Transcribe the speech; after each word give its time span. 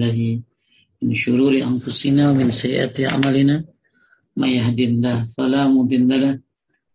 الله 0.00 0.42
من 1.02 1.14
شرور 1.14 1.54
أنفسنا 1.62 2.30
ومن 2.30 2.50
سيئات 2.50 3.00
أعمالنا. 3.00 3.64
من 4.36 4.48
يهد 4.48 4.80
الله 4.80 5.16
فلا 5.38 5.70
مضل 5.70 6.10
له 6.22 6.34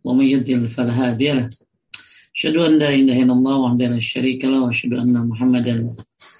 ومن 0.03 0.25
يضلل 0.27 0.67
فلا 0.67 0.91
هادي 0.91 1.31
له. 1.31 1.49
أشهد 2.35 2.55
أن 2.67 2.73
لا 2.75 2.89
إله 2.91 3.23
إلا 3.23 3.33
الله 3.33 3.55
وحده 3.55 3.87
لا 3.87 3.99
شريك 3.99 4.45
له 4.45 4.59
وأشهد 4.63 4.93
أن 4.99 5.15
محمدا 5.15 5.75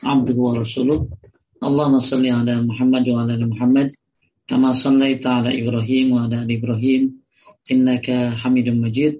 عبده 0.03 0.35
ورسوله. 0.35 1.07
اللهم 1.63 1.99
صل 1.99 2.25
على 2.27 2.55
محمد 2.62 3.05
وعلى 3.10 3.34
آل 3.39 3.50
محمد 3.50 3.88
كما 4.48 4.71
صليت 4.71 5.28
على 5.28 5.64
إبراهيم 5.64 6.12
وعلى 6.12 6.44
آل 6.44 6.50
إبراهيم 6.60 7.02
إنك 7.71 8.36
حميد 8.36 8.68
مجيد. 8.70 9.14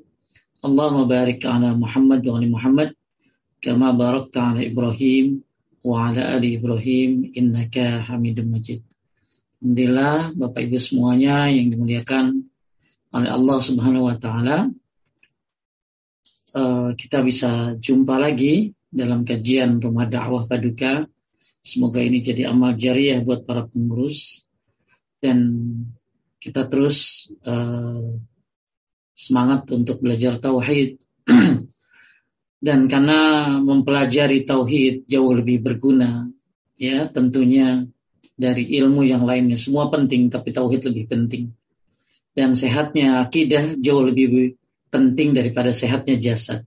اللهم 0.68 1.08
بارك 1.08 1.46
على 1.46 1.72
محمد 1.72 2.28
وعلى 2.28 2.48
محمد 2.52 2.90
كما 3.64 3.92
باركت 3.92 4.36
على 4.38 4.68
إبراهيم 4.68 5.48
ala 5.84 6.36
ali 6.36 6.60
Ibrahim 6.60 7.32
innaka 7.32 8.04
Hamidum 8.04 8.52
Majid. 8.52 8.84
Alhamdulillah 9.60 10.36
Bapak 10.36 10.62
Ibu 10.68 10.78
semuanya 10.80 11.48
yang 11.52 11.72
dimuliakan 11.72 12.48
oleh 13.16 13.30
Allah 13.32 13.58
Subhanahu 13.60 14.08
wa 14.08 14.16
taala. 14.20 14.72
Uh, 16.50 16.98
kita 16.98 17.22
bisa 17.22 17.78
jumpa 17.78 18.18
lagi 18.18 18.74
dalam 18.90 19.22
kajian 19.24 19.80
Rumah 19.80 20.08
Dakwah 20.10 20.50
Paduka. 20.50 21.06
Semoga 21.62 22.02
ini 22.02 22.24
jadi 22.24 22.50
amal 22.50 22.80
jariah 22.80 23.22
buat 23.22 23.46
para 23.46 23.68
pengurus 23.68 24.48
dan 25.20 25.60
kita 26.40 26.72
terus 26.72 27.28
uh, 27.44 28.16
semangat 29.12 29.68
untuk 29.76 30.00
belajar 30.00 30.40
tauhid 30.40 30.98
dan 32.60 32.92
karena 32.92 33.48
mempelajari 33.64 34.44
tauhid 34.44 35.08
jauh 35.08 35.32
lebih 35.32 35.64
berguna 35.64 36.28
ya 36.76 37.08
tentunya 37.08 37.88
dari 38.40 38.68
ilmu 38.80 39.04
yang 39.04 39.24
lainnya. 39.24 39.56
Semua 39.60 39.88
penting 39.92 40.32
tapi 40.32 40.52
tauhid 40.52 40.88
lebih 40.88 41.12
penting. 41.12 41.44
Dan 42.36 42.56
sehatnya 42.56 43.20
akidah 43.20 43.76
jauh 43.80 44.04
lebih 44.04 44.56
penting 44.88 45.36
daripada 45.36 45.76
sehatnya 45.76 46.16
jasad. 46.20 46.64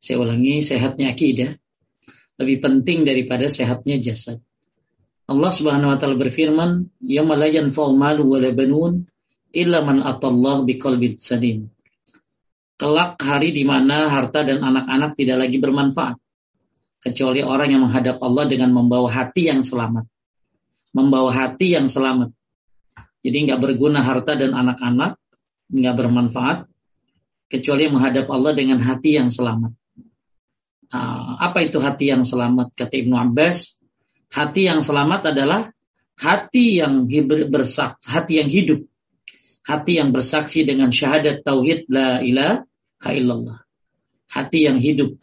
Saya 0.00 0.20
ulangi 0.20 0.64
sehatnya 0.64 1.12
akidah 1.12 1.52
lebih 2.36 2.60
penting 2.60 3.04
daripada 3.04 3.48
sehatnya 3.48 4.00
jasad. 4.00 4.40
Allah 5.26 5.50
Subhanahu 5.50 5.90
wa 5.90 5.98
taala 5.98 6.16
berfirman 6.16 6.86
yauma 7.02 7.34
la 7.34 7.48
yanfa'u 7.50 7.92
malu 7.96 8.36
wa 8.36 8.38
banun 8.52 9.04
illa 9.50 9.82
man 9.82 10.04
atallah 10.04 10.62
biqalbin 10.62 11.18
salim 11.18 11.72
kelak 12.76 13.16
hari 13.20 13.56
di 13.56 13.64
mana 13.64 14.08
harta 14.12 14.44
dan 14.44 14.60
anak-anak 14.60 15.16
tidak 15.16 15.48
lagi 15.48 15.56
bermanfaat. 15.60 16.16
Kecuali 17.00 17.40
orang 17.44 17.68
yang 17.72 17.82
menghadap 17.88 18.20
Allah 18.20 18.44
dengan 18.48 18.72
membawa 18.72 19.08
hati 19.08 19.48
yang 19.48 19.64
selamat. 19.64 20.04
Membawa 20.96 21.30
hati 21.32 21.76
yang 21.76 21.88
selamat. 21.92 22.32
Jadi 23.20 23.36
nggak 23.48 23.60
berguna 23.60 24.00
harta 24.06 24.38
dan 24.38 24.54
anak-anak, 24.54 25.18
nggak 25.72 25.94
bermanfaat, 25.98 26.58
kecuali 27.50 27.90
menghadap 27.90 28.30
Allah 28.30 28.52
dengan 28.54 28.78
hati 28.82 29.18
yang 29.18 29.28
selamat. 29.30 29.74
Uh, 30.86 31.34
apa 31.42 31.66
itu 31.66 31.82
hati 31.82 32.14
yang 32.14 32.22
selamat? 32.22 32.70
Kata 32.78 32.94
Ibnu 32.94 33.18
Abbas, 33.18 33.82
hati 34.30 34.70
yang 34.70 34.78
selamat 34.78 35.34
adalah 35.34 35.70
hati 36.16 36.80
yang 36.80 37.10
bersak, 37.50 37.98
hati 38.06 38.38
yang 38.40 38.50
hidup, 38.50 38.86
hati 39.66 39.98
yang 39.98 40.14
bersaksi 40.14 40.62
dengan 40.62 40.94
syahadat 40.94 41.42
tauhid 41.42 41.90
la 41.90 42.22
ilaha 42.22 43.10
illallah. 43.10 43.58
Hati 44.30 44.70
yang 44.70 44.78
hidup 44.78 45.18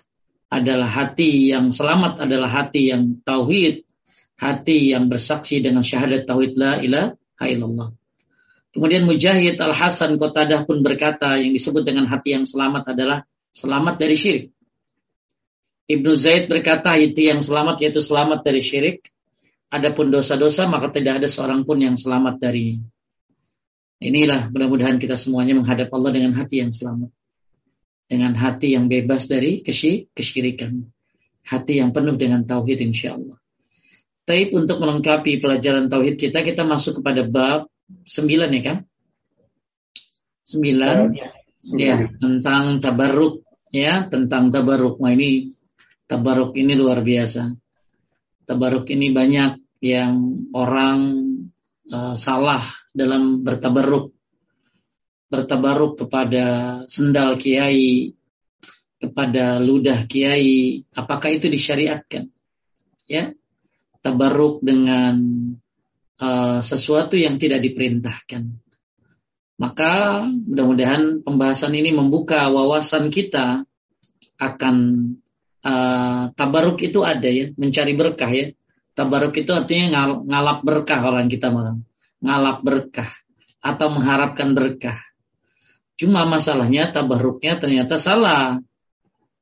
adalah 0.52 0.92
hati 0.92 1.50
yang 1.50 1.72
selamat 1.72 2.28
adalah 2.28 2.52
hati 2.52 2.92
yang 2.92 3.24
tauhid, 3.24 3.88
hati 4.36 4.92
yang 4.92 5.08
bersaksi 5.08 5.64
dengan 5.64 5.82
syahadat 5.82 6.28
tauhid 6.28 6.60
la 6.60 6.84
ilaha 6.84 7.46
illallah. 7.48 7.90
Kemudian 8.74 9.06
Mujahid 9.08 9.56
Al-Hasan 9.56 10.18
Qatadah 10.18 10.66
pun 10.66 10.82
berkata 10.82 11.38
yang 11.40 11.54
disebut 11.54 11.86
dengan 11.86 12.10
hati 12.10 12.36
yang 12.36 12.44
selamat 12.44 12.98
adalah 12.98 13.24
selamat 13.54 13.96
dari 14.02 14.16
syirik. 14.18 14.46
Ibnu 15.88 16.12
Zaid 16.18 16.50
berkata 16.50 16.98
hati 16.98 17.24
yang 17.32 17.40
selamat 17.40 17.80
yaitu 17.80 18.02
selamat 18.02 18.44
dari 18.44 18.60
syirik. 18.66 19.08
Adapun 19.74 20.10
dosa-dosa 20.14 20.70
maka 20.70 20.90
tidak 20.90 21.22
ada 21.22 21.30
seorang 21.30 21.66
pun 21.66 21.82
yang 21.82 21.98
selamat 21.98 22.38
dari 22.42 22.78
Inilah 24.04 24.52
mudah-mudahan 24.52 25.00
kita 25.00 25.16
semuanya 25.16 25.56
menghadap 25.56 25.88
Allah 25.96 26.12
dengan 26.12 26.36
hati 26.36 26.60
yang 26.60 26.76
selamat. 26.76 27.08
Dengan 28.12 28.36
hati 28.36 28.76
yang 28.76 28.92
bebas 28.92 29.32
dari 29.32 29.64
kesyirikan. 29.64 30.92
Hati 31.48 31.80
yang 31.80 31.96
penuh 31.96 32.20
dengan 32.20 32.44
tauhid 32.44 32.84
insya 32.84 33.16
Allah. 33.16 33.40
Taib 34.28 34.52
untuk 34.52 34.84
melengkapi 34.84 35.40
pelajaran 35.40 35.88
tauhid 35.88 36.20
kita, 36.20 36.44
kita 36.44 36.68
masuk 36.68 37.00
kepada 37.00 37.24
bab 37.24 37.72
9 38.04 38.28
ya 38.28 38.62
kan? 38.64 38.78
9 40.48 41.16
ya, 41.16 41.32
ya 41.80 41.96
tentang 42.20 42.84
tabarruk 42.84 43.48
ya, 43.72 44.08
tentang 44.12 44.52
tabarruk. 44.52 45.00
Nah 45.00 45.16
ini 45.16 45.56
tabarruk 46.08 46.56
ini 46.60 46.76
luar 46.76 47.00
biasa. 47.04 47.56
Tabarruk 48.44 48.88
ini 48.92 49.16
banyak 49.16 49.80
yang 49.80 50.48
orang 50.56 51.00
uh, 51.92 52.16
salah 52.20 52.83
dalam 52.94 53.42
bertabarruk 53.42 54.14
bertabarruk 55.34 56.06
kepada 56.06 56.46
sendal 56.86 57.42
kiai 57.42 58.14
kepada 59.02 59.58
ludah 59.58 60.06
kiai 60.06 60.86
apakah 60.94 61.34
itu 61.34 61.50
disyariatkan? 61.50 62.30
Ya 63.10 63.34
tabarruk 64.06 64.62
dengan 64.62 65.16
uh, 66.22 66.60
sesuatu 66.62 67.18
yang 67.18 67.42
tidak 67.42 67.66
diperintahkan. 67.66 68.62
Maka 69.58 70.24
mudah-mudahan 70.28 71.24
pembahasan 71.24 71.74
ini 71.74 71.96
membuka 71.96 72.52
wawasan 72.52 73.10
kita 73.10 73.64
akan 74.38 74.76
uh, 75.64 76.30
tabarruk 76.36 76.84
itu 76.84 77.02
ada 77.02 77.32
ya 77.32 77.50
mencari 77.58 77.96
berkah 77.98 78.30
ya. 78.30 78.54
Tabarruk 78.94 79.34
itu 79.42 79.50
artinya 79.50 80.14
ngalap 80.22 80.62
berkah 80.62 81.02
orang 81.02 81.26
kita 81.26 81.50
malam 81.50 81.82
ngalap 82.24 82.64
berkah 82.64 83.12
atau 83.60 83.88
mengharapkan 83.92 84.56
berkah. 84.56 85.00
Cuma 86.00 86.26
masalahnya 86.26 86.90
tabaruknya 86.90 87.60
ternyata 87.60 88.00
salah. 88.00 88.60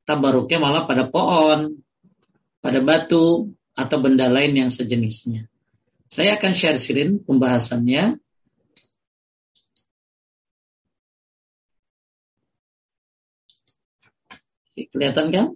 Tabaruknya 0.04 0.58
malah 0.58 0.84
pada 0.90 1.08
pohon, 1.08 1.80
pada 2.60 2.80
batu, 2.82 3.54
atau 3.78 3.98
benda 4.04 4.28
lain 4.28 4.68
yang 4.68 4.72
sejenisnya. 4.74 5.48
Saya 6.12 6.36
akan 6.36 6.52
share 6.52 6.76
screen 6.76 7.24
pembahasannya. 7.24 8.20
Kelihatan 14.92 15.28
kan? 15.32 15.48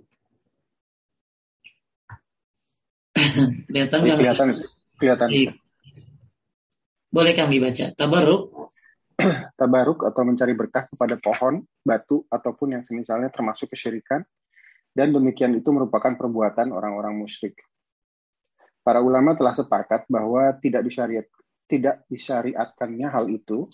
kelihatan 3.68 4.00
kan? 4.06 4.16
Kelihatan. 4.16 4.47
Kelihatan. 4.96 5.30
Boleh 7.16 7.31
kami 7.31 7.64
baca? 7.64 7.96
Tabaruk. 7.96 8.76
Tabaruk 9.59 10.03
atau 10.03 10.28
mencari 10.28 10.52
berkah 10.52 10.84
kepada 10.92 11.16
pohon, 11.16 11.64
batu, 11.80 12.28
ataupun 12.28 12.76
yang 12.76 12.84
semisalnya 12.84 13.31
termasuk 13.31 13.72
kesyirikan. 13.72 14.20
Dan 14.92 15.16
demikian 15.16 15.56
itu 15.56 15.72
merupakan 15.72 16.12
perbuatan 16.12 16.76
orang-orang 16.76 17.16
musyrik. 17.16 17.56
Para 18.84 19.00
ulama 19.00 19.31
telah 19.40 19.56
sepakat 19.56 20.12
bahwa 20.12 20.59
tidak 20.59 20.84
disyariat 20.84 21.28
tidak 21.66 22.03
disyariatkannya 22.12 23.08
hal 23.09 23.26
itu, 23.32 23.66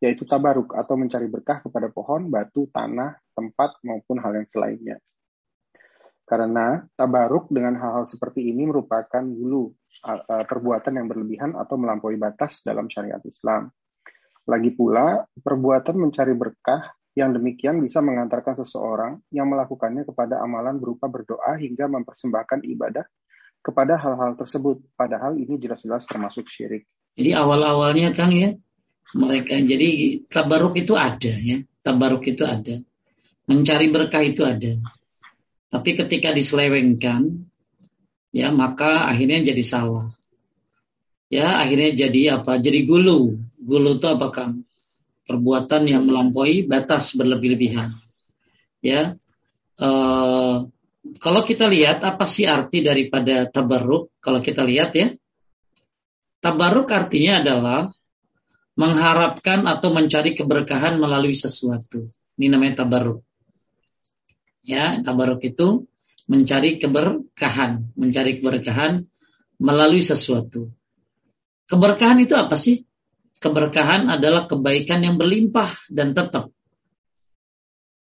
yaitu 0.00 0.26
tabaruk 0.26 0.72
atau 0.72 0.96
mencari 0.96 1.28
berkah 1.30 1.62
kepada 1.62 1.92
pohon, 1.92 2.26
batu, 2.32 2.66
tanah, 2.72 3.14
tempat, 3.36 3.76
maupun 3.86 4.18
hal 4.24 4.40
yang 4.40 4.48
selainnya. 4.48 4.96
Karena 6.26 6.82
tabaruk 6.98 7.46
dengan 7.54 7.78
hal-hal 7.78 8.10
seperti 8.10 8.50
ini 8.50 8.66
merupakan 8.66 9.22
dulu 9.22 9.70
perbuatan 10.26 10.98
yang 10.98 11.06
berlebihan 11.06 11.54
atau 11.54 11.78
melampaui 11.78 12.18
batas 12.18 12.66
dalam 12.66 12.90
syariat 12.90 13.22
Islam. 13.22 13.70
Lagi 14.50 14.74
pula, 14.74 15.22
perbuatan 15.38 15.94
mencari 16.02 16.34
berkah 16.34 16.82
yang 17.14 17.30
demikian 17.30 17.78
bisa 17.78 18.02
mengantarkan 18.02 18.58
seseorang 18.58 19.22
yang 19.30 19.46
melakukannya 19.46 20.02
kepada 20.02 20.42
amalan 20.42 20.82
berupa 20.82 21.06
berdoa 21.06 21.56
hingga 21.62 21.86
mempersembahkan 21.88 22.66
ibadah 22.74 23.06
kepada 23.62 23.94
hal-hal 23.94 24.34
tersebut. 24.34 24.82
Padahal 24.98 25.38
ini 25.38 25.62
jelas-jelas 25.62 26.10
termasuk 26.10 26.50
syirik. 26.50 26.90
Jadi 27.14 27.32
awal-awalnya 27.38 28.10
kan 28.10 28.34
ya 28.34 28.50
mereka 29.14 29.56
jadi 29.62 30.20
tabaruk 30.26 30.74
itu 30.74 30.98
ada 30.98 31.32
ya, 31.38 31.62
tabaruk 31.86 32.26
itu 32.26 32.42
ada. 32.42 32.82
Mencari 33.46 33.86
berkah 33.94 34.26
itu 34.26 34.42
ada. 34.42 34.74
Tapi 35.76 35.92
ketika 35.92 36.32
diselewengkan, 36.32 37.44
ya 38.32 38.48
maka 38.48 39.04
akhirnya 39.04 39.52
jadi 39.52 39.60
salah. 39.60 40.08
Ya 41.28 41.60
akhirnya 41.60 42.08
jadi 42.08 42.40
apa? 42.40 42.56
Jadi 42.56 42.88
gulu. 42.88 43.36
Gulu 43.60 44.00
itu 44.00 44.08
apakah 44.08 44.56
perbuatan 45.28 45.84
yang 45.84 46.08
melampaui 46.08 46.64
batas 46.64 47.12
berlebih-lebihan. 47.12 47.92
Ya, 48.80 49.20
e, 49.76 49.88
kalau 51.20 51.42
kita 51.44 51.68
lihat 51.68 52.00
apa 52.06 52.24
sih 52.24 52.48
arti 52.48 52.80
daripada 52.80 53.44
tabarruk? 53.50 54.16
Kalau 54.22 54.40
kita 54.40 54.64
lihat 54.64 54.96
ya, 54.96 55.12
Tabaruk 56.46 56.86
artinya 56.94 57.42
adalah 57.42 57.90
mengharapkan 58.78 59.66
atau 59.66 59.90
mencari 59.90 60.38
keberkahan 60.38 60.94
melalui 60.94 61.34
sesuatu. 61.34 62.06
Ini 62.38 62.46
namanya 62.54 62.86
tabaruk. 62.86 63.25
Ya, 64.66 64.98
tabaruk 64.98 65.46
itu 65.46 65.86
mencari 66.26 66.82
keberkahan, 66.82 67.94
mencari 67.94 68.42
keberkahan 68.42 69.06
melalui 69.62 70.02
sesuatu. 70.02 70.74
Keberkahan 71.70 72.18
itu 72.26 72.34
apa 72.34 72.58
sih? 72.58 72.82
Keberkahan 73.38 74.10
adalah 74.10 74.50
kebaikan 74.50 75.06
yang 75.06 75.14
berlimpah 75.14 75.86
dan 75.86 76.18
tetap. 76.18 76.50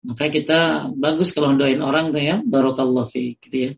Maka 0.02 0.30
kita 0.30 0.90
bagus 0.94 1.30
kalau 1.30 1.54
doain 1.54 1.82
orang 1.82 2.10
tuh 2.10 2.22
ya, 2.22 2.42
barokallahu 2.42 3.10
fi 3.10 3.38
gitu 3.38 3.56
ya. 3.58 3.72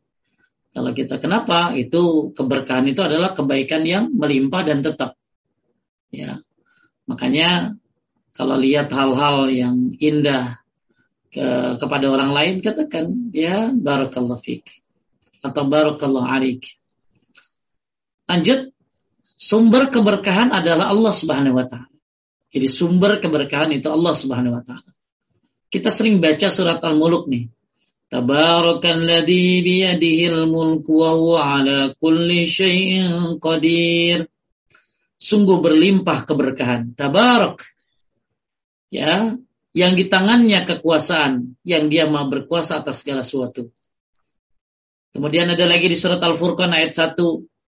Kalau 0.74 0.90
kita 0.90 1.22
kenapa? 1.22 1.76
Itu 1.76 2.34
keberkahan 2.34 2.90
itu 2.90 3.00
adalah 3.04 3.36
kebaikan 3.36 3.86
yang 3.86 4.10
melimpah 4.10 4.62
dan 4.66 4.82
tetap. 4.82 5.14
Ya. 6.10 6.42
Makanya 7.06 7.78
kalau 8.34 8.58
lihat 8.58 8.90
hal-hal 8.90 9.52
yang 9.52 9.94
indah 10.00 10.63
ke, 11.34 11.46
kepada 11.82 12.06
orang 12.06 12.30
lain 12.30 12.54
katakan 12.62 13.34
ya 13.34 13.74
barakallahu 13.74 14.38
fik 14.38 14.70
atau 15.42 15.66
barakallahu 15.66 16.30
arik. 16.30 16.78
Lanjut 18.30 18.70
sumber 19.34 19.90
keberkahan 19.90 20.54
adalah 20.54 20.94
Allah 20.94 21.10
Subhanahu 21.10 21.58
wa 21.58 21.66
taala. 21.66 21.90
Jadi 22.54 22.70
sumber 22.70 23.18
keberkahan 23.18 23.74
itu 23.74 23.90
Allah 23.90 24.14
Subhanahu 24.14 24.54
wa 24.54 24.62
taala. 24.62 24.94
Kita 25.66 25.90
sering 25.90 26.22
baca 26.22 26.46
surat 26.46 26.78
Al-Mulk 26.78 27.26
nih. 27.26 27.50
Tabarakalladzi 28.14 29.58
biyadihil 29.66 30.46
mulku 30.46 31.02
wa 31.02 31.18
huwa 31.18 31.38
ala 31.58 31.90
kulli 31.98 32.46
syai'in 32.46 33.42
qadir. 33.42 34.30
Sungguh 35.18 35.58
berlimpah 35.58 36.22
keberkahan. 36.22 36.94
Tabarak. 36.94 37.66
Ya, 38.86 39.34
yang 39.74 39.98
di 39.98 40.06
tangannya 40.06 40.62
kekuasaan, 40.62 41.58
yang 41.66 41.90
dia 41.90 42.06
mau 42.06 42.30
berkuasa 42.30 42.80
atas 42.80 43.02
segala 43.02 43.26
sesuatu. 43.26 43.74
Kemudian 45.10 45.50
ada 45.50 45.66
lagi 45.66 45.90
di 45.90 45.98
surat 45.98 46.22
Al-Furqan 46.22 46.70
ayat 46.70 46.94
1. 46.94 47.18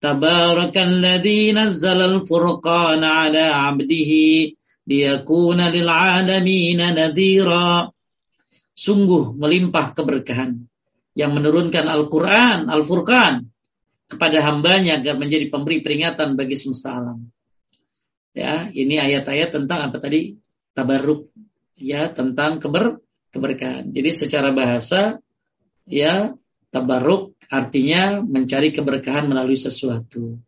Tabarakalladzi 0.05 1.57
nazzala 1.57 2.13
al-furqana 2.13 3.25
ala 3.25 3.73
'abdihi 3.73 4.53
liyakuna 4.85 5.73
lil 5.73 5.89
'alamin 5.89 6.81
nadhira 6.93 7.89
sungguh 8.77 9.33
melimpah 9.33 9.97
keberkahan 9.97 10.69
yang 11.17 11.33
menurunkan 11.33 11.89
Al-Quran, 11.89 12.69
Al-Furqan 12.69 13.49
kepada 14.05 14.45
hambanya 14.45 15.01
agar 15.01 15.17
menjadi 15.17 15.49
pemberi 15.49 15.81
peringatan 15.81 16.37
bagi 16.37 16.61
semesta 16.61 17.01
alam. 17.01 17.33
Ya, 18.37 18.69
ini 18.77 19.01
ayat-ayat 19.01 19.57
tentang 19.57 19.89
apa 19.89 20.03
tadi? 20.03 20.37
Tabarruk, 20.75 21.33
ya, 21.79 22.11
tentang 22.11 22.59
keber 22.63 23.03
keberkahan. 23.35 23.91
Jadi 23.91 24.11
secara 24.15 24.55
bahasa, 24.55 25.19
ya, 25.87 26.35
tabarruk 26.71 27.39
artinya 27.51 28.23
mencari 28.23 28.71
keberkahan 28.71 29.27
melalui 29.27 29.59
sesuatu. 29.59 30.39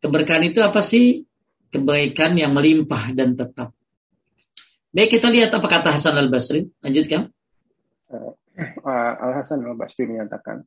Keberkahan 0.00 0.48
itu 0.48 0.60
apa 0.60 0.80
sih? 0.80 1.24
Kebaikan 1.72 2.38
yang 2.38 2.56
melimpah 2.56 3.12
dan 3.12 3.36
tetap. 3.36 3.74
Baik, 4.94 5.20
kita 5.20 5.28
lihat 5.28 5.52
apa 5.52 5.66
kata 5.68 5.92
Hasan 5.92 6.16
al-Basri. 6.16 6.64
Lanjutkan 6.80 7.28
uh, 8.86 9.14
Al 9.20 9.32
Hasan 9.36 9.64
al 9.64 9.76
Basri 9.76 10.06
menyatakan 10.06 10.62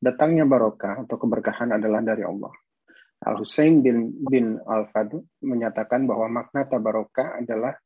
datangnya 0.00 0.48
barokah 0.48 1.04
atau 1.04 1.16
keberkahan 1.20 1.76
adalah 1.76 2.00
dari 2.00 2.24
Allah. 2.24 2.52
Al 3.20 3.36
Husain 3.36 3.84
bin 3.84 4.16
bin 4.24 4.56
Al 4.64 4.88
Fadl 4.88 5.20
menyatakan 5.44 6.08
bahwa 6.08 6.40
makna 6.40 6.64
tabarokah 6.64 7.36
adalah 7.36 7.76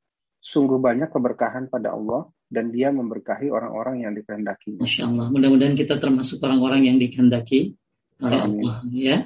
sungguh 0.44 0.76
banyak 0.76 1.08
keberkahan 1.08 1.72
pada 1.72 1.96
Allah 1.96 2.28
dan 2.52 2.68
Dia 2.68 2.92
memberkahi 2.92 3.48
orang-orang 3.48 4.04
yang 4.04 4.12
dikehendaki. 4.12 4.76
Masya 4.76 5.08
Allah. 5.08 5.32
Mudah-mudahan 5.32 5.72
kita 5.72 5.96
termasuk 5.96 6.44
orang-orang 6.44 6.92
yang 6.92 7.00
dikehendaki 7.00 7.74
oleh 8.20 8.40
Allah. 8.44 8.76
Ya. 8.92 9.24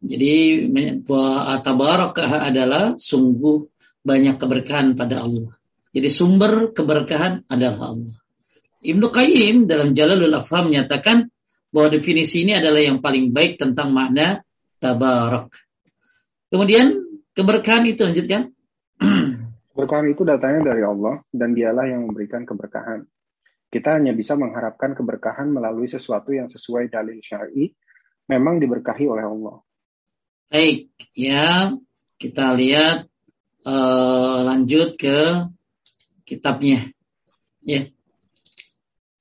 Jadi 0.00 0.70
tabarokah 1.66 2.46
adalah 2.46 2.94
sungguh 2.94 3.66
banyak 4.06 4.38
keberkahan 4.38 4.94
pada 4.94 5.26
Allah. 5.26 5.58
Jadi 5.90 6.08
sumber 6.12 6.70
keberkahan 6.70 7.50
adalah 7.50 7.90
Allah. 7.96 8.16
Ibnu 8.86 9.10
Qayyim 9.10 9.66
dalam 9.66 9.98
Jalalul 9.98 10.36
Afham 10.38 10.70
menyatakan 10.70 11.26
bahwa 11.74 11.88
definisi 11.90 12.46
ini 12.46 12.54
adalah 12.54 12.78
yang 12.78 13.02
paling 13.02 13.34
baik 13.34 13.58
tentang 13.58 13.90
makna 13.90 14.46
tabarak. 14.78 15.50
Kemudian 16.48 16.94
keberkahan 17.34 17.84
itu 17.90 18.06
lanjutkan. 18.06 18.55
Keberkahan 19.76 20.08
itu 20.08 20.24
datangnya 20.24 20.72
dari 20.72 20.80
Allah 20.88 21.20
dan 21.28 21.52
dialah 21.52 21.84
yang 21.84 22.08
memberikan 22.08 22.48
keberkahan. 22.48 23.04
Kita 23.68 24.00
hanya 24.00 24.16
bisa 24.16 24.32
mengharapkan 24.32 24.96
keberkahan 24.96 25.52
melalui 25.52 25.84
sesuatu 25.84 26.32
yang 26.32 26.48
sesuai 26.48 26.88
dalil 26.88 27.20
syar'i, 27.20 27.76
memang 28.24 28.56
diberkahi 28.56 29.04
oleh 29.04 29.28
Allah. 29.28 29.60
Baik, 30.48 30.96
ya 31.12 31.76
kita 32.16 32.56
lihat 32.56 33.04
uh, 33.68 34.48
lanjut 34.48 34.96
ke 34.96 35.44
kitabnya. 36.24 36.88
Ya. 37.60 37.92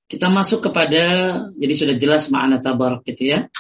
Kita 0.08 0.32
masuk 0.32 0.72
kepada, 0.72 1.04
jadi 1.52 1.74
sudah 1.76 1.96
jelas 2.00 2.32
makna 2.32 2.64
tabarak 2.64 3.04
gitu 3.04 3.28
ya. 3.28 3.52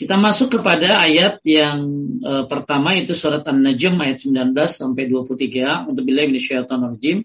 Kita 0.00 0.16
masuk 0.16 0.56
kepada 0.56 1.04
ayat 1.04 1.44
yang 1.44 1.84
e, 2.24 2.32
pertama 2.48 2.96
itu 2.96 3.12
surat 3.12 3.44
An-Najm 3.44 4.00
ayat 4.00 4.24
19 4.24 4.56
sampai 4.64 5.12
23 5.12 5.92
untuk 5.92 6.08
bila 6.08 6.24
ini 6.24 6.40
syaitan 6.40 6.80
rajim. 6.80 7.20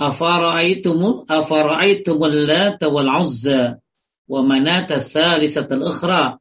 Afara'aitumul 0.00 1.28
afara'aitumul 1.28 2.48
lata 2.48 2.88
wal 2.88 3.12
uzza 3.20 3.76
wa 4.24 4.40
manata 4.40 5.04
salisatal 5.04 5.84
ukhra. 5.84 6.40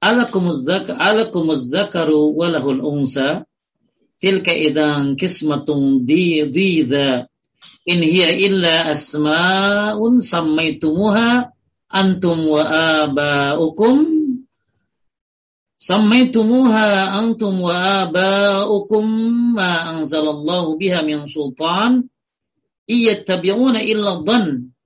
Alakumuz 0.00 0.64
zak 0.64 0.88
alakumuz 0.88 1.68
zakaru 1.68 2.32
walahul 2.32 2.80
unsa. 2.80 3.44
Tilka 4.16 4.56
idan 4.56 5.12
kismatun 5.20 6.08
di 6.08 6.40
in 7.84 8.00
hiya 8.00 8.32
illa 8.32 8.88
asma'un 8.88 10.24
sammaitumuha 10.24 11.52
antum 11.92 12.48
wa 12.48 12.64
aba'ukum 13.04 14.19
sammaitumuha 15.80 17.16
antum 17.16 17.64
wa 17.64 18.04
aba'ukum 18.04 19.04
ma 19.56 19.96
anzalallahu 19.96 20.76
biha 20.76 21.00
min 21.00 21.24
sultan. 21.24 22.12
Iyattabi'una 22.84 23.80
illa 23.80 24.20
dhann. 24.20 24.76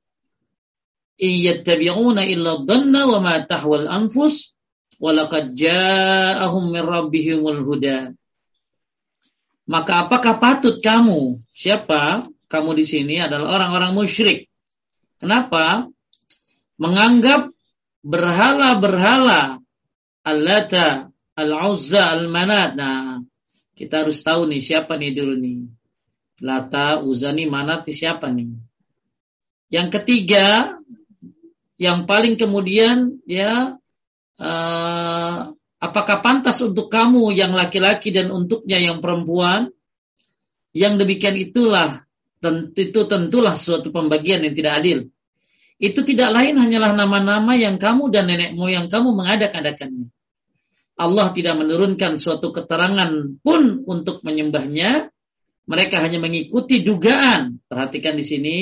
Iyattabi'una 1.18 2.22
illa 2.30 2.62
dhanna 2.62 3.10
wa 3.10 3.18
ma 3.18 3.34
tahwal 3.42 3.90
anfus. 3.90 4.54
Walaqad 5.02 5.58
ja'ahum 5.58 6.70
min 6.70 6.84
rabbihimul 6.86 7.66
huda. 7.66 8.14
Maka 9.66 10.06
apakah 10.06 10.38
patut 10.38 10.78
kamu? 10.78 11.42
Siapa? 11.50 12.28
Kamu 12.46 12.70
di 12.76 12.84
sini 12.86 13.18
adalah 13.18 13.58
orang-orang 13.58 13.96
musyrik. 13.96 14.46
Kenapa? 15.18 15.88
Menganggap 16.78 17.50
berhala-berhala 18.04 19.63
Al-Lata, 20.24 21.12
Al-Uzza, 21.36 22.16
Al-Manat. 22.16 22.70
Nah, 22.74 23.20
kita 23.76 24.06
harus 24.06 24.24
tahu 24.24 24.48
nih 24.48 24.62
siapa 24.64 24.96
nih 24.96 25.12
dulu 25.12 25.36
nih. 25.36 25.68
Lata, 26.40 27.04
Uzza 27.04 27.30
nih 27.30 27.46
Manat 27.46 27.86
siapa 27.92 28.32
nih? 28.32 28.56
Yang 29.68 29.88
ketiga, 30.00 30.78
yang 31.76 32.06
paling 32.08 32.38
kemudian 32.38 33.18
ya 33.26 33.76
uh, 34.38 35.38
apakah 35.82 36.16
pantas 36.22 36.62
untuk 36.62 36.88
kamu 36.88 37.34
yang 37.34 37.52
laki-laki 37.52 38.14
dan 38.14 38.30
untuknya 38.30 38.78
yang 38.78 39.02
perempuan? 39.02 39.70
Yang 40.74 41.06
demikian 41.06 41.36
itulah 41.38 42.02
itu 42.74 43.00
tentulah 43.08 43.56
suatu 43.56 43.88
pembagian 43.94 44.42
yang 44.44 44.54
tidak 44.54 44.74
adil. 44.82 44.98
Itu 45.78 46.06
tidak 46.06 46.30
lain 46.30 46.54
hanyalah 46.56 46.94
nama-nama 46.94 47.52
yang 47.58 47.76
kamu 47.76 48.08
dan 48.14 48.30
nenek 48.30 48.54
moyang 48.54 48.86
kamu 48.86 49.10
mengadak-adakannya. 49.14 50.08
Allah 50.94 51.26
tidak 51.34 51.58
menurunkan 51.58 52.22
suatu 52.22 52.54
keterangan 52.54 53.10
pun 53.42 53.82
untuk 53.82 54.22
menyembahnya. 54.22 55.10
Mereka 55.66 55.96
hanya 55.98 56.22
mengikuti 56.22 56.84
dugaan. 56.84 57.58
Perhatikan 57.66 58.14
di 58.14 58.22
sini, 58.22 58.56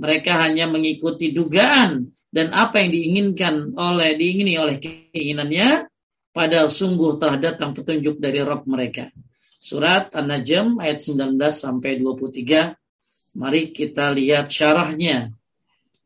mereka 0.00 0.40
hanya 0.42 0.66
mengikuti 0.66 1.30
dugaan 1.30 2.10
dan 2.32 2.50
apa 2.50 2.82
yang 2.82 2.90
diinginkan 2.90 3.76
oleh 3.76 4.16
diingini 4.16 4.56
oleh 4.56 4.80
keinginannya 4.80 5.86
padahal 6.30 6.70
sungguh 6.70 7.18
telah 7.20 7.36
datang 7.38 7.76
petunjuk 7.76 8.18
dari 8.18 8.40
Rabb 8.40 8.66
mereka. 8.66 9.12
Surat 9.60 10.10
An-Najm 10.16 10.80
ayat 10.80 11.04
19 11.04 11.36
sampai 11.52 12.00
23 12.00 12.80
Mari 13.30 13.70
kita 13.70 14.10
lihat 14.10 14.50
syarahnya. 14.50 15.30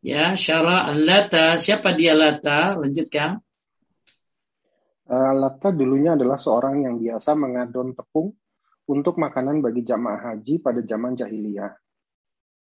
Ya, 0.04 0.36
syarah 0.36 0.92
Lata. 0.92 1.56
Siapa 1.56 1.96
dia 1.96 2.12
Lata? 2.12 2.76
Lanjutkan. 2.76 3.40
Uh, 5.08 5.32
Latta 5.32 5.72
dulunya 5.72 6.12
adalah 6.12 6.36
seorang 6.36 6.84
yang 6.84 7.00
biasa 7.00 7.32
mengadon 7.32 7.96
tepung 7.96 8.36
untuk 8.84 9.16
makanan 9.16 9.64
bagi 9.64 9.80
jamaah 9.80 10.36
haji 10.36 10.60
pada 10.60 10.84
zaman 10.84 11.16
jahiliyah. 11.16 11.72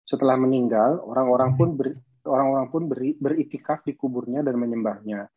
Setelah 0.08 0.40
meninggal, 0.40 1.04
orang-orang 1.04 1.50
pun 1.60 1.68
ber, 1.76 1.92
orang-orang 2.24 2.66
pun 2.72 2.82
beri, 2.88 3.12
beritikaf 3.12 3.84
di 3.84 3.92
kuburnya 3.92 4.40
dan 4.40 4.56
menyembahnya. 4.56 5.28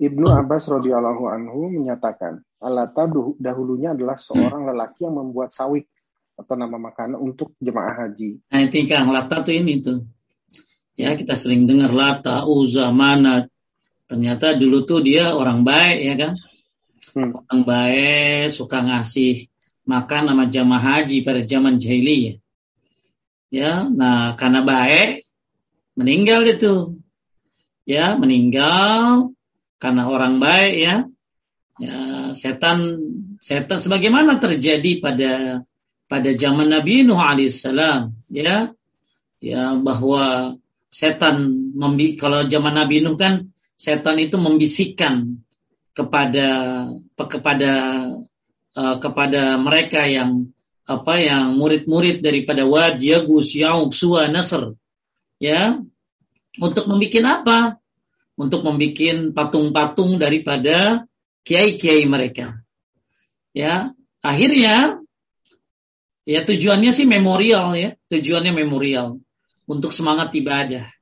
Ibnu 0.00 0.32
Abbas 0.32 0.64
radhiyallahu 0.72 1.28
anhu 1.28 1.76
menyatakan, 1.76 2.40
Alata 2.64 3.04
dahulunya 3.36 3.92
adalah 3.92 4.16
seorang 4.16 4.72
lelaki 4.72 5.04
yang 5.04 5.20
membuat 5.20 5.52
sawik 5.52 5.92
atau 6.40 6.56
nama 6.56 6.80
makanan 6.80 7.20
untuk 7.20 7.52
jemaah 7.60 8.08
haji. 8.08 8.40
Nah, 8.48 8.60
itu 8.64 8.88
Kang 8.88 9.12
Lata 9.12 9.44
tuh 9.44 9.52
ini 9.52 9.84
tuh. 9.84 10.13
Ya, 10.94 11.18
kita 11.18 11.34
sering 11.34 11.66
dengar 11.66 11.90
Lata, 11.90 12.46
Uza, 12.46 12.94
Manat, 12.94 13.50
Ternyata 14.04 14.52
dulu 14.60 14.84
tuh 14.84 15.00
dia 15.00 15.32
orang 15.32 15.64
baik 15.64 15.98
ya 16.04 16.14
kan. 16.14 16.32
Hmm. 17.16 17.32
Orang 17.32 17.60
baik, 17.64 18.52
suka 18.52 18.84
ngasih 18.84 19.48
makan 19.88 20.28
sama 20.28 20.44
jamaah 20.50 20.82
haji 21.00 21.24
pada 21.24 21.40
zaman 21.48 21.80
jahiliyah. 21.80 22.36
Ya, 23.48 23.86
nah 23.86 24.34
karena 24.34 24.66
baik 24.66 25.24
meninggal 25.96 26.44
itu. 26.44 27.00
Ya, 27.84 28.16
meninggal 28.16 29.32
karena 29.80 30.08
orang 30.08 30.40
baik 30.40 30.74
ya. 30.80 30.96
Ya, 31.80 32.30
setan 32.38 33.02
setan 33.42 33.82
sebagaimana 33.82 34.38
terjadi 34.38 35.02
pada 35.02 35.32
pada 36.06 36.30
zaman 36.38 36.70
Nabi 36.70 37.02
Nuh 37.02 37.18
alaihissalam 37.18 38.14
ya. 38.28 38.70
Ya, 39.44 39.76
bahwa 39.76 40.56
setan 40.94 41.50
kalau 42.14 42.46
zaman 42.46 42.78
Nabi 42.78 43.02
Nuh 43.02 43.18
kan 43.18 43.50
setan 43.74 44.22
itu 44.22 44.38
membisikkan 44.38 45.42
kepada 45.90 46.86
kepada 47.18 47.72
uh, 48.78 48.96
kepada 49.02 49.58
mereka 49.58 50.06
yang 50.06 50.54
apa 50.86 51.18
yang 51.18 51.58
murid-murid 51.58 52.22
daripada 52.22 52.62
Wad 52.62 53.02
Yagus 53.02 53.58
Yauk 53.58 53.90
Suwa 53.90 54.30
Nasr 54.30 54.78
ya. 55.42 55.82
Untuk 56.54 56.86
membuat 56.86 57.42
apa? 57.42 57.58
Untuk 58.38 58.62
membuat 58.62 59.34
patung-patung 59.34 60.22
daripada 60.22 61.02
kiai-kiai 61.42 62.06
mereka 62.06 62.62
ya. 63.50 63.90
Akhirnya 64.22 65.02
ya 66.22 66.40
tujuannya 66.46 66.94
sih 66.94 67.10
memorial 67.10 67.74
ya. 67.74 67.90
Tujuannya 68.12 68.54
memorial 68.54 69.23
untuk 69.64 69.90
semangat 69.92 70.34
ibadah 70.36 70.94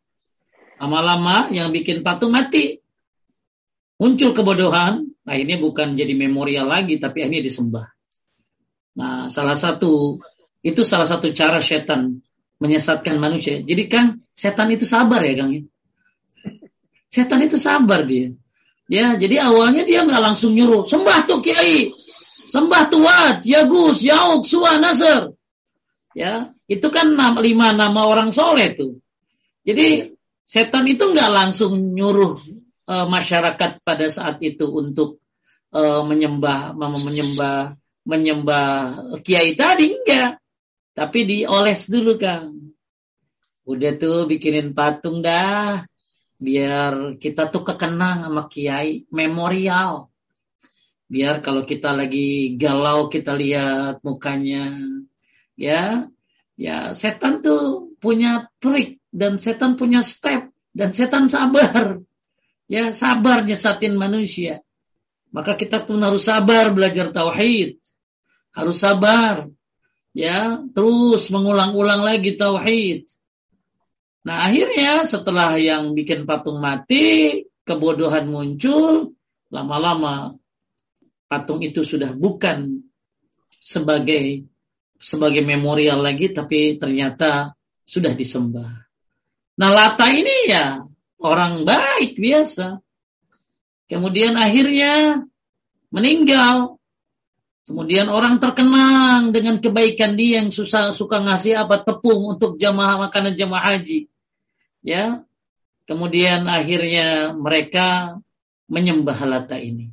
Lama-lama 0.82 1.46
yang 1.54 1.70
bikin 1.70 2.02
patung 2.02 2.34
mati. 2.34 2.82
Muncul 4.02 4.34
kebodohan. 4.34 5.14
Nah 5.22 5.36
ini 5.38 5.54
bukan 5.54 5.94
jadi 5.94 6.10
memorial 6.10 6.66
lagi, 6.66 6.98
tapi 6.98 7.22
ini 7.22 7.38
disembah. 7.38 7.86
Nah 8.98 9.30
salah 9.30 9.54
satu, 9.54 10.18
itu 10.66 10.82
salah 10.82 11.06
satu 11.06 11.30
cara 11.30 11.62
setan 11.62 12.18
menyesatkan 12.58 13.14
manusia. 13.22 13.62
Jadi 13.62 13.86
kan 13.86 14.26
setan 14.34 14.74
itu 14.74 14.82
sabar 14.82 15.22
ya 15.22 15.38
Kang. 15.38 15.54
Ya? 15.54 15.62
Setan 17.14 17.46
itu 17.46 17.62
sabar 17.62 18.02
dia. 18.02 18.34
Ya, 18.90 19.14
jadi 19.14 19.38
awalnya 19.46 19.86
dia 19.86 20.02
nggak 20.02 20.18
langsung 20.20 20.58
nyuruh, 20.58 20.84
sembah 20.84 21.24
tuh 21.24 21.38
kiai, 21.40 21.94
sembah 22.50 22.90
tuh 22.90 23.00
Wat, 23.00 23.46
Yagus, 23.46 24.02
Yauk, 24.02 24.42
Suwa, 24.44 24.76
Nasr. 24.82 25.32
Ya, 26.12 26.52
itu 26.72 26.88
kan 26.88 27.12
lima 27.44 27.76
nama 27.76 28.00
orang 28.08 28.32
soleh 28.32 28.72
tuh. 28.72 28.96
Jadi 29.62 30.12
Setan 30.52 30.84
itu 30.84 31.08
nggak 31.08 31.32
langsung 31.32 31.96
nyuruh 31.96 32.36
uh, 32.84 33.06
masyarakat 33.08 33.80
pada 33.80 34.06
saat 34.12 34.36
itu 34.44 34.68
untuk 34.68 35.22
uh, 35.72 36.04
menyembah, 36.04 36.76
menyembah, 36.76 37.78
menyembah 38.04 38.68
kiai 39.24 39.56
tadi 39.56 39.96
enggak. 39.96 40.42
Tapi 40.92 41.24
dioles 41.24 41.88
dulu 41.88 42.20
kang. 42.20 42.76
Udah 43.64 43.96
tuh 43.96 44.28
bikinin 44.28 44.76
patung 44.76 45.24
dah. 45.24 45.88
Biar 46.36 47.16
kita 47.16 47.48
tuh 47.48 47.64
kekenang 47.64 48.28
sama 48.28 48.44
kiai. 48.52 49.08
Memorial. 49.08 50.12
Biar 51.08 51.40
kalau 51.40 51.64
kita 51.64 51.96
lagi 51.96 52.60
galau 52.60 53.08
kita 53.08 53.32
lihat 53.32 54.04
mukanya. 54.04 54.76
Ya, 55.56 56.12
ya 56.62 56.94
setan 56.94 57.42
tuh 57.42 57.90
punya 57.98 58.46
trik 58.62 59.02
dan 59.10 59.42
setan 59.42 59.74
punya 59.74 60.06
step 60.06 60.54
dan 60.72 60.94
setan 60.94 61.26
sabar. 61.28 62.00
Ya, 62.70 62.96
sabar 62.96 63.44
nyesatin 63.44 64.00
manusia. 64.00 64.64
Maka 65.28 65.60
kita 65.60 65.84
pun 65.84 66.00
harus 66.00 66.24
sabar 66.24 66.72
belajar 66.72 67.12
tauhid. 67.12 67.76
Harus 68.56 68.80
sabar. 68.80 69.48
Ya, 70.16 70.60
terus 70.72 71.28
mengulang-ulang 71.28 72.04
lagi 72.04 72.36
tauhid. 72.36 73.08
Nah, 74.24 74.48
akhirnya 74.48 75.04
setelah 75.04 75.56
yang 75.60 75.92
bikin 75.92 76.24
patung 76.24 76.60
mati, 76.62 77.42
kebodohan 77.68 78.28
muncul, 78.28 79.12
lama-lama 79.52 80.36
patung 81.28 81.60
itu 81.64 81.80
sudah 81.84 82.12
bukan 82.12 82.84
sebagai 83.60 84.51
sebagai 85.02 85.42
memorial 85.42 86.00
lagi 86.00 86.30
tapi 86.30 86.78
ternyata 86.78 87.58
sudah 87.82 88.14
disembah. 88.14 88.86
Nah 89.58 89.70
Lata 89.74 90.08
ini 90.14 90.48
ya 90.48 90.80
orang 91.18 91.66
baik 91.66 92.16
biasa. 92.16 92.78
Kemudian 93.90 94.38
akhirnya 94.38 95.26
meninggal. 95.92 96.80
Kemudian 97.62 98.10
orang 98.10 98.42
terkenang 98.42 99.30
dengan 99.30 99.62
kebaikan 99.62 100.18
dia 100.18 100.42
yang 100.42 100.50
susah 100.50 100.90
suka 100.90 101.22
ngasih 101.22 101.62
apa 101.62 101.78
tepung 101.78 102.34
untuk 102.34 102.58
jamaah 102.58 103.06
makanan 103.06 103.38
jamaah 103.38 103.76
haji. 103.76 104.10
Ya. 104.82 105.22
Kemudian 105.86 106.46
akhirnya 106.46 107.34
mereka 107.34 108.18
menyembah 108.70 109.18
Lata 109.28 109.58
ini. 109.58 109.92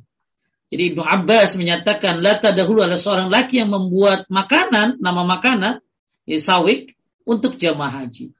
Jadi 0.70 0.94
Ibnu 0.94 1.02
Abbas 1.02 1.58
menyatakan 1.58 2.22
Lata 2.22 2.54
dahulu 2.54 2.86
adalah 2.86 3.02
seorang 3.02 3.26
laki 3.26 3.58
yang 3.58 3.74
membuat 3.74 4.30
makanan, 4.30 5.02
nama 5.02 5.26
makanan, 5.26 5.82
ya, 6.22 6.38
sawik, 6.38 6.94
untuk 7.26 7.58
jamaah 7.58 8.06
haji. 8.06 8.30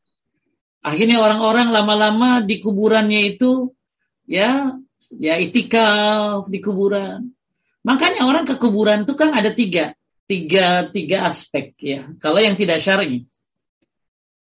Akhirnya 0.80 1.20
orang-orang 1.20 1.74
lama-lama 1.74 2.40
di 2.40 2.56
kuburannya 2.62 3.36
itu 3.36 3.74
ya 4.24 4.72
ya 5.12 5.34
itikaf 5.36 6.48
di 6.48 6.58
kuburan. 6.62 7.34
Makanya 7.84 8.24
orang 8.28 8.44
ke 8.48 8.56
kuburan 8.56 9.04
itu 9.04 9.12
kan 9.16 9.32
ada 9.32 9.52
tiga, 9.52 9.96
tiga, 10.28 10.88
tiga 10.88 11.28
aspek 11.28 11.76
ya. 11.80 12.12
Kalau 12.20 12.40
yang 12.40 12.56
tidak 12.56 12.80
syar'i, 12.80 13.28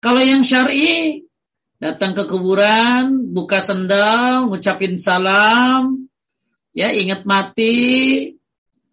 kalau 0.03 0.23
yang 0.23 0.43
syar'i 0.43 1.23
datang 1.79 2.15
ke 2.15 2.27
kuburan, 2.27 3.31
buka 3.31 3.63
sendal, 3.63 4.51
ngucapin 4.51 4.99
salam, 4.99 6.08
ya 6.79 6.95
ingat 6.95 7.27
mati, 7.27 7.75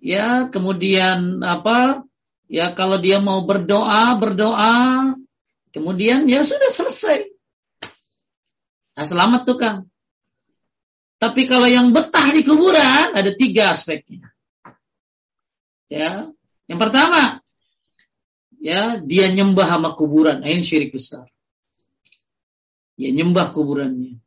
ya 0.02 0.50
kemudian 0.50 1.38
apa, 1.46 2.02
ya 2.50 2.74
kalau 2.74 2.98
dia 2.98 3.22
mau 3.22 3.46
berdoa, 3.46 4.18
berdoa, 4.18 5.14
kemudian 5.70 6.26
ya 6.26 6.42
sudah 6.42 6.66
selesai. 6.66 7.30
Nah, 8.98 9.06
selamat 9.06 9.40
tuh 9.46 9.58
Kang. 9.62 9.78
Tapi 11.22 11.46
kalau 11.46 11.70
yang 11.70 11.94
betah 11.94 12.34
di 12.34 12.42
kuburan 12.42 13.14
ada 13.14 13.30
tiga 13.38 13.70
aspeknya. 13.70 14.34
Ya, 15.86 16.26
yang 16.66 16.80
pertama, 16.82 17.38
ya 18.58 18.98
dia 18.98 19.30
nyembah 19.30 19.78
sama 19.78 19.94
kuburan, 19.94 20.42
nah, 20.42 20.50
ini 20.50 20.66
syirik 20.66 20.90
besar. 20.90 21.30
Ya 22.98 23.14
nyembah 23.14 23.54
kuburannya. 23.54 24.18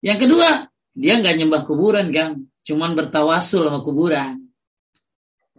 Yang 0.00 0.18
kedua, 0.24 0.72
dia 0.96 1.20
nggak 1.20 1.36
nyembah 1.36 1.62
kuburan, 1.68 2.08
Kang, 2.10 2.51
cuman 2.62 2.94
bertawasul 2.94 3.66
sama 3.66 3.80
kuburan, 3.82 4.50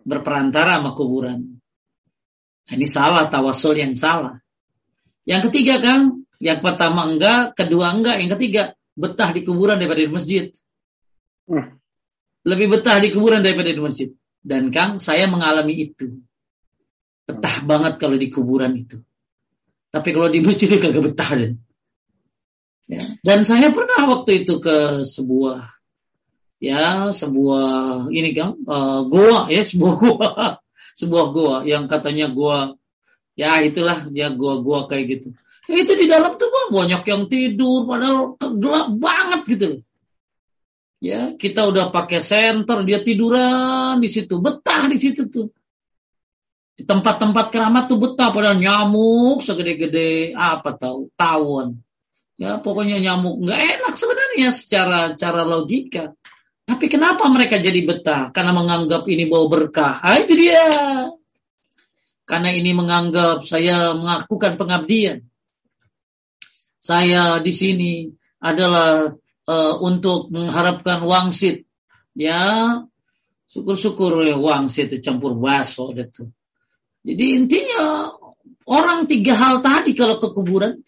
berperantara 0.04 0.80
sama 0.80 0.92
kuburan. 0.96 1.60
Nah, 2.64 2.74
ini 2.80 2.88
salah 2.88 3.28
tawasul 3.28 3.76
yang 3.76 3.96
salah. 3.96 4.40
Yang 5.28 5.52
ketiga, 5.52 5.84
Kang, 5.84 6.28
yang 6.40 6.60
pertama 6.64 7.08
enggak, 7.08 7.56
kedua 7.56 7.92
enggak, 7.92 8.20
yang 8.24 8.32
ketiga 8.36 8.64
betah 8.96 9.32
di 9.36 9.42
kuburan 9.44 9.80
daripada 9.80 10.04
di 10.04 10.12
masjid. 10.12 10.48
Hmm. 11.48 11.80
Lebih 12.44 12.80
betah 12.80 13.00
di 13.00 13.12
kuburan 13.12 13.44
daripada 13.44 13.72
di 13.72 13.80
masjid. 13.84 14.10
Dan 14.44 14.72
Kang, 14.72 15.00
saya 15.00 15.28
mengalami 15.28 15.92
itu. 15.92 16.24
Betah 17.24 17.64
banget 17.64 18.00
kalau 18.00 18.20
di 18.20 18.28
kuburan 18.28 18.76
itu. 18.76 19.00
Tapi 19.92 20.10
kalau 20.12 20.28
di 20.28 20.44
masjid 20.44 20.68
itu 20.68 20.80
kagak 20.80 21.04
betah 21.04 21.32
dan. 21.36 21.54
Ya. 22.84 23.04
Dan 23.24 23.48
saya 23.48 23.72
pernah 23.72 24.12
waktu 24.12 24.44
itu 24.44 24.60
ke 24.60 25.08
sebuah 25.08 25.72
ya 26.64 27.12
sebuah 27.12 28.08
ini 28.08 28.32
Kang 28.32 28.64
uh, 28.64 29.04
goa 29.04 29.52
ya 29.52 29.68
sebuah 29.68 29.94
goa 30.00 30.48
sebuah 31.00 31.26
goa 31.36 31.58
yang 31.68 31.92
katanya 31.92 32.32
goa 32.32 32.80
ya 33.36 33.60
itulah 33.60 34.08
ya 34.16 34.32
goa-goa 34.32 34.88
kayak 34.88 35.06
gitu 35.20 35.28
itu 35.64 35.92
di 35.96 36.12
dalam 36.12 36.36
tuh 36.36 36.52
banyak 36.76 37.08
yang 37.08 37.24
tidur 37.32 37.88
padahal 37.88 38.36
gelap 38.36 38.88
banget 39.00 39.42
gitu. 39.48 39.68
Ya, 41.04 41.36
kita 41.36 41.68
udah 41.68 41.92
pakai 41.92 42.24
senter, 42.24 42.84
dia 42.88 43.04
tiduran 43.04 44.00
di 44.00 44.08
situ, 44.08 44.40
betah 44.40 44.88
di 44.88 44.96
situ 44.96 45.28
tuh. 45.28 45.52
Di 46.74 46.84
tempat-tempat 46.88 47.52
keramat 47.52 47.92
tuh 47.92 48.00
betah 48.00 48.32
padahal 48.32 48.60
nyamuk 48.60 49.44
segede-gede 49.44 50.32
apa 50.36 50.76
tahu 50.76 51.12
tawon. 51.16 51.80
Ya, 52.40 52.60
pokoknya 52.60 53.00
nyamuk 53.04 53.40
nggak 53.46 53.60
enak 53.62 53.94
sebenarnya 53.96 54.50
secara 54.52 55.00
cara 55.16 55.44
logika. 55.44 56.16
Tapi 56.64 56.86
kenapa 56.88 57.28
mereka 57.28 57.60
jadi 57.60 57.84
betah? 57.84 58.32
Karena 58.32 58.56
menganggap 58.56 59.04
ini 59.12 59.28
bau 59.28 59.52
berkah. 59.52 60.00
Ah, 60.00 60.20
itu 60.24 60.32
dia. 60.36 60.64
Karena 62.24 62.50
ini 62.56 62.72
menganggap 62.72 63.44
saya 63.44 63.92
melakukan 63.92 64.56
pengabdian. 64.56 65.28
Saya 66.80 67.44
di 67.44 67.52
sini 67.52 67.94
adalah 68.40 69.12
uh, 69.48 69.76
untuk 69.84 70.32
mengharapkan 70.32 71.04
wangsit. 71.04 71.68
Ya, 72.16 72.80
syukur-syukur 73.52 74.24
ya 74.24 74.40
wangsit 74.40 74.96
campur 75.04 75.36
baso 75.36 75.92
itu. 75.92 76.32
Jadi 77.04 77.26
intinya 77.44 78.08
orang 78.64 79.04
tiga 79.12 79.36
hal 79.36 79.60
tadi 79.60 79.92
kalau 79.92 80.16
ke 80.24 80.32
kuburan 80.32 80.80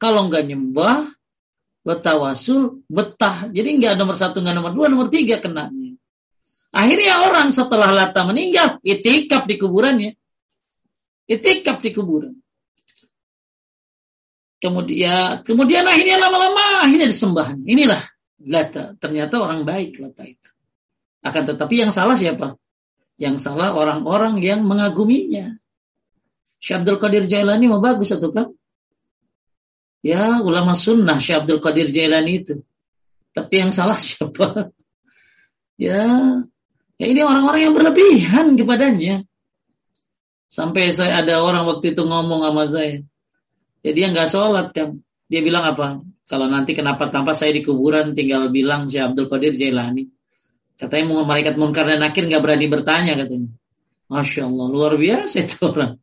kalau 0.00 0.28
nggak 0.28 0.48
nyembah, 0.48 1.04
betawasul, 1.84 2.82
betah. 2.88 3.52
Jadi 3.52 3.68
nggak 3.78 3.94
nomor 4.00 4.16
satu, 4.16 4.40
nggak 4.40 4.56
nomor 4.56 4.72
dua, 4.72 4.86
nomor 4.88 5.12
tiga 5.12 5.38
kenanya. 5.38 5.94
Akhirnya 6.74 7.30
orang 7.30 7.54
setelah 7.54 7.94
Lata 7.94 8.26
meninggal, 8.26 8.82
itikaf 8.82 9.46
di 9.46 9.54
kuburannya. 9.60 10.18
Itikaf 11.30 11.78
di 11.78 11.94
kuburan. 11.94 12.34
Kemudian, 14.58 15.44
kemudian 15.44 15.84
akhirnya 15.84 16.18
lama-lama 16.18 16.88
akhirnya 16.88 17.06
disembah. 17.06 17.54
Inilah 17.62 18.00
Lata. 18.42 18.96
Ternyata 18.98 19.38
orang 19.38 19.62
baik 19.62 20.00
Lata 20.00 20.24
itu. 20.24 20.50
Akan 21.20 21.46
tetapi 21.46 21.84
yang 21.84 21.92
salah 21.92 22.16
siapa? 22.16 22.56
Yang 23.20 23.46
salah 23.46 23.76
orang-orang 23.76 24.42
yang 24.42 24.66
mengaguminya. 24.66 25.54
Syekh 26.58 26.80
Abdul 26.82 26.98
Qadir 26.98 27.24
Jailani 27.28 27.68
mau 27.68 27.78
bagus 27.78 28.10
atau 28.10 28.32
kan? 28.32 28.50
Ya, 30.04 30.44
ulama 30.44 30.76
sunnah 30.76 31.16
Syekh 31.16 31.48
Abdul 31.48 31.64
Qadir 31.64 31.88
Jailani 31.88 32.44
itu. 32.44 32.60
Tapi 33.32 33.54
yang 33.56 33.72
salah 33.72 33.96
siapa? 34.04 34.68
Ya, 35.80 36.04
ya 37.00 37.06
ini 37.08 37.24
orang-orang 37.24 37.72
yang 37.72 37.74
berlebihan 37.74 38.52
kepadanya. 38.60 39.24
Sampai 40.52 40.92
saya 40.92 41.24
ada 41.24 41.40
orang 41.40 41.64
waktu 41.64 41.96
itu 41.96 42.04
ngomong 42.04 42.44
sama 42.44 42.68
saya. 42.68 43.00
Ya 43.80 43.90
dia 43.96 44.12
nggak 44.12 44.28
sholat 44.28 44.76
kan. 44.76 45.00
Dia 45.26 45.40
bilang 45.40 45.64
apa? 45.66 46.04
Kalau 46.28 46.46
nanti 46.52 46.76
kenapa 46.76 47.08
tanpa 47.08 47.32
saya 47.32 47.56
di 47.56 47.64
kuburan 47.64 48.12
tinggal 48.12 48.52
bilang 48.52 48.86
si 48.86 49.00
Abdul 49.00 49.26
Qadir 49.26 49.56
Jailani. 49.56 50.04
Katanya 50.76 51.04
mau 51.10 51.24
malaikat 51.24 51.56
munkar 51.56 51.88
dan 51.88 52.04
nakir 52.04 52.28
nggak 52.28 52.44
berani 52.44 52.66
bertanya 52.68 53.16
katanya. 53.24 53.50
Masya 54.12 54.46
Allah 54.46 54.66
luar 54.68 54.92
biasa 55.00 55.36
itu 55.40 55.56
orang. 55.64 55.96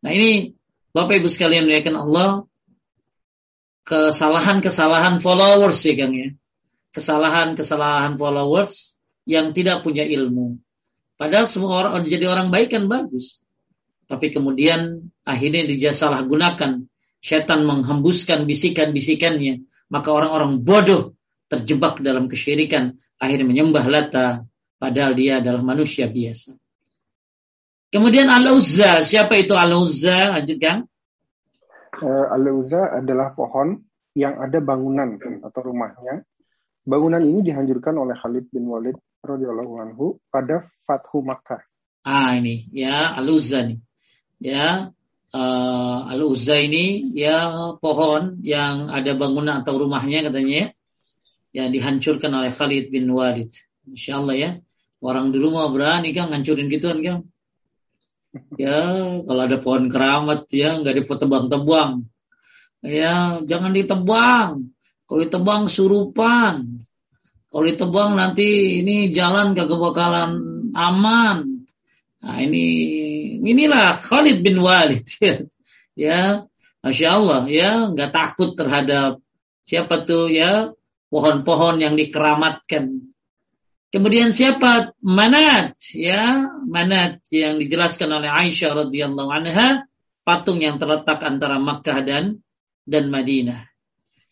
Nah 0.00 0.10
ini 0.16 0.56
Bapak 0.96 1.20
Ibu 1.20 1.28
sekalian 1.28 1.68
melihatkan 1.68 1.94
Allah 1.94 2.48
kesalahan-kesalahan 3.84 5.20
followers 5.20 5.80
ya 5.84 5.94
Kang 5.94 6.12
ya. 6.16 6.28
Kesalahan-kesalahan 6.94 8.16
followers 8.16 8.96
yang 9.28 9.52
tidak 9.52 9.84
punya 9.84 10.04
ilmu. 10.04 10.60
Padahal 11.14 11.46
semua 11.46 11.84
orang 11.84 12.04
jadi 12.08 12.26
orang 12.26 12.50
baik 12.50 12.74
kan 12.74 12.90
bagus. 12.90 13.44
Tapi 14.04 14.34
kemudian 14.34 15.10
akhirnya 15.24 15.64
gunakan 16.26 16.84
Setan 17.24 17.64
menghembuskan 17.64 18.44
bisikan-bisikannya. 18.44 19.64
Maka 19.88 20.12
orang-orang 20.12 20.60
bodoh 20.60 21.16
terjebak 21.48 22.04
dalam 22.04 22.28
kesyirikan. 22.28 23.00
Akhirnya 23.16 23.48
menyembah 23.48 23.84
Lata. 23.88 24.44
Padahal 24.76 25.16
dia 25.16 25.40
adalah 25.40 25.64
manusia 25.64 26.04
biasa. 26.04 26.52
Kemudian 27.88 28.28
Al-Uzza. 28.28 29.00
Siapa 29.00 29.40
itu 29.40 29.56
Al-Uzza? 29.56 30.36
Lanjutkan. 30.36 30.84
Uh, 32.02 32.26
Al-Uzza 32.34 32.98
adalah 33.02 33.34
pohon 33.34 33.78
yang 34.14 34.38
ada 34.38 34.58
bangunan 34.58 35.18
atau 35.42 35.60
rumahnya. 35.62 36.26
Bangunan 36.84 37.22
ini 37.22 37.40
dihancurkan 37.40 37.96
oleh 37.96 38.14
Khalid 38.18 38.50
bin 38.50 38.66
Walid 38.68 38.98
radhiyallahu 39.24 39.74
anhu 39.80 40.04
pada 40.28 40.68
Fathu 40.84 41.24
Makkah. 41.24 41.62
Ah 42.04 42.36
ini 42.36 42.68
ya 42.70 43.16
Al-Uzza 43.16 43.64
nih. 43.64 43.78
Ya, 44.42 44.92
uh, 45.32 45.98
Al-Uzza 46.12 46.60
ini 46.60 47.14
ya 47.16 47.48
pohon 47.80 48.44
yang 48.44 48.92
ada 48.92 49.16
bangunan 49.16 49.64
atau 49.64 49.80
rumahnya 49.80 50.28
katanya 50.28 50.76
yang 51.54 51.70
dihancurkan 51.70 52.34
oleh 52.34 52.50
Khalid 52.50 52.90
bin 52.90 53.08
Walid. 53.14 53.54
Insya 53.86 54.20
Allah 54.20 54.36
ya. 54.36 54.50
Orang 55.04 55.36
dulu 55.36 55.52
mau 55.52 55.68
berani 55.68 56.16
kan 56.16 56.32
ngancurin 56.32 56.68
gituan 56.72 56.98
kan. 57.04 57.18
Ya 58.58 58.82
kalau 59.22 59.42
ada 59.46 59.58
pohon 59.62 59.86
keramat 59.86 60.50
ya 60.50 60.78
nggak 60.82 61.04
dipotebang-tebang. 61.04 62.06
Ya 62.82 63.38
jangan 63.46 63.72
ditebang. 63.72 64.74
Kalau 65.06 65.20
ditebang 65.22 65.62
surupan. 65.70 66.84
Kalau 67.48 67.64
ditebang 67.70 68.18
nanti 68.18 68.82
ini 68.82 69.14
jalan 69.14 69.54
gak 69.54 69.70
bakalan 69.70 70.30
aman. 70.74 71.62
Nah 72.18 72.36
ini 72.42 72.66
inilah 73.38 73.94
Khalid 73.94 74.42
bin 74.42 74.58
Walid 74.58 75.06
ya. 75.22 75.34
ya 76.10 76.20
Masya 76.82 77.08
Allah 77.14 77.42
ya 77.46 77.88
nggak 77.94 78.10
takut 78.10 78.58
terhadap 78.58 79.22
siapa 79.64 80.02
tuh 80.02 80.28
ya 80.34 80.74
pohon-pohon 81.14 81.78
yang 81.78 81.94
dikeramatkan. 81.94 83.13
Kemudian 83.94 84.34
siapa 84.34 84.90
Manat 85.06 85.78
ya 85.94 86.50
Manat 86.66 87.22
yang 87.30 87.62
dijelaskan 87.62 88.10
oleh 88.10 88.26
Aisyah 88.26 88.90
radhiyallahu 88.90 89.30
anha 89.30 89.86
patung 90.26 90.58
yang 90.58 90.82
terletak 90.82 91.22
antara 91.22 91.62
Makkah 91.62 92.02
dan 92.02 92.42
dan 92.82 93.06
Madinah. 93.06 93.70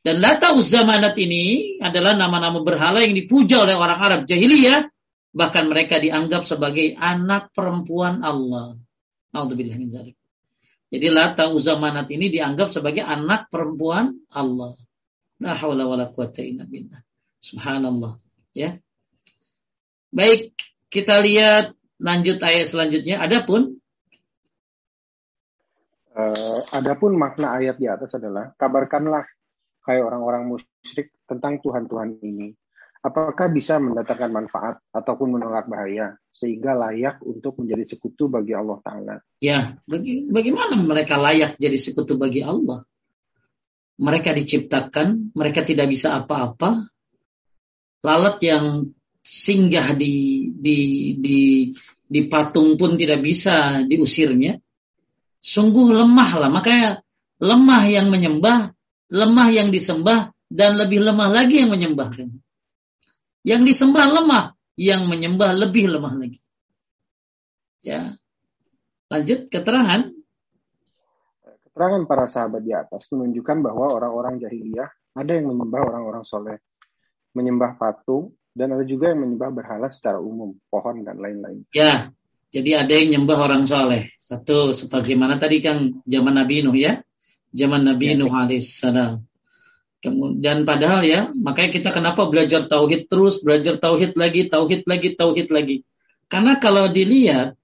Dan 0.03 0.19
Lata 0.19 0.51
Uzza 0.59 0.83
Manat 0.83 1.15
ini 1.15 1.79
adalah 1.79 2.19
nama-nama 2.19 2.59
berhala 2.59 3.07
yang 3.07 3.15
dipuja 3.15 3.63
oleh 3.63 3.79
orang 3.79 4.03
Arab 4.03 4.21
jahiliyah 4.27 4.91
bahkan 5.33 5.67
mereka 5.67 5.97
dianggap 5.97 6.45
sebagai 6.45 6.93
anak 6.95 7.51
perempuan 7.57 8.21
Allah. 8.21 8.77
Jadi 10.93 11.09
Lata 11.09 11.49
Uzamanat 11.49 12.13
ini 12.13 12.29
dianggap 12.29 12.69
sebagai 12.69 13.01
anak 13.01 13.49
perempuan 13.49 14.13
Allah. 14.29 14.77
La 15.41 15.57
haula 15.57 15.89
wala 15.89 16.13
quwata 16.13 16.45
illa 16.45 16.69
billah. 16.69 17.01
Subhanallah. 17.41 18.21
Ya. 18.53 18.77
Baik, 20.13 20.53
kita 20.93 21.19
lihat 21.25 21.73
lanjut 21.97 22.39
ayat 22.45 22.69
selanjutnya. 22.69 23.19
Adapun 23.25 23.81
uh, 26.13 26.61
adapun 26.77 27.17
makna 27.17 27.57
ayat 27.57 27.81
di 27.81 27.89
atas 27.89 28.13
adalah 28.15 28.53
kabarkanlah 28.61 29.25
hai 29.89 29.99
orang-orang 29.99 30.53
musyrik 30.53 31.17
tentang 31.25 31.59
Tuhan-Tuhan 31.65 32.21
ini. 32.21 32.53
Apakah 33.03 33.51
bisa 33.51 33.83
mendatangkan 33.83 34.31
manfaat 34.31 34.79
ataupun 34.95 35.35
menolak 35.35 35.67
bahaya? 35.67 36.15
sehingga 36.43 36.75
layak 36.75 37.23
untuk 37.23 37.63
menjadi 37.63 37.95
sekutu 37.95 38.27
bagi 38.27 38.51
Allah 38.51 38.83
Taala. 38.83 39.15
Ya, 39.39 39.79
bagi, 39.87 40.27
bagaimana 40.27 40.75
mereka 40.75 41.15
layak 41.15 41.55
jadi 41.55 41.79
sekutu 41.79 42.19
bagi 42.19 42.43
Allah? 42.43 42.83
Mereka 44.03 44.35
diciptakan, 44.35 45.31
mereka 45.39 45.63
tidak 45.63 45.87
bisa 45.87 46.19
apa-apa. 46.19 46.83
Lalat 48.03 48.43
yang 48.43 48.91
singgah 49.23 49.95
di 49.95 50.51
di 50.51 50.79
di 51.17 51.41
di 52.13 52.21
patung 52.29 52.75
pun 52.77 52.99
tidak 52.99 53.23
bisa 53.23 53.87
diusirnya. 53.87 54.59
Sungguh 55.43 55.91
lemah 55.91 56.31
lah, 56.39 56.51
makanya 56.55 57.03
lemah 57.43 57.83
yang 57.91 58.07
menyembah, 58.15 58.71
lemah 59.11 59.49
yang 59.51 59.75
disembah, 59.75 60.31
dan 60.47 60.79
lebih 60.79 61.03
lemah 61.03 61.33
lagi 61.33 61.65
yang 61.67 61.75
menyembahkan. 61.75 62.31
Yang 63.43 63.63
disembah 63.75 64.07
lemah, 64.23 64.55
yang 64.79 65.11
menyembah 65.11 65.51
lebih 65.67 65.91
lemah 65.91 66.15
lagi. 66.15 66.39
Ya. 67.83 68.15
Lanjut 69.11 69.51
keterangan. 69.51 70.15
Keterangan 71.67 72.03
para 72.07 72.31
sahabat 72.31 72.63
di 72.63 72.71
atas 72.71 73.11
menunjukkan 73.11 73.67
bahwa 73.67 73.99
orang-orang 73.99 74.39
jahiliyah 74.39 74.93
ada 75.19 75.33
yang 75.35 75.51
menyembah 75.51 75.83
orang-orang 75.91 76.23
soleh, 76.23 76.63
menyembah 77.35 77.77
patung, 77.77 78.33
dan 78.53 78.77
ada 78.77 78.85
juga 78.85 79.13
yang 79.13 79.25
menyembah 79.25 79.51
berhala 79.53 79.89
secara 79.89 80.21
umum, 80.21 80.57
pohon 80.69 81.01
dan 81.05 81.17
lain-lain. 81.17 81.65
Ya, 81.73 82.13
jadi 82.53 82.85
ada 82.85 82.93
yang 82.93 83.09
menyembah 83.13 83.39
orang 83.49 83.65
soleh. 83.65 84.13
Satu, 84.21 84.77
sebagaimana 84.77 85.41
tadi 85.41 85.65
kan 85.65 86.05
zaman 86.05 86.37
Nabi 86.37 86.61
Nuh 86.61 86.77
ya, 86.77 87.01
zaman 87.57 87.89
Nabi 87.89 88.13
ya, 88.13 88.21
Nuh 88.21 88.33
alaihissalam. 88.33 89.25
Dan 90.43 90.67
padahal 90.67 91.01
ya, 91.07 91.31
makanya 91.33 91.71
kita 91.73 91.89
kenapa 91.95 92.29
belajar 92.29 92.69
tauhid 92.69 93.09
terus, 93.09 93.41
belajar 93.41 93.79
tauhid 93.81 94.19
lagi, 94.19 94.51
tauhid 94.51 94.85
lagi, 94.85 95.09
tauhid 95.17 95.49
lagi. 95.49 95.77
Karena 96.29 96.59
kalau 96.61 96.91
dilihat 96.93 97.57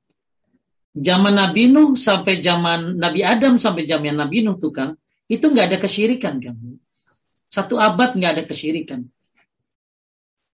zaman 0.96 1.35
Nabi 1.37 1.68
Nuh 1.68 1.98
sampai 1.98 2.40
zaman 2.40 2.96
Nabi 2.96 3.27
Adam 3.27 3.61
sampai 3.61 3.85
zaman 3.85 4.16
Nabi 4.16 4.46
Nuh 4.46 4.57
tuh 4.57 4.72
kan, 4.72 4.96
itu 5.29 5.44
nggak 5.44 5.66
ada 5.74 5.79
kesyirikan 5.83 6.40
kan. 6.40 6.57
Satu 7.51 7.77
abad 7.77 8.16
nggak 8.16 8.33
ada 8.38 8.44
kesyirikan. 8.48 9.09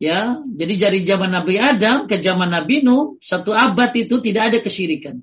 Ya, 0.03 0.43
jadi 0.43 0.75
dari 0.83 0.99
zaman 1.07 1.31
Nabi 1.31 1.62
Adam 1.62 2.11
ke 2.11 2.19
zaman 2.19 2.51
Nabi 2.51 2.83
Nuh, 2.83 3.23
satu 3.23 3.55
abad 3.55 3.95
itu 3.95 4.19
tidak 4.19 4.51
ada 4.51 4.59
kesyirikan. 4.59 5.23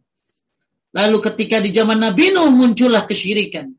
Lalu 0.95 1.19
ketika 1.19 1.59
di 1.59 1.75
zaman 1.75 1.99
Nabi 1.99 2.31
Nuh 2.31 2.47
muncullah 2.47 3.03
kesyirikan. 3.03 3.75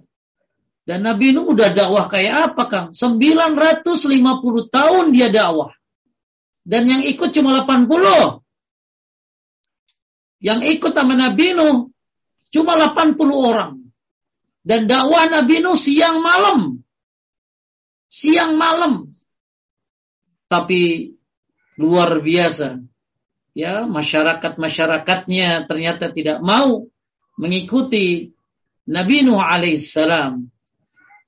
Dan 0.84 1.00
Nabi 1.00 1.32
Nuh 1.32 1.56
udah 1.56 1.72
dakwah 1.72 2.04
kayak 2.04 2.52
apa 2.52 2.62
Kang? 2.68 2.86
950 2.92 4.12
tahun 4.68 5.04
dia 5.16 5.32
dakwah. 5.32 5.72
Dan 6.68 6.84
yang 6.84 7.00
ikut 7.08 7.32
cuma 7.32 7.64
80. 7.64 8.44
Yang 10.44 10.60
ikut 10.76 10.92
sama 10.92 11.16
Nabi 11.16 11.56
Nuh 11.56 11.88
cuma 12.52 12.76
80 12.76 13.16
orang. 13.32 13.88
Dan 14.60 14.84
dakwah 14.84 15.32
Nabi 15.32 15.64
Nuh 15.64 15.80
siang 15.80 16.20
malam. 16.20 16.84
Siang 18.12 18.60
malam 18.60 19.09
tapi 20.50 21.14
luar 21.78 22.18
biasa. 22.18 22.82
Ya, 23.54 23.86
masyarakat-masyarakatnya 23.86 25.70
ternyata 25.70 26.10
tidak 26.10 26.42
mau 26.42 26.90
mengikuti 27.38 28.34
Nabi 28.90 29.22
Nuh 29.26 29.38
alaihissalam 29.38 30.50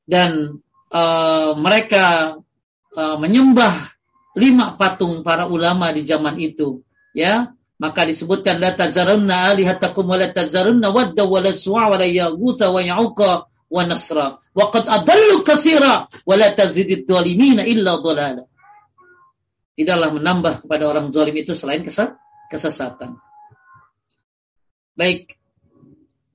dan 0.06 0.58
uh, 0.90 1.50
mereka 1.54 2.37
uh, 2.94 3.16
menyembah 3.18 3.94
lima 4.35 4.74
patung 4.74 5.22
para 5.22 5.46
ulama 5.46 5.94
di 5.94 6.02
zaman 6.02 6.38
itu. 6.42 6.82
Ya 7.14 7.54
maka 7.82 8.06
disebutkan 8.06 8.62
la 8.62 8.78
tazarunna 8.78 9.50
alihatakum 9.50 10.06
wa 10.06 10.14
la 10.14 10.30
tazarunna 10.30 10.94
wadda 10.94 11.26
wa 11.26 11.42
la 11.42 11.50
su'a 11.50 11.90
wa 11.90 11.98
la 11.98 12.06
wa 12.70 12.78
ya'uqa 12.78 13.30
wa 13.50 13.82
nasra. 13.82 14.38
Wa 14.54 14.70
qad 14.70 14.87
adallu 14.87 15.42
katsira 15.42 16.06
wa 16.06 16.35
la 16.38 16.54
tazidid 16.54 17.02
illa 17.11 17.98
dhalala 17.98 18.46
tidaklah 19.78 20.12
menambah 20.12 20.66
kepada 20.66 20.85
orang 20.88 21.08
zalim 21.11 21.37
itu 21.37 21.56
selain 21.56 21.82
kesesatan. 22.50 23.16
Baik. 24.92 25.40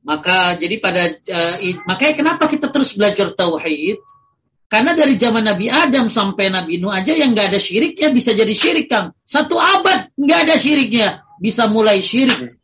Maka 0.08 0.56
jadi 0.56 0.80
pada 0.80 1.04
uh, 1.12 1.56
makanya 1.84 2.14
kenapa 2.16 2.48
kita 2.48 2.72
terus 2.72 2.96
belajar 2.96 3.36
tauhid? 3.36 4.00
Karena 4.68 4.96
dari 4.96 5.16
zaman 5.16 5.48
Nabi 5.48 5.72
Adam 5.72 6.12
sampai 6.12 6.52
Nabi 6.52 6.80
Nuh 6.80 6.92
aja 6.92 7.16
yang 7.16 7.32
nggak 7.32 7.56
ada 7.56 7.60
syiriknya 7.60 8.12
bisa 8.12 8.36
jadi 8.36 8.52
syirik 8.52 8.88
Kang. 8.92 9.16
Satu 9.24 9.56
abad 9.60 10.12
nggak 10.16 10.40
ada 10.48 10.56
syiriknya 10.60 11.24
bisa 11.40 11.72
mulai 11.72 12.04
syirik. 12.04 12.56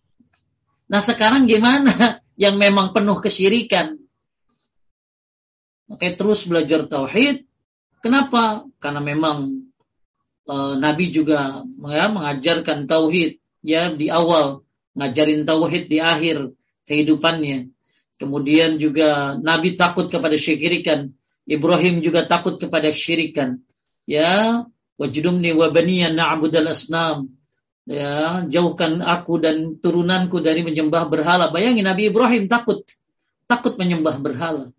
Nah 0.87 0.99
sekarang 0.99 1.47
gimana 1.47 2.19
yang 2.43 2.59
memang 2.59 2.91
penuh 2.91 3.19
kesyirikan? 3.19 3.99
Makanya 5.87 6.15
terus 6.15 6.47
belajar 6.47 6.87
tauhid. 6.87 7.43
Kenapa? 8.03 8.67
Karena 8.83 8.99
memang 8.99 9.67
uh, 10.47 10.75
Nabi 10.79 11.11
juga 11.11 11.63
ya, 11.65 12.05
mengajarkan 12.11 12.85
tauhid 12.89 13.39
ya 13.63 13.91
di 13.91 14.11
awal, 14.11 14.67
ngajarin 14.95 15.47
tauhid 15.47 15.87
di 15.87 15.99
akhir 16.03 16.51
kehidupannya. 16.87 17.71
Kemudian 18.19 18.79
juga 18.79 19.35
Nabi 19.35 19.75
takut 19.75 20.07
kepada 20.07 20.35
syirikan. 20.37 21.11
Ibrahim 21.43 21.99
juga 21.99 22.23
takut 22.23 22.55
kepada 22.55 22.87
syirikan. 22.95 23.59
Ya, 24.07 24.63
wajudumni 24.95 25.51
wa 25.51 25.67
baniya 25.71 26.11
na'budal 26.11 26.71
asnam. 26.71 27.35
Ya, 27.83 28.47
jauhkan 28.47 29.03
aku 29.03 29.43
dan 29.43 29.75
turunanku 29.83 30.39
dari 30.39 30.63
menyembah 30.63 31.03
berhala. 31.11 31.51
Bayangin 31.51 31.83
Nabi 31.83 32.07
Ibrahim 32.07 32.47
takut 32.47 32.87
takut 33.43 33.75
menyembah 33.75 34.23
berhala. 34.23 34.71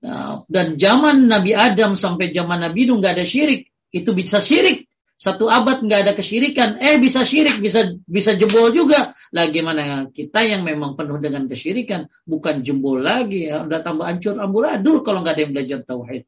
Nah, 0.00 0.46
dan 0.46 0.78
zaman 0.78 1.26
Nabi 1.26 1.52
Adam 1.52 1.98
sampai 1.98 2.30
zaman 2.32 2.62
Nabi 2.62 2.88
Nuh 2.88 3.02
nggak 3.02 3.20
ada 3.20 3.26
syirik 3.26 3.69
itu 3.90 4.10
bisa 4.14 4.38
syirik. 4.38 4.86
Satu 5.20 5.52
abad 5.52 5.84
nggak 5.84 6.00
ada 6.00 6.12
kesyirikan, 6.16 6.80
eh 6.80 6.96
bisa 6.96 7.28
syirik, 7.28 7.60
bisa 7.60 7.92
bisa 8.08 8.32
jebol 8.40 8.72
juga. 8.72 9.12
Lah 9.36 9.52
gimana 9.52 10.08
kita 10.08 10.48
yang 10.48 10.64
memang 10.64 10.96
penuh 10.96 11.20
dengan 11.20 11.44
kesyirikan, 11.44 12.08
bukan 12.24 12.64
jebol 12.64 13.04
lagi 13.04 13.52
ya, 13.52 13.68
udah 13.68 13.84
tambah 13.84 14.08
hancur 14.08 14.40
amburadul 14.40 15.04
kalau 15.04 15.20
nggak 15.20 15.36
ada 15.36 15.42
yang 15.44 15.52
belajar 15.52 15.78
tauhid. 15.84 16.24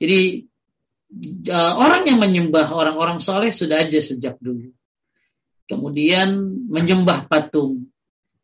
Jadi 0.00 0.48
orang 1.52 2.08
yang 2.08 2.16
menyembah 2.16 2.72
orang-orang 2.72 3.20
soleh 3.20 3.52
sudah 3.52 3.84
aja 3.84 4.00
sejak 4.00 4.40
dulu. 4.40 4.72
Kemudian 5.68 6.32
menyembah 6.72 7.28
patung. 7.28 7.92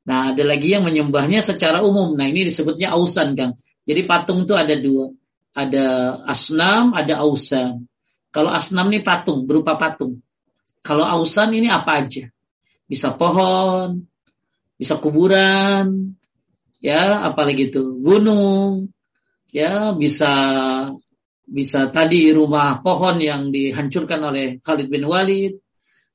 Nah, 0.05 0.33
ada 0.33 0.45
lagi 0.45 0.73
yang 0.73 0.85
menyembahnya 0.85 1.45
secara 1.45 1.85
umum. 1.85 2.17
Nah, 2.17 2.29
ini 2.29 2.49
disebutnya 2.49 2.93
ausan, 2.97 3.37
Kang. 3.37 3.57
Jadi 3.85 4.05
patung 4.09 4.45
itu 4.45 4.57
ada 4.57 4.73
dua 4.77 5.13
ada 5.55 6.19
asnam, 6.27 6.95
ada 6.95 7.23
ausan. 7.23 7.91
Kalau 8.31 8.51
asnam 8.55 8.87
ini 8.95 9.03
patung, 9.03 9.47
berupa 9.47 9.75
patung. 9.75 10.23
Kalau 10.81 11.03
ausan 11.05 11.53
ini 11.53 11.67
apa 11.67 12.07
aja? 12.07 12.31
Bisa 12.87 13.15
pohon, 13.15 14.07
bisa 14.79 14.97
kuburan, 14.99 16.17
ya 16.81 17.27
apalagi 17.27 17.69
itu 17.71 18.01
gunung, 18.01 18.91
ya 19.53 19.93
bisa 19.95 20.33
bisa 21.45 21.91
tadi 21.91 22.31
rumah 22.31 22.79
pohon 22.81 23.19
yang 23.19 23.51
dihancurkan 23.51 24.23
oleh 24.23 24.63
Khalid 24.63 24.89
bin 24.89 25.05
Walid, 25.07 25.59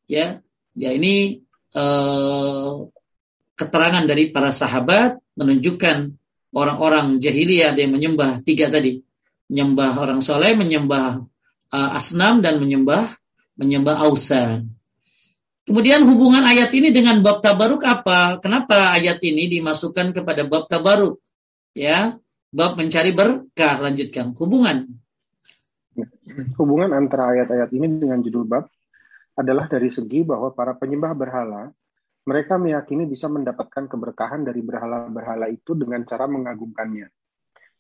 ya 0.08 0.39
ya 0.74 0.89
ini 0.91 1.43
eh, 1.76 2.71
keterangan 3.56 4.04
dari 4.04 4.32
para 4.32 4.52
sahabat 4.52 5.19
menunjukkan 5.36 6.15
orang-orang 6.56 7.19
jahiliyah 7.19 7.76
yang 7.76 7.91
menyembah 7.95 8.43
tiga 8.43 8.71
tadi 8.71 9.04
menyembah 9.49 9.91
orang 10.01 10.19
soleh, 10.25 10.58
menyembah 10.58 11.21
uh, 11.71 11.89
asnam 11.97 12.41
dan 12.41 12.58
menyembah 12.58 13.13
menyembah 13.55 13.95
ausan. 14.05 14.75
Kemudian 15.65 16.05
hubungan 16.05 16.45
ayat 16.45 16.69
ini 16.77 16.93
dengan 16.93 17.25
bab 17.25 17.41
tabaruk 17.41 17.81
apa? 17.81 18.38
Kenapa 18.38 18.93
ayat 18.93 19.17
ini 19.25 19.49
dimasukkan 19.49 20.13
kepada 20.13 20.45
bab 20.45 20.69
tabaruk? 20.69 21.17
Ya, 21.73 22.21
bab 22.53 22.77
mencari 22.77 23.10
berkah. 23.10 23.81
Lanjutkan 23.81 24.38
hubungan. 24.38 24.93
Hubungan 26.60 26.91
antara 26.93 27.34
ayat-ayat 27.34 27.71
ini 27.73 27.88
dengan 27.97 28.21
judul 28.21 28.45
bab 28.45 28.69
adalah 29.36 29.65
dari 29.65 29.89
segi 29.89 30.21
bahwa 30.21 30.53
para 30.53 30.77
penyembah 30.77 31.17
berhala 31.17 31.71
mereka 32.25 32.58
meyakini 32.58 33.05
bisa 33.05 33.29
mendapatkan 33.29 33.86
keberkahan 33.86 34.45
dari 34.45 34.62
berhala-berhala 34.62 35.49
itu 35.49 35.77
dengan 35.77 36.01
cara 36.05 36.25
mengagumkannya. 36.25 37.08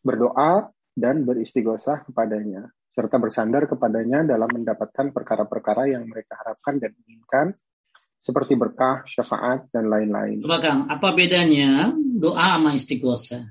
Berdoa 0.05 0.69
dan 0.95 1.27
beristighosah 1.27 2.07
kepadanya, 2.07 2.71
serta 2.95 3.19
bersandar 3.19 3.67
kepadanya 3.67 4.23
dalam 4.23 4.47
mendapatkan 4.47 5.11
perkara-perkara 5.11 5.91
yang 5.91 6.07
mereka 6.07 6.39
harapkan 6.39 6.79
dan 6.79 6.95
inginkan, 7.03 7.59
seperti 8.23 8.57
berkah, 8.57 9.05
syafaat, 9.05 9.69
dan 9.69 9.91
lain-lain. 9.91 10.41
Coba 10.41 10.57
Kang, 10.63 10.89
apa 10.89 11.13
bedanya 11.13 11.93
doa 11.93 12.57
sama 12.57 12.73
istighosah? 12.73 13.43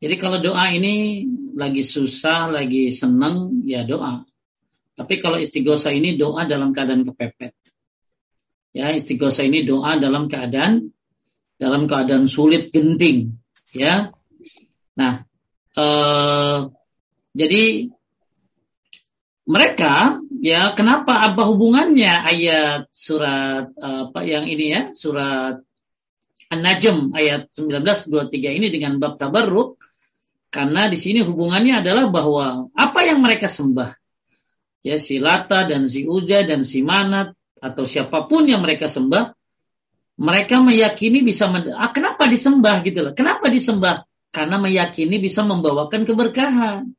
Jadi 0.00 0.14
kalau 0.16 0.40
doa 0.40 0.72
ini 0.72 1.28
lagi 1.54 1.84
susah, 1.84 2.48
lagi 2.48 2.88
senang, 2.90 3.62
ya 3.68 3.84
doa. 3.84 4.24
Tapi 4.96 5.14
kalau 5.20 5.36
istighosah 5.36 5.92
ini 5.92 6.16
doa 6.16 6.48
dalam 6.48 6.72
keadaan 6.72 7.04
kepepet. 7.04 7.54
Ya, 8.74 8.90
istighosah 8.96 9.44
ini 9.46 9.62
doa 9.68 10.00
dalam 10.00 10.26
keadaan 10.26 10.90
dalam 11.60 11.84
keadaan 11.84 12.24
sulit 12.24 12.72
genting, 12.72 13.36
ya. 13.76 14.08
Nah, 14.96 15.28
Uh, 15.80 16.68
jadi 17.32 17.88
mereka 19.48 20.20
ya 20.44 20.76
kenapa 20.76 21.24
apa 21.24 21.42
hubungannya 21.48 22.20
ayat 22.20 22.92
surat 22.92 23.72
uh, 23.80 24.12
apa 24.12 24.20
yang 24.28 24.44
ini 24.44 24.66
ya 24.76 24.82
surat 24.92 25.64
An-Najm 26.50 27.16
ayat 27.16 27.48
1923 27.54 28.58
ini 28.60 28.68
dengan 28.68 28.98
bab 29.00 29.16
tabarruk? 29.16 29.80
Karena 30.50 30.90
di 30.90 30.98
sini 30.98 31.22
hubungannya 31.22 31.78
adalah 31.78 32.10
bahwa 32.10 32.68
apa 32.74 33.00
yang 33.06 33.22
mereka 33.22 33.46
sembah 33.46 33.94
ya 34.82 34.98
si 34.98 35.22
Lata 35.22 35.62
dan 35.62 35.86
si 35.86 36.04
Uja 36.04 36.42
dan 36.42 36.66
si 36.66 36.82
Manat 36.82 37.32
atau 37.62 37.86
siapa 37.86 38.26
pun 38.26 38.50
yang 38.50 38.60
mereka 38.66 38.90
sembah 38.90 39.30
mereka 40.20 40.60
meyakini 40.60 41.24
bisa 41.24 41.48
ah, 41.48 41.90
kenapa 41.94 42.28
disembah 42.28 42.84
gitu 42.84 43.08
loh? 43.08 43.12
Kenapa 43.16 43.48
disembah 43.48 44.09
karena 44.30 44.56
meyakini 44.58 45.18
bisa 45.18 45.42
membawakan 45.42 46.06
keberkahan. 46.06 46.94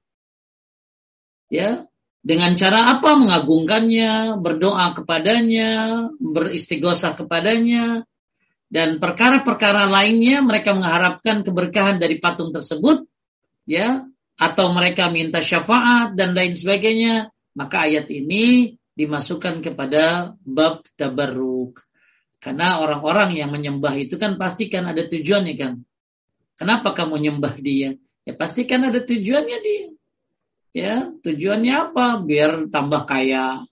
Ya, 1.51 1.87
dengan 2.23 2.55
cara 2.55 2.95
apa? 2.95 3.17
Mengagungkannya, 3.17 4.39
berdoa 4.39 4.93
kepadanya, 4.95 6.05
beristighosah 6.21 7.17
kepadanya, 7.17 8.07
dan 8.71 9.03
perkara-perkara 9.03 9.89
lainnya 9.89 10.39
mereka 10.39 10.71
mengharapkan 10.71 11.43
keberkahan 11.43 11.99
dari 11.99 12.23
patung 12.23 12.55
tersebut, 12.55 13.03
ya, 13.67 14.07
atau 14.39 14.71
mereka 14.71 15.11
minta 15.11 15.43
syafaat 15.43 16.15
dan 16.15 16.31
lain 16.31 16.55
sebagainya, 16.55 17.33
maka 17.51 17.89
ayat 17.89 18.07
ini 18.07 18.77
dimasukkan 18.95 19.59
kepada 19.59 20.35
bab 20.45 20.87
tabarruk. 20.95 21.83
Karena 22.41 22.81
orang-orang 22.81 23.37
yang 23.37 23.53
menyembah 23.53 23.93
itu 23.97 24.17
kan 24.17 24.39
pasti 24.39 24.65
kan 24.71 24.89
ada 24.89 25.05
tujuannya 25.05 25.55
kan. 25.59 25.73
Kenapa 26.59 26.93
kamu 26.93 27.15
nyembah 27.19 27.55
dia? 27.59 27.97
Ya 28.23 28.33
pasti 28.37 28.69
kan 28.69 28.85
ada 28.85 29.01
tujuannya 29.01 29.57
dia. 29.59 29.85
Ya, 30.71 31.11
tujuannya 31.19 31.73
apa? 31.91 32.23
Biar 32.23 32.71
tambah 32.71 33.03
kaya, 33.03 33.67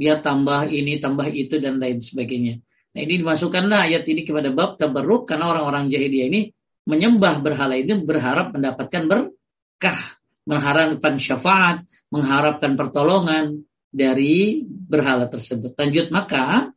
biar 0.00 0.24
tambah 0.24 0.72
ini, 0.72 0.96
tambah 0.96 1.28
itu 1.28 1.60
dan 1.60 1.76
lain 1.76 2.00
sebagainya. 2.00 2.64
Nah, 2.96 3.00
ini 3.04 3.20
dimasukkanlah 3.20 3.86
ayat 3.92 4.08
ini 4.08 4.24
kepada 4.24 4.48
bab 4.48 4.80
tabarruk 4.80 5.28
karena 5.28 5.52
orang-orang 5.52 5.92
jahiliyah 5.92 6.26
ini 6.32 6.40
menyembah 6.88 7.44
berhala 7.44 7.76
ini 7.76 7.92
berharap 8.02 8.56
mendapatkan 8.56 9.04
berkah, 9.04 10.00
mengharapkan 10.48 11.20
syafaat, 11.20 11.84
mengharapkan 12.08 12.74
pertolongan 12.74 13.68
dari 13.92 14.64
berhala 14.66 15.28
tersebut. 15.28 15.76
Lanjut 15.76 16.08
maka 16.08 16.72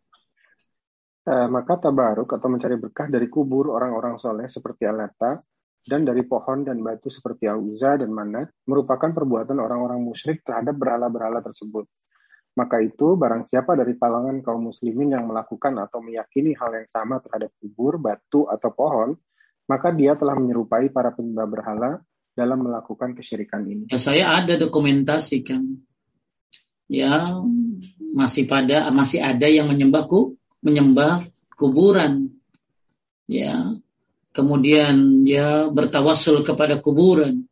Eh, 1.24 1.48
maka 1.48 1.80
tabaruk 1.80 2.28
atau 2.36 2.52
mencari 2.52 2.76
berkah 2.76 3.08
dari 3.08 3.32
kubur 3.32 3.72
orang-orang 3.72 4.20
soleh 4.20 4.52
seperti 4.52 4.84
Alata 4.84 5.40
dan 5.80 6.04
dari 6.04 6.28
pohon 6.28 6.68
dan 6.68 6.84
batu 6.84 7.08
seperti 7.08 7.48
Auza 7.48 7.96
dan 7.96 8.12
Mana 8.12 8.44
merupakan 8.68 9.08
perbuatan 9.08 9.56
orang-orang 9.56 10.04
musyrik 10.04 10.44
terhadap 10.44 10.76
berhala-berhala 10.76 11.40
tersebut. 11.40 11.88
Maka 12.60 12.84
itu, 12.84 13.16
barang 13.16 13.48
siapa 13.48 13.72
dari 13.74 13.96
kalangan 13.96 14.44
kaum 14.44 14.68
muslimin 14.68 15.16
yang 15.16 15.24
melakukan 15.24 15.74
atau 15.80 16.04
meyakini 16.04 16.60
hal 16.60 16.76
yang 16.76 16.88
sama 16.92 17.24
terhadap 17.24 17.56
kubur, 17.56 17.98
batu, 18.04 18.46
atau 18.46 18.70
pohon, 18.76 19.16
maka 19.66 19.96
dia 19.96 20.20
telah 20.20 20.36
menyerupai 20.36 20.92
para 20.92 21.16
penyembah 21.16 21.48
berhala 21.48 21.92
dalam 22.36 22.68
melakukan 22.68 23.16
kesyirikan 23.16 23.64
ini. 23.64 23.88
Ya, 23.88 23.98
saya 23.98 24.44
ada 24.44 24.60
dokumentasi 24.60 25.40
kan. 25.42 25.64
Ya, 26.92 27.42
masih 28.12 28.44
pada 28.46 28.92
masih 28.92 29.24
ada 29.24 29.48
yang 29.50 29.72
menyembahku 29.72 30.38
menyembah 30.64 31.28
kuburan. 31.60 32.34
Ya. 33.28 33.78
Kemudian 34.34 35.22
dia 35.28 35.70
bertawasul 35.70 36.42
kepada 36.42 36.82
kuburan. 36.82 37.46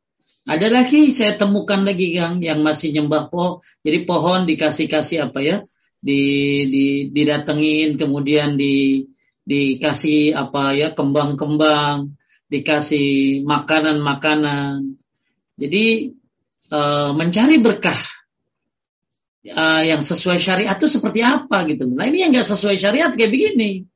Ada 0.49 0.73
lagi 0.73 1.13
saya 1.13 1.37
temukan 1.37 1.85
lagi 1.85 2.17
Kang 2.17 2.41
yang 2.41 2.65
masih 2.65 2.89
nyembah 2.89 3.29
pohon. 3.29 3.61
Jadi 3.85 4.09
pohon 4.09 4.49
dikasih-kasih 4.49 5.29
apa 5.29 5.39
ya? 5.45 5.57
Di, 6.01 6.21
di 6.65 6.85
didatengin 7.13 7.93
kemudian 8.01 8.57
di 8.57 9.05
dikasih 9.45 10.33
apa 10.33 10.73
ya 10.73 10.97
kembang-kembang, 10.97 12.17
dikasih 12.49 13.41
makanan-makanan. 13.45 14.97
Jadi 15.61 16.09
e, 16.73 16.79
mencari 17.13 17.61
berkah 17.61 18.01
uh, 19.49 19.81
yang 19.81 20.01
sesuai 20.05 20.37
syariat 20.37 20.77
itu 20.77 20.87
seperti 20.89 21.25
apa 21.25 21.65
gitu. 21.65 21.89
Nah 21.89 22.05
ini 22.05 22.21
yang 22.21 22.31
nggak 22.33 22.45
sesuai 22.45 22.77
syariat 22.77 23.09
kayak 23.13 23.31
begini, 23.31 23.89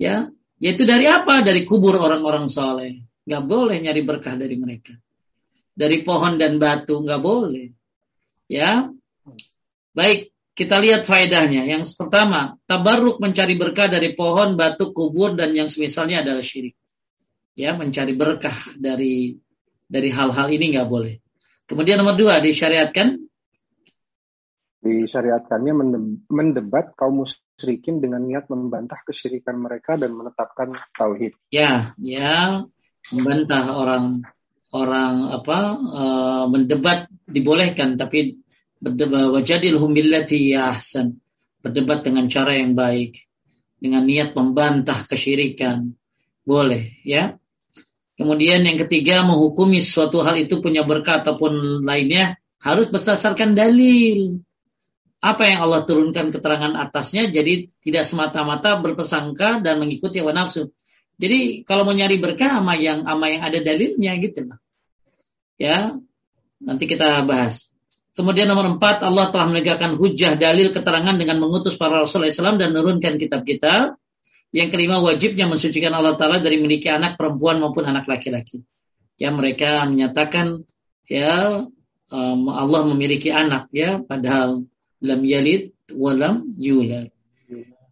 ya. 0.00 0.30
Yaitu 0.56 0.88
dari 0.88 1.04
apa? 1.04 1.44
Dari 1.44 1.68
kubur 1.68 2.00
orang-orang 2.00 2.48
soleh. 2.48 3.04
Nggak 3.28 3.44
boleh 3.44 3.76
nyari 3.76 4.02
berkah 4.02 4.34
dari 4.34 4.56
mereka. 4.56 4.96
Dari 5.76 6.00
pohon 6.00 6.40
dan 6.40 6.56
batu 6.56 7.04
nggak 7.04 7.20
boleh, 7.20 7.68
ya. 8.48 8.88
Baik, 9.92 10.32
kita 10.56 10.80
lihat 10.80 11.04
faedahnya. 11.04 11.68
Yang 11.68 11.92
pertama, 12.00 12.56
tabarruk 12.64 13.20
mencari 13.20 13.60
berkah 13.60 13.92
dari 13.92 14.16
pohon, 14.16 14.56
batu, 14.56 14.96
kubur 14.96 15.36
dan 15.36 15.52
yang 15.52 15.68
semisalnya 15.68 16.24
adalah 16.24 16.40
syirik. 16.40 16.72
Ya, 17.56 17.76
mencari 17.76 18.16
berkah 18.16 18.72
dari 18.76 19.36
dari 19.84 20.08
hal-hal 20.08 20.48
ini 20.48 20.72
nggak 20.76 20.88
boleh. 20.88 21.20
Kemudian 21.68 22.00
nomor 22.00 22.16
dua 22.16 22.40
disyariatkan 22.40 23.25
disyariatkannya 24.86 25.74
mendebat 26.30 26.94
kaum 26.94 27.26
musyrikin 27.26 27.98
dengan 27.98 28.22
niat 28.22 28.46
membantah 28.46 29.02
kesyirikan 29.02 29.58
mereka 29.58 29.98
dan 29.98 30.14
menetapkan 30.14 30.78
tauhid. 30.94 31.34
Ya, 31.50 31.92
ya, 31.98 32.62
membantah 33.10 33.74
orang 33.74 34.22
orang 34.70 35.14
apa 35.30 35.58
uh, 35.74 36.44
mendebat 36.50 37.10
dibolehkan 37.26 37.98
tapi 37.98 38.42
berdebat 38.78 39.34
wajadilhum 39.34 39.90
billati 39.90 40.54
ahsan. 40.54 41.18
Berdebat 41.60 42.06
dengan 42.06 42.30
cara 42.30 42.54
yang 42.54 42.78
baik 42.78 43.26
dengan 43.82 44.06
niat 44.06 44.38
membantah 44.38 45.02
kesyirikan. 45.02 45.98
Boleh, 46.46 47.02
ya. 47.02 47.34
Kemudian 48.16 48.64
yang 48.64 48.78
ketiga 48.80 49.26
menghukumi 49.26 49.82
suatu 49.82 50.22
hal 50.22 50.38
itu 50.40 50.62
punya 50.62 50.86
berkat 50.86 51.26
ataupun 51.26 51.84
lainnya 51.84 52.38
harus 52.62 52.88
berdasarkan 52.88 53.52
dalil 53.52 54.45
apa 55.26 55.42
yang 55.50 55.66
Allah 55.66 55.82
turunkan 55.82 56.30
keterangan 56.30 56.78
atasnya 56.78 57.26
jadi 57.26 57.66
tidak 57.82 58.06
semata-mata 58.06 58.78
berpesangka 58.78 59.58
dan 59.58 59.82
mengikuti 59.82 60.22
hawa 60.22 60.30
nafsu. 60.30 60.70
Jadi 61.18 61.66
kalau 61.66 61.82
mau 61.88 61.96
nyari 61.96 62.20
berkah 62.20 62.60
sama 62.60 62.78
yang 62.78 63.02
sama 63.02 63.26
yang 63.32 63.42
ada 63.42 63.58
dalilnya 63.58 64.12
gitu 64.22 64.46
lah. 64.46 64.58
Ya, 65.56 65.96
nanti 66.60 66.84
kita 66.84 67.24
bahas. 67.24 67.72
Kemudian 68.16 68.48
nomor 68.48 68.76
empat, 68.76 69.04
Allah 69.04 69.28
telah 69.28 69.48
menegakkan 69.48 69.96
hujah 69.96 70.40
dalil 70.40 70.72
keterangan 70.72 71.16
dengan 71.16 71.36
mengutus 71.36 71.76
para 71.76 72.00
Rasul 72.00 72.28
Islam 72.28 72.56
dan 72.56 72.72
menurunkan 72.72 73.20
kitab-kitab. 73.20 73.96
Yang 74.56 74.68
kelima, 74.72 75.00
wajibnya 75.04 75.44
mensucikan 75.44 75.92
Allah 75.92 76.16
Ta'ala 76.16 76.40
dari 76.40 76.56
memiliki 76.56 76.88
anak 76.88 77.20
perempuan 77.20 77.60
maupun 77.60 77.84
anak 77.84 78.08
laki-laki. 78.08 78.64
Ya, 79.20 79.28
mereka 79.32 79.84
menyatakan 79.84 80.64
ya 81.04 81.64
Allah 82.12 82.82
memiliki 82.88 83.28
anak 83.28 83.68
ya, 83.72 84.00
padahal 84.00 84.64
lam 85.06 85.22
yalid 85.22 85.70
walam 85.94 86.50
yulad. 86.58 87.14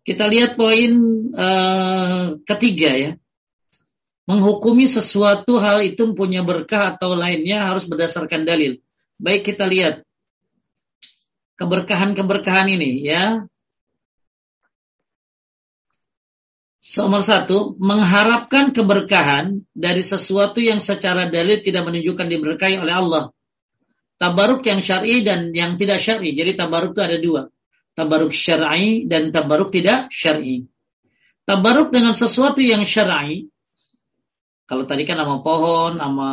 Kita 0.05 0.29
lihat 0.29 0.61
poin 0.61 0.93
uh, 1.33 2.37
ketiga 2.45 2.91
ya. 2.93 3.11
Menghukumi 4.29 4.89
sesuatu 4.89 5.61
hal 5.61 5.85
itu 5.85 6.13
punya 6.17 6.45
berkah 6.45 6.97
atau 6.97 7.17
lainnya 7.17 7.69
harus 7.69 7.89
berdasarkan 7.89 8.45
dalil. 8.45 8.81
Baik 9.17 9.53
kita 9.53 9.65
lihat 9.65 10.05
keberkahan-keberkahan 11.57 12.69
ini 12.73 13.05
ya. 13.05 13.49
Nomor 16.85 17.25
satu, 17.25 17.81
mengharapkan 17.81 18.69
keberkahan 18.69 19.65
dari 19.73 20.05
sesuatu 20.05 20.61
yang 20.61 20.85
secara 20.85 21.33
dalil 21.33 21.65
tidak 21.65 21.89
menunjukkan 21.89 22.29
diberkahi 22.29 22.77
oleh 22.77 22.93
Allah 22.93 23.25
tabaruk 24.25 24.65
yang 24.65 24.81
syar'i 24.81 25.21
dan 25.21 25.53
yang 25.53 25.77
tidak 25.77 26.01
syar'i. 26.01 26.33
Jadi 26.33 26.57
tabaruk 26.57 26.97
itu 26.97 27.03
ada 27.05 27.19
dua. 27.21 27.43
Tabaruk 27.93 28.33
syar'i 28.33 29.05
dan 29.05 29.29
tabaruk 29.29 29.69
tidak 29.69 30.09
syar'i. 30.09 30.65
Tabaruk 31.45 31.93
dengan 31.93 32.17
sesuatu 32.17 32.65
yang 32.65 32.89
syar'i. 32.89 33.53
Kalau 34.65 34.89
tadi 34.89 35.05
kan 35.05 35.21
sama 35.21 35.45
pohon, 35.45 36.01
sama 36.01 36.31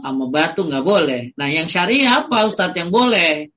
sama 0.00 0.24
batu 0.32 0.64
nggak 0.64 0.84
boleh. 0.88 1.36
Nah, 1.36 1.52
yang 1.52 1.68
syar'i 1.68 2.08
apa 2.08 2.48
Ustadz 2.48 2.80
yang 2.80 2.88
boleh? 2.88 3.52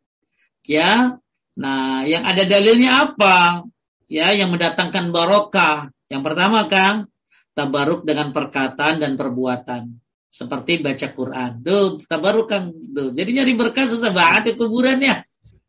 Ya. 0.68 1.16
Nah, 1.56 2.04
yang 2.04 2.28
ada 2.28 2.44
dalilnya 2.44 3.08
apa? 3.08 3.64
Ya, 4.12 4.36
yang 4.36 4.52
mendatangkan 4.52 5.16
barokah. 5.16 5.96
Yang 6.12 6.22
pertama 6.28 6.68
Kang, 6.68 7.08
tabaruk 7.56 8.04
dengan 8.04 8.36
perkataan 8.36 9.00
dan 9.00 9.16
perbuatan 9.16 10.04
seperti 10.38 10.86
baca 10.86 11.08
Quran. 11.18 11.52
Tuh, 11.66 11.98
tabarukan 12.06 12.70
tuh. 12.94 13.10
Jadi 13.18 13.42
nyari 13.42 13.54
berkah 13.58 13.90
susah 13.90 14.14
banget 14.14 14.54
ya 14.54 14.54
kuburannya. 14.54 15.16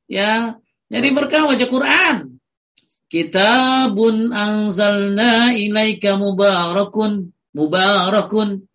Ya, 0.04 0.60
nyari 0.92 1.08
berkah 1.16 1.48
baca 1.48 1.64
Quran. 1.64 2.36
Kitabun 3.08 4.36
anzalna 4.36 5.56
ilaika 5.56 6.20
mubarakun 6.20 7.32
mubarakun 7.56 8.68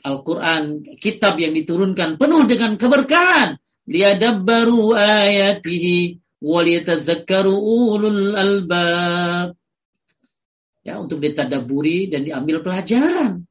Al-Quran, 0.00 0.80
kitab 0.96 1.36
yang 1.36 1.52
diturunkan 1.52 2.16
penuh 2.16 2.48
dengan 2.48 2.80
keberkahan. 2.80 3.60
Liadabbaru 3.84 4.96
ayatihi 4.96 6.16
waliyatazakkaru 6.40 7.52
ulul 7.52 8.32
albab. 8.32 9.60
Ya, 10.80 10.96
untuk 10.96 11.20
ditadaburi 11.20 12.08
dan 12.08 12.24
diambil 12.24 12.64
pelajaran. 12.64 13.44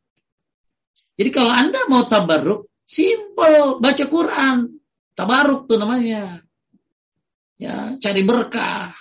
Jadi 1.20 1.36
kalau 1.36 1.52
Anda 1.52 1.84
mau 1.92 2.08
tabarruk, 2.08 2.72
simple, 2.88 3.84
baca 3.84 4.06
Quran. 4.08 4.80
Tabarruk 5.20 5.68
tuh 5.68 5.76
namanya. 5.76 6.40
Ya, 7.60 8.00
cari 8.00 8.24
berkah. 8.24 8.96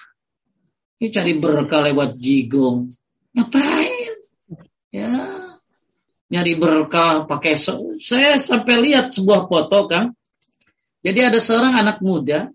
Ini 0.98 1.14
cari 1.14 1.38
berkah 1.38 1.86
lewat 1.86 2.18
jigong. 2.18 2.90
Ngapain? 3.38 4.18
Ya, 4.90 5.14
nyari 6.26 6.58
berkah 6.58 7.30
pakai 7.30 7.54
saya 8.02 8.34
sampai 8.34 8.82
lihat 8.82 9.14
sebuah 9.14 9.46
foto 9.46 9.86
kan. 9.86 10.10
Jadi 11.06 11.22
ada 11.22 11.38
seorang 11.38 11.78
anak 11.78 12.02
muda 12.02 12.50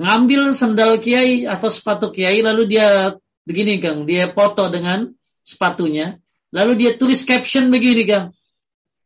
ngambil 0.00 0.56
sendal 0.56 0.96
kiai 0.96 1.44
atau 1.44 1.68
sepatu 1.68 2.08
kiai 2.08 2.40
lalu 2.40 2.72
dia 2.72 3.12
begini 3.44 3.76
Kang, 3.84 4.08
dia 4.08 4.32
foto 4.32 4.72
dengan 4.72 5.12
sepatunya, 5.44 6.16
lalu 6.48 6.80
dia 6.80 6.96
tulis 6.96 7.20
caption 7.28 7.68
begini 7.68 8.08
Kang 8.08 8.32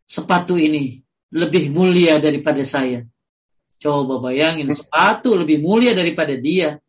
sepatu 0.07 0.55
ini 0.57 1.03
lebih 1.35 1.75
mulia 1.75 2.23
daripada 2.23 2.63
saya. 2.63 3.05
Coba 3.77 4.23
bayangin 4.23 4.73
sepatu 4.73 5.37
lebih 5.37 5.61
mulia 5.61 5.93
daripada 5.93 6.33
dia. 6.39 6.81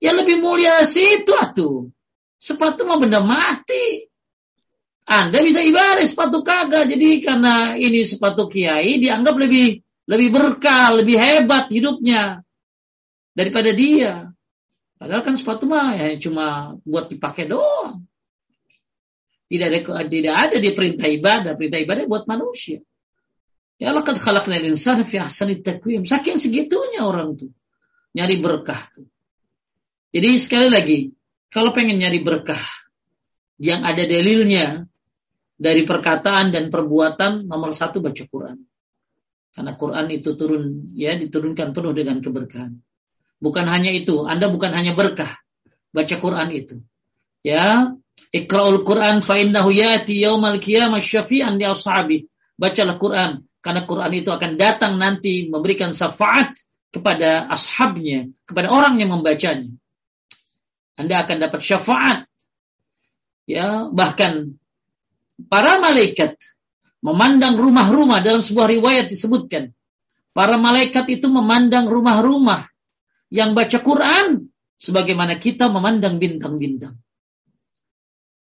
Ya 0.00 0.16
lebih 0.16 0.40
mulia 0.40 0.80
situ 0.88 1.34
atuh. 1.36 1.92
Sepatu 2.40 2.88
mah 2.88 2.96
benda 2.96 3.20
mati. 3.20 4.08
Anda 5.06 5.44
bisa 5.44 5.60
ibarat 5.60 6.06
sepatu 6.08 6.40
kagak. 6.40 6.88
Jadi 6.88 7.20
karena 7.20 7.76
ini 7.76 8.02
sepatu 8.06 8.48
kiai 8.48 8.96
dianggap 8.96 9.36
lebih 9.36 9.84
lebih 10.06 10.28
berkah, 10.30 10.94
lebih 10.94 11.18
hebat 11.18 11.68
hidupnya 11.68 12.46
daripada 13.36 13.74
dia. 13.74 14.30
Padahal 14.96 15.20
kan 15.20 15.36
sepatu 15.36 15.68
mah 15.68 15.92
ya 15.98 16.16
cuma 16.16 16.78
buat 16.86 17.12
dipakai 17.12 17.44
doang. 17.50 18.08
Tidak 19.46 19.66
ada 19.70 19.78
tidak 20.10 20.34
ada 20.34 20.56
di 20.58 20.70
perintah 20.74 21.06
ibadah, 21.06 21.52
perintah 21.54 21.78
ibadah 21.78 22.04
buat 22.10 22.24
manusia. 22.26 22.82
Ya 23.76 23.92
Allah 23.92 24.02
kan 24.02 24.16
khalaqnal 24.18 24.66
insana 24.66 25.06
fi 25.06 25.22
ahsani 25.22 25.62
takwim. 25.62 26.02
Saking 26.02 26.40
segitunya 26.40 27.04
orang 27.04 27.36
tuh 27.38 27.52
nyari 28.16 28.40
berkah 28.40 28.88
tuh. 28.90 29.06
Jadi 30.10 30.28
sekali 30.40 30.68
lagi, 30.72 30.98
kalau 31.52 31.76
pengen 31.76 32.00
nyari 32.00 32.24
berkah 32.24 32.64
yang 33.60 33.84
ada 33.84 34.02
dalilnya 34.08 34.88
dari 35.56 35.84
perkataan 35.84 36.52
dan 36.52 36.72
perbuatan 36.72 37.44
nomor 37.44 37.76
satu 37.76 38.00
baca 38.00 38.24
Quran. 38.24 38.58
Karena 39.52 39.72
Quran 39.72 40.06
itu 40.12 40.36
turun 40.36 40.92
ya 40.92 41.16
diturunkan 41.16 41.72
penuh 41.72 41.92
dengan 41.96 42.20
keberkahan. 42.20 42.76
Bukan 43.36 43.64
hanya 43.68 43.92
itu, 43.92 44.24
Anda 44.24 44.48
bukan 44.48 44.72
hanya 44.72 44.96
berkah 44.96 45.36
baca 45.92 46.14
Quran 46.16 46.48
itu. 46.52 46.76
Ya, 47.44 47.92
Iqra'ul 48.32 48.82
Quran 48.84 49.22
fa 49.22 49.38
innahu 49.40 49.72
yati 49.72 50.20
yaumal 50.20 50.58
qiyamah 50.60 51.00
syafi'an 51.00 51.56
li 51.56 51.64
ashabi. 51.64 52.28
Bacalah 52.56 52.96
Quran 52.96 53.44
karena 53.60 53.82
Quran 53.84 54.12
itu 54.16 54.30
akan 54.32 54.56
datang 54.56 54.96
nanti 54.96 55.48
memberikan 55.50 55.92
syafaat 55.92 56.56
kepada 56.94 57.50
ashabnya, 57.52 58.32
kepada 58.48 58.72
orang 58.72 58.96
yang 58.96 59.12
membacanya. 59.12 59.68
Anda 60.96 61.26
akan 61.26 61.36
dapat 61.36 61.60
syafaat. 61.60 62.18
Ya, 63.44 63.86
bahkan 63.92 64.58
para 65.52 65.78
malaikat 65.78 66.40
memandang 67.04 67.54
rumah-rumah 67.54 68.24
dalam 68.24 68.40
sebuah 68.40 68.72
riwayat 68.72 69.06
disebutkan. 69.12 69.76
Para 70.32 70.56
malaikat 70.60 71.06
itu 71.12 71.28
memandang 71.32 71.88
rumah-rumah 71.88 72.68
yang 73.32 73.56
baca 73.56 73.78
Quran 73.80 74.52
sebagaimana 74.76 75.40
kita 75.40 75.68
memandang 75.72 76.20
bintang-bintang. 76.20 77.00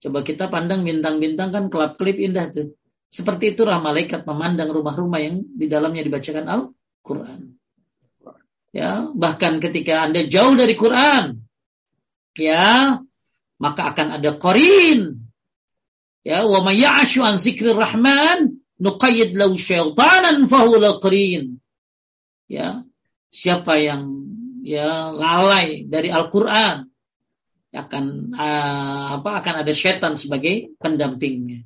Coba 0.03 0.19
kita 0.19 0.51
pandang 0.51 0.83
bintang-bintang 0.83 1.55
kan 1.55 1.71
kelap-kelip 1.71 2.19
indah 2.19 2.51
tuh. 2.51 2.75
Seperti 3.07 3.55
itulah 3.55 3.79
malaikat 3.79 4.27
memandang 4.27 4.67
rumah-rumah 4.67 5.23
yang 5.23 5.47
di 5.47 5.71
dalamnya 5.71 6.03
dibacakan 6.03 6.43
Al-Quran. 6.43 7.55
Ya, 8.75 9.07
bahkan 9.15 9.63
ketika 9.63 10.03
Anda 10.03 10.27
jauh 10.27 10.59
dari 10.59 10.75
Quran, 10.75 11.45
ya, 12.35 12.99
maka 13.61 13.81
akan 13.95 14.19
ada 14.19 14.35
korin. 14.35 15.23
Ya, 16.25 16.43
wa 16.43 16.59
may 16.67 16.83
ya'shu 16.83 17.23
an 17.23 17.39
zikrir 17.39 17.77
rahman 17.77 18.59
nuqayyid 18.81 19.37
lahu 19.39 19.55
syaitanan 19.55 20.49
fahuwa 20.51 20.99
qarin. 20.99 21.63
Ya, 22.51 22.83
siapa 23.31 23.79
yang 23.79 24.25
ya 24.65 25.13
lalai 25.15 25.85
dari 25.87 26.11
Al-Qur'an 26.11 26.92
akan 27.73 28.37
uh, 28.37 29.17
apa 29.17 29.41
akan 29.41 29.65
ada 29.65 29.73
setan 29.73 30.13
sebagai 30.13 30.77
pendampingnya. 30.77 31.65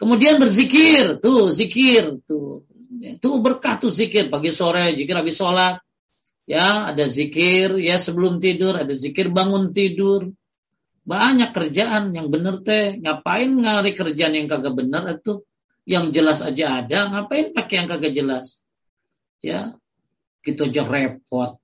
Kemudian 0.00 0.40
berzikir, 0.40 1.20
tuh 1.20 1.52
zikir, 1.52 2.24
tuh. 2.24 2.64
Itu 3.04 3.36
berkah 3.44 3.76
tuh 3.76 3.92
zikir. 3.92 4.32
Pagi 4.32 4.48
sore, 4.50 4.96
zikir 4.96 5.12
habis 5.12 5.36
sholat, 5.36 5.84
ya 6.48 6.90
ada 6.90 7.06
zikir 7.06 7.76
ya 7.78 8.00
sebelum 8.00 8.40
tidur, 8.40 8.74
ada 8.74 8.90
zikir 8.90 9.28
bangun 9.28 9.70
tidur, 9.70 10.32
banyak 11.06 11.54
kerjaan 11.54 12.10
yang 12.10 12.32
benar 12.32 12.64
teh, 12.66 12.98
ngapain 12.98 13.46
ngari 13.46 13.92
kerjaan 13.94 14.34
yang 14.34 14.48
kagak 14.50 14.74
benar 14.74 15.06
itu, 15.14 15.46
yang 15.86 16.10
jelas 16.10 16.42
aja 16.42 16.82
ada, 16.82 17.06
ngapain 17.06 17.54
pakai 17.54 17.74
yang 17.84 17.88
kagak 17.88 18.12
jelas, 18.16 18.66
ya 19.38 19.78
kita 20.42 20.66
aja 20.66 20.82
repot. 20.88 21.60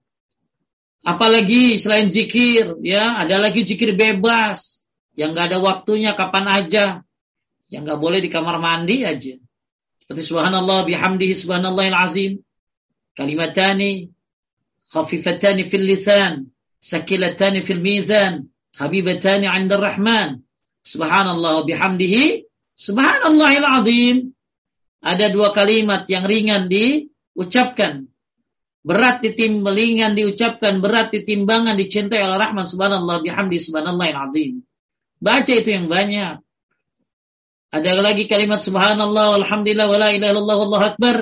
Apalagi 1.07 1.79
selain 1.79 2.11
zikir, 2.11 2.83
ya 2.83 3.23
ada 3.23 3.38
lagi 3.38 3.62
zikir 3.62 3.95
bebas 3.95 4.83
yang 5.14 5.38
nggak 5.38 5.55
ada 5.55 5.59
waktunya 5.62 6.19
kapan 6.19 6.51
aja, 6.51 7.07
yang 7.71 7.87
nggak 7.87 8.03
boleh 8.03 8.19
di 8.19 8.27
kamar 8.27 8.59
mandi 8.59 9.07
aja. 9.07 9.38
Seperti 10.03 10.27
subhanallah 10.27 10.83
bihamdihi 10.83 11.35
subhanallahil 11.38 11.95
azim. 11.95 12.33
Kalimatani 13.14 14.11
khafifatani 14.90 15.71
fil 15.71 15.87
lisan, 15.87 16.51
sakilatani 16.83 17.62
fil 17.62 17.79
mizan, 17.79 18.51
habibatani 18.75 19.47
'inda 19.47 19.79
rahman. 19.79 20.42
Subhanallah 20.83 21.71
bihamdihi 21.71 22.51
subhanallahil 22.75 23.66
azim. 23.79 24.16
Ada 25.07 25.31
dua 25.31 25.55
kalimat 25.55 26.03
yang 26.11 26.27
ringan 26.27 26.66
diucapkan 26.66 28.11
berat 28.87 29.18
ditim 29.18 29.66
ringan 29.66 30.14
diucapkan, 30.14 30.79
berat 30.79 31.11
ditimbangan, 31.11 31.75
dicintai 31.75 32.22
oleh 32.22 32.38
Rahman 32.38 32.70
subhanallah 32.70 33.18
bihamdi 33.18 33.59
subhanallah 33.59 34.07
yang 34.07 34.18
azim. 34.31 34.53
Baca 35.18 35.51
itu 35.51 35.75
yang 35.75 35.90
banyak. 35.90 36.38
Ada 37.75 37.99
lagi 37.99 38.31
kalimat 38.31 38.62
subhanallah 38.62 39.42
alhamdulillah 39.42 39.90
wala 39.90 40.14
ilaha 40.14 40.31
illallah 40.31 40.57
wallahu 40.62 40.85
akbar. 40.87 41.16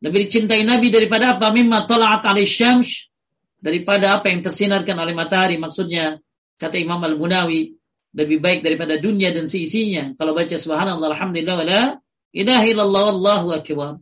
Lebih 0.00 0.18
dicintai 0.24 0.64
Nabi 0.64 0.88
daripada 0.88 1.36
apa? 1.36 1.52
Mimma 1.52 1.84
tala'at 1.84 2.24
alaihi 2.24 2.48
syams. 2.48 3.12
Daripada 3.60 4.16
apa 4.16 4.32
yang 4.32 4.40
tersinarkan 4.40 4.96
oleh 4.96 5.12
matahari. 5.12 5.60
Maksudnya, 5.60 6.16
kata 6.56 6.80
Imam 6.80 7.04
Al-Munawi, 7.04 7.76
lebih 8.16 8.40
baik 8.40 8.64
daripada 8.64 8.96
dunia 8.96 9.36
dan 9.36 9.44
seisinya. 9.44 10.16
Kalau 10.16 10.32
baca 10.32 10.56
subhanallah 10.56 11.12
alhamdulillah 11.12 11.56
wala 11.60 11.82
ilaha 12.32 12.64
illallah 12.64 13.02
wallahu 13.12 13.48
akbar. 13.52 14.00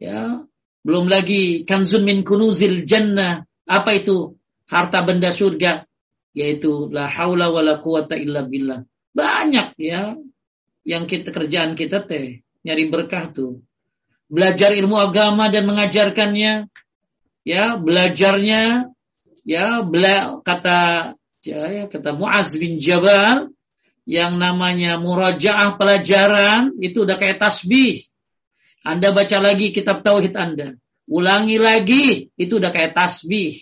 Ya, 0.00 0.48
belum 0.84 1.08
lagi 1.08 1.64
kanzun 1.64 2.04
min 2.04 2.20
kunuzil 2.20 2.84
jannah. 2.84 3.48
Apa 3.64 3.96
itu? 3.96 4.36
Harta 4.68 5.00
benda 5.00 5.32
surga. 5.32 5.88
Yaitu 6.36 6.92
la 6.92 7.08
haula 7.08 7.48
wa 7.48 7.64
la 7.64 7.80
quwata 7.80 8.20
illa 8.20 8.44
billah. 8.44 8.84
Banyak 9.16 9.80
ya. 9.80 10.12
Yang 10.84 11.04
kita 11.08 11.28
kerjaan 11.32 11.72
kita 11.72 12.04
teh. 12.04 12.44
Nyari 12.68 12.84
berkah 12.92 13.32
tuh. 13.32 13.64
Belajar 14.28 14.76
ilmu 14.76 15.00
agama 15.00 15.48
dan 15.48 15.64
mengajarkannya. 15.64 16.68
Ya, 17.48 17.64
belajarnya. 17.80 18.92
Ya, 19.44 19.84
bela, 19.84 20.40
kata 20.40 21.12
ya, 21.44 21.68
ya, 21.68 21.84
kata 21.84 22.16
Muaz 22.16 22.56
bin 22.56 22.80
Jabal 22.80 23.52
yang 24.08 24.40
namanya 24.40 24.96
murajaah 24.96 25.76
pelajaran 25.76 26.76
itu 26.80 27.04
udah 27.04 27.16
kayak 27.20 27.40
tasbih 27.40 28.04
anda 28.84 29.16
baca 29.16 29.40
lagi 29.40 29.72
kitab 29.72 30.04
tauhid 30.04 30.36
Anda. 30.36 30.76
Ulangi 31.08 31.56
lagi, 31.56 32.28
itu 32.36 32.60
udah 32.60 32.68
kayak 32.68 32.92
tasbih. 32.92 33.56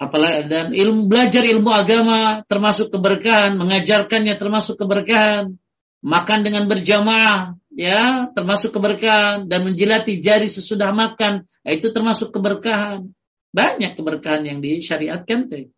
Apalagi 0.00 0.48
dan 0.48 0.72
ilmu 0.72 1.12
belajar 1.12 1.44
ilmu 1.44 1.68
agama 1.68 2.40
termasuk 2.48 2.88
keberkahan, 2.88 3.52
mengajarkannya 3.60 4.32
termasuk 4.40 4.80
keberkahan, 4.80 5.60
makan 6.00 6.40
dengan 6.40 6.64
berjamaah, 6.72 7.52
ya 7.68 8.32
termasuk 8.32 8.72
keberkahan 8.72 9.44
dan 9.44 9.60
menjilati 9.68 10.16
jari 10.24 10.48
sesudah 10.48 10.88
makan, 10.96 11.44
itu 11.68 11.92
termasuk 11.92 12.32
keberkahan. 12.32 13.12
Banyak 13.52 13.92
keberkahan 13.92 14.48
yang 14.48 14.64
disyariatkan 14.64 15.52
teh. 15.52 15.68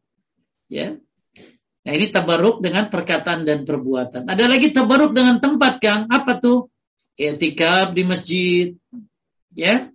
Ya. 0.70 1.02
Nah 1.82 1.92
ini 1.98 2.14
tabaruk 2.14 2.62
dengan 2.62 2.86
perkataan 2.94 3.42
dan 3.42 3.66
perbuatan. 3.66 4.30
Ada 4.30 4.46
lagi 4.46 4.70
tabaruk 4.70 5.18
dengan 5.18 5.42
tempat 5.42 5.82
Kang. 5.82 6.06
Apa 6.06 6.38
tuh? 6.38 6.71
Etikaf 7.16 7.92
di 7.92 8.02
masjid, 8.08 8.66
ya. 9.52 9.92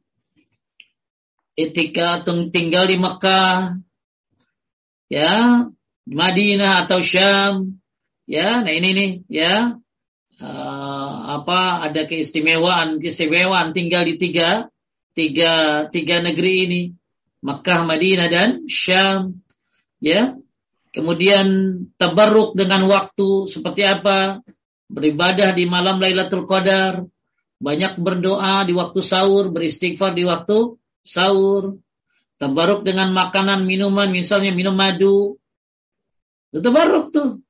Etikaf 1.58 2.30
tinggal 2.54 2.86
di 2.86 2.98
Mekah, 3.02 3.82
ya, 5.10 5.66
Madinah 6.06 6.86
atau 6.86 7.02
Syam, 7.02 7.82
ya. 8.30 8.62
Nah 8.62 8.74
ini 8.74 8.90
nih, 8.94 9.12
ya. 9.30 9.78
Uh, 10.38 11.42
apa 11.42 11.82
ada 11.82 12.06
keistimewaan 12.06 13.02
keistimewaan 13.02 13.74
tinggal 13.74 14.06
di 14.06 14.22
tiga 14.22 14.70
tiga 15.18 15.90
tiga 15.90 16.22
negeri 16.22 16.54
ini 16.70 16.82
Mekah, 17.42 17.90
Madinah 17.90 18.30
dan 18.30 18.70
Syam 18.70 19.42
ya 19.98 20.38
kemudian 20.94 21.48
tabarruk 21.98 22.54
dengan 22.54 22.86
waktu 22.86 23.50
seperti 23.50 23.82
apa 23.82 24.46
beribadah 24.88 25.52
di 25.52 25.68
malam 25.68 26.00
Lailatul 26.00 26.48
Qadar, 26.48 27.04
banyak 27.58 28.00
berdoa 28.00 28.64
di 28.64 28.74
waktu 28.76 29.00
sahur, 29.04 29.50
beristighfar 29.52 30.14
di 30.14 30.24
waktu 30.24 30.78
sahur, 31.04 31.80
tabaruk 32.38 32.86
dengan 32.86 33.12
makanan 33.12 33.66
minuman, 33.66 34.14
misalnya 34.14 34.54
minum 34.54 34.78
madu, 34.78 35.42
itu 36.54 36.60
tabaruk 36.64 37.12
tuh, 37.12 37.44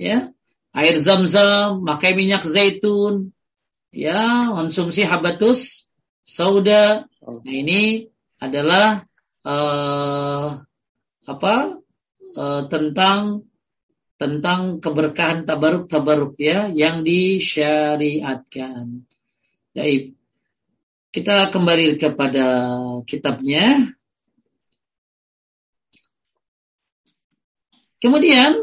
ya, 0.00 0.32
air 0.72 0.96
zam-zam, 1.02 1.82
pakai 1.84 2.14
minyak 2.14 2.46
zaitun, 2.46 3.34
ya, 3.90 4.48
konsumsi 4.54 5.04
habatus 5.04 5.90
sauda. 6.22 7.10
Nah, 7.20 7.52
ini 7.52 8.08
adalah 8.40 9.04
uh, 9.44 10.62
apa 11.26 11.54
uh, 12.38 12.62
tentang 12.70 13.49
tentang 14.20 14.84
keberkahan 14.84 15.48
tabaruk-tabaruk 15.48 16.36
ya 16.36 16.68
yang 16.68 17.00
disyariatkan. 17.00 19.08
Baik. 19.72 20.12
Kita 21.08 21.48
kembali 21.48 21.96
kepada 21.96 22.46
kitabnya. 23.08 23.96
Kemudian 27.96 28.60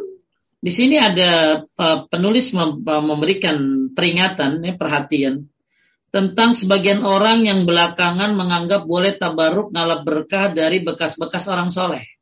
di 0.61 0.71
sini 0.73 1.01
ada 1.01 1.65
uh, 1.65 2.05
penulis 2.05 2.53
memberikan 2.53 3.89
peringatan, 3.97 4.61
ya, 4.61 4.77
perhatian 4.77 5.49
tentang 6.07 6.55
sebagian 6.57 7.03
orang 7.03 7.45
yang 7.45 7.67
belakangan 7.67 8.33
menganggap 8.33 8.87
boleh 8.87 9.13
tabaruk 9.17 9.75
ngalap 9.75 10.07
berkah 10.07 10.49
dari 10.49 10.81
bekas-bekas 10.81 11.45
orang 11.51 11.69
soleh. 11.69 12.16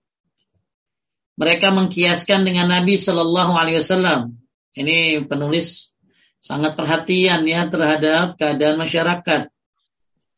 Mereka 1.36 1.72
mengkiaskan 1.76 2.48
dengan 2.48 2.72
Nabi 2.72 2.96
Shallallahu 2.96 3.54
Alaihi 3.56 3.84
Wasallam. 3.84 4.40
Ini 4.76 5.24
penulis 5.28 5.92
sangat 6.40 6.80
perhatian 6.80 7.44
ya 7.48 7.68
terhadap 7.68 8.40
keadaan 8.40 8.80
masyarakat 8.80 9.52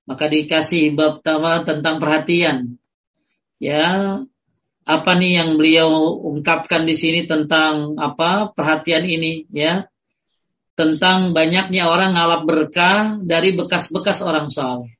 maka 0.07 0.25
dikasih 0.31 0.95
bab 0.95 1.19
pertama 1.19 1.67
tentang 1.67 1.99
perhatian. 1.99 2.79
Ya, 3.59 4.23
apa 4.87 5.11
nih 5.19 5.43
yang 5.43 5.59
beliau 5.59 6.15
ungkapkan 6.15 6.87
di 6.87 6.95
sini 6.95 7.27
tentang 7.27 7.99
apa 7.99 8.55
perhatian 8.55 9.03
ini 9.03 9.43
ya 9.51 9.91
tentang 10.79 11.35
banyaknya 11.35 11.91
orang 11.91 12.15
ngalap 12.15 12.47
berkah 12.47 13.19
dari 13.19 13.51
bekas-bekas 13.51 14.23
orang 14.23 14.47
soleh. 14.47 14.95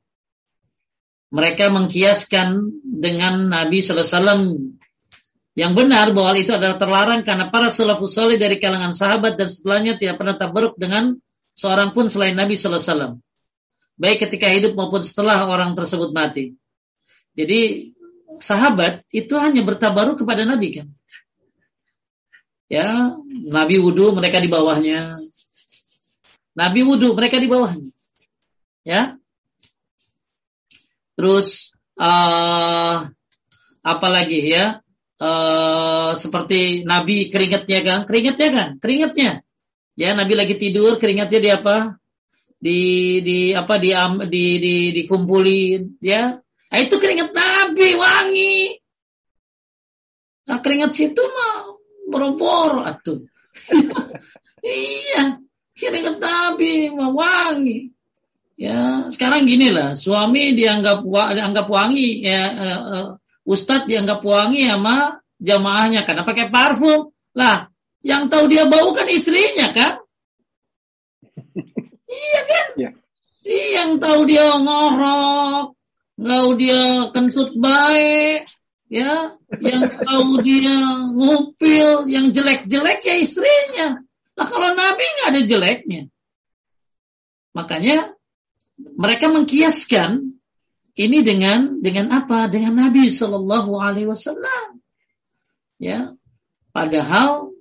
Mereka 1.32 1.72
mengkiaskan 1.72 2.82
dengan 2.84 3.48
Nabi 3.48 3.80
Sallallahu 3.80 4.04
Alaihi 4.04 4.20
Wasallam 4.20 4.42
yang 5.58 5.74
benar 5.74 6.14
bahwa 6.14 6.38
itu 6.38 6.54
adalah 6.54 6.78
terlarang 6.78 7.26
karena 7.26 7.50
para 7.50 7.74
salafus 7.74 8.14
soleh 8.14 8.38
dari 8.38 8.62
kalangan 8.62 8.94
sahabat 8.94 9.42
dan 9.42 9.50
setelahnya 9.50 9.98
tidak 9.98 10.22
pernah 10.22 10.38
tabaruk 10.38 10.78
dengan 10.78 11.18
seorang 11.58 11.98
pun 11.98 12.14
selain 12.14 12.38
Nabi 12.38 12.54
Sallallahu 12.54 12.78
Alaihi 12.78 12.94
Wasallam 12.94 13.14
baik 13.98 14.30
ketika 14.30 14.48
hidup 14.54 14.78
maupun 14.78 15.02
setelah 15.02 15.44
orang 15.50 15.74
tersebut 15.74 16.14
mati. 16.14 16.54
Jadi 17.34 17.92
sahabat 18.38 19.06
itu 19.10 19.34
hanya 19.38 19.66
bertabaruk 19.66 20.22
kepada 20.22 20.46
Nabi 20.46 20.82
kan. 20.82 20.88
Ya, 22.70 23.18
Nabi 23.50 23.82
wudhu 23.82 24.14
mereka 24.14 24.38
di 24.38 24.50
bawahnya. 24.50 25.18
Nabi 26.54 26.80
wudhu 26.86 27.18
mereka 27.18 27.42
di 27.42 27.50
bawahnya. 27.50 27.90
Ya. 28.86 29.02
Terus 31.18 31.74
uh, 31.98 33.10
apa 33.82 34.08
lagi 34.10 34.46
ya? 34.46 34.86
Uh, 35.18 36.14
seperti 36.14 36.86
Nabi 36.86 37.34
keringatnya 37.34 37.80
kan, 37.82 38.00
keringatnya 38.06 38.50
kan, 38.54 38.70
keringatnya. 38.78 39.32
Ya, 39.98 40.14
Nabi 40.14 40.38
lagi 40.38 40.54
tidur, 40.62 41.02
keringatnya 41.02 41.40
di 41.42 41.50
apa? 41.50 41.76
di 42.58 42.80
di 43.22 43.38
apa? 43.54 43.78
Di 43.78 43.94
di, 44.30 44.46
di 44.58 44.76
dikumpulin 45.02 46.02
ya. 46.02 46.42
Nah, 46.68 46.80
itu 46.84 47.00
keringat 47.00 47.32
nabi 47.32 47.96
wangi. 47.96 48.60
Nah 50.52 50.60
keringat 50.60 50.92
situ 50.92 51.22
mah 51.22 51.78
boro-boro 52.12 52.84
atuh. 52.84 53.24
Iya 54.68 55.40
keringat 55.78 56.20
nabi 56.20 56.92
mah 56.92 57.14
wangi. 57.14 57.94
Ya 58.58 59.08
sekarang 59.14 59.46
gini 59.46 59.70
lah 59.70 59.94
suami 59.94 60.58
dianggap 60.58 61.06
dianggap 61.06 61.70
wangi 61.70 62.26
ya 62.26 62.42
uh, 62.52 62.82
uh, 62.84 63.08
ustadz 63.48 63.88
dianggap 63.88 64.20
wangi 64.20 64.68
sama 64.68 65.24
jamaahnya 65.40 66.04
karena 66.04 66.28
pakai 66.28 66.52
parfum 66.52 67.16
lah 67.32 67.72
yang 68.04 68.28
tahu 68.28 68.52
dia 68.52 68.68
bau 68.68 68.92
kan 68.92 69.08
istrinya 69.08 69.72
kan 69.72 70.04
Iya 72.08 72.42
kan? 72.48 72.68
Iya. 72.78 72.92
Yang 73.48 73.92
tahu 74.04 74.20
dia 74.28 74.48
ngorok, 74.60 75.66
tahu 76.20 76.50
dia 76.60 76.84
kentut 77.16 77.52
baik, 77.56 78.44
ya, 78.92 79.40
yang 79.64 79.84
tahu 80.04 80.44
dia 80.44 80.76
ngupil, 81.16 82.08
yang 82.12 82.36
jelek-jelek 82.36 83.00
ya 83.08 83.16
istrinya. 83.16 83.88
Lah 84.36 84.48
kalau 84.48 84.76
Nabi 84.76 85.04
nggak 85.04 85.30
ada 85.32 85.42
jeleknya. 85.48 86.02
Makanya 87.56 88.14
mereka 88.78 89.32
mengkiaskan 89.32 90.37
ini 90.98 91.22
dengan 91.22 91.78
dengan 91.78 92.10
apa? 92.10 92.50
Dengan 92.50 92.90
Nabi 92.90 93.14
Shallallahu 93.14 93.72
Alaihi 93.78 94.10
Wasallam. 94.10 94.82
Ya, 95.78 96.18
padahal 96.74 97.54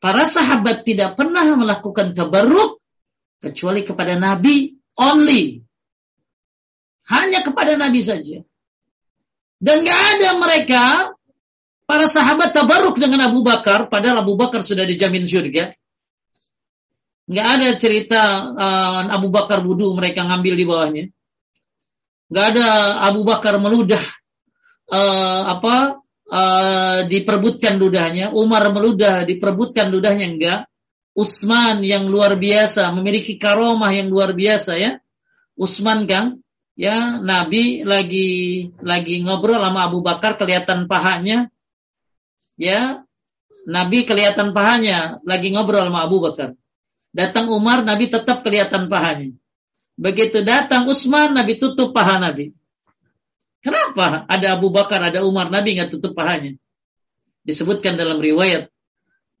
para 0.00 0.24
sahabat 0.24 0.88
tidak 0.88 1.20
pernah 1.20 1.44
melakukan 1.52 2.16
tabarruk 2.16 2.80
kecuali 3.44 3.84
kepada 3.84 4.16
Nabi 4.16 4.72
only. 4.96 5.60
Hanya 7.12 7.44
kepada 7.44 7.76
Nabi 7.76 8.00
saja. 8.00 8.40
Dan 9.58 9.82
gak 9.82 10.02
ada 10.16 10.28
mereka, 10.38 10.84
para 11.88 12.06
sahabat 12.06 12.52
tabaruk 12.52 13.00
dengan 13.00 13.26
Abu 13.32 13.40
Bakar, 13.40 13.88
padahal 13.90 14.22
Abu 14.22 14.36
Bakar 14.36 14.60
sudah 14.62 14.84
dijamin 14.84 15.24
surga. 15.24 15.72
Gak 17.28 17.48
ada 17.58 17.68
cerita 17.76 18.22
uh, 18.54 19.02
Abu 19.12 19.28
Bakar 19.32 19.60
wudhu 19.60 19.92
mereka 19.96 20.24
ngambil 20.24 20.54
di 20.56 20.64
bawahnya. 20.64 21.04
Gak 22.28 22.46
ada 22.54 23.00
Abu 23.08 23.24
Bakar 23.24 23.56
meludah 23.56 24.04
uh, 24.92 25.42
apa 25.48 26.00
uh, 26.28 27.00
diperbutkan 27.08 27.80
ludahnya, 27.80 28.32
Umar 28.36 28.68
meludah 28.72 29.24
diperbutkan 29.24 29.88
ludahnya 29.88 30.26
enggak. 30.28 30.60
Utsman 31.18 31.82
yang 31.82 32.06
luar 32.06 32.38
biasa, 32.38 32.94
memiliki 32.94 33.42
karomah 33.42 33.90
yang 33.90 34.06
luar 34.06 34.38
biasa 34.38 34.78
ya. 34.78 35.02
Utsman 35.58 36.06
kan, 36.06 36.38
ya 36.78 37.18
Nabi 37.18 37.82
lagi 37.82 38.70
lagi 38.78 39.18
ngobrol 39.26 39.58
sama 39.58 39.90
Abu 39.90 39.98
Bakar 39.98 40.38
kelihatan 40.38 40.86
pahanya. 40.86 41.50
Ya, 42.54 43.02
Nabi 43.66 44.06
kelihatan 44.06 44.54
pahanya 44.54 45.18
lagi 45.26 45.50
ngobrol 45.50 45.90
sama 45.90 46.06
Abu 46.06 46.22
Bakar. 46.22 46.54
Datang 47.10 47.50
Umar, 47.50 47.82
Nabi 47.82 48.06
tetap 48.06 48.46
kelihatan 48.46 48.86
pahanya. 48.86 49.34
Begitu 49.98 50.46
datang 50.46 50.86
Utsman, 50.86 51.34
Nabi 51.34 51.58
tutup 51.58 51.90
paha 51.90 52.22
Nabi. 52.22 52.54
Kenapa? 53.58 54.22
Ada 54.30 54.54
Abu 54.54 54.70
Bakar, 54.70 55.02
ada 55.02 55.26
Umar, 55.26 55.50
Nabi 55.50 55.74
nggak 55.74 55.90
tutup 55.90 56.14
pahanya. 56.14 56.54
Disebutkan 57.42 57.98
dalam 57.98 58.22
riwayat 58.22 58.70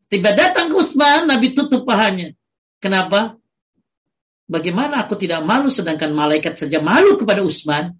Tiba 0.08 0.32
datang 0.32 0.72
Utsman, 0.72 1.28
Nabi 1.28 1.52
tutup 1.52 1.84
pahanya. 1.84 2.32
Kenapa? 2.80 3.36
Bagaimana 4.48 5.04
aku 5.04 5.20
tidak 5.20 5.44
malu 5.44 5.68
sedangkan 5.68 6.16
malaikat 6.16 6.56
saja 6.56 6.80
malu 6.80 7.20
kepada 7.20 7.44
Utsman? 7.44 7.92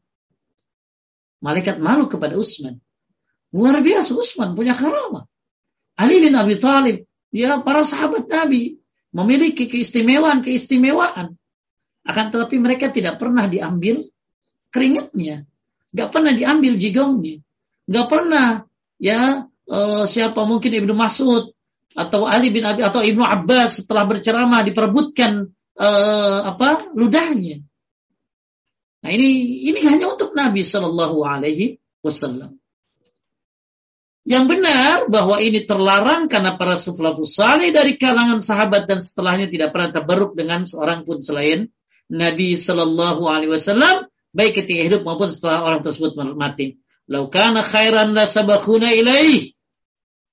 Malaikat 1.44 1.76
malu 1.76 2.09
kepada 2.09 2.40
Utsman. 2.40 2.80
Luar 3.52 3.84
biasa 3.84 4.16
Utsman 4.16 4.56
punya 4.56 4.72
karamah. 4.72 5.28
Ali 6.00 6.24
bin 6.24 6.32
Abi 6.32 6.56
Thalib, 6.56 7.04
ya 7.28 7.61
para 7.61 7.84
sahabat 7.84 8.24
Nabi 8.24 8.80
memiliki 9.12 9.68
keistimewaan-keistimewaan. 9.68 11.36
Akan 12.09 12.32
tetapi 12.32 12.56
mereka 12.56 12.88
tidak 12.88 13.20
pernah 13.20 13.44
diambil 13.44 14.09
keringatnya. 14.72 15.44
Gak 15.92 16.09
pernah 16.09 16.32
diambil 16.32 16.80
jigongnya. 16.80 17.44
Gak 17.84 18.06
pernah 18.09 18.64
ya 18.96 19.44
uh, 19.44 20.04
siapa 20.09 20.48
mungkin 20.48 20.72
Ibnu 20.72 20.96
Mas'ud 20.96 21.52
atau 21.92 22.24
Ali 22.24 22.48
bin 22.48 22.64
Abi 22.64 22.80
atau 22.80 23.04
Ibnu 23.04 23.20
Abbas 23.20 23.84
setelah 23.84 24.09
berceramah 24.09 24.64
diperebutkan 24.64 25.52
uh, 25.76 26.40
apa 26.48 26.96
ludahnya. 26.96 27.61
Nah 29.04 29.11
ini 29.12 29.62
ini 29.68 29.80
hanya 29.84 30.11
untuk 30.11 30.32
Nabi 30.32 30.64
Shallallahu 30.64 31.22
Alaihi 31.28 31.76
Wasallam. 32.00 32.56
Yang 34.28 34.44
benar 34.44 35.09
bahwa 35.09 35.40
ini 35.40 35.64
terlarang 35.64 36.28
karena 36.28 36.52
para 36.61 36.76
suflafus 36.76 37.32
salih 37.40 37.72
dari 37.72 37.96
kalangan 37.96 38.44
sahabat 38.44 38.84
dan 38.84 39.00
setelahnya 39.00 39.48
tidak 39.48 39.72
pernah 39.72 39.88
tabaruk 39.88 40.36
dengan 40.36 40.68
seorang 40.68 41.09
pun 41.09 41.24
selain 41.24 41.72
Nabi 42.09 42.56
Shallallahu 42.56 43.28
Alaihi 43.28 43.52
Wasallam 43.52 44.09
baik 44.32 44.64
ketika 44.64 44.80
hidup 44.84 45.00
maupun 45.04 45.32
setelah 45.32 45.64
orang 45.64 45.80
tersebut 45.84 46.16
mati. 46.36 46.80
Laukana 47.09 47.64
khairan 47.64 48.12
la 48.12 48.28
sabakuna 48.28 48.92
ilaih. 48.92 49.48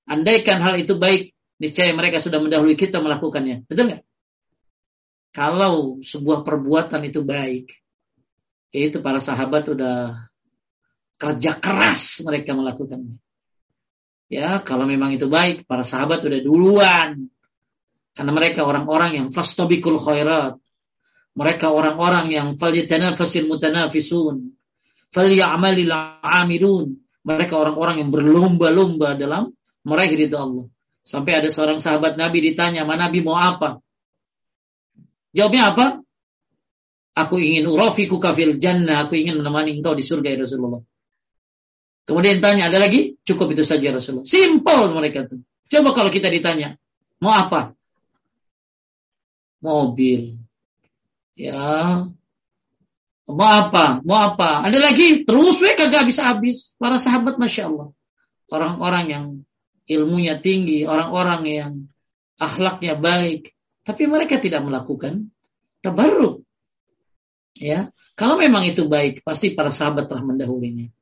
Andaikan 0.06 0.60
hal 0.60 0.76
itu 0.78 0.94
baik, 0.94 1.32
niscaya 1.58 1.90
mereka 1.96 2.20
sudah 2.20 2.38
mendahului 2.38 2.76
kita 2.76 3.00
melakukannya. 3.00 3.64
Betul 3.66 3.90
nggak? 3.90 4.02
Kalau 5.32 6.00
sebuah 6.00 6.44
perbuatan 6.46 7.04
itu 7.08 7.20
baik, 7.24 7.68
itu 8.72 9.00
para 9.00 9.20
sahabat 9.20 9.68
sudah 9.68 10.28
kerja 11.16 11.52
keras 11.56 12.20
mereka 12.24 12.52
melakukannya. 12.52 13.16
Ya, 14.26 14.58
kalau 14.60 14.90
memang 14.90 15.14
itu 15.14 15.30
baik, 15.30 15.64
para 15.70 15.86
sahabat 15.86 16.24
sudah 16.24 16.40
duluan. 16.42 17.30
Karena 18.16 18.32
mereka 18.32 18.64
orang-orang 18.64 19.22
yang 19.22 19.26
fastobikul 19.30 20.00
khairat. 20.00 20.58
Mereka 21.36 21.68
orang-orang 21.68 22.32
yang 22.32 22.48
faljitanafasil 22.56 23.44
mutanafisun. 23.44 24.56
Falyamalil 25.12 25.92
amilun. 26.24 26.96
Mereka 27.26 27.54
orang-orang 27.54 28.00
yang 28.00 28.10
berlomba-lomba 28.10 29.14
dalam 29.20 29.52
meraih 29.84 30.16
ridha 30.16 30.40
Allah. 30.40 30.66
Sampai 31.06 31.38
ada 31.38 31.52
seorang 31.52 31.78
sahabat 31.78 32.16
Nabi 32.18 32.40
ditanya, 32.40 32.82
"Ma 32.88 32.96
Nabi 32.96 33.20
mau 33.20 33.36
apa?" 33.36 33.78
Jawabnya 35.36 35.62
apa? 35.76 35.86
Aku 37.16 37.36
ingin 37.36 37.68
urafiku 37.68 38.16
kafil 38.16 38.56
jannah. 38.56 39.04
Aku 39.04 39.20
ingin 39.20 39.36
menemani 39.36 39.76
engkau 39.76 39.92
di 39.92 40.00
surga 40.00 40.32
ya 40.32 40.48
Rasulullah. 40.48 40.80
Kemudian 42.06 42.40
tanya, 42.40 42.72
ada 42.72 42.80
lagi? 42.80 43.20
Cukup 43.20 43.52
itu 43.52 43.66
saja 43.66 43.92
Rasulullah. 43.92 44.24
Simple 44.24 44.94
mereka 44.96 45.28
tuh. 45.28 45.44
Coba 45.68 45.92
kalau 45.92 46.08
kita 46.08 46.30
ditanya, 46.30 46.78
mau 47.18 47.34
apa? 47.34 47.74
Mobil. 49.60 50.45
Ya. 51.36 52.08
Mau 53.26 53.50
apa? 53.50 54.00
Mau 54.00 54.16
apa? 54.16 54.64
Ada 54.64 54.80
lagi? 54.80 55.28
Terus 55.28 55.60
we 55.60 55.76
kagak 55.76 56.08
habis-habis. 56.08 56.72
Para 56.80 56.96
sahabat 56.96 57.36
Masya 57.36 57.68
Allah. 57.68 57.88
Orang-orang 58.48 59.04
yang 59.06 59.24
ilmunya 59.86 60.40
tinggi. 60.40 60.88
Orang-orang 60.88 61.42
yang 61.44 61.72
akhlaknya 62.40 62.96
baik. 62.96 63.52
Tapi 63.84 64.08
mereka 64.08 64.40
tidak 64.40 64.64
melakukan 64.64 65.30
tabarruk. 65.84 66.42
Ya, 67.56 67.88
kalau 68.16 68.36
memang 68.36 68.68
itu 68.68 68.84
baik, 68.84 69.24
pasti 69.24 69.56
para 69.56 69.72
sahabat 69.72 70.12
telah 70.12 70.24
mendahulunya. 70.24 70.92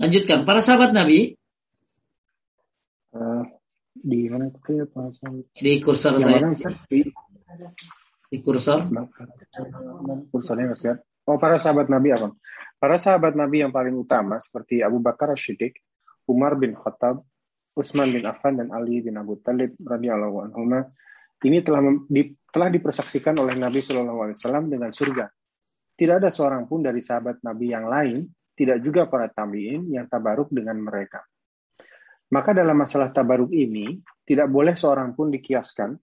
Lanjutkan, 0.00 0.48
para 0.48 0.64
sahabat 0.64 0.96
Nabi. 0.96 1.36
Uh, 3.12 3.44
di 3.92 4.28
mana 4.32 4.48
itu? 4.48 4.88
Di 5.52 5.72
kursor 5.84 6.16
Yang 6.16 6.24
saya. 6.24 6.40
Mana, 6.48 7.68
di, 8.28 8.38
kursor. 8.44 8.88
Kursornya 10.32 10.72
nggak 10.72 11.04
Oh, 11.28 11.36
para 11.36 11.60
sahabat 11.60 11.92
Nabi 11.92 12.08
apa? 12.16 12.32
Para 12.80 12.96
sahabat 12.96 13.36
Nabi 13.36 13.60
yang 13.60 13.68
paling 13.68 13.92
utama 13.92 14.40
seperti 14.40 14.80
Abu 14.80 15.04
Bakar 15.04 15.28
As-Siddiq, 15.36 15.76
Umar 16.24 16.56
bin 16.56 16.72
Khattab, 16.72 17.20
Utsman 17.76 18.08
bin 18.08 18.24
Affan 18.24 18.56
dan 18.56 18.72
Ali 18.72 19.04
bin 19.04 19.20
Abu 19.20 19.36
Talib 19.44 19.76
radhiyallahu 19.76 20.48
anhu 20.48 20.64
ini 21.44 21.62
telah 21.62 21.84
di, 22.10 22.34
telah 22.50 22.72
dipersaksikan 22.72 23.38
oleh 23.38 23.54
Nabi 23.54 23.78
Shallallahu 23.78 24.26
alaihi 24.26 24.36
wasallam 24.40 24.64
dengan 24.66 24.90
surga. 24.90 25.30
Tidak 25.94 26.14
ada 26.18 26.32
seorang 26.32 26.66
pun 26.66 26.82
dari 26.82 26.98
sahabat 26.98 27.44
Nabi 27.46 27.66
yang 27.70 27.86
lain 27.86 28.26
tidak 28.58 28.82
juga 28.82 29.06
para 29.06 29.30
tabi'in 29.30 29.86
yang 29.86 30.10
tabaruk 30.10 30.50
dengan 30.50 30.82
mereka. 30.82 31.22
Maka 32.34 32.50
dalam 32.50 32.74
masalah 32.74 33.14
tabaruk 33.14 33.54
ini, 33.54 34.02
tidak 34.26 34.50
boleh 34.50 34.74
seorang 34.74 35.14
pun 35.14 35.30
dikiaskan 35.30 35.94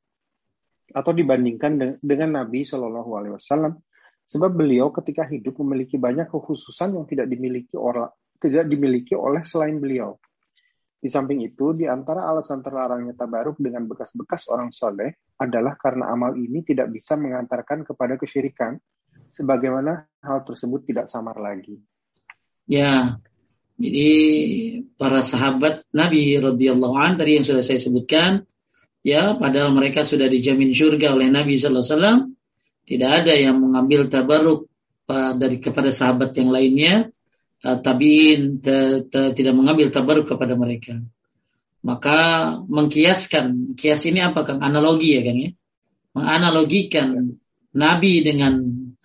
atau 0.92 1.12
dibandingkan 1.16 2.02
dengan 2.04 2.30
Nabi 2.44 2.62
Shallallahu 2.62 3.12
Alaihi 3.18 3.34
Wasallam, 3.38 3.80
sebab 4.26 4.52
beliau 4.54 4.90
ketika 4.94 5.26
hidup 5.26 5.58
memiliki 5.62 5.98
banyak 5.98 6.30
kekhususan 6.30 6.98
yang 6.98 7.06
tidak 7.06 7.30
dimiliki 7.30 7.78
orang 7.78 8.10
tidak 8.40 8.68
dimiliki 8.68 9.16
oleh 9.16 9.42
selain 9.48 9.80
beliau. 9.80 10.20
Di 11.00 11.10
samping 11.12 11.46
itu, 11.46 11.78
di 11.78 11.86
antara 11.86 12.26
alasan 12.26 12.66
terlarangnya 12.66 13.14
tabaruk 13.14 13.62
dengan 13.62 13.86
bekas-bekas 13.86 14.50
orang 14.50 14.74
soleh 14.74 15.22
adalah 15.38 15.78
karena 15.78 16.10
amal 16.10 16.34
ini 16.34 16.66
tidak 16.66 16.90
bisa 16.90 17.14
mengantarkan 17.14 17.86
kepada 17.86 18.18
kesyirikan, 18.18 18.74
sebagaimana 19.30 20.10
hal 20.26 20.42
tersebut 20.42 20.90
tidak 20.90 21.06
samar 21.06 21.38
lagi. 21.38 21.78
Ya, 22.66 23.22
jadi 23.78 24.10
para 24.98 25.22
sahabat 25.22 25.86
Nabi 25.94 26.42
radhiyallahu 26.42 26.98
an 26.98 27.22
tadi 27.22 27.38
yang 27.38 27.46
sudah 27.46 27.62
saya 27.62 27.78
sebutkan, 27.78 28.50
ya 29.06 29.38
padahal 29.38 29.70
mereka 29.70 30.02
sudah 30.02 30.26
dijamin 30.26 30.74
surga 30.74 31.14
oleh 31.14 31.30
Nabi 31.30 31.62
sallallahu 31.62 31.86
alaihi 31.86 31.94
wasallam, 31.94 32.20
tidak 32.90 33.10
ada 33.22 33.34
yang 33.38 33.62
mengambil 33.62 34.10
tabaruk 34.10 34.66
dari 35.38 35.62
kepada 35.62 35.94
sahabat 35.94 36.34
yang 36.34 36.50
lainnya, 36.50 37.14
uh, 37.62 37.78
tabiin 37.78 38.58
tidak 39.38 39.54
mengambil 39.54 39.94
tabaruk 39.94 40.26
kepada 40.26 40.58
mereka. 40.58 40.98
Maka 41.86 42.18
mengkiaskan, 42.66 43.78
kias 43.78 44.02
ini 44.10 44.26
apa 44.26 44.42
kan? 44.42 44.58
Analogi 44.66 45.14
ya 45.14 45.22
kan 45.22 45.38
ya? 45.38 45.52
Menganalogikan 46.18 47.38
Nabi 47.78 48.26
dengan 48.26 48.54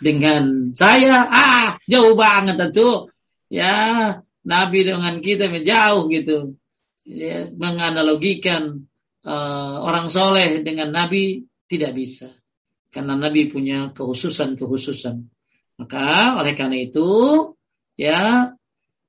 dengan 0.00 0.72
saya, 0.72 1.28
ah 1.28 1.76
jauh 1.84 2.16
banget 2.16 2.56
tentu 2.56 3.12
ya 3.52 4.16
Nabi 4.48 4.80
dengan 4.80 5.20
kita 5.20 5.52
menjauh 5.52 6.08
gitu 6.08 6.56
ya, 7.04 7.52
menganalogikan 7.52 8.88
uh, 9.24 9.76
orang 9.84 10.08
soleh 10.12 10.62
dengan 10.64 10.92
Nabi 10.92 11.44
tidak 11.70 11.92
bisa. 11.96 12.30
Karena 12.90 13.14
Nabi 13.14 13.46
punya 13.46 13.94
kehususan-kehususan 13.94 15.16
maka 15.80 16.36
oleh 16.36 16.52
karena 16.52 16.76
itu 16.76 17.08
ya 17.96 18.52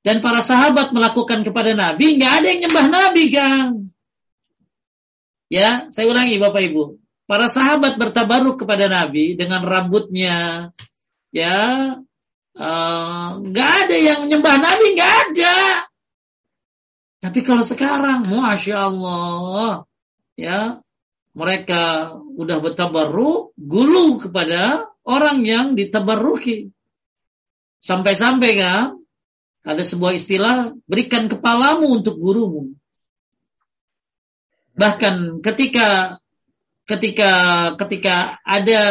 dan 0.08 0.18
para 0.24 0.40
sahabat 0.40 0.96
melakukan 0.96 1.44
kepada 1.44 1.76
Nabi 1.76 2.16
nggak 2.16 2.32
ada 2.32 2.48
yang 2.48 2.62
nyembah 2.64 2.88
Nabi 2.88 3.24
Kang 3.28 3.92
ya 5.52 5.92
saya 5.92 6.06
ulangi 6.08 6.40
Bapak 6.40 6.62
Ibu. 6.72 6.84
Para 7.28 7.48
sahabat 7.48 7.96
bertabaruk 7.96 8.60
kepada 8.60 8.92
Nabi 8.92 9.40
dengan 9.40 9.64
rambutnya 9.64 10.70
ya 11.32 11.96
Eh, 12.52 13.28
nggak 13.48 13.72
uh, 13.72 13.80
ada 13.88 13.96
yang 13.96 14.28
menyembah 14.28 14.60
Nabi, 14.60 14.86
nggak 14.92 15.14
ada. 15.32 15.56
Tapi 17.24 17.40
kalau 17.48 17.64
sekarang, 17.64 18.28
masya 18.28 18.92
Allah, 18.92 19.88
ya 20.36 20.82
mereka 21.32 22.16
udah 22.20 22.60
bertabarruk, 22.60 23.56
gulu 23.56 24.20
kepada 24.20 24.92
orang 25.08 25.48
yang 25.48 25.80
ditabarruki. 25.80 26.76
Sampai-sampai 27.82 28.52
kan, 28.60 29.00
ada 29.64 29.84
sebuah 29.86 30.14
istilah, 30.14 30.76
berikan 30.86 31.32
kepalamu 31.32 31.88
untuk 31.88 32.20
gurumu. 32.20 32.76
Bahkan 34.76 35.40
ketika 35.40 36.20
ketika 36.84 37.32
ketika 37.80 38.42
ada 38.44 38.82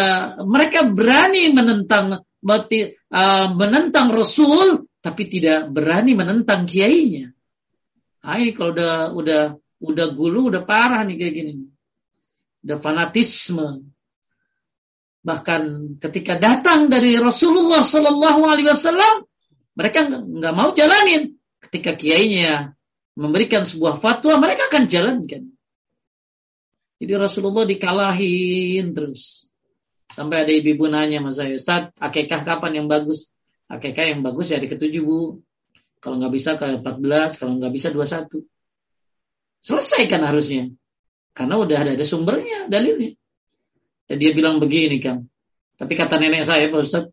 mereka 0.46 0.88
berani 0.88 1.52
menentang 1.52 2.24
uh, 2.24 3.46
menentang 3.52 4.08
Rasul 4.08 4.88
tapi 5.04 5.28
tidak 5.28 5.68
berani 5.72 6.16
menentang 6.16 6.64
kiainya. 6.64 7.32
Ini 8.20 8.52
kalau 8.52 8.72
udah 8.76 8.94
udah 9.16 9.42
udah 9.80 10.06
gulu 10.12 10.52
udah 10.52 10.62
parah 10.62 11.02
nih 11.08 11.16
kayak 11.16 11.34
gini. 11.34 11.54
Udah 12.64 12.78
fanatisme. 12.78 13.88
Bahkan 15.20 15.62
ketika 16.00 16.36
datang 16.40 16.88
dari 16.88 17.16
Rasulullah 17.16 17.84
Shallallahu 17.84 18.40
Alaihi 18.44 18.68
Wasallam, 18.68 19.24
mereka 19.76 20.08
nggak 20.08 20.54
mau 20.56 20.72
jalanin. 20.76 21.36
Ketika 21.60 21.92
kiainya 21.92 22.72
memberikan 23.16 23.68
sebuah 23.68 24.00
fatwa, 24.00 24.40
mereka 24.40 24.72
akan 24.72 24.84
jalankan. 24.88 25.42
Jadi 27.00 27.12
Rasulullah 27.16 27.64
dikalahin 27.64 28.92
terus. 28.92 29.48
Sampai 30.12 30.44
ada 30.44 30.52
ibu-ibu 30.52 30.90
nanya 30.90 31.22
sama 31.22 31.32
saya, 31.32 31.52
Ustaz, 31.56 31.82
akikah 31.96 32.44
kapan 32.44 32.84
yang 32.84 32.86
bagus? 32.90 33.30
Akikah 33.70 34.10
yang 34.10 34.20
bagus 34.20 34.52
ya 34.52 34.58
di 34.58 34.68
ketujuh 34.68 35.04
bu. 35.04 35.40
Kalau 36.00 36.16
nggak 36.16 36.32
bisa 36.32 36.56
ke 36.56 36.80
14, 36.80 37.40
kalau 37.40 37.56
nggak 37.60 37.72
bisa 37.72 37.88
21. 37.92 38.42
Selesai 39.60 40.08
kan 40.08 40.24
harusnya. 40.24 40.72
Karena 41.36 41.60
udah 41.60 41.76
ada, 41.76 41.92
ada 41.94 42.06
sumbernya, 42.06 42.66
dalilnya. 42.66 43.16
Dan 44.10 44.16
dia 44.18 44.30
bilang 44.34 44.58
begini 44.58 44.98
kan. 44.98 45.30
Tapi 45.78 45.92
kata 45.96 46.20
nenek 46.20 46.44
saya, 46.44 46.68
Pak 46.68 46.80
Ustaz, 46.82 47.04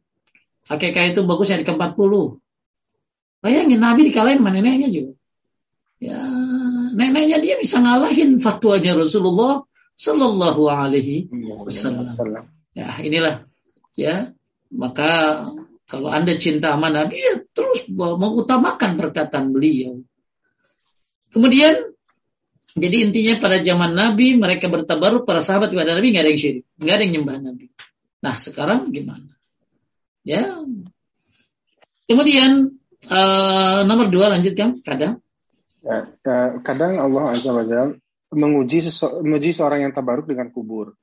akikah 0.67 1.13
itu 1.13 1.23
bagusnya 1.23 1.61
di 1.61 1.65
ke-40. 1.67 2.13
Bayangin 3.39 3.79
Nabi 3.79 4.09
dikalahin 4.09 4.41
sama 4.41 4.51
neneknya 4.51 4.89
juga. 4.89 5.13
Ya, 5.97 6.19
neneknya 6.93 7.37
dia 7.39 7.55
bisa 7.57 7.79
ngalahin 7.79 8.41
fatwanya 8.41 8.97
Rasulullah 8.97 9.63
Sallallahu 9.97 10.67
Alaihi 10.69 11.29
Wasallam. 11.65 12.49
Ya, 12.73 12.91
inilah 13.01 13.45
ya. 13.97 14.33
Maka 14.67 15.47
kalau 15.87 16.11
Anda 16.11 16.35
cinta 16.35 16.75
sama 16.75 16.91
Nabi 16.91 17.17
ya 17.17 17.39
terus 17.55 17.87
mengutamakan 17.87 18.99
perkataan 18.99 19.55
beliau. 19.55 20.03
Kemudian 21.31 21.96
jadi 22.77 23.09
intinya 23.09 23.41
pada 23.41 23.57
zaman 23.65 23.97
Nabi 23.97 24.37
mereka 24.37 24.69
bertabaruk 24.69 25.25
para 25.25 25.41
sahabat 25.41 25.73
kepada 25.73 25.97
Nabi 25.97 26.13
nggak 26.13 26.23
ada 26.23 26.31
yang 26.31 26.41
syirik, 26.41 26.65
nggak 26.77 26.93
ada 26.93 27.03
yang 27.03 27.13
nyembah 27.17 27.35
Nabi. 27.41 27.65
Nah 28.21 28.35
sekarang 28.37 28.93
gimana? 28.93 29.33
Ya. 30.21 30.61
Kemudian 32.05 32.77
uh, 33.09 33.81
nomor 33.81 34.13
dua 34.13 34.29
lanjutkan 34.29 34.79
kadang. 34.85 35.19
Ya, 35.81 36.05
ya, 36.21 36.61
kadang 36.61 37.01
Allah 37.01 37.33
azza 37.33 37.49
wajalla 37.49 37.97
menguji, 38.33 38.91
menguji 39.23 39.55
seorang 39.55 39.87
yang 39.87 39.93
tabaruk 39.95 40.27
dengan 40.27 40.51
kubur 40.51 40.93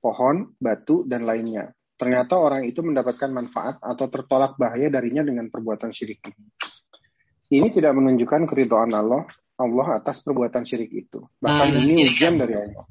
pohon, 0.00 0.56
batu, 0.56 1.04
dan 1.04 1.28
lainnya. 1.28 1.70
Ternyata 2.00 2.40
orang 2.40 2.64
itu 2.64 2.80
mendapatkan 2.80 3.28
manfaat 3.28 3.76
atau 3.84 4.08
tertolak 4.08 4.56
bahaya 4.56 4.88
darinya 4.88 5.20
dengan 5.20 5.52
perbuatan 5.52 5.92
syirik 5.92 6.24
ini. 6.24 6.48
Ini 7.50 7.68
tidak 7.68 7.92
menunjukkan 7.92 8.48
keridhaan 8.48 8.94
Allah 8.96 9.28
Allah 9.60 10.00
atas 10.00 10.24
perbuatan 10.24 10.64
syirik 10.64 10.88
itu. 10.88 11.28
Bahkan 11.44 11.68
nah, 11.76 11.84
ini 11.84 12.08
ujian 12.08 12.40
dari 12.40 12.56
Allah. 12.56 12.88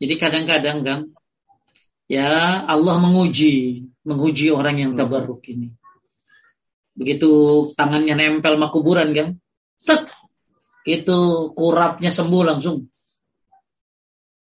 Jadi 0.00 0.14
kadang-kadang 0.16 0.78
kan 0.80 1.00
ya 2.08 2.64
Allah 2.64 2.96
menguji, 2.96 3.84
menguji 4.08 4.48
orang 4.48 4.80
yang 4.80 4.90
hmm. 4.96 5.00
tabarruk 5.04 5.44
ini. 5.52 5.68
Begitu 6.96 7.30
tangannya 7.76 8.16
nempel 8.16 8.56
sama 8.56 8.72
kuburan 8.72 9.12
kan, 9.12 9.28
set, 9.84 10.08
itu 10.88 11.52
kurapnya 11.52 12.08
sembuh 12.08 12.42
langsung. 12.42 12.88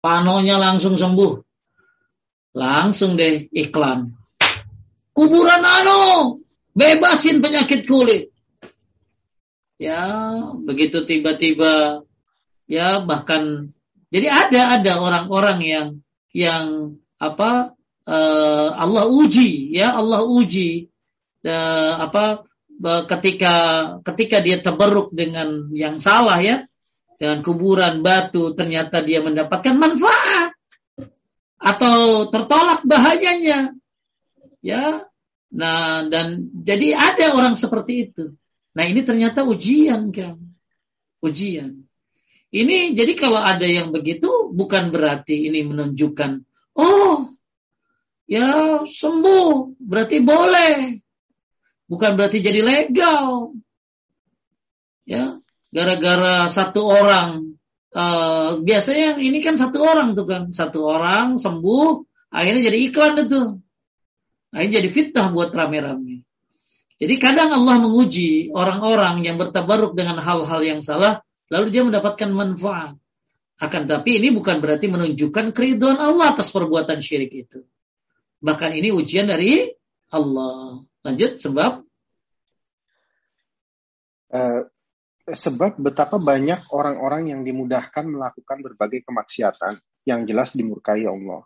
Panonya 0.02 0.58
langsung 0.58 0.98
sembuh 0.98 1.52
langsung 2.52 3.16
deh 3.16 3.48
iklan. 3.52 4.12
kuburan 5.12 5.60
anu, 5.60 6.40
bebasin 6.72 7.44
penyakit 7.44 7.84
kulit. 7.84 8.31
Ya, 9.82 10.06
begitu 10.62 11.02
tiba-tiba 11.02 12.06
ya 12.70 13.02
bahkan 13.02 13.74
jadi 14.14 14.30
ada 14.30 14.78
ada 14.78 14.92
orang-orang 15.02 15.58
yang 15.66 15.88
yang 16.30 16.94
apa 17.18 17.74
uh, 18.06 18.68
Allah 18.78 19.10
uji 19.10 19.74
ya 19.74 19.90
Allah 19.90 20.22
uji 20.22 20.86
uh, 21.42 21.98
apa 21.98 22.46
ketika 23.10 23.54
ketika 24.06 24.38
dia 24.38 24.62
terberuk 24.62 25.10
dengan 25.10 25.74
yang 25.74 25.98
salah 25.98 26.38
ya 26.38 26.62
dengan 27.18 27.42
kuburan 27.42 28.06
batu 28.06 28.54
ternyata 28.54 29.02
dia 29.02 29.18
mendapatkan 29.18 29.74
manfaat 29.74 30.54
atau 31.58 32.30
tertolak 32.30 32.86
bahayanya 32.86 33.74
ya. 34.62 35.10
Nah 35.50 36.06
dan 36.06 36.54
jadi 36.62 36.94
ada 36.94 37.34
orang 37.34 37.58
seperti 37.58 37.92
itu 38.06 38.38
nah 38.72 38.84
ini 38.88 39.04
ternyata 39.04 39.44
ujian 39.44 40.12
kan 40.12 40.52
ujian. 41.22 41.86
Ini 42.52 42.92
jadi 42.92 43.16
kalau 43.16 43.40
ada 43.40 43.64
yang 43.64 43.96
begitu 43.96 44.52
bukan 44.52 44.92
berarti 44.92 45.48
ini 45.48 45.64
menunjukkan 45.64 46.44
oh 46.76 47.32
ya 48.28 48.82
sembuh 48.84 49.80
berarti 49.80 50.20
boleh. 50.20 51.00
Bukan 51.88 52.12
berarti 52.16 52.44
jadi 52.44 52.60
legal. 52.60 53.56
Ya 55.08 55.40
gara-gara 55.72 56.48
satu 56.52 56.84
orang 56.84 57.56
uh, 57.96 58.60
biasanya 58.60 59.16
ini 59.16 59.40
kan 59.40 59.56
satu 59.56 59.80
orang 59.80 60.12
tuh 60.12 60.28
kan 60.28 60.42
satu 60.52 60.84
orang 60.84 61.40
sembuh 61.40 62.04
akhirnya 62.28 62.68
jadi 62.68 62.78
iklan 62.92 63.14
itu. 63.16 63.42
Akhirnya 64.52 64.84
jadi 64.84 64.88
fitnah 64.92 65.26
buat 65.32 65.48
rame-rame 65.56 66.28
jadi 67.02 67.18
kadang 67.18 67.50
Allah 67.50 67.82
menguji 67.82 68.54
orang-orang 68.54 69.26
yang 69.26 69.34
bertabaruk 69.34 69.98
dengan 69.98 70.22
hal-hal 70.22 70.62
yang 70.62 70.78
salah 70.86 71.18
lalu 71.50 71.74
dia 71.74 71.82
mendapatkan 71.82 72.30
manfaat. 72.30 72.94
Akan 73.58 73.90
tapi 73.90 74.22
ini 74.22 74.30
bukan 74.30 74.62
berarti 74.62 74.86
menunjukkan 74.86 75.50
keriduan 75.50 75.98
Allah 75.98 76.30
atas 76.30 76.54
perbuatan 76.54 77.02
syirik 77.02 77.34
itu. 77.34 77.66
Bahkan 78.38 78.70
ini 78.78 78.94
ujian 78.94 79.26
dari 79.26 79.66
Allah. 80.14 80.78
Lanjut 81.02 81.42
sebab? 81.42 81.82
Uh, 84.30 84.62
sebab 85.26 85.82
betapa 85.82 86.22
banyak 86.22 86.70
orang-orang 86.70 87.34
yang 87.34 87.42
dimudahkan 87.42 88.06
melakukan 88.06 88.62
berbagai 88.62 89.02
kemaksiatan 89.02 89.82
yang 90.06 90.22
jelas 90.22 90.54
dimurkai 90.54 91.02
Allah. 91.02 91.42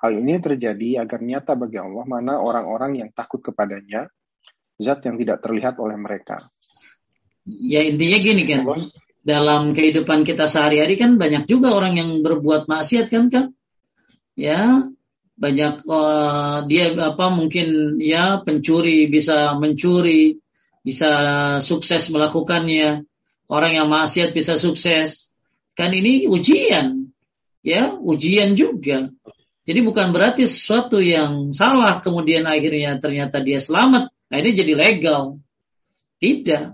Hal 0.00 0.16
ini 0.16 0.40
terjadi 0.40 1.04
agar 1.04 1.20
nyata 1.20 1.52
bagi 1.56 1.76
Allah 1.76 2.04
mana 2.08 2.40
orang-orang 2.40 3.04
yang 3.04 3.08
takut 3.12 3.40
kepadanya, 3.40 4.08
zat 4.80 5.04
yang 5.06 5.16
tidak 5.20 5.38
terlihat 5.44 5.78
oleh 5.78 5.98
mereka. 5.98 6.50
Ya 7.44 7.84
intinya 7.84 8.18
gini 8.18 8.42
kan, 8.48 8.64
dalam 9.20 9.76
kehidupan 9.76 10.24
kita 10.24 10.48
sehari-hari 10.48 10.96
kan 10.96 11.20
banyak 11.20 11.44
juga 11.44 11.76
orang 11.76 12.00
yang 12.00 12.10
berbuat 12.24 12.68
maksiat 12.68 13.12
kan 13.12 13.28
kan, 13.28 13.44
ya 14.32 14.88
banyak 15.34 15.82
uh, 15.84 16.62
dia 16.70 16.94
apa 16.94 17.26
mungkin 17.28 17.98
ya 17.98 18.40
pencuri 18.40 19.10
bisa 19.10 19.52
mencuri, 19.58 20.40
bisa 20.80 21.10
sukses 21.60 22.08
melakukannya, 22.08 23.04
orang 23.50 23.72
yang 23.76 23.88
maksiat 23.90 24.32
bisa 24.32 24.56
sukses. 24.56 25.34
Kan 25.74 25.90
ini 25.90 26.30
ujian, 26.30 27.10
ya, 27.66 27.90
ujian 27.98 28.54
juga. 28.54 29.10
Jadi 29.64 29.80
bukan 29.80 30.12
berarti 30.14 30.46
sesuatu 30.46 31.02
yang 31.02 31.50
salah 31.50 31.98
kemudian 31.98 32.46
akhirnya 32.46 33.00
ternyata 33.02 33.42
dia 33.42 33.58
selamat, 33.58 34.12
ini 34.38 34.50
jadi 34.54 34.72
legal. 34.74 35.40
Tidak. 36.18 36.64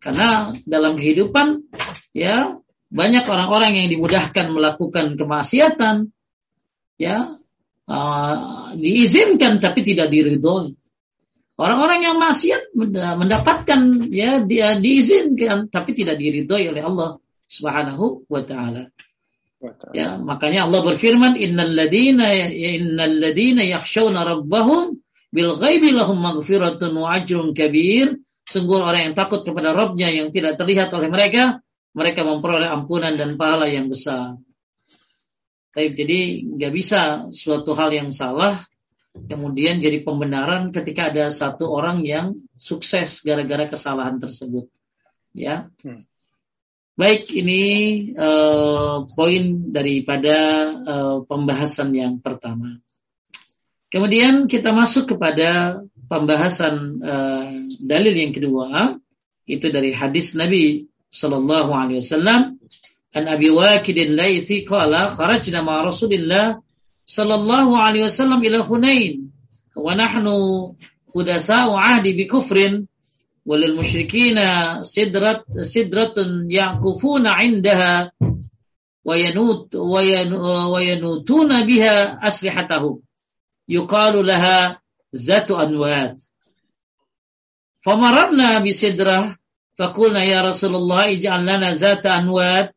Karena 0.00 0.52
dalam 0.68 1.00
kehidupan 1.00 1.64
ya 2.12 2.60
banyak 2.92 3.24
orang-orang 3.26 3.72
yang 3.80 3.88
dimudahkan 3.90 4.52
melakukan 4.52 5.16
kemaksiatan 5.16 6.14
ya 7.00 7.40
uh, 7.88 8.70
diizinkan 8.76 9.58
tapi 9.58 9.80
tidak 9.82 10.12
diridhoi. 10.12 10.76
Orang-orang 11.54 12.02
yang 12.02 12.16
maksiat 12.18 12.74
mendapatkan 13.18 14.10
ya 14.10 14.42
dia 14.42 14.74
diizinkan 14.74 15.70
tapi 15.70 15.94
tidak 15.94 16.18
diridhoi 16.18 16.66
oleh 16.66 16.82
Allah 16.82 17.10
Subhanahu 17.46 18.26
wa 18.26 18.42
taala. 18.42 18.90
Ya, 19.96 20.20
makanya 20.20 20.68
Allah 20.68 20.84
berfirman 20.84 21.40
innal 21.40 21.72
ladina 21.72 22.36
innal 22.36 23.16
ladina 23.16 23.64
yakhshawna 23.64 24.20
rabbahum 24.20 25.00
bil 25.34 25.58
ghaibi 25.58 25.90
lahum 25.90 26.22
maghfiratun 26.22 26.94
wa 26.94 27.18
ajrun 27.18 27.50
kabir. 27.50 28.22
Sungguh 28.46 28.78
orang 28.78 29.10
yang 29.10 29.14
takut 29.16 29.42
kepada 29.42 29.74
Rabbnya 29.74 30.12
yang 30.12 30.28
tidak 30.28 30.60
terlihat 30.60 30.92
oleh 30.92 31.08
mereka, 31.08 31.64
mereka 31.96 32.22
memperoleh 32.22 32.68
ampunan 32.68 33.16
dan 33.16 33.40
pahala 33.40 33.66
yang 33.66 33.88
besar. 33.88 34.36
Tapi 35.74 35.90
jadi 35.96 36.44
nggak 36.54 36.72
bisa 36.76 37.00
suatu 37.34 37.74
hal 37.74 37.90
yang 37.90 38.14
salah 38.14 38.62
kemudian 39.14 39.78
jadi 39.78 40.02
pembenaran 40.02 40.74
ketika 40.74 41.10
ada 41.14 41.30
satu 41.30 41.70
orang 41.70 42.02
yang 42.02 42.34
sukses 42.58 43.22
gara-gara 43.22 43.70
kesalahan 43.70 44.18
tersebut. 44.18 44.66
Ya. 45.30 45.70
Hmm. 45.86 46.06
Baik, 46.94 47.26
ini 47.34 47.62
uh, 48.14 49.02
poin 49.18 49.74
daripada 49.74 50.36
uh, 50.78 51.18
pembahasan 51.26 51.90
yang 51.90 52.22
pertama. 52.22 52.78
Kemudian 53.94 54.50
kita 54.50 54.74
masuk 54.74 55.14
kepada 55.14 55.78
pembahasan 56.10 56.98
uh, 56.98 57.46
dalil 57.78 58.10
yang 58.10 58.34
kedua, 58.34 58.98
itu 59.46 59.70
dari 59.70 59.94
hadis 59.94 60.34
Nabi 60.34 60.90
Sallallahu 61.14 61.70
Alaihi 61.70 62.02
Wasallam. 62.02 62.58
An 63.14 63.30
Abi 63.30 63.46
Waqidin 63.54 64.18
Laythi 64.18 64.66
qala 64.66 65.06
kharajna 65.06 65.62
ma 65.62 65.86
Rasulillah 65.86 66.58
sallallahu 67.04 67.76
alaihi 67.76 68.08
wasallam 68.08 68.40
ila 68.42 68.64
Hunain 68.64 69.30
wa 69.76 69.94
nahnu 69.94 70.74
hudasa'u 71.12 71.76
ahdi 71.76 72.16
bi 72.16 72.24
kufrin 72.24 72.88
walil 73.44 73.76
musyrikina 73.76 74.80
sidrat 74.82 75.44
sidratun 75.62 76.48
yaqufuna 76.48 77.36
'indaha 77.44 78.08
wa 79.04 79.14
yanut 79.14 79.68
wa 79.76 80.80
yanutuna 80.80 81.62
biha 81.68 82.18
aslihatahum 82.24 83.04
laha 83.68 84.80
zatu 85.12 85.56
anwat 85.56 86.16
famararna 87.84 88.60
bi 88.64 88.72
sidrah 88.72 89.34
فقلنا 89.78 90.22
يا 90.24 90.42
رسول 90.42 90.74
الله 90.76 91.04
اجعل 91.18 91.42
لنا 91.42 91.74
ذات 91.74 92.06
أنوات 92.06 92.76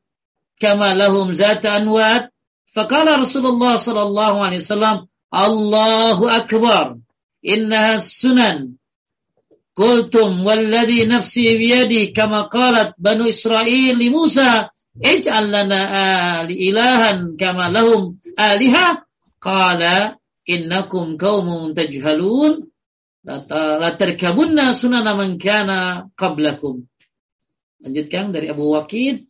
كما 0.60 0.94
لهم 0.98 1.32
ذات 1.32 1.66
أنوات. 1.66 2.34
فقال 2.74 3.20
رسول 3.20 3.46
الله 3.46 3.76
صلى 3.76 4.02
الله 4.02 4.46
عليه 4.46 4.58
وسلم 4.58 4.98
الله 5.34 6.38
أكبر 6.38 6.98
إنها 7.48 7.96
السنن. 7.96 8.74
قلتم 9.76 10.46
والذي 10.46 11.06
نفسي 11.06 11.58
بيدي 11.58 12.08
كما 12.18 12.42
قالت 12.42 12.98
بنو 12.98 13.30
إسرائيل 13.30 13.98
لموسى 14.02 14.66
اجعل 15.06 15.46
لنا 15.54 15.82
آل 16.42 16.50
إلها 16.50 17.12
كما 17.40 17.70
لهم 17.70 18.18
آلهة. 18.40 19.06
قال 19.42 19.82
innakum 20.48 21.20
qaumun 21.20 21.76
tajhalun 21.76 22.66
la 23.28 23.90
tarkabunna 24.00 24.72
sunana 24.72 25.12
man 25.14 25.36
kana 25.36 26.08
qablakum. 26.16 26.88
Lanjutkan 27.84 28.32
dari 28.32 28.48
Abu 28.48 28.74
Waqid. 28.74 29.28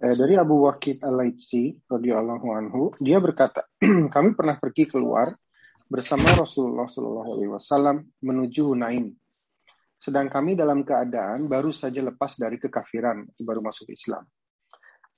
Eh, 0.00 0.14
dari 0.16 0.36
Abu 0.36 0.64
Waqid 0.64 1.04
Al-Laitsi 1.04 1.76
radhiyallahu 1.84 2.46
anhu, 2.56 2.92
dia 3.00 3.20
berkata, 3.20 3.68
kami 4.14 4.32
pernah 4.32 4.56
pergi 4.56 4.88
keluar 4.88 5.32
bersama 5.90 6.32
Rasulullah 6.32 6.88
Shallallahu 6.88 7.30
alaihi 7.36 7.50
wasallam 7.52 7.96
menuju 8.22 8.72
Hunain. 8.72 9.12
Sedang 10.00 10.32
kami 10.32 10.56
dalam 10.56 10.80
keadaan 10.86 11.44
baru 11.50 11.68
saja 11.74 12.00
lepas 12.00 12.40
dari 12.40 12.56
kekafiran, 12.56 13.28
baru 13.36 13.60
masuk 13.60 13.92
Islam. 13.92 14.24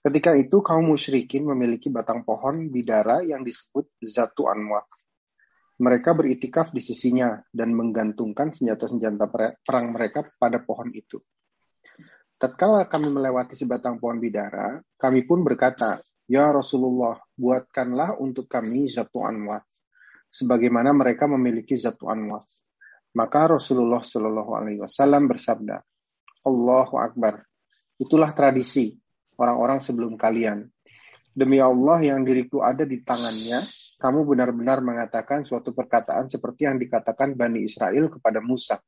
Ketika 0.02 0.34
itu 0.34 0.58
kaum 0.66 0.90
musyrikin 0.90 1.46
memiliki 1.46 1.86
batang 1.86 2.26
pohon 2.26 2.66
bidara 2.74 3.22
yang 3.22 3.46
disebut 3.46 4.02
Zatu 4.02 4.50
Anwat. 4.50 4.90
Mereka 5.78 6.18
beritikaf 6.18 6.74
di 6.74 6.82
sisinya 6.82 7.38
dan 7.54 7.70
menggantungkan 7.70 8.50
senjata-senjata 8.50 9.30
perang 9.62 9.94
mereka 9.94 10.26
pada 10.42 10.58
pohon 10.58 10.90
itu. 10.90 11.22
Tatkala 12.34 12.90
kami 12.90 13.14
melewati 13.14 13.54
sebatang 13.54 14.02
pohon 14.02 14.18
bidara, 14.18 14.82
kami 14.98 15.22
pun 15.22 15.46
berkata, 15.46 16.02
Ya 16.26 16.50
Rasulullah, 16.50 17.22
buatkanlah 17.38 18.18
untuk 18.18 18.50
kami 18.50 18.90
zatu 18.90 19.22
anwas, 19.22 19.62
sebagaimana 20.34 20.90
mereka 20.90 21.30
memiliki 21.30 21.78
zatu 21.78 22.10
anwas. 22.10 22.62
Maka 23.14 23.54
Rasulullah 23.54 24.02
Shallallahu 24.02 24.58
Alaihi 24.58 24.82
Wasallam 24.82 25.30
bersabda, 25.30 25.78
Allahu 26.42 26.98
Akbar. 26.98 27.46
Itulah 28.02 28.34
tradisi 28.34 29.01
orang-orang 29.38 29.78
sebelum 29.80 30.16
kalian. 30.16 30.68
Demi 31.32 31.56
Allah 31.62 32.00
yang 32.04 32.28
diriku 32.28 32.60
ada 32.60 32.84
di 32.84 33.00
tangannya, 33.00 33.64
kamu 33.96 34.26
benar-benar 34.26 34.82
mengatakan 34.82 35.46
suatu 35.46 35.70
perkataan 35.70 36.26
seperti 36.26 36.66
yang 36.66 36.76
dikatakan 36.76 37.38
Bani 37.38 37.62
Israel 37.64 38.10
kepada 38.10 38.42
Musa. 38.42 38.82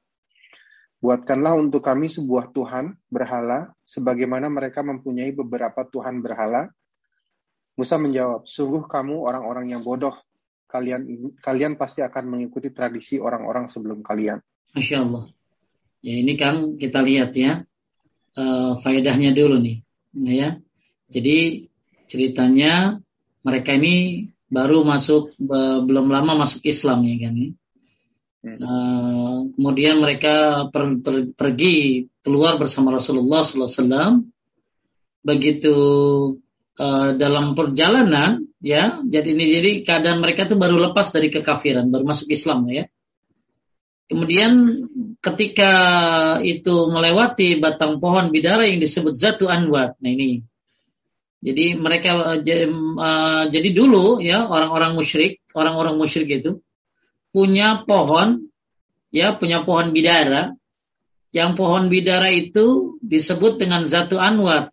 Buatkanlah 0.98 1.54
untuk 1.60 1.84
kami 1.84 2.08
sebuah 2.08 2.50
Tuhan 2.50 2.96
berhala, 3.12 3.70
sebagaimana 3.84 4.48
mereka 4.48 4.80
mempunyai 4.80 5.36
beberapa 5.36 5.84
Tuhan 5.84 6.24
berhala. 6.24 6.72
Musa 7.76 8.00
menjawab, 8.00 8.48
sungguh 8.48 8.88
kamu 8.88 9.22
orang-orang 9.22 9.76
yang 9.76 9.84
bodoh. 9.84 10.16
Kalian 10.64 11.06
kalian 11.38 11.78
pasti 11.78 12.02
akan 12.02 12.34
mengikuti 12.34 12.72
tradisi 12.74 13.20
orang-orang 13.20 13.70
sebelum 13.70 14.02
kalian. 14.02 14.42
Masya 14.74 14.96
Allah. 15.04 15.30
Ya 16.00 16.14
ini 16.18 16.34
kan 16.40 16.80
kita 16.80 17.04
lihat 17.04 17.36
ya, 17.36 17.62
uh, 18.34 18.72
faedahnya 18.80 19.36
dulu 19.36 19.60
nih. 19.60 19.83
Ya. 20.14 20.62
Jadi 21.10 21.68
ceritanya 22.06 23.02
mereka 23.42 23.74
ini 23.74 24.28
baru 24.48 24.86
masuk 24.86 25.34
belum 25.84 26.06
lama 26.08 26.46
masuk 26.46 26.62
Islam 26.62 27.02
ya 27.10 27.16
kan. 27.26 27.36
Uh, 28.44 29.48
kemudian 29.56 30.04
mereka 30.04 30.68
per, 30.68 31.00
per, 31.00 31.32
pergi 31.32 32.04
keluar 32.20 32.60
bersama 32.60 32.92
Rasulullah 32.92 33.40
SAW. 33.40 34.20
Begitu 35.24 35.76
uh, 36.76 37.10
dalam 37.16 37.56
perjalanan, 37.56 38.44
ya, 38.60 39.00
jadi 39.00 39.28
ini 39.32 39.44
jadi 39.48 39.70
keadaan 39.80 40.20
mereka 40.20 40.44
itu 40.44 40.60
baru 40.60 40.76
lepas 40.76 41.08
dari 41.08 41.32
kekafiran, 41.32 41.88
baru 41.88 42.04
masuk 42.04 42.28
Islam 42.28 42.68
ya. 42.68 42.84
Kemudian 44.04 44.84
ketika 45.24 45.72
itu 46.44 46.92
melewati 46.92 47.56
batang 47.56 47.98
pohon 47.98 48.28
bidara 48.28 48.68
yang 48.68 48.78
disebut 48.78 49.16
Zatu 49.16 49.48
Anwat. 49.48 49.96
Nah 50.04 50.10
ini 50.12 50.44
jadi 51.44 51.76
mereka 51.76 52.40
uh, 52.40 53.44
jadi 53.52 53.68
dulu 53.76 54.16
ya 54.24 54.48
orang-orang 54.48 54.96
musyrik, 54.96 55.44
orang-orang 55.52 56.00
musyrik 56.00 56.40
itu 56.40 56.64
punya 57.32 57.84
pohon 57.84 58.48
ya 59.12 59.36
punya 59.36 59.60
pohon 59.68 59.92
bidara. 59.92 60.56
Yang 61.34 61.50
pohon 61.58 61.90
bidara 61.90 62.30
itu 62.30 62.96
disebut 63.02 63.58
dengan 63.58 63.84
Zatu 63.90 64.22
Anwat. 64.22 64.70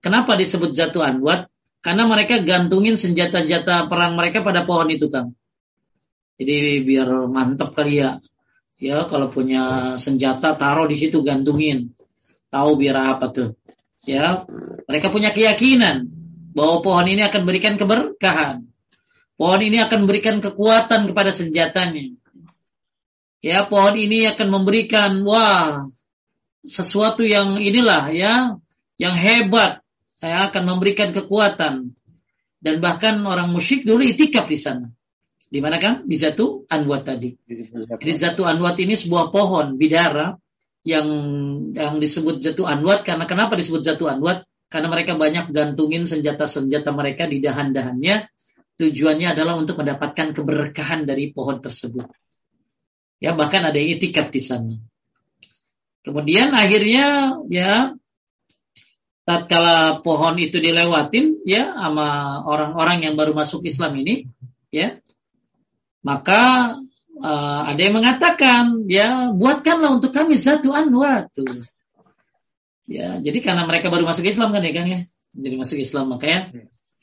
Kenapa 0.00 0.40
disebut 0.40 0.72
Zatu 0.72 1.04
Anwat? 1.04 1.52
Karena 1.84 2.08
mereka 2.08 2.40
gantungin 2.40 2.96
senjata-senjata 2.96 3.92
perang 3.92 4.16
mereka 4.16 4.40
pada 4.40 4.64
pohon 4.64 4.88
itu, 4.88 5.12
Kang. 5.12 5.36
Jadi 6.40 6.80
biar 6.80 7.28
mantap 7.28 7.76
kali 7.76 8.00
ya. 8.00 8.16
Ya, 8.82 9.06
kalau 9.06 9.30
punya 9.30 9.94
senjata 9.94 10.58
taruh 10.58 10.90
di 10.90 10.98
situ 10.98 11.22
gantungin. 11.22 11.94
Tahu 12.50 12.70
biar 12.74 13.14
apa 13.14 13.30
tuh? 13.30 13.54
ya 14.02 14.42
mereka 14.90 15.14
punya 15.14 15.30
keyakinan 15.30 16.10
bahwa 16.52 16.82
pohon 16.84 17.06
ini 17.08 17.22
akan 17.24 17.42
berikan 17.48 17.78
keberkahan. 17.78 18.66
Pohon 19.38 19.62
ini 19.64 19.80
akan 19.80 20.04
memberikan 20.04 20.38
kekuatan 20.38 21.08
kepada 21.08 21.32
senjatanya. 21.32 22.12
Ya, 23.42 23.66
pohon 23.66 23.96
ini 23.98 24.28
akan 24.28 24.48
memberikan 24.52 25.18
wah 25.26 25.88
sesuatu 26.62 27.26
yang 27.26 27.58
inilah 27.58 28.12
ya, 28.14 28.54
yang 29.00 29.14
hebat, 29.18 29.82
ya, 30.22 30.52
akan 30.52 30.62
memberikan 30.76 31.10
kekuatan. 31.10 31.96
Dan 32.62 32.78
bahkan 32.78 33.18
orang 33.26 33.50
musyrik 33.50 33.82
dulu 33.82 34.06
itikaf 34.06 34.46
di 34.46 34.54
sana. 34.54 34.94
Di 35.52 35.60
mana 35.60 35.76
kan? 35.76 36.08
Di 36.08 36.16
Zatu 36.16 36.64
Anwat 36.64 37.04
tadi. 37.04 37.36
Di 37.44 38.12
Zatu 38.16 38.48
Anwat 38.48 38.80
ini 38.80 38.96
sebuah 38.96 39.28
pohon 39.28 39.76
bidara 39.76 40.32
yang 40.82 41.08
yang 41.76 42.02
disebut 42.02 42.42
jatuh 42.42 42.66
anwat 42.66 43.06
karena 43.06 43.28
kenapa 43.28 43.54
disebut 43.54 43.84
jatuh 43.84 44.10
anwat? 44.10 44.48
Karena 44.66 44.88
mereka 44.88 45.14
banyak 45.14 45.52
gantungin 45.52 46.08
senjata-senjata 46.08 46.90
mereka 46.96 47.28
di 47.28 47.44
dahan-dahannya. 47.44 48.32
Tujuannya 48.80 49.36
adalah 49.36 49.60
untuk 49.60 49.84
mendapatkan 49.84 50.32
keberkahan 50.32 51.04
dari 51.04 51.28
pohon 51.30 51.60
tersebut. 51.60 52.08
Ya 53.20 53.36
bahkan 53.36 53.68
ada 53.68 53.76
yang 53.76 54.00
itikaf 54.00 54.32
di 54.32 54.40
sana. 54.40 54.74
Kemudian 56.02 56.56
akhirnya 56.56 57.36
ya 57.52 57.94
tatkala 59.28 60.00
pohon 60.00 60.40
itu 60.40 60.58
dilewatin 60.58 61.44
ya 61.46 61.76
sama 61.76 62.40
orang-orang 62.42 63.06
yang 63.06 63.14
baru 63.14 63.36
masuk 63.36 63.62
Islam 63.68 63.94
ini 64.02 64.26
ya 64.72 64.98
maka 66.02 66.74
uh, 67.22 67.60
ada 67.70 67.80
yang 67.80 67.96
mengatakan 67.96 68.86
ya 68.90 69.30
buatkanlah 69.30 70.02
untuk 70.02 70.10
kami 70.10 70.34
satu 70.34 70.74
anwat 70.74 71.30
tuh. 71.34 71.66
Ya, 72.90 73.22
jadi 73.22 73.38
karena 73.40 73.64
mereka 73.64 73.88
baru 73.88 74.04
masuk 74.04 74.26
Islam 74.26 74.50
kan 74.52 74.60
ya 74.60 74.72
kan 74.74 74.86
ya. 74.90 75.00
Jadi 75.32 75.54
masuk 75.56 75.78
Islam 75.80 76.12
makanya 76.12 76.52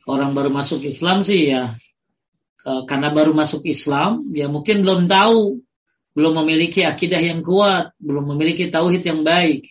orang 0.05 0.37
baru 0.37 0.53
masuk 0.53 0.85
Islam 0.85 1.25
sih 1.25 1.49
ya 1.49 1.73
uh, 2.67 2.83
karena 2.85 3.09
baru 3.09 3.31
masuk 3.33 3.65
Islam 3.65 4.29
ya 4.35 4.51
mungkin 4.51 4.85
belum 4.85 5.07
tahu, 5.09 5.63
belum 6.13 6.33
memiliki 6.45 6.83
akidah 6.83 7.21
yang 7.23 7.41
kuat, 7.41 7.95
belum 7.97 8.35
memiliki 8.35 8.67
tauhid 8.69 9.01
yang 9.01 9.23
baik. 9.23 9.65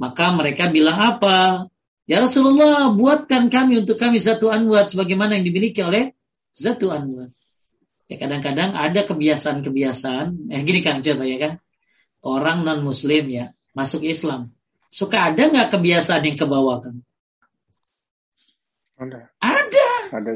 Maka 0.00 0.32
mereka 0.32 0.68
bilang 0.72 0.96
apa? 0.96 1.68
Ya 2.08 2.18
Rasulullah, 2.18 2.90
buatkan 2.90 3.52
kami 3.52 3.84
untuk 3.84 4.00
kami 4.00 4.18
satu 4.18 4.48
anwat 4.48 4.90
sebagaimana 4.90 5.38
yang 5.38 5.44
dimiliki 5.46 5.84
oleh 5.84 6.16
satu 6.50 6.90
anwat. 6.90 7.30
Ya 8.10 8.18
kadang-kadang 8.18 8.74
ada 8.74 9.06
kebiasaan-kebiasaan. 9.06 10.50
Eh 10.50 10.66
gini 10.66 10.82
Kang 10.82 11.06
coba 11.06 11.22
ya 11.22 11.38
kan. 11.38 11.52
Orang 12.26 12.66
non 12.66 12.82
Muslim 12.82 13.30
ya 13.30 13.54
masuk 13.70 14.02
Islam. 14.02 14.50
Suka 14.90 15.30
ada 15.30 15.46
nggak 15.46 15.70
kebiasaan 15.78 16.26
yang 16.26 16.34
kebawa 16.34 16.82
kan? 16.82 17.06
Ada. 18.98 19.30
Ada. 19.38 19.88
Ada. 20.10 20.30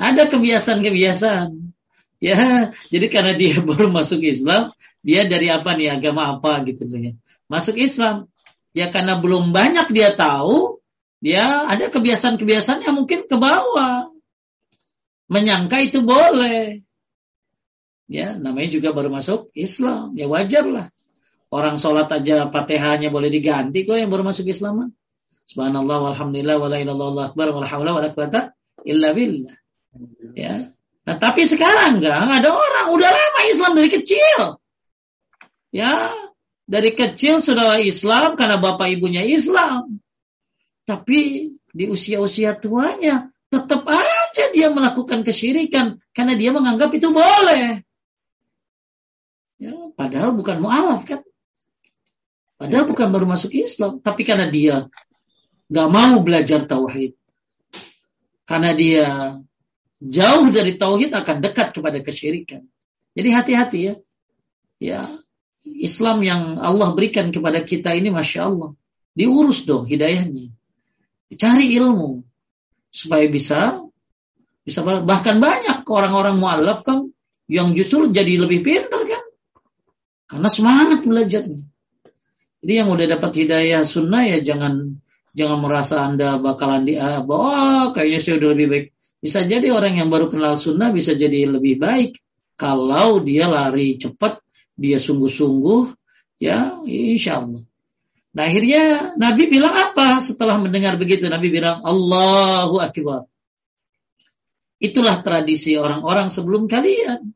Ada 0.00 0.22
kebiasaan-kebiasaan. 0.32 1.76
Ya, 2.24 2.72
jadi 2.88 3.06
karena 3.12 3.36
dia 3.36 3.60
baru 3.68 3.92
masuk 3.92 4.24
Islam, 4.24 4.72
dia 5.04 5.28
dari 5.28 5.52
apa 5.52 5.76
nih 5.76 6.00
agama 6.00 6.40
apa 6.40 6.64
gitu 6.64 6.88
ya. 6.88 7.12
Masuk 7.52 7.76
Islam. 7.76 8.32
Ya 8.72 8.88
karena 8.88 9.20
belum 9.20 9.52
banyak 9.52 9.92
dia 9.92 10.16
tahu, 10.16 10.80
dia 11.20 11.68
ada 11.68 11.92
kebiasaan-kebiasaan 11.92 12.80
yang 12.80 12.96
mungkin 12.96 13.28
ke 13.28 13.36
bawah. 13.36 14.08
Menyangka 15.28 15.84
itu 15.84 16.00
boleh 16.00 16.80
ya 18.10 18.34
namanya 18.34 18.68
juga 18.74 18.90
baru 18.90 19.08
masuk 19.14 19.54
Islam. 19.54 20.18
Ya 20.18 20.26
wajar 20.26 20.66
lah. 20.66 20.86
Orang 21.50 21.78
sholat 21.78 22.10
aja 22.10 22.50
fatihahnya 22.50 23.14
boleh 23.14 23.30
diganti 23.30 23.86
kok 23.86 23.98
yang 23.98 24.10
baru 24.10 24.26
masuk 24.26 24.50
Islam 24.50 24.90
subhanallah 25.50 26.10
walhamdulillah 26.10 26.62
wala 26.62 26.78
ilallah 26.78 27.26
akbar 27.26 27.50
wala 27.50 27.66
hawla 27.66 27.90
wala 27.98 28.08
quwata 28.14 28.54
illa 28.86 29.10
billah. 29.10 29.54
Ya. 30.38 30.70
Nah 31.06 31.16
tapi 31.18 31.46
sekarang 31.46 31.98
enggak. 31.98 32.18
Ada 32.18 32.50
orang. 32.50 32.86
Udah 32.94 33.10
lama 33.10 33.40
Islam 33.50 33.72
dari 33.78 33.90
kecil. 33.90 34.58
Ya. 35.74 36.10
Dari 36.70 36.94
kecil 36.94 37.42
sudah 37.42 37.82
Islam 37.82 38.38
karena 38.38 38.62
bapak 38.62 38.94
ibunya 38.94 39.26
Islam. 39.26 39.98
Tapi 40.86 41.50
di 41.74 41.84
usia-usia 41.90 42.54
tuanya 42.58 43.30
tetap 43.50 43.82
aja 43.90 44.54
dia 44.54 44.70
melakukan 44.70 45.26
kesyirikan 45.26 45.98
karena 46.14 46.38
dia 46.38 46.54
menganggap 46.54 46.94
itu 46.94 47.10
boleh 47.10 47.82
Ya, 49.60 49.76
padahal 49.92 50.32
bukan 50.32 50.56
mu'alaf 50.64 51.04
kan. 51.04 51.20
Padahal 52.56 52.88
bukan 52.88 53.12
baru 53.12 53.28
masuk 53.28 53.52
Islam. 53.52 54.00
Tapi 54.00 54.24
karena 54.24 54.48
dia 54.48 54.88
gak 55.68 55.88
mau 55.92 56.24
belajar 56.24 56.64
tauhid. 56.64 57.12
Karena 58.48 58.72
dia 58.72 59.06
jauh 60.00 60.48
dari 60.48 60.80
tauhid 60.80 61.12
akan 61.12 61.36
dekat 61.44 61.76
kepada 61.76 62.00
kesyirikan. 62.00 62.64
Jadi 63.12 63.28
hati-hati 63.28 63.80
ya. 63.84 63.94
Ya, 64.80 65.00
Islam 65.68 66.24
yang 66.24 66.42
Allah 66.56 66.96
berikan 66.96 67.28
kepada 67.28 67.60
kita 67.60 67.92
ini 67.92 68.08
Masya 68.08 68.48
Allah. 68.48 68.72
Diurus 69.12 69.68
dong 69.68 69.84
hidayahnya. 69.84 70.56
Cari 71.36 71.76
ilmu. 71.76 72.24
Supaya 72.88 73.28
bisa 73.28 73.84
bisa 74.64 74.80
bahkan 74.84 75.36
banyak 75.36 75.84
orang-orang 75.84 76.40
mu'alaf 76.40 76.80
kan 76.80 77.12
yang 77.50 77.76
justru 77.76 78.08
jadi 78.08 78.40
lebih 78.40 78.64
pintar 78.64 79.02
kan 79.04 79.19
karena 80.30 80.46
semangat 80.46 81.02
belajarnya. 81.02 81.60
Jadi 82.60 82.72
yang 82.76 82.88
udah 82.92 83.06
dapat 83.18 83.32
hidayah 83.34 83.82
sunnah 83.82 84.22
ya 84.30 84.38
jangan 84.38 85.02
jangan 85.34 85.58
merasa 85.58 86.06
anda 86.06 86.38
bakalan 86.38 86.86
di 86.86 86.94
ah, 86.94 87.24
oh 87.24 87.90
kayaknya 87.90 88.18
sih 88.22 88.32
udah 88.38 88.48
lebih 88.54 88.66
baik. 88.70 88.86
Bisa 89.20 89.42
jadi 89.44 89.74
orang 89.74 89.98
yang 89.98 90.08
baru 90.08 90.30
kenal 90.30 90.54
sunnah 90.54 90.94
bisa 90.94 91.18
jadi 91.18 91.50
lebih 91.50 91.82
baik 91.82 92.22
kalau 92.60 93.24
dia 93.24 93.48
lari 93.48 93.96
cepat, 93.96 94.44
dia 94.76 95.00
sungguh-sungguh, 95.00 95.96
ya 96.36 96.84
insya 96.84 97.40
Allah. 97.40 97.64
Nah 98.36 98.44
akhirnya 98.44 99.16
Nabi 99.16 99.48
bilang 99.48 99.72
apa 99.72 100.20
setelah 100.20 100.60
mendengar 100.60 101.00
begitu? 101.00 101.24
Nabi 101.26 101.48
bilang 101.48 101.80
Allahu 101.80 102.76
Akbar. 102.78 103.24
Itulah 104.76 105.24
tradisi 105.24 105.76
orang-orang 105.80 106.28
sebelum 106.28 106.68
kalian. 106.68 107.32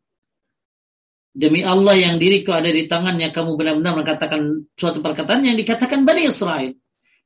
Demi 1.34 1.66
Allah 1.66 1.98
yang 1.98 2.22
diriku 2.22 2.54
ada 2.54 2.70
di 2.70 2.86
tangannya, 2.86 3.34
kamu 3.34 3.58
benar-benar 3.58 3.98
mengatakan 3.98 4.70
suatu 4.78 5.02
perkataan 5.02 5.42
yang 5.42 5.58
dikatakan 5.58 6.06
Bani 6.06 6.30
Israel. 6.30 6.78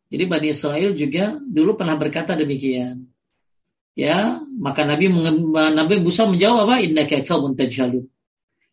Jadi 0.08 0.24
Bani 0.24 0.48
Israel 0.48 0.96
juga 0.96 1.36
dulu 1.36 1.76
pernah 1.76 2.00
berkata 2.00 2.32
demikian. 2.32 3.04
Ya, 3.92 4.40
maka 4.56 4.88
Nabi 4.88 5.12
Nabi 5.52 5.94
Musa 6.00 6.24
menjawab 6.24 6.64
apa? 6.64 6.80
Innaka 6.80 7.20
kaumun 7.20 7.52
tajhalun. 7.52 8.08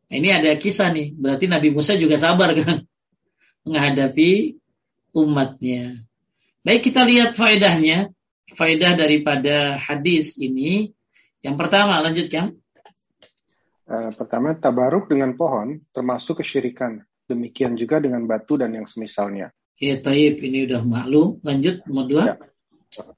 Nah, 0.08 0.16
ini 0.16 0.30
ada 0.32 0.56
kisah 0.56 0.94
nih. 0.96 1.12
Berarti 1.12 1.52
Nabi 1.52 1.74
Musa 1.74 2.00
juga 2.00 2.16
sabar 2.16 2.56
kan 2.56 2.88
menghadapi 3.68 4.56
umatnya. 5.12 6.06
Baik 6.64 6.88
kita 6.88 7.04
lihat 7.04 7.36
faedahnya. 7.36 8.16
Faedah 8.56 8.96
daripada 8.96 9.76
hadis 9.76 10.40
ini. 10.40 10.96
Yang 11.44 11.56
pertama, 11.60 12.00
lanjutkan. 12.00 12.56
Uh, 13.86 14.10
pertama, 14.18 14.58
tabaruk 14.58 15.06
dengan 15.06 15.38
pohon 15.38 15.78
termasuk 15.94 16.42
kesyirikan. 16.42 17.06
Demikian 17.26 17.78
juga 17.78 18.02
dengan 18.02 18.26
batu 18.26 18.58
dan 18.58 18.74
yang 18.74 18.90
semisalnya. 18.90 19.54
Ya, 19.78 20.02
taib. 20.02 20.42
Ini 20.42 20.70
udah 20.70 20.82
maklum. 20.82 21.42
Lanjut, 21.46 21.86
nomor 21.86 22.06
dua. 22.10 22.24
Ya. 22.26 22.36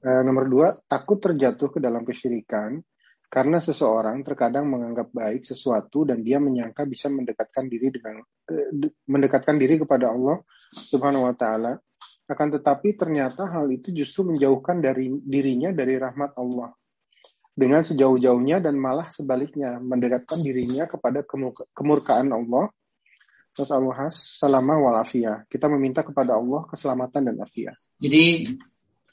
Uh, 0.04 0.22
nomor 0.26 0.44
dua, 0.50 0.68
takut 0.90 1.22
terjatuh 1.22 1.72
ke 1.72 1.78
dalam 1.78 2.02
kesyirikan 2.02 2.82
karena 3.28 3.60
seseorang 3.60 4.24
terkadang 4.24 4.64
menganggap 4.72 5.12
baik 5.12 5.44
sesuatu 5.44 6.08
dan 6.08 6.24
dia 6.24 6.40
menyangka 6.40 6.88
bisa 6.88 7.12
mendekatkan 7.12 7.68
diri 7.68 7.92
dengan 7.92 8.24
uh, 8.24 8.68
mendekatkan 9.04 9.60
diri 9.60 9.76
kepada 9.76 10.08
Allah 10.08 10.40
Subhanahu 10.72 11.28
wa 11.28 11.36
taala 11.36 11.76
akan 12.28 12.48
tetapi 12.60 12.96
ternyata 12.96 13.48
hal 13.48 13.68
itu 13.68 13.92
justru 13.92 14.32
menjauhkan 14.32 14.80
dari 14.80 15.12
dirinya 15.24 15.72
dari 15.72 16.00
rahmat 16.00 16.36
Allah 16.40 16.72
dengan 17.58 17.82
sejauh-jauhnya 17.82 18.62
dan 18.62 18.78
malah 18.78 19.10
sebaliknya 19.10 19.82
mendekatkan 19.82 20.38
dirinya 20.38 20.86
kepada 20.86 21.26
kemurkaan 21.74 22.30
Allah 22.30 22.70
Terus 23.58 23.74
Allah 23.74 24.06
salama 24.14 24.78
walafiyah. 24.78 25.50
Kita 25.50 25.66
meminta 25.66 26.06
kepada 26.06 26.38
Allah 26.38 26.62
keselamatan 26.70 27.26
dan 27.26 27.42
afiat. 27.42 27.74
Jadi 27.98 28.54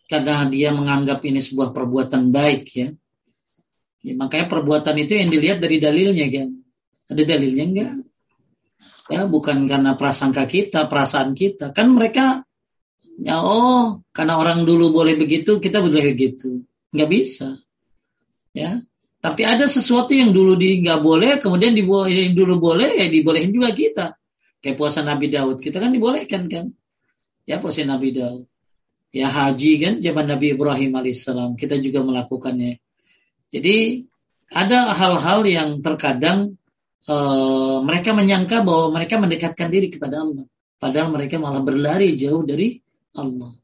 karena 0.06 0.46
dia 0.46 0.70
menganggap 0.70 1.26
ini 1.26 1.42
sebuah 1.42 1.74
perbuatan 1.74 2.30
baik 2.30 2.64
ya. 2.78 2.94
ya 4.06 4.14
makanya 4.14 4.46
perbuatan 4.46 5.02
itu 5.02 5.18
yang 5.18 5.34
dilihat 5.34 5.58
dari 5.66 5.82
dalilnya 5.82 6.30
kan. 6.30 6.50
Ada 7.10 7.22
dalilnya 7.26 7.66
enggak? 7.66 7.92
Ya, 9.10 9.26
bukan 9.26 9.66
karena 9.66 9.98
prasangka 9.98 10.46
kita, 10.46 10.86
perasaan 10.86 11.34
kita. 11.34 11.74
Kan 11.74 11.98
mereka 11.98 12.46
ya 13.18 13.42
oh, 13.42 14.06
karena 14.14 14.38
orang 14.38 14.62
dulu 14.62 14.94
boleh 14.94 15.18
begitu, 15.18 15.58
kita 15.58 15.82
boleh 15.82 16.14
begitu. 16.14 16.62
Enggak 16.94 17.10
bisa. 17.10 17.65
Ya. 18.56 18.80
Tapi 19.20 19.42
ada 19.44 19.68
sesuatu 19.68 20.16
yang 20.16 20.32
dulu 20.32 20.56
di 20.56 20.80
nggak 20.80 21.02
boleh, 21.04 21.42
kemudian 21.44 21.76
yang 21.76 22.34
dulu 22.38 22.56
boleh, 22.62 22.96
ya 22.96 23.12
dibolehin 23.12 23.52
juga 23.52 23.76
kita. 23.76 24.06
Kayak 24.64 24.78
puasa 24.80 25.04
Nabi 25.04 25.28
Daud. 25.28 25.60
Kita 25.60 25.78
kan 25.84 25.92
dibolehkan 25.92 26.48
kan. 26.48 26.72
Ya 27.44 27.60
puasa 27.60 27.84
Nabi 27.84 28.16
Daud. 28.16 28.48
Ya 29.12 29.28
haji 29.28 29.72
kan 29.82 29.94
zaman 30.00 30.26
Nabi 30.32 30.56
Ibrahim 30.56 30.92
alaihissalam. 30.96 31.60
Kita 31.60 31.78
juga 31.84 32.02
melakukannya. 32.02 32.80
Jadi 33.52 34.08
ada 34.52 34.92
hal-hal 34.94 35.42
yang 35.46 35.70
terkadang 35.86 36.60
uh, 37.08 37.80
mereka 37.86 38.12
menyangka 38.14 38.62
bahwa 38.66 38.96
mereka 39.00 39.22
mendekatkan 39.22 39.70
diri 39.70 39.94
kepada 39.94 40.22
Allah. 40.22 40.46
Padahal 40.78 41.14
mereka 41.14 41.40
malah 41.40 41.64
berlari 41.64 42.14
jauh 42.20 42.44
dari 42.44 42.78
Allah. 43.16 43.56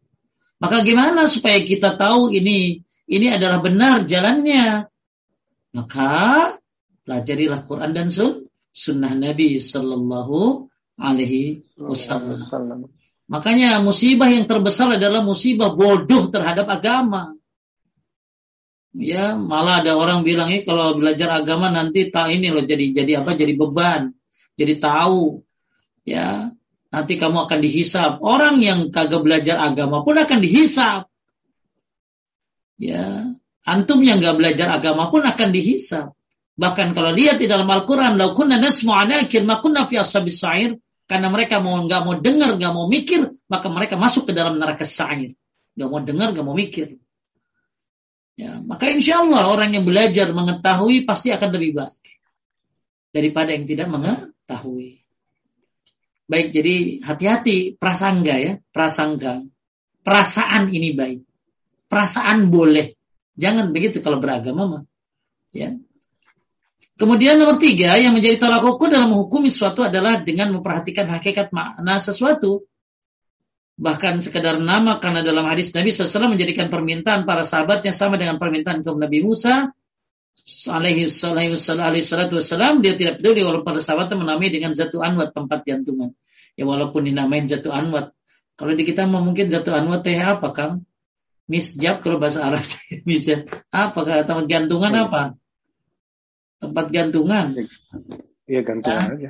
Maka 0.62 0.86
gimana 0.86 1.26
supaya 1.26 1.60
kita 1.62 1.98
tahu 1.98 2.32
ini 2.32 2.86
ini 3.08 3.28
adalah 3.34 3.64
benar 3.64 4.06
jalannya? 4.06 4.86
Maka 5.72 6.12
pelajarilah 7.08 7.64
Quran 7.64 7.92
dan 7.96 8.08
sun, 8.12 8.52
sunnah 8.72 9.16
Nabi 9.16 9.58
Sallallahu 9.58 10.68
alaihi 11.00 11.66
wasallam. 11.80 12.92
Makanya 13.32 13.80
musibah 13.80 14.28
yang 14.28 14.44
terbesar 14.44 15.00
adalah 15.00 15.24
musibah 15.24 15.72
bodoh 15.72 16.28
terhadap 16.28 16.68
agama. 16.68 17.36
Ya, 18.92 19.40
malah 19.40 19.80
ada 19.80 19.96
orang 19.96 20.28
bilang 20.28 20.52
ini 20.52 20.68
kalau 20.68 21.00
belajar 21.00 21.32
agama 21.32 21.72
nanti 21.72 22.12
tak 22.12 22.36
ini 22.36 22.52
loh 22.52 22.68
jadi 22.68 22.92
jadi 22.92 23.24
apa? 23.24 23.32
Jadi 23.32 23.56
beban, 23.56 24.12
jadi 24.60 24.84
tahu. 24.84 25.48
Ya, 26.04 26.52
nanti 26.92 27.14
kamu 27.16 27.48
akan 27.48 27.60
dihisap. 27.64 28.20
Orang 28.20 28.60
yang 28.60 28.92
kagak 28.92 29.24
belajar 29.24 29.64
agama 29.64 30.04
pun 30.04 30.20
akan 30.20 30.40
dihisap. 30.44 31.11
Ya, 32.82 33.30
antum 33.62 34.02
yang 34.02 34.18
gak 34.18 34.42
belajar 34.42 34.74
agama 34.74 35.14
pun 35.14 35.22
akan 35.22 35.54
dihisap. 35.54 36.18
Bahkan 36.58 36.98
kalau 36.98 37.14
lihat 37.14 37.38
di 37.38 37.46
dalam 37.46 37.70
Al-Quran, 37.70 38.18
lau 38.18 38.34
kunna 38.34 38.58
nasmu 38.58 38.90
anakir 38.90 39.46
ma 39.46 39.62
kunna 39.62 39.86
fi 39.86 40.02
sa'ir. 40.02 40.82
Karena 41.06 41.28
mereka 41.28 41.60
mau 41.60 41.76
nggak 41.76 42.02
mau 42.08 42.16
dengar, 42.18 42.56
nggak 42.56 42.72
mau 42.72 42.88
mikir, 42.88 43.36
maka 43.52 43.68
mereka 43.68 44.00
masuk 44.00 44.32
ke 44.32 44.34
dalam 44.34 44.58
neraka 44.58 44.88
sa'ir. 44.88 45.38
Nggak 45.78 45.90
mau 45.92 46.02
dengar, 46.02 46.28
nggak 46.34 46.46
mau 46.46 46.56
mikir. 46.56 46.98
Ya, 48.40 48.58
maka 48.64 48.90
insya 48.90 49.22
Allah 49.22 49.46
orang 49.46 49.76
yang 49.76 49.86
belajar 49.86 50.32
mengetahui 50.32 51.06
pasti 51.06 51.30
akan 51.30 51.50
lebih 51.52 51.72
baik 51.78 52.06
daripada 53.12 53.52
yang 53.52 53.68
tidak 53.68 53.88
mengetahui. 53.92 55.04
Baik, 56.32 56.48
jadi 56.56 56.76
hati-hati 57.04 57.76
prasangga 57.76 58.36
ya, 58.40 58.54
prasangga. 58.72 59.44
Perasaan 60.02 60.72
ini 60.72 60.96
baik. 60.96 61.22
Perasaan 61.92 62.48
boleh. 62.48 62.96
Jangan 63.36 63.76
begitu 63.76 64.00
kalau 64.00 64.24
beragama 64.24 64.64
mah. 64.64 64.84
Ya. 65.52 65.76
Kemudian 66.96 67.36
nomor 67.36 67.60
tiga 67.60 68.00
yang 68.00 68.16
menjadi 68.16 68.40
tolak 68.40 68.64
ukur 68.64 68.88
dalam 68.88 69.12
menghukumi 69.12 69.52
sesuatu 69.52 69.84
adalah 69.84 70.24
dengan 70.24 70.56
memperhatikan 70.56 71.12
hakikat 71.12 71.52
makna 71.52 72.00
sesuatu. 72.00 72.64
Bahkan 73.76 74.24
sekedar 74.24 74.62
nama 74.62 75.02
karena 75.02 75.26
dalam 75.26 75.44
hadis 75.50 75.74
Nabi 75.74 75.90
SAW 75.90 76.32
menjadikan 76.32 76.70
permintaan 76.70 77.26
para 77.26 77.42
sahabat 77.42 77.84
yang 77.84 77.98
sama 77.98 78.16
dengan 78.16 78.38
permintaan 78.38 78.86
kaum 78.86 79.02
Nabi 79.02 79.26
Musa 79.26 79.74
alaihi 80.70 81.10
salatu 81.10 82.40
dia 82.82 82.94
tidak 82.96 83.20
peduli 83.20 83.42
walaupun 83.44 83.68
para 83.68 83.82
sahabat 83.82 84.14
menamai 84.14 84.48
dengan 84.54 84.72
jatuh 84.72 85.02
anwat 85.02 85.34
tempat 85.34 85.66
jantungan. 85.66 86.14
Ya 86.56 86.64
walaupun 86.70 87.08
dinamain 87.08 87.50
jatuh 87.50 87.74
anwat. 87.74 88.14
Kalau 88.56 88.78
di 88.78 88.84
kita 88.86 89.10
mungkin 89.10 89.50
jatuh 89.50 89.74
anwat 89.74 90.06
teh 90.06 90.16
apa 90.20 90.54
Kang? 90.54 90.86
Misjab 91.52 92.00
kalau 92.00 92.16
bahasa 92.16 92.48
Arab. 92.48 92.64
Misjab. 93.10 93.52
Apa 93.76 94.24
tempat 94.24 94.48
gantungan 94.48 94.96
apa? 94.96 95.36
tempat 96.62 96.86
gantungan. 96.94 97.58
Iya 98.46 98.62
gantungan 98.62 99.02
ah, 99.02 99.14
aja. 99.18 99.30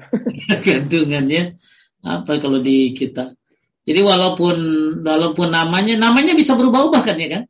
gantungannya 0.59 1.55
apa 2.03 2.31
kalau 2.43 2.59
di 2.59 2.91
kita. 2.91 3.39
Jadi 3.87 3.99
walaupun 4.03 4.57
walaupun 5.01 5.47
namanya 5.49 5.95
namanya 5.95 6.35
bisa 6.35 6.59
berubah-ubah 6.59 7.01
kan 7.01 7.15
ya 7.17 7.29
kan? 7.31 7.43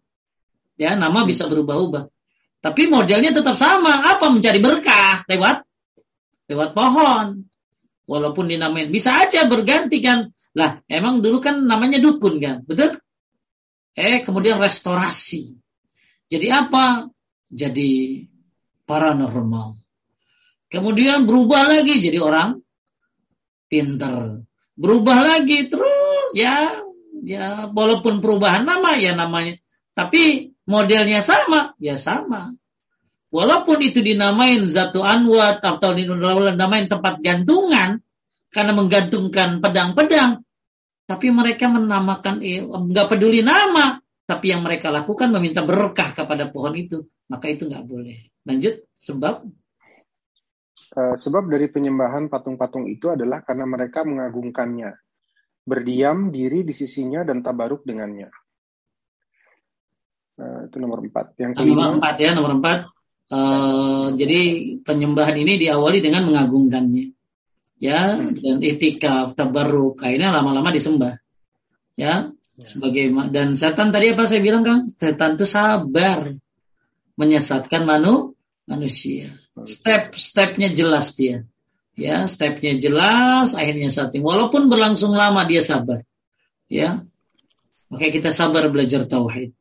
Ya 0.77 0.93
nama 0.93 1.25
bisa 1.25 1.49
berubah-ubah. 1.49 2.07
Tapi 2.61 2.81
modelnya 2.87 3.33
tetap 3.33 3.57
sama. 3.57 4.05
Apa 4.15 4.29
mencari 4.29 4.61
berkah 4.61 5.25
lewat 5.25 5.65
lewat 6.45 6.69
pohon. 6.77 7.49
Walaupun 8.05 8.45
dinamain 8.53 8.93
bisa 8.93 9.17
aja 9.17 9.49
berganti 9.49 9.97
kan. 9.99 10.29
Lah 10.53 10.83
emang 10.85 11.23
dulu 11.23 11.39
kan 11.39 11.63
namanya 11.63 12.03
dukun 12.03 12.43
kan, 12.43 12.67
betul? 12.67 12.99
Eh 13.95 14.23
kemudian 14.23 14.57
restorasi. 14.57 15.59
Jadi 16.31 16.47
apa? 16.47 17.11
Jadi 17.51 18.23
paranormal. 18.87 19.75
Kemudian 20.71 21.27
berubah 21.27 21.67
lagi 21.67 21.99
jadi 21.99 22.23
orang 22.23 22.63
pinter. 23.67 24.47
Berubah 24.79 25.19
lagi 25.19 25.67
terus 25.67 26.31
ya 26.31 26.71
ya 27.21 27.67
walaupun 27.67 28.23
perubahan 28.23 28.63
nama 28.63 28.95
ya 28.97 29.13
namanya 29.13 29.59
tapi 29.91 30.55
modelnya 30.63 31.19
sama 31.19 31.75
ya 31.77 31.99
sama. 31.99 32.55
Walaupun 33.31 33.79
itu 33.79 34.03
dinamain 34.03 34.67
Zatu 34.67 35.07
Anwat 35.07 35.63
atau 35.63 35.95
dinamain 35.95 36.91
tempat 36.91 37.23
gantungan 37.23 38.03
karena 38.51 38.75
menggantungkan 38.75 39.63
pedang-pedang, 39.63 40.43
tapi 41.11 41.27
mereka 41.27 41.67
menamakan 41.67 42.39
eh, 42.39 42.63
nggak 42.63 43.07
peduli 43.11 43.43
nama, 43.43 43.99
tapi 44.23 44.55
yang 44.55 44.63
mereka 44.63 44.87
lakukan 44.87 45.27
meminta 45.27 45.59
berkah 45.59 46.15
kepada 46.15 46.47
pohon 46.47 46.71
itu, 46.79 47.03
maka 47.27 47.51
itu 47.51 47.67
nggak 47.67 47.83
boleh. 47.83 48.31
Lanjut, 48.47 48.87
sebab? 48.95 49.43
Uh, 50.95 51.15
sebab 51.19 51.51
dari 51.51 51.67
penyembahan 51.67 52.31
patung-patung 52.31 52.87
itu 52.87 53.11
adalah 53.11 53.43
karena 53.43 53.67
mereka 53.67 54.07
mengagungkannya, 54.07 54.95
berdiam 55.67 56.31
diri 56.31 56.63
di 56.63 56.71
sisinya 56.71 57.27
dan 57.27 57.43
tabaruk 57.43 57.83
dengannya. 57.83 58.31
Uh, 60.39 60.71
itu 60.71 60.79
nomor 60.79 61.03
empat. 61.03 61.35
Yang 61.35 61.59
kelima, 61.59 61.91
nomor 61.91 61.99
empat 61.99 62.15
ya, 62.23 62.31
nomor 62.31 62.51
empat. 62.55 62.79
Uh, 63.31 64.15
jadi 64.15 64.39
penyembahan 64.79 65.35
ini 65.35 65.59
diawali 65.59 65.99
dengan 65.99 66.23
mengagungkannya, 66.31 67.19
ya, 67.81 68.21
hmm. 68.21 68.37
dan 68.37 68.57
itikaf, 68.61 69.33
tabaruk, 69.33 69.99
akhirnya 70.05 70.29
lama-lama 70.29 70.69
disembah, 70.69 71.17
ya, 71.97 72.29
ya. 72.29 72.63
sebagai 72.63 73.09
dan 73.33 73.57
setan 73.57 73.89
tadi 73.89 74.13
apa 74.13 74.29
saya 74.29 74.41
bilang 74.45 74.61
kang, 74.61 74.85
setan 74.87 75.41
itu 75.41 75.49
sabar, 75.49 76.37
menyesatkan 77.17 77.81
manu, 77.83 78.37
manusia. 78.69 79.33
Step-stepnya 79.51 80.71
jelas 80.71 81.17
dia. 81.17 81.43
Ya, 81.99 82.23
stepnya 82.23 82.79
jelas, 82.79 83.51
akhirnya 83.51 83.91
saat 83.91 84.15
ini. 84.15 84.23
Walaupun 84.23 84.71
berlangsung 84.71 85.11
lama 85.11 85.43
dia 85.43 85.59
sabar. 85.59 86.07
Ya, 86.71 87.03
Makanya 87.91 88.11
kita 88.23 88.29
sabar 88.31 88.71
belajar 88.71 89.03
tauhid. 89.03 89.51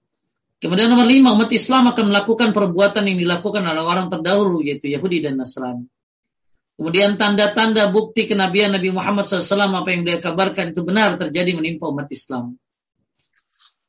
Kemudian 0.63 0.87
nomor 0.87 1.09
lima, 1.09 1.35
umat 1.35 1.51
Islam 1.51 1.91
akan 1.91 2.15
melakukan 2.15 2.55
perbuatan 2.55 3.11
yang 3.11 3.19
dilakukan 3.19 3.67
oleh 3.67 3.83
orang 3.83 4.07
terdahulu, 4.07 4.63
yaitu 4.63 4.87
Yahudi 4.87 5.19
dan 5.19 5.43
Nasrani. 5.43 5.91
Kemudian 6.81 7.21
tanda-tanda 7.21 7.93
bukti 7.93 8.25
kenabian 8.25 8.73
Nabi 8.73 8.89
Muhammad 8.89 9.29
SAW 9.29 9.69
apa 9.69 9.93
yang 9.93 10.09
dia 10.09 10.17
kabarkan 10.17 10.73
itu 10.73 10.81
benar 10.81 11.21
terjadi 11.21 11.53
menimpa 11.53 11.93
umat 11.93 12.09
Islam. 12.09 12.57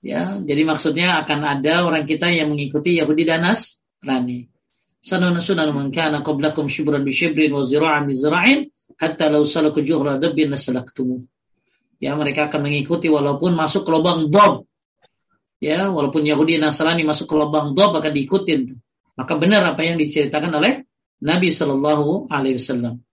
Ya, 0.03 0.35
jadi 0.43 0.67
maksudnya 0.67 1.23
akan 1.23 1.39
ada 1.47 1.87
orang 1.87 2.03
kita 2.03 2.27
yang 2.27 2.51
mengikuti 2.51 2.99
Yahudi 2.99 3.23
dan 3.23 3.47
Nasrani. 3.47 4.51
Sanan 4.99 5.39
sunan 5.39 5.71
man 5.71 5.95
kana 5.95 6.19
qablakum 6.19 6.67
shibran 6.67 7.07
bi 7.07 7.15
shibrin 7.15 7.55
wa 7.55 7.63
zira'an 7.63 8.11
bi 8.11 8.13
zira'in 8.13 8.67
hatta 8.99 9.31
law 9.31 9.47
salaku 9.47 9.79
juhra 9.87 10.19
dabbin 10.19 10.51
lasalaktumu. 10.51 11.23
Ya, 12.03 12.11
mereka 12.19 12.51
akan 12.51 12.67
mengikuti 12.67 13.07
walaupun 13.07 13.55
masuk 13.55 13.87
ke 13.87 13.91
lubang 13.95 14.27
bom 14.27 14.67
ya 15.61 15.93
walaupun 15.93 16.25
Yahudi 16.25 16.57
Nasrani 16.57 17.05
masuk 17.05 17.29
ke 17.29 17.35
lubang 17.37 17.77
dob 17.77 17.93
akan 17.93 18.11
diikutin 18.11 18.81
maka 19.13 19.37
benar 19.37 19.61
apa 19.61 19.85
yang 19.85 20.01
diceritakan 20.01 20.57
oleh 20.57 20.89
Nabi 21.21 21.53
Shallallahu 21.53 22.27
Alaihi 22.33 22.57
Wasallam. 22.57 23.05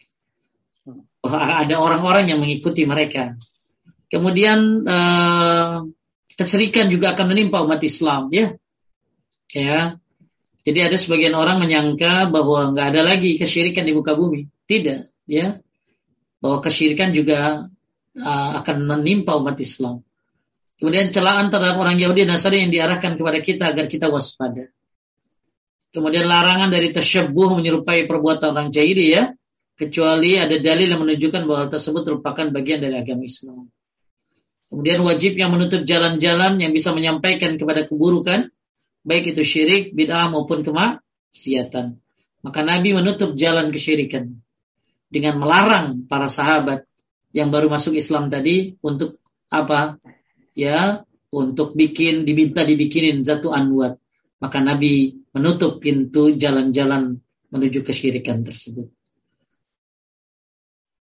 Ada 1.28 1.76
orang-orang 1.76 2.32
yang 2.32 2.40
mengikuti 2.40 2.88
mereka. 2.88 3.36
Kemudian 4.08 4.88
uh, 4.88 5.84
keserikan 6.32 6.88
juga 6.88 7.12
akan 7.12 7.36
menimpa 7.36 7.60
umat 7.60 7.84
Islam 7.84 8.32
ya. 8.32 8.56
Ya. 9.52 10.00
Jadi 10.64 10.78
ada 10.84 10.96
sebagian 10.96 11.36
orang 11.36 11.60
menyangka 11.60 12.28
bahwa 12.32 12.72
nggak 12.72 12.86
ada 12.96 13.02
lagi 13.04 13.36
kesyirikan 13.36 13.84
di 13.84 13.92
muka 13.92 14.16
bumi. 14.16 14.48
Tidak 14.64 15.28
ya. 15.28 15.60
Bahwa 16.40 16.64
kesyirikan 16.64 17.12
juga 17.12 17.68
uh, 18.16 18.50
akan 18.64 18.76
menimpa 18.88 19.36
umat 19.36 19.60
Islam. 19.60 20.00
Kemudian 20.78 21.10
celaan 21.10 21.50
terhadap 21.50 21.76
orang 21.76 21.98
Yahudi 21.98 22.24
dan 22.24 22.38
Nasrani 22.38 22.64
yang 22.64 22.72
diarahkan 22.72 23.18
kepada 23.18 23.38
kita 23.42 23.74
agar 23.74 23.90
kita 23.90 24.06
waspada. 24.08 24.70
Kemudian 25.88 26.28
larangan 26.28 26.68
dari 26.68 26.92
tersyabuh 26.92 27.56
menyerupai 27.56 28.04
perbuatan 28.04 28.52
orang 28.52 28.68
jahili 28.68 29.16
ya, 29.16 29.32
kecuali 29.78 30.36
ada 30.36 30.58
dalil 30.60 30.90
yang 30.90 31.00
menunjukkan 31.00 31.48
bahwa 31.48 31.58
hal 31.64 31.70
tersebut 31.72 32.02
merupakan 32.04 32.46
bagian 32.52 32.84
dari 32.84 32.98
agama 32.98 33.24
Islam. 33.24 33.72
Kemudian 34.68 35.00
wajib 35.00 35.40
yang 35.40 35.48
menutup 35.48 35.88
jalan-jalan 35.88 36.60
yang 36.60 36.76
bisa 36.76 36.92
menyampaikan 36.92 37.56
kepada 37.56 37.88
keburukan, 37.88 38.52
baik 39.00 39.32
itu 39.32 39.40
syirik, 39.40 39.96
bid'ah 39.96 40.28
maupun 40.28 40.60
kemaksiatan. 40.60 41.96
Maka 42.44 42.60
Nabi 42.60 42.92
menutup 42.92 43.32
jalan 43.32 43.72
kesyirikan 43.72 44.36
dengan 45.08 45.40
melarang 45.40 46.04
para 46.04 46.28
sahabat 46.28 46.84
yang 47.32 47.48
baru 47.48 47.72
masuk 47.72 47.96
Islam 47.96 48.28
tadi 48.28 48.76
untuk 48.84 49.16
apa? 49.48 49.96
ya 50.58 51.06
untuk 51.30 51.78
bikin 51.78 52.26
diminta 52.26 52.66
dibikinin 52.66 53.22
zatu 53.22 53.54
anwat 53.54 54.02
maka 54.38 54.58
Nabi 54.62 55.18
menutup 55.34 55.82
pintu 55.82 56.34
jalan-jalan 56.34 57.18
menuju 57.50 57.82
kesyirikan 57.82 58.42
tersebut 58.46 58.90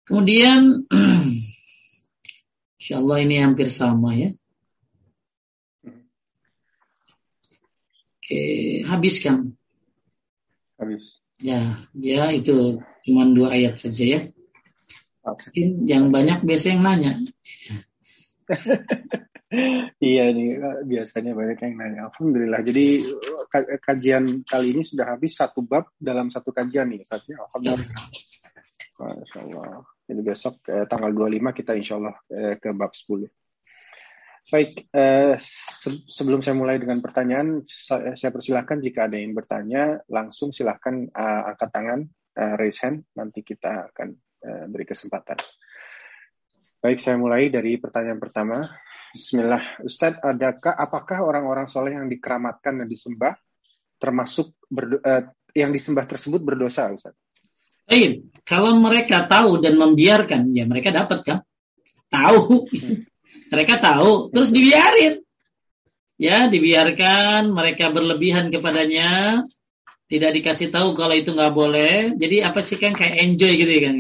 kemudian 0.07 0.85
Insya 2.85 3.01
Allah 3.01 3.19
ini 3.25 3.41
hampir 3.41 3.73
sama 3.73 4.13
ya 4.13 4.29
Oke, 8.25 8.81
habiskan. 8.89 9.53
Habis. 10.81 11.21
Ya, 11.37 11.85
ya 11.93 12.33
itu 12.33 12.81
cuma 13.05 13.29
dua 13.29 13.53
ayat 13.53 13.77
saja 13.77 14.17
ya. 14.17 14.21
Mungkin 15.21 15.85
yang 15.85 16.09
banyak 16.09 16.41
biasa 16.41 16.73
yang 16.73 16.81
nanya. 16.81 17.21
iya 20.03 20.25
nih 20.31 20.59
biasanya 20.85 21.33
banyak 21.33 21.59
yang 21.59 21.75
nanya. 21.79 22.01
Alhamdulillah. 22.11 22.61
Jadi 22.65 22.87
kajian 23.83 24.47
kali 24.47 24.75
ini 24.75 24.83
sudah 24.83 25.17
habis 25.17 25.37
satu 25.37 25.63
bab 25.65 25.91
dalam 25.97 26.29
satu 26.29 26.51
kajian 26.51 26.91
nih. 26.91 27.03
Saatnya 27.07 27.43
Alhamdulillah. 27.45 28.05
Masya 28.95 29.39
Allah. 29.51 29.83
Jadi 30.05 30.21
besok 30.21 30.55
eh, 30.69 30.85
tanggal 30.85 31.11
25 31.17 31.59
kita 31.59 31.73
insya 31.75 31.97
Allah 31.99 32.17
eh, 32.31 32.55
ke 32.61 32.71
bab 32.77 32.93
10. 32.93 33.25
Baik, 34.45 34.93
eh, 34.93 35.35
se 35.41 36.05
sebelum 36.05 36.45
saya 36.45 36.53
mulai 36.53 36.77
dengan 36.77 37.01
pertanyaan, 37.01 37.65
saya, 37.65 38.13
saya 38.13 38.29
persilahkan 38.29 38.85
jika 38.85 39.09
ada 39.09 39.17
yang 39.17 39.33
bertanya, 39.33 40.05
langsung 40.13 40.53
silahkan 40.53 41.09
uh, 41.17 41.49
angkat 41.49 41.71
tangan, 41.73 42.01
uh, 42.37 42.55
raise 42.61 42.77
hand, 42.85 43.09
nanti 43.17 43.41
kita 43.41 43.89
akan 43.89 44.13
uh, 44.45 44.65
beri 44.69 44.85
kesempatan. 44.85 45.41
Baik, 46.85 47.01
saya 47.01 47.17
mulai 47.17 47.49
dari 47.49 47.81
pertanyaan 47.81 48.21
pertama. 48.21 48.61
Bismillah, 49.15 49.79
Ustadz, 49.87 50.19
adakah 50.27 50.75
apakah 50.75 51.23
orang-orang 51.23 51.71
soleh 51.71 51.95
yang 51.95 52.11
dikeramatkan 52.11 52.83
dan 52.83 52.91
disembah 52.91 53.39
termasuk 54.03 54.59
berdo, 54.67 54.99
uh, 55.07 55.31
yang 55.55 55.71
disembah 55.71 56.03
tersebut 56.03 56.43
berdosa, 56.43 56.91
Ustadz? 56.91 57.15
Eh, 57.87 58.27
kalau 58.43 58.75
mereka 58.83 59.31
tahu 59.31 59.63
dan 59.63 59.79
membiarkan, 59.79 60.51
ya 60.51 60.67
mereka 60.67 60.91
dapat 60.91 61.23
kan? 61.23 61.39
Tahu, 62.11 62.67
hmm. 62.67 62.97
mereka 63.55 63.79
tahu, 63.79 64.35
terus 64.35 64.51
dibiarin, 64.51 65.23
ya 66.19 66.51
dibiarkan 66.51 67.55
mereka 67.55 67.95
berlebihan 67.95 68.51
kepadanya, 68.51 69.47
tidak 70.11 70.43
dikasih 70.43 70.75
tahu 70.75 70.91
kalau 70.99 71.15
itu 71.15 71.31
nggak 71.31 71.55
boleh. 71.55 72.19
Jadi 72.19 72.43
apa 72.43 72.67
sih 72.67 72.83
kan 72.83 72.99
kayak 72.99 73.15
enjoy 73.23 73.63
gitu 73.63 73.71
ya 73.71 73.83
kan? 73.87 73.95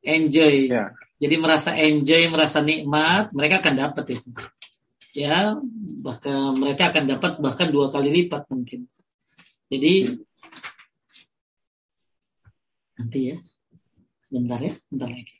Enjoy. 0.00 0.54
Ya 0.72 0.96
jadi 1.16 1.36
merasa 1.40 1.72
enjoy, 1.72 2.28
merasa 2.28 2.60
nikmat, 2.60 3.32
mereka 3.32 3.64
akan 3.64 3.74
dapat 3.76 4.20
itu. 4.20 4.28
Ya, 5.16 5.56
bahkan 6.04 6.52
mereka 6.60 6.92
akan 6.92 7.04
dapat 7.08 7.32
bahkan 7.40 7.72
dua 7.72 7.88
kali 7.88 8.12
lipat 8.12 8.44
mungkin. 8.52 8.84
Jadi 9.72 10.12
nanti 13.00 13.32
ya, 13.32 13.36
sebentar 14.28 14.60
ya, 14.60 14.76
sebentar 14.76 15.08
lagi. 15.08 15.36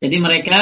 Jadi 0.00 0.16
mereka 0.16 0.60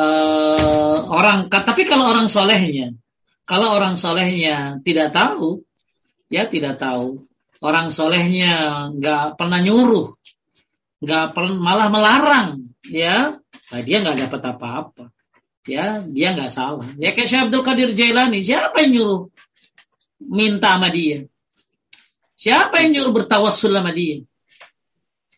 uh, 0.00 0.98
orang, 1.12 1.52
tapi 1.52 1.84
kalau 1.84 2.08
orang 2.08 2.32
solehnya, 2.32 2.96
kalau 3.44 3.76
orang 3.76 4.00
solehnya 4.00 4.80
tidak 4.80 5.12
tahu, 5.12 5.60
ya 6.32 6.48
tidak 6.48 6.80
tahu, 6.80 7.28
orang 7.60 7.92
solehnya 7.92 8.88
nggak 8.96 9.36
pernah 9.36 9.60
nyuruh, 9.60 10.08
nggak 11.04 11.36
pernah 11.36 11.56
malah 11.60 11.88
melarang, 11.92 12.71
ya 12.86 13.42
Nah, 13.72 13.80
dia 13.80 14.04
nggak 14.04 14.28
dapat 14.28 14.40
apa-apa. 14.52 15.04
Ya, 15.64 16.04
dia 16.04 16.36
nggak 16.36 16.52
salah. 16.52 16.84
Ya 17.00 17.16
kayak 17.16 17.28
Syekh 17.30 17.42
Abdul 17.48 17.64
Qadir 17.64 17.90
Jailani, 17.96 18.44
siapa 18.44 18.84
yang 18.84 18.92
nyuruh 19.00 19.20
minta 20.20 20.76
sama 20.76 20.92
dia? 20.92 21.24
Siapa 22.36 22.84
yang 22.84 23.00
nyuruh 23.00 23.12
bertawassul 23.16 23.72
sama 23.72 23.96
dia? 23.96 24.28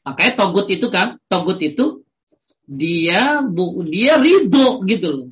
Makanya 0.02 0.32
togut 0.34 0.66
itu 0.66 0.90
kan, 0.90 1.22
togut 1.30 1.62
itu 1.62 2.02
dia 2.66 3.38
bu, 3.44 3.86
dia 3.86 4.18
ridho 4.18 4.82
gitu 4.82 5.08
loh. 5.14 5.28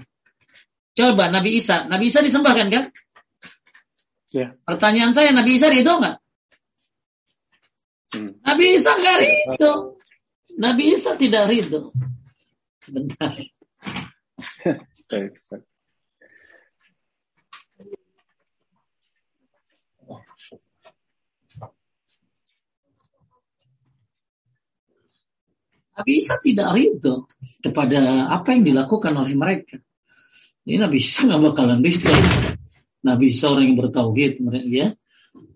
Coba 0.92 1.32
Nabi 1.32 1.58
Isa, 1.58 1.90
Nabi 1.90 2.12
Isa 2.12 2.22
disembahkan 2.22 2.68
kan? 2.70 2.84
Ya. 4.30 4.54
Pertanyaan 4.62 5.16
saya, 5.16 5.34
Nabi 5.34 5.58
Isa 5.58 5.72
ridho 5.72 5.98
nggak? 5.98 6.16
Hmm. 8.14 8.36
Nabi 8.46 8.64
Isa 8.78 8.94
nggak 8.94 9.16
ridho. 9.18 9.98
Nabi 10.58 10.92
Isa 10.92 11.16
tidak 11.16 11.48
ridho. 11.48 11.92
Sebentar. 12.82 13.32
Nabi 25.92 26.12
Isa 26.16 26.40
tidak 26.40 26.68
ridho 26.72 27.28
kepada 27.60 28.32
apa 28.32 28.56
yang 28.56 28.64
dilakukan 28.64 29.12
oleh 29.12 29.36
mereka. 29.36 29.76
Ini 30.64 30.80
Nabi 30.80 30.98
Isa 30.98 31.28
nggak 31.28 31.42
bakalan 31.52 31.84
ridho. 31.84 32.12
Nabi 33.02 33.30
Isa 33.30 33.52
orang 33.52 33.70
yang 33.70 33.78
bertauhid. 33.78 34.40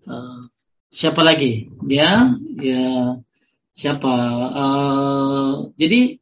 Uh, 0.07 0.47
siapa 0.87 1.25
lagi? 1.25 1.67
Dia, 1.83 2.31
ya 2.59 3.17
siapa? 3.77 4.13
Uh, 4.57 5.53
jadi 5.77 6.17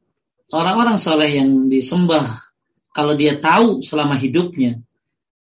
orang-orang 0.51 0.99
soleh 0.99 1.39
yang 1.39 1.71
disembah 1.71 2.43
kalau 2.91 3.15
dia 3.15 3.39
tahu 3.39 3.79
selama 3.79 4.19
hidupnya 4.19 4.83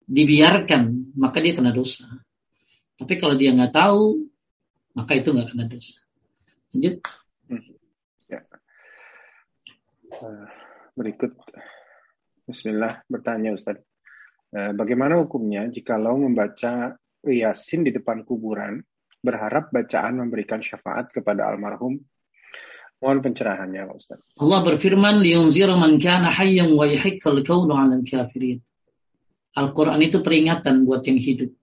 dibiarkan 0.08 1.14
maka 1.20 1.44
dia 1.44 1.52
kena 1.52 1.76
dosa. 1.76 2.08
Tapi 2.96 3.14
kalau 3.20 3.36
dia 3.36 3.52
nggak 3.52 3.76
tahu 3.76 4.24
maka 4.96 5.20
itu 5.20 5.36
nggak 5.36 5.52
kena 5.52 5.68
dosa. 5.68 6.00
Lanjut. 6.72 6.96
Hmm. 7.52 7.64
Ya. 8.32 8.42
Uh, 10.16 10.48
berikut 10.96 11.36
Bismillah 12.48 13.04
bertanya 13.12 13.52
Ustaz. 13.52 13.84
Uh, 14.56 14.72
bagaimana 14.72 15.20
hukumnya 15.20 15.68
jika 15.68 16.00
lo 16.00 16.16
membaca 16.16 16.96
Yasin 17.28 17.84
di 17.84 17.92
depan 17.92 18.24
kuburan 18.24 18.80
berharap 19.22 19.74
bacaan 19.74 20.22
memberikan 20.22 20.62
syafaat 20.62 21.12
kepada 21.12 21.50
almarhum 21.50 22.02
Mohon 22.98 23.30
pencerahannya 23.30 23.82
Pak 23.86 23.98
Ustaz. 24.02 24.20
Allah 24.42 24.60
berfirman, 24.66 25.22
liyunzira 25.22 25.78
man 25.78 26.02
kana 26.02 26.34
hayyan 26.34 26.74
wa 26.74 26.90
yahiqqal 26.90 27.46
qawlu 27.46 27.70
'alal 27.78 28.02
kafirin. 28.02 28.66
Al-Quran 29.54 30.02
itu 30.02 30.22
peringatan 30.22 30.86
buat 30.86 31.06
yang 31.06 31.22
hidup. 31.22 31.54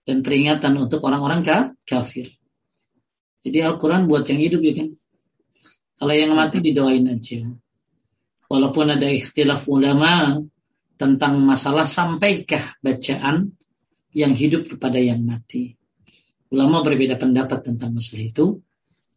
dan 0.00 0.26
peringatan 0.26 0.74
untuk 0.80 1.06
orang-orang 1.06 1.44
kafir. 1.86 2.34
Jadi 3.44 3.58
Al-Quran 3.62 4.10
buat 4.10 4.26
yang 4.26 4.40
hidup 4.42 4.58
ya 4.64 4.72
kan. 4.74 4.88
Kalau 5.94 6.14
yang 6.16 6.34
mati 6.34 6.58
didoain 6.58 7.06
aja. 7.06 7.46
Walaupun 8.50 8.90
ada 8.90 9.06
ikhtilaf 9.06 9.70
ulama 9.70 10.40
tentang 10.98 11.44
masalah 11.44 11.86
sampaikah 11.86 12.80
bacaan 12.82 13.54
yang 14.10 14.34
hidup 14.34 14.66
kepada 14.66 14.98
yang 14.98 15.22
mati. 15.22 15.79
Ulama 16.50 16.82
berbeda 16.82 17.14
pendapat 17.14 17.62
tentang 17.62 17.94
masalah 17.94 18.26
itu. 18.26 18.46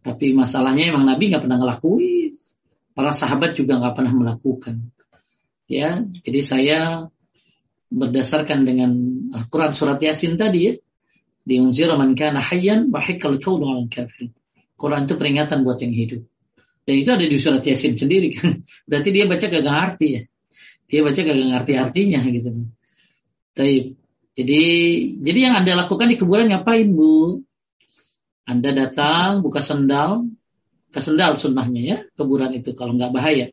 Tapi 0.06 0.36
masalahnya 0.38 0.94
emang 0.94 1.10
Nabi 1.10 1.34
nggak 1.34 1.50
pernah 1.50 1.58
ngelakuin. 1.58 2.38
Para 2.94 3.10
sahabat 3.10 3.58
juga 3.58 3.82
nggak 3.82 3.96
pernah 3.98 4.14
melakukan. 4.14 4.94
Ya, 5.66 5.98
jadi 5.98 6.40
saya 6.46 6.80
berdasarkan 7.90 8.66
dengan 8.70 8.92
Al-Quran 9.34 9.74
surat 9.74 9.98
Yasin 9.98 10.38
tadi 10.38 10.60
ya. 10.70 10.74
Diunzir 11.44 11.90
man 11.98 12.14
kana 12.14 12.40
hayyan 12.40 12.94
wa 12.94 13.02
hikal 13.02 13.42
kaunu 13.42 13.66
al 13.74 13.90
kafir. 13.90 14.30
Quran 14.78 15.10
itu 15.10 15.16
peringatan 15.18 15.66
buat 15.66 15.82
yang 15.82 15.96
hidup. 15.96 16.22
Dan 16.84 16.96
itu 17.00 17.10
ada 17.10 17.26
di 17.26 17.38
surat 17.40 17.64
Yasin 17.64 17.96
sendiri 17.96 18.36
kan. 18.36 18.62
Berarti 18.90 19.10
dia 19.10 19.26
baca 19.26 19.46
gak 19.48 19.64
ngerti 19.64 20.08
ya. 20.08 20.22
Dia 20.86 21.00
baca 21.02 21.20
gak 21.24 21.38
ngerti 21.38 21.74
artinya 21.80 22.20
gitu. 22.28 22.50
Tapi 23.56 24.03
jadi 24.34 24.62
jadi 25.22 25.40
yang 25.50 25.54
Anda 25.62 25.78
lakukan 25.86 26.10
di 26.10 26.18
kuburan 26.18 26.50
ngapain, 26.50 26.90
Bu? 26.90 27.46
Anda 28.50 28.74
datang 28.74 29.46
buka 29.46 29.62
sendal, 29.62 30.28
ke 30.90 31.00
sendal 31.00 31.38
sunnahnya 31.40 31.82
ya, 31.82 31.98
kuburan 32.18 32.52
itu 32.58 32.74
kalau 32.74 32.98
nggak 32.98 33.14
bahaya. 33.14 33.48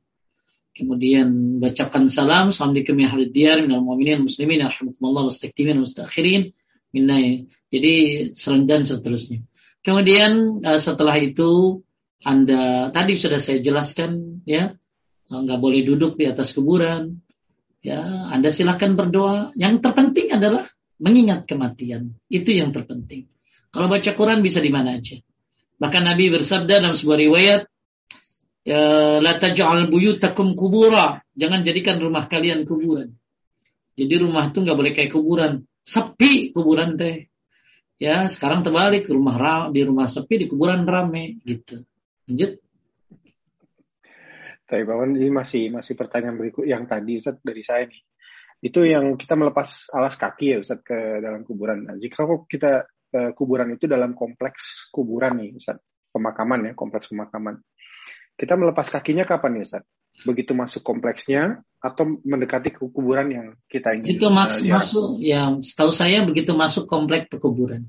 Kemudian 0.75 1.61
bacakan 1.61 2.09
salam, 2.09 2.55
Assalamualaikum 2.55 2.97
minal 2.97 3.85
mu'minin, 3.85 4.25
muslimin, 4.25 4.65
Jadi 7.71 7.95
dan 8.65 8.83
seterusnya. 8.83 9.45
Kemudian 9.81 10.65
uh, 10.65 10.81
setelah 10.81 11.17
itu 11.21 11.81
Anda 12.21 12.93
tadi 12.93 13.17
sudah 13.17 13.41
saya 13.41 13.65
jelaskan 13.65 14.45
ya 14.45 14.77
eh, 15.29 15.41
nggak 15.41 15.61
boleh 15.61 15.81
duduk 15.85 16.21
di 16.21 16.29
atas 16.29 16.53
kuburan. 16.53 17.25
Ya, 17.81 18.01
Anda 18.29 18.53
silahkan 18.53 18.93
berdoa. 18.93 19.57
Yang 19.57 19.81
terpenting 19.81 20.37
adalah 20.37 20.69
mengingat 21.01 21.49
kematian. 21.49 22.21
Itu 22.29 22.53
yang 22.53 22.77
terpenting. 22.77 23.33
Kalau 23.73 23.89
baca 23.89 24.11
Quran 24.13 24.45
bisa 24.45 24.61
di 24.61 24.69
mana 24.69 25.01
aja. 25.01 25.17
Bahkan 25.81 26.03
Nabi 26.05 26.29
bersabda 26.29 26.85
dalam 26.85 26.93
sebuah 26.93 27.19
riwayat, 27.25 27.63
ya, 28.69 29.17
la 29.25 29.33
taj'al 29.41 29.89
buyutakum 29.89 30.53
kubura. 30.53 31.25
Jangan 31.33 31.65
jadikan 31.65 31.97
rumah 31.97 32.29
kalian 32.29 32.69
kuburan. 32.69 33.17
Jadi 33.97 34.15
rumah 34.21 34.53
itu 34.53 34.61
nggak 34.61 34.77
boleh 34.77 34.93
kayak 34.93 35.13
kuburan 35.13 35.65
sepi 35.85 36.53
kuburan 36.55 36.95
teh. 37.01 37.27
Ya, 38.01 38.25
sekarang 38.33 38.65
terbalik 38.65 39.05
rumah 39.13 39.69
di 39.69 39.85
rumah 39.85 40.09
sepi 40.09 40.41
di 40.41 40.47
kuburan 40.49 40.89
rame 40.89 41.37
gitu. 41.45 41.85
Lanjut. 42.25 42.61
Tapi 44.71 44.87
Bawan 44.87 45.19
ini 45.19 45.35
masih 45.35 45.75
masih 45.75 45.99
pertanyaan 45.99 46.39
berikut 46.39 46.63
yang 46.63 46.87
tadi 46.87 47.19
Ustaz 47.19 47.43
dari 47.43 47.67
saya 47.67 47.91
nih. 47.91 48.01
Itu 48.63 48.87
yang 48.87 49.19
kita 49.19 49.35
melepas 49.35 49.91
alas 49.91 50.15
kaki 50.15 50.55
ya 50.55 50.59
Ustaz 50.63 50.79
ke 50.87 51.19
dalam 51.19 51.43
kuburan. 51.43 51.91
Nah, 51.91 51.99
jika 51.99 52.23
kita 52.47 52.87
uh, 52.87 53.31
kuburan 53.35 53.75
itu 53.75 53.91
dalam 53.91 54.15
kompleks 54.15 54.87
kuburan 54.95 55.43
nih 55.43 55.59
Ustaz, 55.59 55.83
pemakaman 56.15 56.71
ya, 56.71 56.73
kompleks 56.79 57.11
pemakaman. 57.11 57.59
Kita 58.39 58.55
melepas 58.55 58.87
kakinya 58.87 59.27
kapan 59.27 59.59
nih 59.59 59.65
Ustaz? 59.67 59.83
begitu 60.27 60.53
masuk 60.53 60.85
kompleksnya 60.85 61.65
atau 61.81 62.21
mendekati 62.21 62.77
kuburan 62.77 63.33
yang 63.33 63.47
kita 63.65 63.97
ingin. 63.97 64.21
Itu 64.21 64.29
mas, 64.29 64.61
uh, 64.61 64.69
masuk 64.69 65.07
yang 65.17 65.65
setahu 65.65 65.93
saya 65.97 66.21
begitu 66.29 66.53
masuk 66.53 66.85
komplek 66.85 67.33
kuburan. 67.41 67.89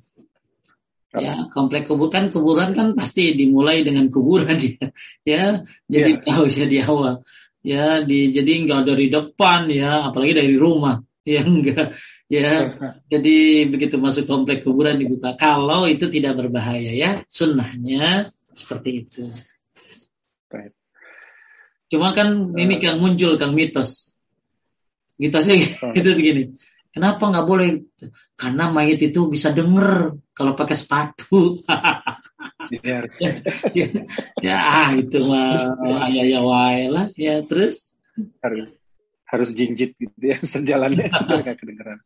Ya, 1.12 1.52
komplek 1.52 1.92
kuburan 1.92 2.32
kuburan 2.32 2.72
kan 2.72 2.96
pasti 2.96 3.36
dimulai 3.36 3.84
dengan 3.84 4.08
kuburan 4.08 4.56
ya. 4.64 4.88
ya 5.28 5.44
jadi 5.92 6.12
yeah. 6.16 6.24
tahu 6.24 6.44
ya 6.48 6.66
di 6.72 6.78
awal. 6.80 7.16
Ya, 7.62 7.86
di 8.02 8.32
jadi 8.32 8.64
enggak 8.64 8.88
dari 8.88 9.12
depan 9.12 9.68
ya, 9.68 10.08
apalagi 10.08 10.34
dari 10.36 10.56
rumah. 10.56 11.04
Ya 11.22 11.46
enggak. 11.46 11.94
Ya, 12.34 12.74
jadi 13.14 13.70
begitu 13.70 14.02
masuk 14.02 14.26
komplek 14.26 14.66
kuburan 14.66 14.98
dibuka. 14.98 15.38
Kalau 15.38 15.86
itu 15.86 16.10
tidak 16.10 16.34
berbahaya 16.34 16.98
ya, 16.98 17.22
sunnahnya 17.30 18.26
seperti 18.58 19.06
itu. 19.06 19.30
Baik. 20.50 20.74
Cuma 21.94 22.10
kan 22.10 22.58
ini 22.58 22.82
kan 22.82 22.98
muncul 22.98 23.38
kan 23.38 23.54
mitos. 23.54 24.18
Mitosnya 25.22 25.62
gitu 25.94 26.10
segini. 26.10 26.58
Kenapa 26.92 27.24
nggak 27.32 27.48
boleh? 27.48 27.88
Karena 28.36 28.68
mayat 28.68 29.00
itu 29.00 29.32
bisa 29.32 29.56
denger 29.56 30.20
kalau 30.36 30.60
pakai 30.60 30.76
sepatu. 30.76 31.64
ya, 32.68 33.08
ya, 33.80 33.88
ya, 34.44 34.56
ah 34.60 34.92
itu 34.92 35.24
mah 35.24 35.72
ayah 36.12 36.26
ya 36.28 36.42
wae 36.44 36.92
lah. 36.92 37.08
Ya 37.16 37.40
terus 37.48 37.96
harus 38.44 38.76
harus 39.24 39.50
jinjit 39.56 39.96
gitu 39.96 40.20
ya 40.20 40.38
sejalannya 40.44 41.08
nggak 41.48 41.56
kedengeran. 41.64 42.04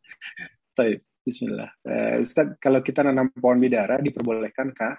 Baik, 0.78 1.02
Bismillah. 1.26 1.70
Uh, 1.82 2.22
Ustaz, 2.22 2.54
kalau 2.62 2.78
kita 2.86 3.02
nanam 3.02 3.34
pohon 3.34 3.58
bidara 3.58 3.98
diperbolehkankah 3.98 4.94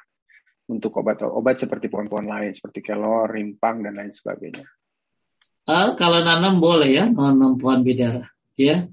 untuk 0.68 1.00
obat-obat 1.00 1.64
seperti 1.64 1.88
pohon-pohon 1.88 2.28
lain 2.28 2.52
seperti 2.52 2.84
kelor, 2.84 3.32
rimpang 3.32 3.88
dan 3.88 3.96
lain 3.96 4.12
sebagainya? 4.12 4.68
Uh, 5.64 5.96
kalau 5.96 6.20
nanam 6.20 6.60
boleh 6.60 6.92
ya, 6.92 7.06
nanam 7.08 7.56
pohon 7.56 7.88
bidara. 7.88 8.28
Ya, 8.60 8.92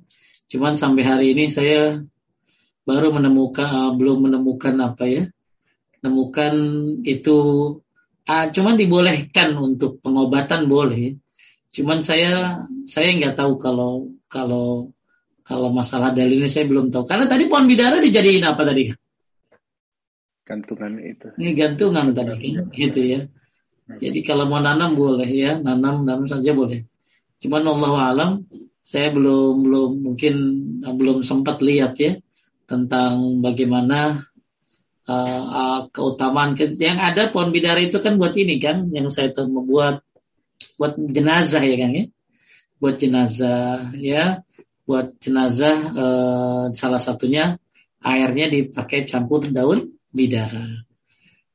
cuman 0.54 0.78
sampai 0.78 1.02
hari 1.02 1.26
ini 1.34 1.50
saya 1.50 1.98
baru 2.86 3.10
menemukan, 3.10 3.66
uh, 3.66 3.92
belum 3.98 4.30
menemukan 4.30 4.78
apa 4.78 5.04
ya, 5.10 5.22
menemukan 5.98 6.54
itu. 7.02 7.38
Uh, 8.24 8.46
cuman 8.54 8.78
dibolehkan 8.78 9.52
untuk 9.58 9.98
pengobatan 10.00 10.70
boleh. 10.70 11.18
Cuman 11.74 12.00
saya 12.00 12.64
saya 12.86 13.10
nggak 13.12 13.34
tahu 13.34 13.58
kalau 13.58 14.14
kalau 14.30 14.94
kalau 15.44 15.68
masalah 15.74 16.14
dalil 16.14 16.40
ini 16.40 16.48
saya 16.48 16.70
belum 16.70 16.88
tahu. 16.88 17.04
Karena 17.04 17.28
tadi 17.28 17.50
pohon 17.50 17.68
bidara 17.68 18.00
dijadiin 18.00 18.46
apa 18.46 18.62
tadi? 18.64 18.94
Gantungan 20.46 21.02
itu. 21.02 21.28
Ini 21.36 21.50
gantungan 21.52 22.14
tadi, 22.16 22.56
gitu 22.72 23.00
ya. 23.02 23.28
Jadi 23.84 24.24
kalau 24.24 24.48
mau 24.48 24.60
nanam 24.62 24.96
boleh 24.96 25.28
ya, 25.28 25.60
nanam 25.60 26.08
nanam 26.08 26.24
saja 26.24 26.56
boleh. 26.56 26.88
Cuman 27.44 27.60
Allah 27.60 27.92
alam 28.08 28.30
saya 28.84 29.08
belum 29.16 29.64
belum 29.64 29.90
mungkin 30.04 30.34
belum 30.84 31.24
sempat 31.24 31.64
lihat 31.64 31.96
ya 31.96 32.20
tentang 32.68 33.40
bagaimana 33.40 34.28
uh, 35.08 35.44
uh, 35.48 35.80
keutamaan 35.88 36.52
yang 36.76 37.00
ada 37.00 37.32
pohon 37.32 37.48
bidara 37.48 37.80
itu 37.80 37.96
kan 37.96 38.20
buat 38.20 38.36
ini 38.36 38.60
kan 38.60 38.92
yang 38.92 39.08
saya 39.08 39.32
tuh 39.32 39.48
membuat 39.48 40.04
buat 40.76 41.00
jenazah 41.00 41.64
ya 41.64 41.76
kan 41.80 41.90
ya 41.96 42.04
buat 42.76 42.96
jenazah 43.00 43.96
ya 43.96 44.44
buat 44.84 45.16
jenazah 45.16 45.76
uh, 45.96 46.64
salah 46.76 47.00
satunya 47.00 47.56
airnya 48.04 48.52
dipakai 48.52 49.08
campur 49.08 49.48
daun 49.48 49.96
bidara. 50.12 50.84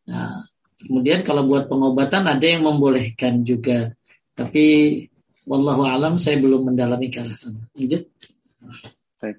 Nah, 0.10 0.50
Kemudian 0.80 1.28
kalau 1.28 1.44
buat 1.44 1.68
pengobatan 1.68 2.24
ada 2.24 2.46
yang 2.48 2.64
membolehkan 2.64 3.44
juga. 3.44 3.92
Tapi 4.32 4.68
wallahu 5.50 5.82
alam 5.90 6.22
saya 6.22 6.38
belum 6.38 6.70
mendalami 6.70 7.10
ke 7.10 7.26
arah 7.26 7.34
sana. 7.34 7.66
Lanjut. 7.74 8.06
Baik. 9.18 9.38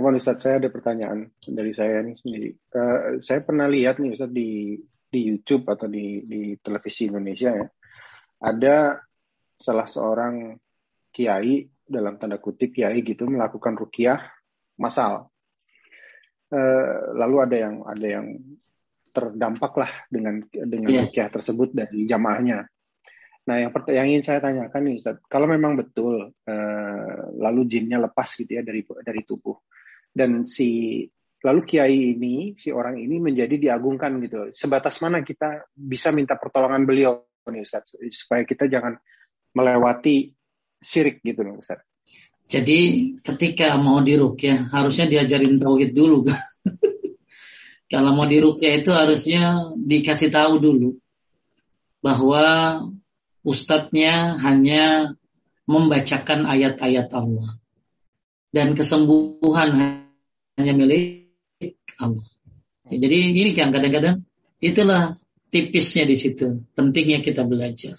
Apa 0.00 0.16
Ustaz, 0.16 0.40
saya 0.40 0.56
ada 0.56 0.72
pertanyaan 0.72 1.28
dari 1.44 1.76
saya 1.76 2.00
nih 2.00 2.16
sendiri. 2.16 2.50
Uh, 2.72 3.20
saya 3.20 3.44
pernah 3.44 3.68
lihat 3.68 4.00
nih 4.00 4.16
Ustaz 4.16 4.32
di 4.32 4.80
di 5.10 5.20
YouTube 5.28 5.68
atau 5.68 5.84
di 5.84 6.24
di 6.24 6.56
televisi 6.56 7.12
Indonesia 7.12 7.52
ya. 7.52 7.68
Ada 8.40 8.96
salah 9.60 9.84
seorang 9.84 10.56
kiai 11.12 11.68
dalam 11.84 12.16
tanda 12.16 12.40
kutip 12.40 12.72
kiai 12.72 13.04
gitu 13.04 13.28
melakukan 13.28 13.76
rukiah 13.76 14.24
masal. 14.80 15.28
Uh, 16.48 17.12
lalu 17.20 17.36
ada 17.44 17.56
yang 17.68 17.76
ada 17.84 18.06
yang 18.08 18.26
terdampak 19.12 19.74
lah 19.76 19.92
dengan 20.08 20.40
dengan 20.48 20.90
yeah. 20.96 21.04
rukyah 21.04 21.28
tersebut 21.28 21.76
dari 21.76 22.08
jamaahnya. 22.08 22.64
Nah, 23.40 23.56
yang 23.56 23.72
yang 23.72 24.06
ingin 24.12 24.24
saya 24.24 24.38
tanyakan 24.44 24.82
nih, 24.84 24.94
Ustaz, 25.00 25.16
kalau 25.26 25.48
memang 25.48 25.80
betul 25.80 26.28
uh, 26.32 27.20
lalu 27.40 27.62
jinnya 27.66 27.96
lepas 27.96 28.28
gitu 28.36 28.60
ya 28.60 28.62
dari 28.62 28.84
dari 28.84 29.24
tubuh 29.24 29.56
dan 30.12 30.44
si 30.44 31.02
lalu 31.40 31.60
kiai 31.64 32.14
ini 32.16 32.52
si 32.52 32.68
orang 32.68 33.00
ini 33.00 33.16
menjadi 33.16 33.56
diagungkan 33.56 34.20
gitu. 34.20 34.52
Sebatas 34.52 35.00
mana 35.00 35.24
kita 35.24 35.72
bisa 35.72 36.12
minta 36.12 36.36
pertolongan 36.36 36.84
beliau 36.84 37.24
nih 37.48 37.64
Ustaz 37.64 37.96
supaya 38.12 38.44
kita 38.44 38.68
jangan 38.68 39.00
melewati 39.56 40.30
syirik 40.78 41.24
gitu 41.24 41.40
loh 41.40 41.58
Ustaz. 41.58 41.80
Jadi 42.50 43.14
ketika 43.22 43.78
mau 43.78 44.02
dirukyah 44.02 44.68
harusnya 44.74 45.06
diajarin 45.06 45.56
tauhid 45.56 45.94
dulu 45.94 46.26
kalau 47.92 48.10
mau 48.10 48.26
dirukyah 48.26 48.82
itu 48.82 48.90
harusnya 48.90 49.70
dikasih 49.78 50.34
tahu 50.34 50.58
dulu 50.58 50.90
bahwa 52.02 52.44
ustadznya 53.46 54.36
hanya 54.40 55.16
membacakan 55.64 56.44
ayat-ayat 56.50 57.08
Allah 57.14 57.60
dan 58.50 58.74
kesembuhan 58.74 60.02
hanya 60.58 60.72
milik 60.74 61.30
Allah. 61.96 62.26
Ya, 62.90 63.06
jadi 63.06 63.30
ini 63.30 63.54
kan 63.54 63.70
kadang-kadang 63.70 64.26
itulah 64.58 65.16
tipisnya 65.54 66.04
di 66.06 66.18
situ, 66.18 66.66
pentingnya 66.74 67.22
kita 67.22 67.46
belajar. 67.46 67.98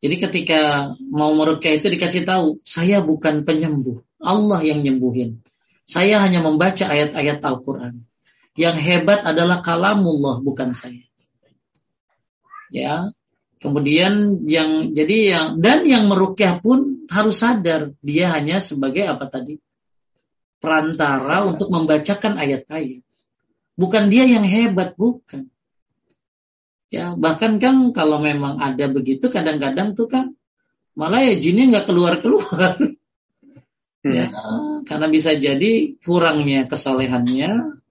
Jadi 0.00 0.16
ketika 0.16 0.92
mau 0.98 1.36
merukyah 1.36 1.76
itu 1.76 1.92
dikasih 1.92 2.24
tahu, 2.24 2.64
saya 2.64 3.04
bukan 3.04 3.44
penyembuh, 3.44 4.00
Allah 4.16 4.64
yang 4.64 4.80
nyembuhin. 4.80 5.44
Saya 5.84 6.22
hanya 6.24 6.40
membaca 6.40 6.88
ayat-ayat 6.88 7.44
Al-Quran. 7.44 8.08
Yang 8.56 8.76
hebat 8.80 9.22
adalah 9.28 9.60
kalamullah, 9.60 10.40
bukan 10.40 10.72
saya. 10.72 11.04
Ya, 12.72 13.12
kemudian 13.60 14.42
yang 14.48 14.96
jadi 14.96 15.16
yang 15.28 15.46
dan 15.60 15.84
yang 15.84 16.08
merukyah 16.08 16.58
pun 16.64 17.04
harus 17.12 17.36
sadar 17.38 17.92
dia 18.00 18.32
hanya 18.32 18.58
sebagai 18.58 19.04
apa 19.04 19.28
tadi 19.28 19.60
perantara 20.60 21.48
untuk 21.48 21.72
membacakan 21.72 22.36
ayat-ayat. 22.36 23.02
Bukan 23.80 24.12
dia 24.12 24.28
yang 24.28 24.44
hebat, 24.44 24.92
bukan. 24.92 25.48
Ya, 26.92 27.16
bahkan 27.16 27.56
kan 27.56 27.96
kalau 27.96 28.20
memang 28.20 28.60
ada 28.60 28.90
begitu 28.90 29.32
kadang-kadang 29.32 29.96
tuh 29.96 30.10
kan 30.10 30.36
malah 30.92 31.22
ya 31.24 31.34
jinnya 31.40 31.70
nggak 31.76 31.86
keluar-keluar. 31.88 32.76
Hmm. 34.00 34.16
Ya, 34.16 34.32
karena 34.88 35.12
bisa 35.12 35.36
jadi 35.36 35.92
kurangnya 36.00 36.64
kesolehannya 36.64 37.84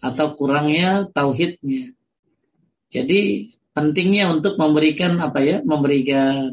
atau 0.00 0.26
kurangnya 0.32 1.12
tauhidnya. 1.12 1.92
Jadi 2.88 3.52
pentingnya 3.72 4.32
untuk 4.32 4.56
memberikan 4.60 5.20
apa 5.20 5.40
ya, 5.40 5.56
memberikan 5.64 6.52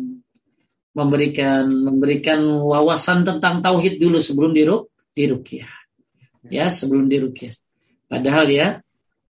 memberikan 0.96 1.70
memberikan 1.70 2.40
wawasan 2.44 3.24
tentang 3.24 3.62
tauhid 3.64 4.02
dulu 4.02 4.20
sebelum 4.20 4.52
diruk 4.52 4.92
dirukyah. 5.16 5.72
Ya, 6.48 6.72
sebelum 6.72 7.12
dirukyah. 7.12 7.56
Padahal 8.10 8.48
ya 8.50 8.68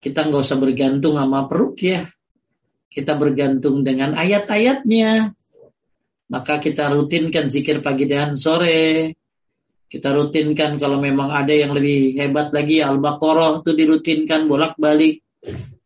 kita 0.02 0.26
nggak 0.26 0.42
usah 0.42 0.58
bergantung 0.58 1.18
sama 1.18 1.46
perukyah 1.46 2.08
kita 2.92 3.16
bergantung 3.16 3.80
dengan 3.80 4.12
ayat-ayatnya. 4.12 5.32
Maka 6.28 6.60
kita 6.60 6.92
rutinkan 6.92 7.48
zikir 7.48 7.80
pagi 7.80 8.04
dan 8.04 8.36
sore. 8.36 9.16
Kita 9.88 10.12
rutinkan 10.12 10.80
kalau 10.80 11.00
memang 11.00 11.32
ada 11.32 11.52
yang 11.52 11.76
lebih 11.76 12.16
hebat 12.16 12.52
lagi 12.52 12.80
Al-Baqarah 12.80 13.60
itu 13.60 13.72
dirutinkan 13.76 14.48
bolak-balik. 14.48 15.24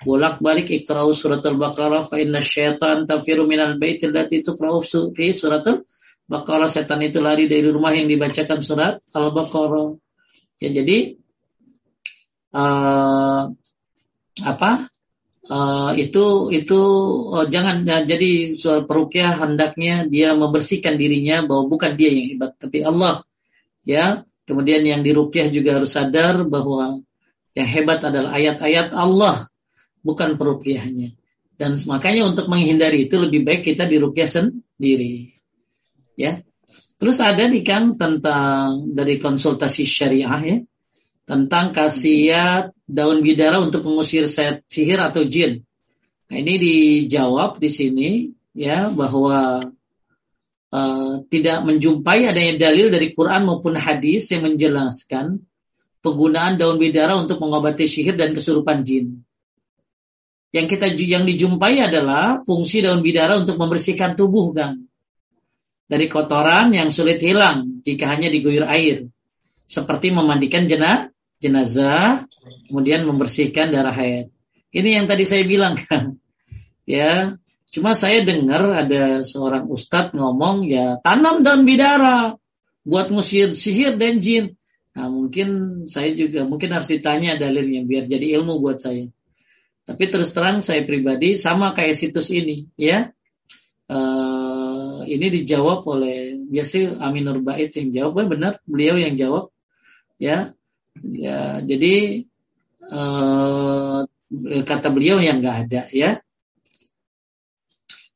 Bolak-balik 0.06 0.70
ikra'u 0.70 1.10
surat 1.10 1.42
Al-Baqarah 1.42 2.06
fa 2.06 2.16
inna 2.22 2.38
syaitan 2.38 3.10
tafiru 3.10 3.42
minal 3.42 3.74
baitil 3.74 4.14
lati 4.14 4.38
tukra'u 4.46 4.78
fi 5.10 5.34
surat 5.34 5.66
Al-Baqarah. 5.66 6.70
Setan 6.70 7.02
itu 7.02 7.18
lari 7.18 7.50
dari 7.50 7.66
rumah 7.66 7.90
yang 7.90 8.06
dibacakan 8.06 8.62
surat 8.62 9.02
Al-Baqarah. 9.10 9.98
Ya 10.62 10.70
jadi 10.70 11.18
uh, 12.54 13.52
apa 14.46 14.70
uh, 15.48 15.92
itu 15.96 16.52
itu 16.52 16.80
uh, 17.32 17.46
jangan 17.48 17.84
uh, 17.86 18.02
jadi 18.04 18.56
soal 18.56 18.84
perukyah 18.84 19.36
hendaknya 19.36 20.04
dia 20.08 20.32
membersihkan 20.36 21.00
dirinya 21.00 21.44
bahwa 21.44 21.68
bukan 21.70 21.96
dia 21.96 22.10
yang 22.12 22.36
hebat 22.36 22.52
tapi 22.60 22.84
Allah 22.84 23.24
ya 23.86 24.24
kemudian 24.44 24.84
yang 24.84 25.00
dirukyah 25.00 25.48
juga 25.48 25.80
harus 25.80 25.92
sadar 25.94 26.44
bahwa 26.44 27.00
yang 27.56 27.68
hebat 27.68 28.04
adalah 28.04 28.36
ayat-ayat 28.36 28.92
Allah 28.92 29.48
bukan 30.06 30.38
perukyahnya 30.38 31.18
dan 31.58 31.74
makanya 31.90 32.30
untuk 32.30 32.46
menghindari 32.46 33.10
itu 33.10 33.18
lebih 33.18 33.42
baik 33.42 33.66
kita 33.66 33.90
dirukyah 33.90 34.30
sendiri 34.30 35.34
ya 36.14 36.46
terus 37.02 37.18
ada 37.18 37.50
nih 37.50 37.66
Kang 37.66 37.98
tentang 37.98 38.86
dari 38.94 39.18
konsultasi 39.18 39.82
syariah 39.82 40.40
ya 40.46 40.56
tentang 41.26 41.74
khasiat 41.74 42.70
daun 42.86 43.20
bidara 43.20 43.58
untuk 43.58 43.82
mengusir 43.82 44.30
sihir 44.30 44.98
atau 45.02 45.26
jin. 45.26 45.66
Nah, 46.30 46.36
ini 46.38 46.54
dijawab 46.58 47.58
di 47.58 47.66
sini 47.66 48.10
ya 48.54 48.86
bahwa 48.94 49.66
uh, 50.70 51.14
tidak 51.26 51.66
menjumpai 51.66 52.30
adanya 52.30 52.70
dalil 52.70 52.94
dari 52.94 53.10
Quran 53.10 53.42
maupun 53.42 53.74
hadis 53.74 54.30
yang 54.30 54.46
menjelaskan 54.46 55.42
penggunaan 55.98 56.62
daun 56.62 56.78
bidara 56.78 57.18
untuk 57.18 57.42
mengobati 57.42 57.90
sihir 57.90 58.14
dan 58.14 58.30
kesurupan 58.30 58.86
jin. 58.86 59.25
Yang 60.56 60.66
kita 60.72 60.86
yang 60.96 61.28
dijumpai 61.28 61.84
adalah 61.84 62.40
fungsi 62.48 62.80
daun 62.80 63.04
bidara 63.04 63.36
untuk 63.36 63.60
membersihkan 63.60 64.16
tubuh 64.16 64.56
kan 64.56 64.88
dari 65.84 66.08
kotoran 66.08 66.72
yang 66.72 66.88
sulit 66.88 67.20
hilang 67.20 67.84
jika 67.84 68.08
hanya 68.08 68.32
diguyur 68.32 68.64
air 68.64 69.12
seperti 69.68 70.08
memandikan 70.08 70.64
jenazah 70.64 71.12
jenazah, 71.40 72.24
kemudian 72.68 73.04
membersihkan 73.04 73.72
darah 73.72 73.92
haid. 73.92 74.32
Ini 74.72 75.02
yang 75.02 75.06
tadi 75.08 75.24
saya 75.28 75.44
bilang 75.44 75.76
kan. 75.76 76.20
Ya, 76.86 77.34
cuma 77.74 77.98
saya 77.98 78.22
dengar 78.22 78.62
ada 78.70 79.26
seorang 79.26 79.66
ustadz 79.66 80.14
ngomong 80.14 80.70
ya 80.70 81.02
tanam 81.02 81.42
daun 81.42 81.66
bidara 81.66 82.38
buat 82.86 83.10
musir 83.10 83.52
sihir 83.58 83.98
dan 83.98 84.22
jin. 84.22 84.54
Nah 84.94 85.10
mungkin 85.10 85.82
saya 85.90 86.14
juga 86.14 86.46
mungkin 86.46 86.72
harus 86.72 86.88
ditanya 86.88 87.34
dalilnya 87.36 87.82
biar 87.82 88.06
jadi 88.06 88.38
ilmu 88.40 88.62
buat 88.62 88.78
saya. 88.78 89.10
Tapi 89.86 90.04
terus 90.10 90.34
terang 90.34 90.66
saya 90.66 90.82
pribadi 90.82 91.38
sama 91.38 91.70
kayak 91.72 91.94
situs 91.94 92.34
ini 92.34 92.66
ya. 92.74 93.14
Uh, 93.86 95.06
ini 95.06 95.30
dijawab 95.30 95.86
oleh 95.86 96.42
biasa 96.50 96.98
Aminur 96.98 97.38
Bait 97.38 97.70
yang 97.70 97.94
jawab 97.94 98.26
benar 98.26 98.58
beliau 98.66 98.98
yang 98.98 99.14
jawab 99.14 99.54
ya 100.18 100.56
Ya, 101.02 101.60
jadi 101.60 102.24
uh, 102.88 104.08
kata 104.64 104.88
beliau 104.88 105.20
yang 105.20 105.44
nggak 105.44 105.56
ada 105.68 105.82
ya. 105.92 106.10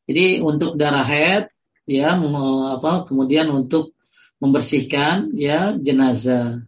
Jadi 0.09 0.42
untuk 0.42 0.74
darah 0.74 1.06
head 1.06 1.52
ya 1.86 2.18
apa 2.18 3.06
kemudian 3.06 3.52
untuk 3.52 3.94
membersihkan 4.40 5.36
ya 5.36 5.76
jenazah. 5.76 6.66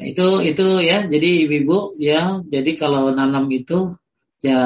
Itu 0.00 0.40
itu 0.40 0.66
ya 0.80 1.04
jadi 1.04 1.28
ibu-ibu 1.44 1.92
ya 2.00 2.40
jadi 2.48 2.72
kalau 2.80 3.12
nanam 3.12 3.52
itu 3.52 4.00
ya 4.40 4.60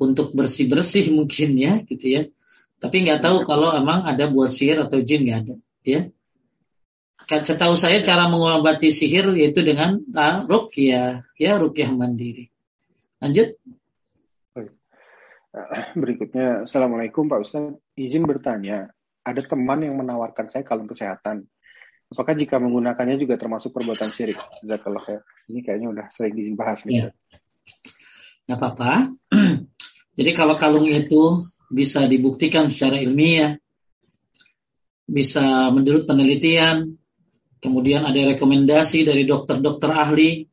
untuk 0.00 0.32
bersih-bersih 0.32 1.12
mungkin 1.16 1.60
ya 1.60 1.84
gitu 1.84 2.06
ya. 2.08 2.22
Tapi 2.80 3.04
nggak 3.04 3.20
tahu 3.20 3.44
kalau 3.44 3.76
emang 3.76 4.08
ada 4.08 4.24
buat 4.32 4.48
sihir 4.48 4.80
atau 4.80 5.04
jin 5.04 5.28
nggak 5.28 5.38
ada 5.44 5.56
ya. 5.84 6.00
Kan 7.28 7.44
setahu 7.44 7.76
saya 7.76 8.00
cara 8.00 8.26
mengobati 8.32 8.88
sihir 8.88 9.28
yaitu 9.36 9.60
dengan 9.60 10.00
uh, 10.16 10.48
rukyah, 10.48 11.20
ya 11.36 11.52
rukyah 11.60 11.92
mandiri. 11.92 12.48
Lanjut. 13.20 13.60
Berikutnya, 16.02 16.64
Assalamualaikum 16.64 17.28
Pak 17.28 17.40
Ustaz. 17.44 17.76
Izin 17.98 18.24
bertanya, 18.24 18.90
ada 19.20 19.42
teman 19.44 19.84
yang 19.84 20.00
menawarkan 20.00 20.48
saya 20.48 20.64
kalung 20.64 20.88
kesehatan. 20.88 21.46
Apakah 22.10 22.34
jika 22.34 22.58
menggunakannya 22.58 23.22
juga 23.22 23.38
termasuk 23.38 23.70
perbuatan 23.70 24.10
syirik? 24.10 24.42
Jazakallah 24.66 25.04
ya. 25.06 25.20
Ini 25.46 25.58
kayaknya 25.62 25.88
udah 25.94 26.06
sering 26.10 26.34
dibahas 26.34 26.82
nih. 26.82 27.06
Ya. 27.06 27.08
Gak 28.50 28.58
apa-apa. 28.58 29.14
Jadi 30.18 30.30
kalau 30.34 30.58
kalung 30.58 30.90
itu 30.90 31.46
bisa 31.70 32.10
dibuktikan 32.10 32.66
secara 32.66 32.98
ilmiah, 32.98 33.54
bisa 35.06 35.70
menurut 35.70 36.10
penelitian, 36.10 36.98
kemudian 37.62 38.02
ada 38.02 38.34
rekomendasi 38.34 39.06
dari 39.06 39.22
dokter-dokter 39.22 39.94
ahli, 39.94 40.50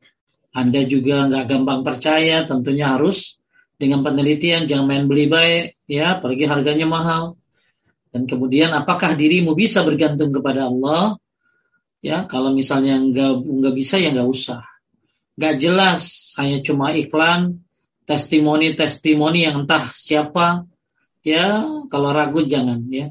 Anda 0.54 0.86
juga 0.86 1.26
nggak 1.26 1.44
gampang 1.46 1.82
percaya, 1.82 2.46
tentunya 2.46 2.94
harus 2.94 3.42
dengan 3.74 4.06
penelitian, 4.06 4.66
jangan 4.66 4.86
main 4.86 5.04
beli 5.10 5.26
baik, 5.26 5.78
ya, 5.90 6.22
pergi 6.22 6.44
harganya 6.46 6.86
mahal. 6.86 7.38
Dan 8.10 8.26
kemudian 8.30 8.74
apakah 8.74 9.14
dirimu 9.18 9.58
bisa 9.58 9.82
bergantung 9.82 10.30
kepada 10.30 10.70
Allah? 10.70 11.18
Ya, 11.98 12.30
kalau 12.30 12.54
misalnya 12.54 13.02
nggak 13.02 13.42
nggak 13.42 13.74
bisa 13.74 13.98
ya 13.98 14.14
nggak 14.14 14.30
usah. 14.30 14.62
Nggak 15.34 15.54
jelas, 15.58 16.34
hanya 16.38 16.62
cuma 16.62 16.94
iklan, 16.94 17.66
testimoni-testimoni 18.06 19.46
yang 19.46 19.66
entah 19.66 19.90
siapa. 19.90 20.66
Ya, 21.26 21.66
kalau 21.90 22.14
ragu 22.14 22.46
jangan 22.46 22.86
ya. 22.88 23.10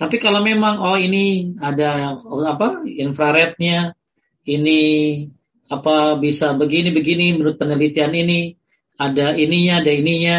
Tapi 0.00 0.18
kalau 0.18 0.42
memang 0.42 0.82
oh 0.82 0.98
ini 0.98 1.54
ada 1.60 2.18
apa 2.18 2.82
infrarednya, 2.88 3.94
ini 4.48 4.80
apa 5.70 6.18
bisa 6.18 6.52
begini 6.58 6.90
begini 6.90 7.32
menurut 7.36 7.56
penelitian 7.56 8.12
ini 8.12 8.58
ada 8.98 9.36
ininya 9.36 9.78
ada 9.78 9.92
ininya, 9.92 10.38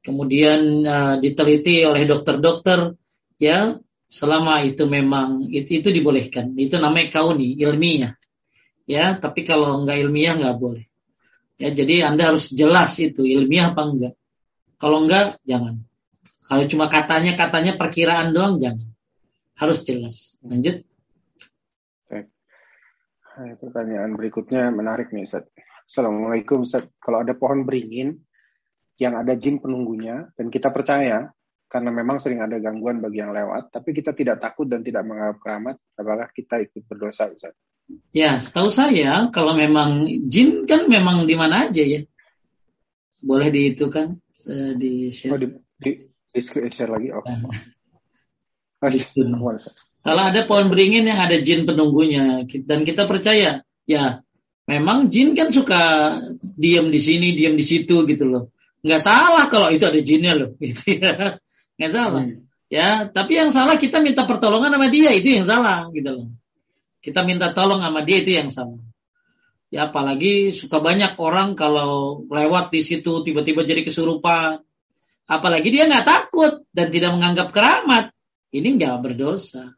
kemudian 0.00 0.82
uh, 0.82 1.14
diteliti 1.20 1.86
oleh 1.86 2.08
dokter-dokter 2.08 2.96
ya 3.38 3.78
selama 4.12 4.60
itu 4.68 4.84
memang 4.84 5.48
itu, 5.48 5.80
itu 5.80 5.88
dibolehkan 5.88 6.52
itu 6.60 6.76
namanya 6.76 7.08
kauni 7.08 7.56
ilmiah 7.56 8.12
ya 8.84 9.16
tapi 9.16 9.40
kalau 9.48 9.80
nggak 9.80 9.96
ilmiah 10.04 10.36
nggak 10.36 10.56
boleh 10.60 10.84
ya 11.56 11.72
jadi 11.72 12.12
anda 12.12 12.36
harus 12.36 12.52
jelas 12.52 12.92
itu 13.00 13.24
ilmiah 13.24 13.72
apa 13.72 13.82
enggak 13.88 14.14
kalau 14.76 15.08
enggak 15.08 15.40
jangan 15.48 15.80
kalau 16.44 16.68
cuma 16.68 16.92
katanya 16.92 17.32
katanya 17.32 17.80
perkiraan 17.80 18.36
doang 18.36 18.60
jangan 18.60 18.92
harus 19.56 19.78
jelas. 19.86 20.36
Lanjut. 20.42 20.82
Pertanyaan 23.32 24.12
berikutnya 24.12 24.68
menarik 24.68 25.08
nih 25.14 25.24
Ustaz. 25.24 25.48
Assalamualaikum 25.88 26.68
Ustaz. 26.68 26.84
Kalau 27.00 27.24
ada 27.24 27.32
pohon 27.32 27.64
beringin 27.64 28.20
yang 29.00 29.16
ada 29.16 29.32
jin 29.32 29.58
penunggunya 29.58 30.28
dan 30.36 30.52
kita 30.52 30.68
percaya 30.68 31.32
karena 31.72 31.88
memang 31.88 32.20
sering 32.20 32.44
ada 32.44 32.60
gangguan 32.60 33.00
bagi 33.00 33.24
yang 33.24 33.32
lewat, 33.32 33.72
tapi 33.72 33.96
kita 33.96 34.12
tidak 34.12 34.44
takut 34.44 34.68
dan 34.68 34.84
tidak 34.84 35.08
menganggap 35.08 35.40
keramat, 35.40 35.76
apakah 35.96 36.28
kita 36.28 36.60
ikut 36.68 36.84
berdosa 36.84 37.32
Ustaz? 37.32 37.56
Ya, 38.12 38.36
setahu 38.36 38.68
saya 38.68 39.32
kalau 39.32 39.56
memang 39.56 40.04
jin 40.28 40.68
kan 40.68 40.84
memang 40.84 41.24
di 41.24 41.32
mana 41.32 41.72
aja 41.72 41.80
ya. 41.80 42.04
Boleh 43.24 43.48
di 43.48 43.72
itu 43.72 43.88
kan 43.88 44.20
di 44.76 45.08
share. 45.08 45.32
Oh, 45.32 45.40
di, 45.40 45.48
di, 45.80 45.90
di 46.28 46.40
share 46.44 46.92
lagi. 46.92 47.08
Oh. 47.08 47.24
Nah. 47.24 47.48
Kalau 50.02 50.22
ada 50.26 50.40
pohon 50.44 50.68
beringin 50.68 51.06
yang 51.06 51.22
ada 51.22 51.38
jin 51.38 51.64
penunggunya 51.64 52.44
dan 52.66 52.82
kita 52.82 53.06
percaya, 53.06 53.62
ya 53.86 54.04
memang 54.66 55.08
jin 55.08 55.38
kan 55.38 55.54
suka 55.54 55.80
diam 56.42 56.90
di 56.90 57.00
sini, 57.00 57.32
diam 57.32 57.54
di 57.56 57.64
situ 57.64 58.04
gitu 58.04 58.26
loh. 58.28 58.52
Nggak 58.82 59.02
salah 59.06 59.46
kalau 59.46 59.70
itu 59.70 59.86
ada 59.86 60.00
jinnya 60.02 60.34
loh, 60.34 60.58
gitu 60.58 60.98
ya. 60.98 61.38
Nggak 61.82 61.92
salah. 61.98 62.22
Hmm. 62.22 62.46
Ya, 62.70 63.10
tapi 63.10 63.42
yang 63.42 63.50
salah 63.50 63.74
kita 63.74 63.98
minta 63.98 64.22
pertolongan 64.22 64.78
sama 64.78 64.86
dia 64.86 65.10
itu 65.10 65.34
yang 65.34 65.42
salah 65.42 65.90
gitu 65.90 66.14
loh. 66.14 66.28
Kita 67.02 67.26
minta 67.26 67.50
tolong 67.50 67.82
sama 67.82 68.06
dia 68.06 68.22
itu 68.22 68.38
yang 68.38 68.54
salah. 68.54 68.78
Ya 69.74 69.90
apalagi 69.90 70.54
suka 70.54 70.78
banyak 70.78 71.18
orang 71.18 71.58
kalau 71.58 72.22
lewat 72.30 72.70
di 72.70 72.86
situ 72.86 73.26
tiba-tiba 73.26 73.66
jadi 73.66 73.82
kesurupan. 73.82 74.62
Apalagi 75.26 75.74
dia 75.74 75.90
nggak 75.90 76.06
takut 76.06 76.62
dan 76.70 76.94
tidak 76.94 77.10
menganggap 77.18 77.50
keramat. 77.50 78.14
Ini 78.54 78.78
nggak 78.78 78.96
berdosa 79.02 79.74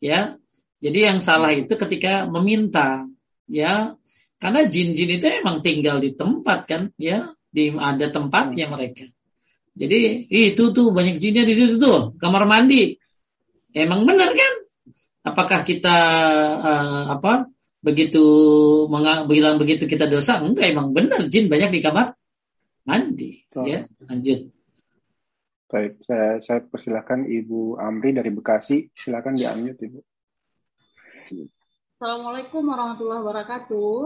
ya. 0.00 0.40
Jadi 0.84 0.98
yang 1.00 1.18
salah 1.24 1.52
itu 1.56 1.72
ketika 1.80 2.28
meminta, 2.28 3.08
ya. 3.48 3.96
Karena 4.36 4.68
jin-jin 4.68 5.16
itu 5.16 5.26
emang 5.28 5.64
tinggal 5.64 5.96
di 5.96 6.12
tempat 6.12 6.68
kan, 6.68 6.82
ya. 7.00 7.32
Di 7.48 7.72
ada 7.72 8.12
tempatnya 8.12 8.68
mereka. 8.68 9.08
Jadi 9.74 10.30
itu 10.30 10.70
tuh 10.70 10.94
banyak 10.94 11.18
jinnya 11.18 11.42
di 11.42 11.58
situ 11.58 11.82
tuh, 11.82 12.14
kamar 12.22 12.46
mandi. 12.46 12.94
Emang 13.74 14.06
benar 14.06 14.30
kan? 14.30 14.54
Apakah 15.26 15.66
kita 15.66 15.96
uh, 16.62 17.04
apa 17.10 17.50
begitu 17.82 18.22
bilang 19.26 19.58
begitu 19.58 19.90
kita 19.90 20.06
dosa? 20.06 20.38
Enggak, 20.38 20.70
emang 20.70 20.94
benar 20.94 21.26
jin 21.26 21.50
banyak 21.50 21.74
di 21.74 21.80
kamar 21.82 22.14
mandi. 22.86 23.42
Oh. 23.58 23.66
Ya, 23.66 23.90
lanjut. 24.06 24.54
Baik, 25.74 25.98
saya, 26.06 26.38
saya 26.38 26.60
persilahkan 26.62 27.26
Ibu 27.26 27.82
Amri 27.82 28.14
dari 28.14 28.30
Bekasi. 28.30 28.94
Silakan 28.94 29.34
di 29.34 29.42
unmute 29.42 29.90
Ibu. 29.90 30.00
Assalamualaikum 31.98 32.62
warahmatullahi 32.62 33.22
wabarakatuh. 33.26 33.98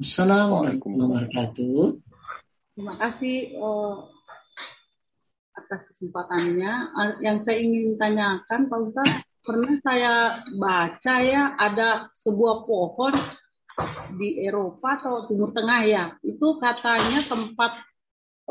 Assalamualaikum 0.00 0.88
warahmatullahi 0.96 1.12
wabarakatuh. 1.28 1.80
Terima 2.72 2.94
kasih 2.96 3.60
uh, 3.60 4.08
atas 5.72 5.88
kesempatannya. 5.88 6.92
Uh, 6.92 7.12
yang 7.24 7.40
saya 7.40 7.64
ingin 7.64 7.96
tanyakan 7.96 8.68
Pak 8.68 8.78
Ustaz, 8.92 9.08
pernah 9.40 9.72
saya 9.80 10.12
baca 10.52 11.14
ya 11.24 11.56
ada 11.56 12.12
sebuah 12.12 12.68
pohon 12.68 13.16
di 14.20 14.44
Eropa 14.44 15.00
atau 15.00 15.24
Timur 15.24 15.56
Tengah 15.56 15.80
ya. 15.88 16.04
Itu 16.20 16.60
katanya 16.60 17.24
tempat 17.24 17.80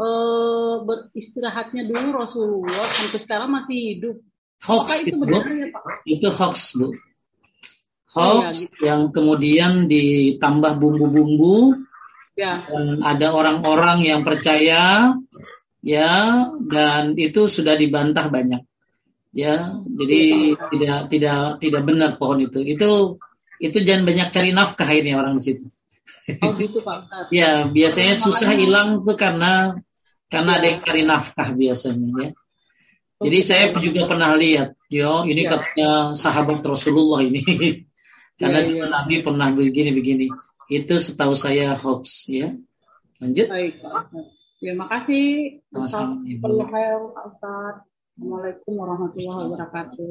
uh, 0.02 0.82
beristirahatnya 0.82 1.86
dulu 1.86 2.26
Rasulullah 2.26 2.90
sampai 2.90 3.20
sekarang 3.22 3.54
masih 3.54 3.78
hidup. 3.94 4.18
Hoax 4.62 5.06
itu, 5.06 5.18
itu 5.18 5.54
ya, 5.58 5.68
Pak? 5.74 5.84
Itu 6.06 6.28
hoax 6.34 6.78
Bu. 6.78 6.90
Hoax 8.14 8.18
oh, 8.18 8.42
ya, 8.42 8.50
gitu. 8.54 8.82
yang 8.86 9.02
kemudian 9.10 9.72
ditambah 9.90 10.78
bumbu-bumbu 10.78 11.82
ya. 12.38 12.66
dan 12.70 13.02
ada 13.02 13.34
orang-orang 13.34 14.06
yang 14.06 14.22
percaya 14.22 15.16
ya 15.82 16.46
dan 16.70 17.18
itu 17.18 17.50
sudah 17.50 17.74
dibantah 17.74 18.30
banyak 18.30 18.62
ya 19.34 19.82
jadi 19.86 20.22
ya, 20.54 20.68
tidak 20.70 21.00
tidak 21.10 21.40
tidak 21.58 21.82
benar 21.84 22.10
pohon 22.22 22.46
itu 22.46 22.62
itu 22.62 23.18
itu 23.62 23.78
jangan 23.86 24.06
banyak 24.06 24.28
cari 24.30 24.50
nafkah 24.54 24.90
ini 24.90 25.14
orang 25.18 25.42
di 25.42 25.44
situ 25.44 25.66
Oh 26.42 26.54
gitu 26.56 26.86
Pak 26.86 27.10
ya 27.34 27.68
biasanya 27.68 28.16
susah 28.22 28.54
hilang 28.54 29.04
tuh 29.04 29.18
karena 29.18 29.76
karena 30.32 30.52
ada 30.62 30.66
yang 30.66 30.80
cari 30.86 31.02
nafkah 31.04 31.50
biasanya 31.52 32.08
ya. 32.16 32.30
Jadi 33.22 33.38
oh, 33.38 33.46
saya 33.46 33.66
juga 33.78 34.02
pernah 34.10 34.34
lihat, 34.34 34.74
yo 34.90 35.22
ini 35.30 35.46
ya. 35.46 35.54
katanya 35.54 35.92
sahabat 36.18 36.66
Rasulullah 36.66 37.22
ini. 37.22 37.38
karena 38.42 38.66
ya, 38.66 38.82
ya. 38.82 38.86
Nabi 38.90 39.22
pernah 39.22 39.54
begini-begini. 39.54 40.26
Itu 40.72 40.98
setahu 40.98 41.38
saya 41.38 41.78
hoax 41.78 42.26
ya. 42.26 42.58
Lanjut. 43.22 43.46
Baik, 43.46 43.78
Pak. 43.86 44.10
Terima 44.62 44.86
kasih. 44.86 45.58
Assalamualaikum 45.74 46.78
warahmatullahi 48.78 49.50
wabarakatuh. 49.50 50.06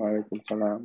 Waalaikumsalam. 0.00 0.80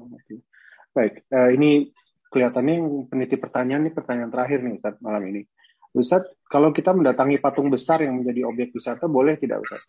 Baik, 0.91 1.23
uh, 1.31 1.55
ini 1.55 1.95
kelihatannya 2.27 3.07
peniti 3.07 3.39
pertanyaan 3.39 3.87
ini 3.87 3.95
pertanyaan 3.95 4.27
terakhir 4.27 4.59
nih 4.59 4.75
Ustaz 4.75 4.99
malam 4.99 5.23
ini. 5.31 5.47
Ustaz, 5.95 6.27
kalau 6.51 6.75
kita 6.75 6.91
mendatangi 6.91 7.39
patung 7.39 7.71
besar 7.71 8.03
yang 8.03 8.19
menjadi 8.19 8.51
objek 8.51 8.75
wisata, 8.75 9.07
boleh 9.07 9.39
tidak 9.39 9.63
Ustaz? 9.63 9.79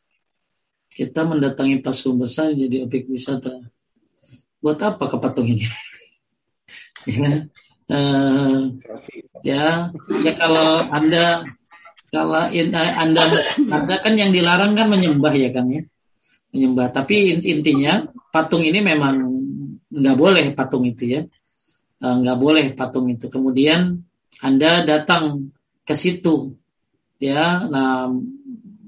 Kita 0.94 1.26
mendatangi 1.26 1.82
patung 1.82 2.22
besar 2.22 2.54
jadi 2.54 2.86
objek 2.86 3.10
wisata. 3.10 3.66
Buat 4.62 4.78
apa 4.78 5.10
ke 5.10 5.18
patung 5.18 5.50
ini? 5.50 5.66
ya, 7.18 7.50
uh, 7.90 8.70
ya, 9.42 9.90
ya 10.22 10.32
kalau 10.38 10.86
anda 10.86 11.42
kalau 12.10 12.50
uh, 12.50 12.90
anda 12.98 13.22
ada 13.70 13.94
kan 14.02 14.14
yang 14.18 14.34
dilarang 14.34 14.74
kan 14.74 14.90
menyembah 14.90 15.34
ya 15.34 15.48
Kang 15.54 15.70
ya, 15.70 15.82
menyembah. 16.50 16.90
Tapi 16.90 17.38
intinya 17.46 18.10
patung 18.34 18.66
ini 18.66 18.82
memang 18.82 19.14
nggak 19.90 20.16
boleh 20.18 20.44
patung 20.54 20.86
itu 20.86 21.06
ya 21.06 21.22
Eh, 22.00 22.14
nggak 22.16 22.38
boleh 22.40 22.66
patung 22.72 23.12
itu. 23.12 23.28
Kemudian 23.28 24.00
Anda 24.40 24.88
datang 24.88 25.52
ke 25.84 25.92
situ, 25.92 26.56
ya. 27.20 27.68
Nah, 27.68 28.08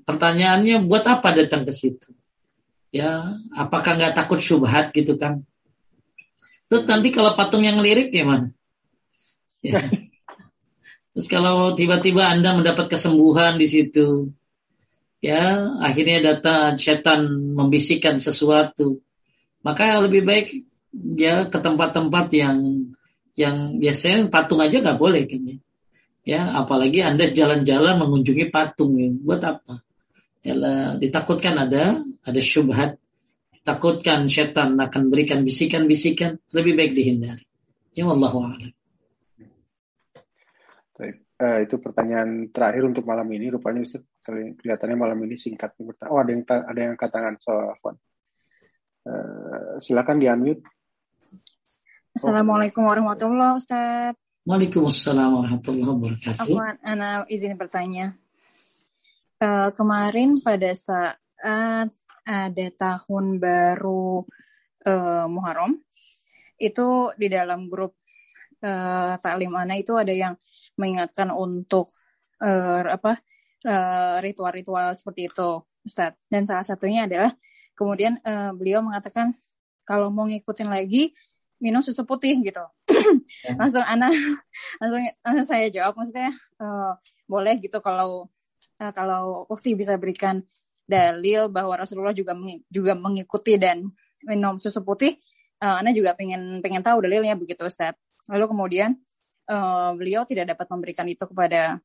pertanyaannya 0.09 0.89
buat 0.89 1.05
apa 1.05 1.37
datang 1.37 1.69
ke 1.69 1.77
situ? 1.77 2.09
Ya, 2.89 3.37
apakah 3.53 4.01
nggak 4.01 4.17
takut 4.17 4.41
syubhat 4.41 4.97
gitu 4.97 5.21
kan? 5.21 5.45
Terus 6.73 6.89
nanti 6.89 7.13
kalau 7.13 7.37
patung 7.37 7.69
yang 7.69 7.85
lirik 7.85 8.09
gimana? 8.17 8.49
Ya. 9.61 9.85
Terus 11.13 11.29
kalau 11.29 11.77
tiba-tiba 11.77 12.25
Anda 12.25 12.57
mendapat 12.57 12.89
kesembuhan 12.89 13.61
di 13.61 13.69
situ, 13.69 14.33
ya 15.21 15.69
akhirnya 15.85 16.25
datang 16.25 16.81
setan 16.81 17.53
membisikkan 17.53 18.17
sesuatu, 18.17 19.05
maka 19.61 20.01
lebih 20.01 20.25
baik 20.25 20.47
ya 21.17 21.49
ke 21.53 21.59
tempat-tempat 21.61 22.27
yang 22.33 22.59
yang 23.37 23.81
biasanya 23.81 24.29
patung 24.29 24.61
aja 24.61 24.81
nggak 24.81 25.01
boleh 25.01 25.29
kayaknya. 25.29 25.61
Ya, 26.23 26.55
apalagi 26.55 27.03
Anda 27.03 27.27
jalan-jalan 27.27 27.99
mengunjungi 27.99 28.55
patung 28.55 28.95
ya. 28.95 29.11
Buat 29.11 29.43
apa? 29.43 29.83
Ya, 30.47 30.55
ditakutkan 30.97 31.59
ada 31.59 31.99
ada 32.23 32.41
syubhat, 32.41 33.03
ditakutkan 33.59 34.31
setan 34.31 34.79
akan 34.79 35.03
berikan 35.11 35.43
bisikan-bisikan, 35.43 36.39
lebih 36.55 36.79
baik 36.79 36.93
dihindari. 36.95 37.45
Ya 37.93 38.07
Allah 38.07 38.33
a'lam. 38.33 38.73
Uh, 41.43 41.67
itu 41.67 41.75
pertanyaan 41.83 42.55
terakhir 42.55 42.87
untuk 42.87 43.03
malam 43.03 43.27
ini. 43.35 43.51
Rupanya 43.51 43.83
Ustaz, 43.83 44.07
kelihatannya 44.23 44.95
malam 44.95 45.19
ini 45.27 45.35
singkat. 45.35 45.75
Oh, 46.07 46.23
ada 46.23 46.31
yang 46.31 46.47
ada 46.47 46.79
yang 46.79 46.95
kata 46.95 47.19
tangan 47.19 47.35
soal 47.43 47.75
phone. 47.83 47.99
Uh, 49.03 49.83
silakan 49.83 50.23
di 50.23 50.31
unmute. 50.31 50.63
Assalamualaikum 52.15 52.87
warahmatullahi 52.87 53.59
wabarakatuh. 53.59 54.47
Waalaikumsalam 54.47 55.31
warahmatullahi 55.35 55.91
wabarakatuh. 55.91 56.47
Aku 56.47 56.63
Ana 56.63 57.27
izin 57.27 57.59
bertanya. 57.59 58.15
Uh, 59.43 59.75
kemarin 59.75 60.39
pada 60.39 60.71
saat 60.79 61.91
ada 62.23 62.67
tahun 62.79 63.43
baru 63.43 64.23
uh, 64.87 65.27
Muharram, 65.27 65.75
itu 66.63 67.11
di 67.19 67.27
dalam 67.27 67.67
grup 67.67 67.99
uh, 68.63 69.19
taklim 69.19 69.51
Ana 69.59 69.75
itu 69.75 69.99
ada 69.99 70.15
yang 70.15 70.39
mengingatkan 70.79 71.31
untuk 71.31 71.93
uh, 72.41 72.83
apa 72.87 73.21
ritual-ritual 74.23 74.91
uh, 74.91 74.97
seperti 74.99 75.31
itu, 75.31 75.63
Ustaz. 75.87 76.19
Dan 76.27 76.43
salah 76.43 76.67
satunya 76.67 77.07
adalah 77.07 77.31
kemudian 77.79 78.19
uh, 78.27 78.51
beliau 78.55 78.83
mengatakan 78.83 79.35
kalau 79.87 80.11
mau 80.11 80.27
ngikutin 80.27 80.67
lagi 80.71 81.15
minum 81.63 81.79
susu 81.79 82.03
putih 82.03 82.43
gitu. 82.43 82.63
Ya. 83.43 83.59
langsung 83.59 83.83
anak 83.83 84.15
langsung, 84.81 85.03
langsung 85.27 85.47
saya 85.47 85.67
jawab 85.69 85.99
maksudnya 85.99 86.31
uh, 86.63 86.95
boleh 87.27 87.59
gitu 87.59 87.83
kalau 87.83 88.31
uh, 88.79 88.93
kalau 88.95 89.45
Ukti 89.51 89.75
bisa 89.75 89.99
berikan 89.99 90.43
dalil 90.87 91.51
bahwa 91.51 91.79
Rasulullah 91.79 92.15
juga 92.15 92.35
meng, 92.35 92.63
juga 92.71 92.95
mengikuti 92.95 93.59
dan 93.59 93.91
minum 94.23 94.59
susu 94.63 94.83
putih. 94.83 95.19
Uh, 95.63 95.83
Ana 95.83 95.95
juga 95.95 96.15
pengen 96.19 96.63
pengen 96.63 96.83
tahu 96.83 97.03
dalilnya 97.03 97.39
begitu 97.39 97.67
Ustaz. 97.67 97.95
Lalu 98.31 98.45
kemudian 98.51 98.99
uh, 99.49 99.91
beliau 99.97 100.23
tidak 100.29 100.55
dapat 100.55 100.67
memberikan 100.71 101.07
itu 101.09 101.25
kepada 101.25 101.81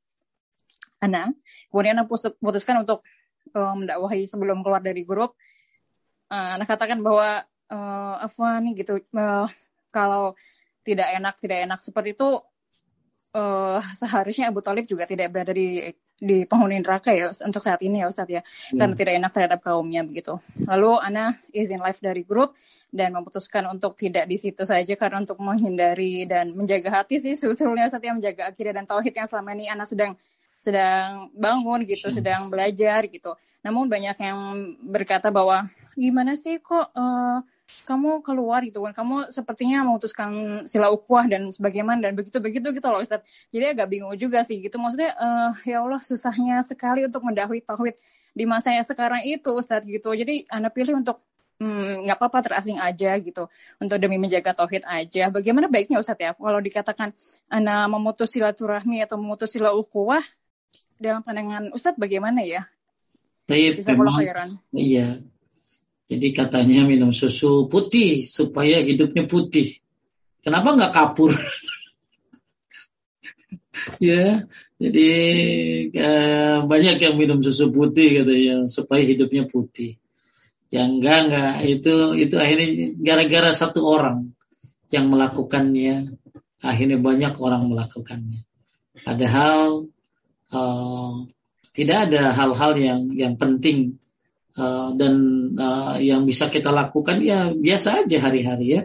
Ana. 0.97 1.29
Kemudian 1.69 1.97
Ana 1.97 2.09
putuskan 2.41 2.81
untuk 2.81 3.05
uh, 3.53 3.73
mendakwahi 3.77 4.25
sebelum 4.25 4.65
keluar 4.65 4.81
dari 4.81 5.05
grup. 5.05 5.37
Uh, 6.27 6.59
katakan 6.67 6.99
bahwa 6.99 7.45
uh, 7.71 8.15
nih 8.59 8.83
gitu 8.83 8.99
uh, 9.15 9.47
kalau 9.93 10.35
tidak 10.83 11.07
enak 11.15 11.35
tidak 11.39 11.63
enak 11.67 11.79
seperti 11.79 12.15
itu 12.15 12.39
uh, 13.35 13.79
seharusnya 13.99 14.51
Abu 14.51 14.59
Talib 14.63 14.87
juga 14.87 15.07
tidak 15.07 15.31
berada 15.31 15.51
di 15.55 15.83
di 16.17 16.49
penghuni 16.49 16.81
neraka 16.81 17.13
ya 17.13 17.29
untuk 17.29 17.61
saat 17.61 17.77
ini 17.85 18.01
ya 18.01 18.09
Ustadz 18.09 18.33
ya 18.33 18.41
hmm. 18.41 18.77
karena 18.81 18.93
tidak 18.97 19.13
enak 19.21 19.31
terhadap 19.33 19.59
kaumnya 19.61 20.01
begitu. 20.01 20.41
Lalu 20.65 20.97
Ana 20.97 21.37
izin 21.53 21.77
live 21.77 22.01
dari 22.01 22.23
grup 22.25 22.57
dan 22.89 23.13
memutuskan 23.13 23.69
untuk 23.69 23.93
tidak 23.93 24.25
di 24.25 24.37
situ 24.39 24.65
saja 24.65 24.93
karena 24.97 25.21
untuk 25.21 25.37
menghindari 25.37 26.25
dan 26.25 26.57
menjaga 26.57 27.03
hati 27.03 27.21
sih 27.21 27.37
sebetulnya 27.37 27.85
Ustadz 27.85 28.05
ya 28.05 28.13
menjaga 28.17 28.43
akidah 28.49 28.73
dan 28.73 28.89
tauhid 28.89 29.13
yang 29.13 29.29
selama 29.29 29.53
ini 29.53 29.69
Ana 29.69 29.85
sedang 29.85 30.17
sedang 30.57 31.29
bangun 31.37 31.85
gitu, 31.85 32.09
hmm. 32.09 32.17
sedang 32.17 32.41
belajar 32.49 33.05
gitu. 33.05 33.37
Namun 33.61 33.85
banyak 33.87 34.17
yang 34.17 34.37
berkata 34.81 35.29
bahwa 35.29 35.69
gimana 35.93 36.33
sih 36.33 36.57
kok 36.57 36.91
uh, 36.97 37.45
kamu 37.83 38.23
keluar 38.23 38.63
gitu 38.63 38.83
kan. 38.83 38.93
Kamu 38.95 39.31
sepertinya 39.31 39.83
memutuskan 39.83 40.63
sila 40.67 40.91
ukuah 40.91 41.27
dan 41.27 41.51
sebagaimana 41.51 42.09
dan 42.09 42.13
begitu 42.15 42.39
begitu 42.39 42.71
gitu 42.71 42.87
loh 42.87 43.03
Ustaz 43.03 43.23
jadi 43.51 43.75
agak 43.75 43.87
bingung 43.91 44.15
juga 44.15 44.43
sih 44.43 44.59
gitu. 44.59 44.79
Maksudnya 44.79 45.15
uh, 45.15 45.51
ya 45.67 45.83
Allah 45.83 45.99
susahnya 45.99 46.63
sekali 46.63 47.03
untuk 47.07 47.23
mendahului 47.23 47.63
tauhid 47.63 47.95
di 48.35 48.45
masa 48.47 48.71
yang 48.75 48.87
sekarang 48.87 49.23
itu 49.27 49.51
Ustaz 49.55 49.83
gitu. 49.83 50.11
Jadi 50.15 50.47
anak 50.47 50.75
pilih 50.75 50.99
untuk 50.99 51.23
hmm, 51.59 52.07
nggak 52.07 52.17
hmm, 52.17 52.23
apa-apa 52.23 52.39
terasing 52.43 52.79
aja 52.79 53.15
gitu. 53.19 53.51
Untuk 53.79 53.97
demi 53.99 54.15
menjaga 54.19 54.55
tauhid 54.55 54.87
aja. 54.87 55.27
Bagaimana 55.27 55.67
baiknya 55.67 55.99
Ustaz 55.99 56.19
ya? 56.19 56.31
Kalau 56.35 56.59
dikatakan 56.63 57.11
anak 57.51 57.87
memutus 57.91 58.31
silaturahmi 58.31 59.03
atau 59.03 59.19
memutus 59.19 59.51
sila 59.51 59.75
ukuah 59.75 60.23
dalam 60.97 61.21
pandangan 61.21 61.69
Ustadz 61.71 61.99
bagaimana 61.99 62.41
ya? 62.41 62.65
Bisa 63.79 63.95
memang, 63.95 64.11
Iya, 64.75 65.23
jadi 66.07 66.27
katanya 66.31 66.87
minum 66.87 67.11
susu 67.11 67.67
putih 67.67 68.23
supaya 68.23 68.79
hidupnya 68.79 69.27
putih. 69.27 69.83
Kenapa 70.39 70.79
nggak 70.79 70.95
kapur? 70.95 71.35
ya, 73.99 74.47
jadi 74.79 75.09
uh, 75.91 76.57
banyak 76.63 76.97
yang 77.03 77.15
minum 77.19 77.43
susu 77.43 77.75
putih 77.75 78.23
katanya 78.23 78.71
supaya 78.71 79.03
hidupnya 79.03 79.51
putih. 79.51 79.99
Yang 80.71 80.89
enggak 80.99 81.19
enggak 81.27 81.53
itu 81.67 81.95
itu 82.15 82.35
akhirnya 82.39 82.67
gara-gara 83.03 83.51
satu 83.51 83.83
orang 83.83 84.31
yang 84.87 85.11
melakukannya, 85.11 86.15
akhirnya 86.63 87.03
banyak 87.03 87.35
orang 87.35 87.67
melakukannya. 87.67 88.47
Padahal 89.03 89.91
uh, 90.55 91.27
tidak 91.75 92.07
ada 92.07 92.31
hal-hal 92.31 92.71
yang 92.79 93.11
yang 93.11 93.35
penting 93.35 93.99
uh, 94.57 94.89
dan 94.97 95.13
uh, 95.55 95.95
yang 96.01 96.25
bisa 96.25 96.49
kita 96.49 96.73
lakukan 96.73 97.21
ya 97.21 97.53
biasa 97.53 98.03
aja 98.03 98.17
hari-hari 98.19 98.65
ya 98.67 98.81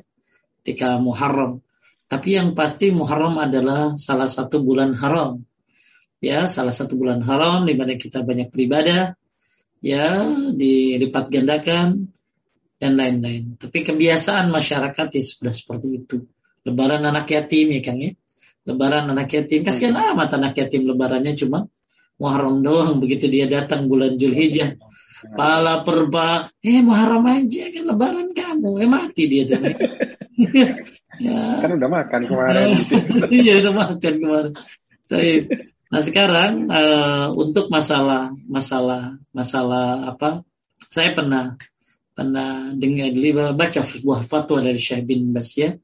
ketika 0.62 1.00
Muharram. 1.00 1.64
Tapi 2.06 2.36
yang 2.36 2.52
pasti 2.52 2.92
Muharram 2.92 3.40
adalah 3.40 3.96
salah 3.96 4.28
satu 4.28 4.60
bulan 4.60 4.92
haram. 4.94 5.42
Ya, 6.22 6.46
salah 6.46 6.70
satu 6.70 6.94
bulan 6.94 7.24
haram 7.26 7.66
di 7.66 7.74
mana 7.74 7.98
kita 7.98 8.22
banyak 8.22 8.54
beribadah, 8.54 9.18
ya, 9.82 10.22
dilipat 10.54 11.34
gandakan 11.34 12.14
dan 12.78 12.94
lain-lain. 12.94 13.58
Tapi 13.58 13.82
kebiasaan 13.82 14.54
masyarakat 14.54 15.06
ya 15.18 15.22
sudah 15.24 15.50
seperti 15.50 15.88
itu. 15.98 16.16
Lebaran 16.62 17.02
anak 17.02 17.26
yatim 17.26 17.74
ya 17.74 17.80
Kang 17.82 17.98
ya. 17.98 18.14
Lebaran 18.70 19.10
anak 19.10 19.34
yatim. 19.34 19.66
Kasihan 19.66 19.98
amat 19.98 20.38
anak 20.38 20.54
yatim 20.54 20.86
lebarannya 20.86 21.34
cuma 21.34 21.66
Muharram 22.22 22.62
doang 22.62 23.02
begitu 23.02 23.26
dia 23.26 23.50
datang 23.50 23.90
bulan 23.90 24.14
Julhijjah 24.14 24.78
Pala 25.22 25.86
perba, 25.86 26.50
eh 26.58 26.82
Muharram 26.82 27.22
aja 27.30 27.70
kan 27.70 27.84
lebaran 27.86 28.34
kamu, 28.34 28.82
eh 28.82 28.90
mati 28.90 29.30
dia 29.30 29.46
tuh. 29.46 29.62
ya. 31.22 31.62
Kan 31.62 31.78
udah 31.78 31.90
makan 31.90 32.20
kemarin. 32.26 32.74
iya 33.38 33.62
udah 33.62 33.72
makan 33.72 34.14
kemarin. 34.18 34.52
Tapi, 35.06 35.46
nah 35.94 36.02
sekarang 36.02 36.52
uh, 36.66 37.26
untuk 37.38 37.70
masalah 37.70 38.34
masalah 38.50 39.22
masalah 39.30 40.10
apa? 40.10 40.42
Saya 40.90 41.14
pernah 41.14 41.54
pernah 42.12 42.74
dengar 42.74 43.14
baca 43.54 43.80
sebuah 43.86 44.26
fatwa 44.26 44.58
dari 44.58 44.82
Syekh 44.82 45.06
bin 45.06 45.30
Bas 45.30 45.54
ya. 45.54 45.78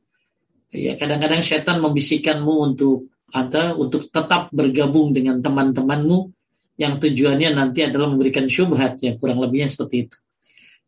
Ya 0.68 0.98
kadang-kadang 0.98 1.40
setan 1.46 1.78
membisikkanmu 1.80 2.74
untuk 2.74 3.08
atau 3.28 3.76
untuk 3.80 4.08
tetap 4.08 4.50
bergabung 4.50 5.12
dengan 5.12 5.40
teman-temanmu 5.40 6.37
yang 6.78 7.02
tujuannya 7.02 7.58
nanti 7.58 7.82
adalah 7.82 8.06
memberikan 8.06 8.46
syubhat 8.46 9.02
ya 9.02 9.18
kurang 9.18 9.42
lebihnya 9.42 9.66
seperti 9.66 10.06
itu. 10.06 10.16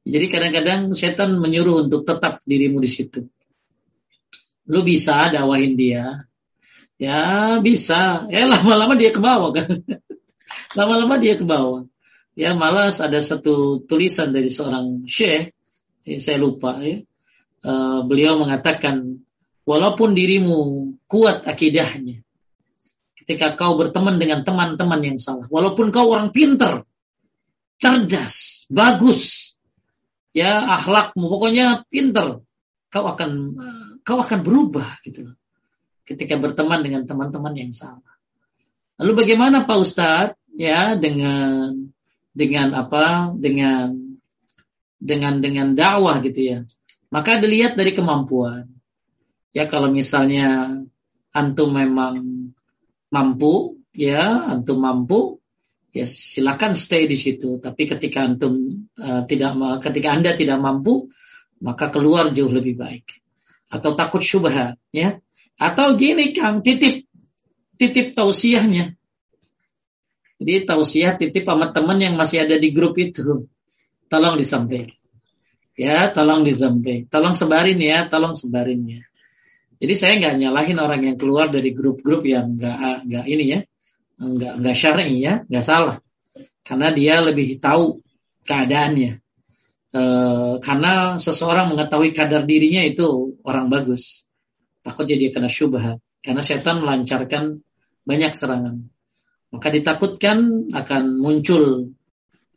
Jadi 0.07 0.27
kadang-kadang 0.33 0.81
setan 0.97 1.37
menyuruh 1.37 1.85
untuk 1.85 2.07
tetap 2.09 2.41
dirimu 2.47 2.81
di 2.81 2.89
situ. 2.89 3.27
Lu 4.71 4.81
bisa 4.87 5.29
dakwahin 5.29 5.75
dia. 5.75 6.25
Ya 6.97 7.59
bisa. 7.59 8.25
Ya 8.31 8.47
lama-lama 8.47 8.95
dia 8.95 9.11
ke 9.11 9.21
bawah 9.21 9.51
kan. 9.51 9.83
lama-lama 10.79 11.19
dia 11.19 11.35
ke 11.35 11.45
bawah. 11.45 11.85
Ya 12.39 12.55
malas 12.55 13.03
ada 13.03 13.19
satu 13.19 13.83
tulisan 13.85 14.31
dari 14.31 14.49
seorang 14.49 15.05
syekh, 15.05 15.53
ya, 16.07 16.17
saya 16.23 16.39
lupa 16.39 16.79
ya. 16.81 17.03
Uh, 17.61 18.01
beliau 18.09 18.41
mengatakan 18.41 19.21
walaupun 19.69 20.17
dirimu 20.17 20.95
kuat 21.05 21.45
akidahnya, 21.45 22.25
ketika 23.31 23.55
kau 23.55 23.79
berteman 23.79 24.19
dengan 24.19 24.43
teman-teman 24.43 24.99
yang 25.07 25.15
salah. 25.23 25.47
Walaupun 25.47 25.95
kau 25.95 26.11
orang 26.11 26.35
pinter, 26.35 26.83
cerdas, 27.79 28.67
bagus, 28.67 29.55
ya 30.35 30.67
akhlakmu, 30.83 31.31
pokoknya 31.31 31.87
pinter, 31.87 32.43
kau 32.91 33.07
akan 33.07 33.31
kau 34.03 34.19
akan 34.19 34.43
berubah 34.43 34.99
gitu 35.07 35.31
Ketika 36.03 36.43
berteman 36.43 36.83
dengan 36.83 37.07
teman-teman 37.07 37.55
yang 37.55 37.71
salah. 37.71 38.19
Lalu 38.99 39.23
bagaimana 39.23 39.63
Pak 39.63 39.79
Ustadz 39.79 40.35
ya 40.59 40.99
dengan 40.99 41.87
dengan 42.35 42.75
apa? 42.75 43.31
Dengan 43.39 43.95
dengan 44.99 45.39
dengan 45.39 45.79
dakwah 45.79 46.19
gitu 46.27 46.41
ya. 46.43 46.59
Maka 47.15 47.39
dilihat 47.39 47.79
dari 47.79 47.95
kemampuan. 47.95 48.67
Ya 49.55 49.71
kalau 49.71 49.95
misalnya 49.95 50.83
antum 51.31 51.79
memang 51.79 52.40
mampu, 53.11 53.83
ya 53.93 54.55
antum 54.55 54.81
mampu, 54.81 55.43
ya 55.91 56.07
silakan 56.07 56.73
stay 56.73 57.11
di 57.11 57.19
situ. 57.19 57.59
Tapi 57.59 57.83
ketika 57.91 58.25
antum 58.25 58.87
uh, 58.97 59.27
tidak, 59.27 59.59
ketika 59.85 60.09
anda 60.15 60.33
tidak 60.39 60.59
mampu, 60.63 61.11
maka 61.61 61.93
keluar 61.93 62.33
jauh 62.33 62.51
lebih 62.51 62.79
baik. 62.79 63.21
Atau 63.71 63.95
takut 63.95 64.23
syubhat, 64.23 64.79
ya. 64.91 65.21
Atau 65.61 65.95
gini 65.95 66.33
kang, 66.33 66.65
titip, 66.65 67.07
titip 67.77 68.17
tausiahnya. 68.17 68.97
Jadi 70.41 70.65
tausiah 70.65 71.21
titip 71.21 71.45
sama 71.45 71.69
teman 71.69 72.01
yang 72.01 72.17
masih 72.17 72.49
ada 72.49 72.57
di 72.57 72.73
grup 72.73 72.97
itu. 72.97 73.45
Tolong 74.09 74.41
disampaikan. 74.41 74.97
Ya, 75.77 76.09
tolong 76.09 76.49
disampaikan. 76.49 77.13
Tolong 77.13 77.35
sebarin 77.37 77.77
ya, 77.77 78.09
tolong 78.09 78.33
sebarin 78.33 78.81
ya. 78.89 79.03
Jadi 79.81 79.95
saya 79.97 80.13
nggak 80.21 80.35
nyalahin 80.37 80.77
orang 80.77 81.01
yang 81.09 81.17
keluar 81.17 81.49
dari 81.49 81.73
grup-grup 81.73 82.21
yang 82.29 82.53
nggak 82.53 83.09
nggak 83.09 83.25
ini 83.25 83.45
ya, 83.49 83.61
nggak 84.21 84.53
nggak 84.61 84.77
syar'i 84.77 85.17
ya, 85.25 85.41
nggak 85.49 85.65
salah. 85.65 85.97
Karena 86.61 86.93
dia 86.93 87.25
lebih 87.25 87.57
tahu 87.57 88.05
keadaannya. 88.45 89.25
E, 89.91 90.03
karena 90.61 91.17
seseorang 91.17 91.73
mengetahui 91.73 92.13
kadar 92.13 92.45
dirinya 92.45 92.85
itu 92.85 93.41
orang 93.41 93.73
bagus. 93.73 94.29
Takutnya 94.85 95.17
dia 95.17 95.31
kena 95.33 95.49
syubhat. 95.49 95.97
Karena 96.21 96.45
setan 96.45 96.85
melancarkan 96.85 97.65
banyak 98.05 98.37
serangan. 98.37 98.85
Maka 99.51 99.69
ditakutkan 99.73 100.69
akan 100.77 101.03
muncul 101.17 101.97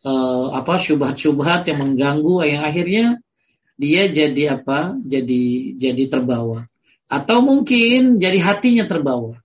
e, 0.04 0.12
apa 0.52 0.76
syubhat-syubhat 0.76 1.72
yang 1.72 1.80
mengganggu 1.80 2.44
yang 2.44 2.68
akhirnya 2.68 3.24
dia 3.80 4.12
jadi 4.12 4.60
apa? 4.60 5.00
Jadi 5.00 5.74
jadi 5.80 6.04
terbawa. 6.12 6.68
Atau 7.14 7.46
mungkin 7.46 8.18
jadi 8.18 8.42
hatinya 8.42 8.90
terbawa. 8.90 9.38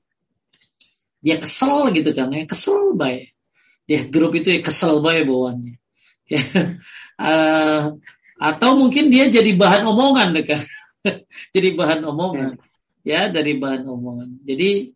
Dia 1.20 1.36
kesel 1.36 1.93
gitu 1.93 2.16
kan, 2.16 2.32
ya 2.32 2.49
kesel 2.49 2.97
baik. 2.97 3.36
Dia 3.85 4.09
grup 4.09 4.32
itu 4.32 4.57
ya 4.57 4.61
kesel 4.65 5.05
baik 5.05 5.28
bawaannya. 5.28 5.77
Ya. 6.28 6.45
Uh, 7.16 7.97
atau 8.36 8.77
mungkin 8.77 9.09
dia 9.09 9.32
jadi 9.32 9.49
bahan 9.57 9.89
omongan 9.89 10.36
kan. 10.45 10.61
jadi 11.57 11.73
bahan 11.73 12.05
omongan. 12.05 12.61
Ya, 13.01 13.32
dari 13.32 13.57
bahan 13.57 13.89
omongan. 13.89 14.45
Jadi 14.45 14.93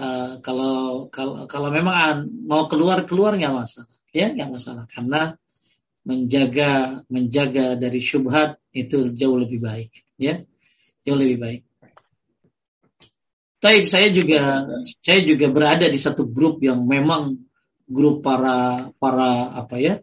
uh, 0.00 0.40
kalau 0.40 1.06
kalau 1.12 1.44
kalau 1.44 1.68
memang 1.68 2.24
mau 2.48 2.64
keluar 2.64 3.04
keluar 3.04 3.36
nggak 3.36 3.52
masalah, 3.52 3.92
ya 4.10 4.32
nggak 4.32 4.50
masalah 4.50 4.84
karena 4.88 5.36
menjaga 6.08 7.04
menjaga 7.12 7.76
dari 7.76 8.00
syubhat 8.00 8.56
itu 8.72 9.12
jauh 9.12 9.36
lebih 9.36 9.60
baik, 9.60 9.92
ya 10.16 10.40
jauh 11.04 11.20
lebih 11.20 11.38
baik. 11.38 11.60
Taib 13.60 13.84
saya 13.84 14.08
juga 14.08 14.64
saya 15.04 15.20
juga 15.20 15.52
berada 15.52 15.84
di 15.84 16.00
satu 16.00 16.24
grup 16.24 16.64
yang 16.64 16.80
memang 16.88 17.44
grup 17.84 18.24
para 18.24 18.88
para 18.96 19.52
apa 19.52 19.76
ya 19.76 19.94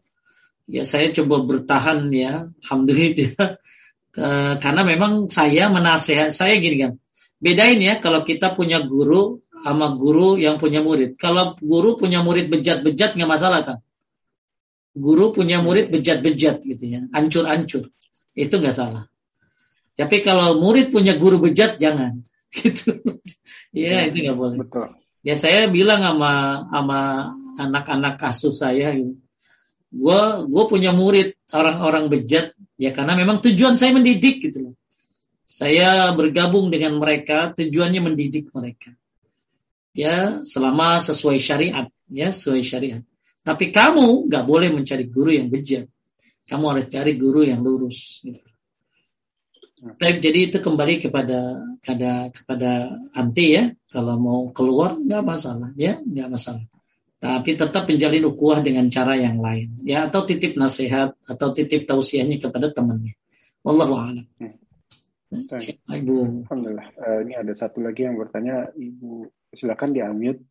ya 0.70 0.86
saya 0.86 1.10
coba 1.10 1.42
bertahan 1.42 2.14
ya 2.14 2.54
alhamdulillah. 2.64 3.58
Karena 4.64 4.82
memang 4.82 5.30
saya 5.30 5.70
menasehat 5.70 6.34
saya 6.34 6.58
gini 6.62 6.78
kan 6.86 6.92
bedain 7.38 7.78
ya 7.82 7.98
kalau 8.02 8.26
kita 8.26 8.54
punya 8.58 8.82
guru 8.82 9.42
sama 9.66 9.98
guru 9.98 10.38
yang 10.38 10.62
punya 10.62 10.86
murid. 10.86 11.18
Kalau 11.18 11.58
guru 11.58 11.98
punya 11.98 12.22
murid 12.22 12.50
bejat-bejat 12.54 13.18
nggak 13.18 13.30
masalah 13.30 13.62
kan? 13.66 13.78
Guru 14.94 15.34
punya 15.34 15.62
murid 15.66 15.90
bejat-bejat 15.90 16.62
gitu 16.62 16.84
ya 16.86 17.02
ancur-ancur. 17.10 17.90
Itu 18.38 18.56
nggak 18.62 18.76
salah. 18.76 19.10
Tapi 19.98 20.22
kalau 20.22 20.62
murid 20.62 20.94
punya 20.94 21.18
guru 21.18 21.42
bejat 21.42 21.82
jangan. 21.82 22.22
Gitu 22.48 22.96
ya 23.78 24.10
itu 24.10 24.18
nggak 24.26 24.38
boleh. 24.38 24.58
betul. 24.58 24.88
Ya 25.22 25.36
saya 25.38 25.70
bilang 25.70 26.02
sama 26.02 26.66
sama 26.72 27.00
anak-anak 27.58 28.16
kasus 28.18 28.58
saya 28.58 28.96
gitu. 28.98 29.18
Gue 29.88 30.22
gue 30.50 30.64
punya 30.68 30.92
murid 30.92 31.38
orang-orang 31.54 32.10
bejat 32.12 32.58
ya 32.76 32.92
karena 32.92 33.14
memang 33.16 33.40
tujuan 33.44 33.78
saya 33.80 33.94
mendidik 33.94 34.42
gitu 34.42 34.72
loh. 34.72 34.76
Saya 35.48 36.12
bergabung 36.12 36.68
dengan 36.68 37.00
mereka 37.00 37.56
tujuannya 37.56 38.02
mendidik 38.04 38.52
mereka. 38.52 38.92
Ya 39.96 40.44
selama 40.44 41.00
sesuai 41.02 41.40
syariat 41.40 41.88
ya 42.12 42.30
sesuai 42.30 42.62
syariat. 42.62 43.02
Tapi 43.48 43.72
kamu 43.72 44.28
nggak 44.28 44.44
boleh 44.44 44.70
mencari 44.76 45.08
guru 45.08 45.32
yang 45.32 45.48
bejat. 45.48 45.88
Kamu 46.48 46.64
harus 46.72 46.86
cari 46.92 47.16
guru 47.16 47.48
yang 47.48 47.64
lurus 47.64 48.24
gitu. 48.24 48.44
Baik, 49.78 50.26
jadi 50.26 50.50
itu 50.50 50.58
kembali 50.58 51.06
kepada 51.06 51.62
kepada 51.88 52.28
kepada 52.36 53.00
anti 53.16 53.56
ya. 53.56 53.72
Kalau 53.88 54.20
mau 54.20 54.52
keluar 54.52 55.00
nggak 55.00 55.24
masalah 55.24 55.72
ya, 55.80 56.04
nggak 56.04 56.28
masalah. 56.28 56.68
Tapi 57.24 57.56
tetap 57.56 57.88
menjalin 57.88 58.28
ukuah 58.28 58.60
dengan 58.60 58.92
cara 58.92 59.16
yang 59.16 59.40
lain 59.40 59.80
ya 59.88 60.12
atau 60.12 60.28
titip 60.28 60.60
nasihat 60.60 61.16
atau 61.24 61.56
titip 61.56 61.88
tausiahnya 61.88 62.44
kepada 62.44 62.76
temannya. 62.76 63.16
Wallahu 63.64 63.96
a'lam. 63.96 64.28
Hmm. 64.36 64.60
Ibu. 65.88 66.48
Alhamdulillah. 66.48 66.88
Uh, 67.00 67.20
ini 67.28 67.34
ada 67.36 67.52
satu 67.52 67.84
lagi 67.84 68.08
yang 68.08 68.16
bertanya, 68.16 68.72
Ibu 68.76 69.28
silakan 69.56 69.92
di 69.96 70.00
unmute. 70.04 70.44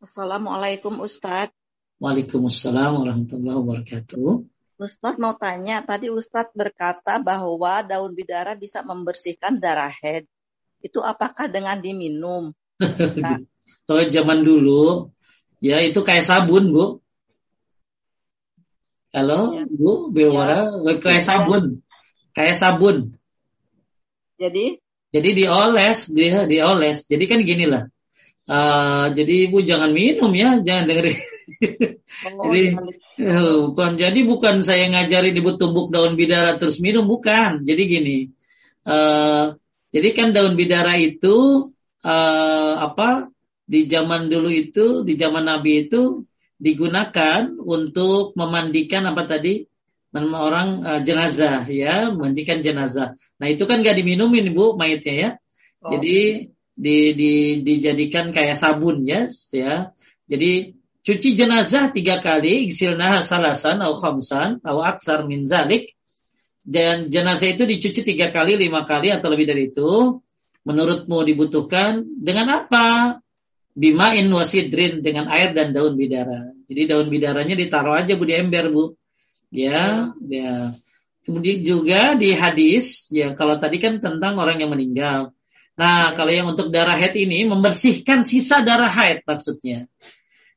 Assalamualaikum 0.00 0.96
Ustadz. 1.00 1.52
Waalaikumsalam 2.00 3.04
warahmatullahi 3.04 3.56
wabarakatuh. 3.60 4.28
Ustadz 4.80 5.20
mau 5.20 5.36
tanya, 5.36 5.84
tadi 5.84 6.08
Ustadz 6.08 6.56
berkata 6.56 7.20
bahwa 7.20 7.84
daun 7.84 8.16
bidara 8.16 8.56
bisa 8.56 8.80
membersihkan 8.80 9.60
darah 9.60 9.92
head. 9.92 10.24
Itu 10.80 11.04
apakah 11.04 11.52
dengan 11.52 11.84
diminum? 11.84 12.56
Kalau 13.86 14.02
zaman 14.08 14.40
dulu, 14.40 15.12
ya 15.60 15.84
itu 15.84 16.00
kayak 16.00 16.24
sabun, 16.24 16.72
Bu. 16.72 16.84
Kalau 19.12 19.52
ya. 19.52 19.68
Bu, 19.68 20.08
Bewara, 20.08 20.72
ya. 20.72 20.96
kayak 20.96 21.28
sabun. 21.28 21.84
Kayak 22.32 22.56
sabun. 22.56 22.96
Jadi? 24.40 24.80
Jadi 25.12 25.28
dioles, 25.36 26.08
dia 26.08 26.48
dioles. 26.48 27.04
Jadi 27.04 27.24
kan 27.28 27.44
gini 27.44 27.68
lah. 27.68 27.84
Uh, 28.48 29.12
jadi 29.12 29.50
ibu 29.50 29.60
jangan 29.60 29.92
minum 29.92 30.32
ya, 30.32 30.58
jangan 30.64 30.84
dengerin. 30.88 31.18
Oh, 32.36 32.48
jadi 32.52 32.62
uh, 33.20 33.56
bukan 33.70 33.90
jadi 34.00 34.20
bukan 34.24 34.64
saya 34.64 34.88
ngajari 34.88 35.36
ibu 35.36 35.54
tumbuk 35.60 35.92
daun 35.92 36.16
bidara 36.16 36.56
terus 36.56 36.80
minum 36.80 37.04
bukan. 37.04 37.64
Jadi 37.68 37.82
gini. 37.84 38.18
Uh, 38.86 39.60
jadi 39.92 40.08
kan 40.16 40.32
daun 40.32 40.56
bidara 40.56 40.96
itu 40.96 41.68
uh, 42.06 42.74
apa 42.80 43.28
di 43.70 43.86
zaman 43.86 44.26
dulu 44.26 44.50
itu 44.50 45.06
di 45.06 45.14
zaman 45.14 45.46
Nabi 45.46 45.86
itu 45.86 46.26
digunakan 46.60 47.54
untuk 47.56 48.34
memandikan 48.36 49.08
apa 49.08 49.24
tadi 49.24 49.64
orang 50.18 50.82
uh, 50.82 51.00
jenazah 51.06 51.64
ya 51.70 52.10
memandikan 52.10 52.60
jenazah. 52.60 53.14
Nah 53.38 53.46
itu 53.46 53.62
kan 53.64 53.86
gak 53.86 53.94
diminumin 53.94 54.50
bu 54.50 54.74
mayatnya 54.74 55.14
ya. 55.14 55.30
Oh. 55.80 55.94
Jadi 55.94 56.50
di, 56.80 57.12
di, 57.12 57.32
dijadikan 57.60 58.32
kayak 58.32 58.56
sabun 58.56 59.04
ya, 59.04 59.28
ya. 59.52 59.92
Jadi 60.24 60.72
cuci 61.04 61.28
jenazah 61.36 61.92
tiga 61.92 62.24
kali, 62.24 62.64
iksilnah 62.72 63.20
salasan 63.20 63.84
atau 63.84 63.92
khamsan 63.92 64.64
atau 64.64 64.80
aksar 64.80 65.28
min 65.28 65.44
zalik. 65.44 65.92
Dan 66.64 67.12
jenazah 67.12 67.52
itu 67.52 67.68
dicuci 67.68 68.00
tiga 68.04 68.32
kali, 68.32 68.56
lima 68.56 68.88
kali 68.88 69.12
atau 69.12 69.28
lebih 69.28 69.44
dari 69.48 69.68
itu. 69.68 70.20
Menurutmu 70.64 71.24
dibutuhkan 71.24 72.04
dengan 72.04 72.64
apa? 72.64 73.16
Bimain 73.72 74.28
wasidrin 74.28 75.00
dengan 75.00 75.28
air 75.32 75.56
dan 75.56 75.72
daun 75.72 75.96
bidara. 75.96 76.52
Jadi 76.68 76.82
daun 76.84 77.08
bidaranya 77.08 77.56
ditaruh 77.56 77.96
aja 77.96 78.12
bu 78.16 78.24
di 78.28 78.34
ember 78.36 78.68
bu. 78.68 78.92
Ya, 79.50 80.12
ya. 80.20 80.76
Kemudian 81.24 81.64
juga 81.64 82.14
di 82.16 82.32
hadis, 82.32 83.08
ya 83.12 83.36
kalau 83.36 83.60
tadi 83.60 83.76
kan 83.82 83.98
tentang 84.00 84.36
orang 84.40 84.62
yang 84.62 84.72
meninggal. 84.72 85.32
Nah, 85.80 86.12
kalau 86.12 86.28
yang 86.28 86.52
untuk 86.52 86.68
darah 86.68 87.00
haid 87.00 87.16
ini 87.16 87.48
membersihkan 87.48 88.20
sisa 88.20 88.60
darah 88.60 88.92
haid 88.92 89.24
maksudnya. 89.24 89.88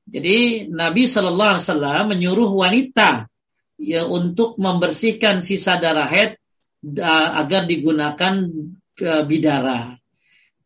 Jadi 0.04 0.68
Nabi 0.68 1.08
Shallallahu 1.08 1.52
Alaihi 1.56 1.64
Wasallam 1.64 2.04
menyuruh 2.12 2.52
wanita 2.52 3.32
ya 3.80 4.04
untuk 4.04 4.60
membersihkan 4.60 5.40
sisa 5.40 5.80
darah 5.80 6.12
haid 6.12 6.36
agar 7.40 7.64
digunakan 7.64 8.52
uh, 9.00 9.24
bidara. 9.24 9.96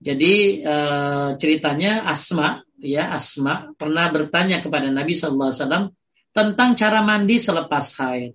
Jadi 0.01 0.65
uh, 0.65 1.37
ceritanya 1.37 2.09
Asma 2.09 2.65
ya 2.81 3.13
Asma 3.13 3.77
pernah 3.77 4.09
bertanya 4.09 4.57
kepada 4.57 4.89
Nabi 4.89 5.13
Shallallahu 5.13 5.53
Alaihi 5.53 5.61
Wasallam 5.61 5.85
tentang 6.33 6.73
cara 6.73 7.05
mandi 7.05 7.37
selepas 7.37 7.93
haid. 8.01 8.33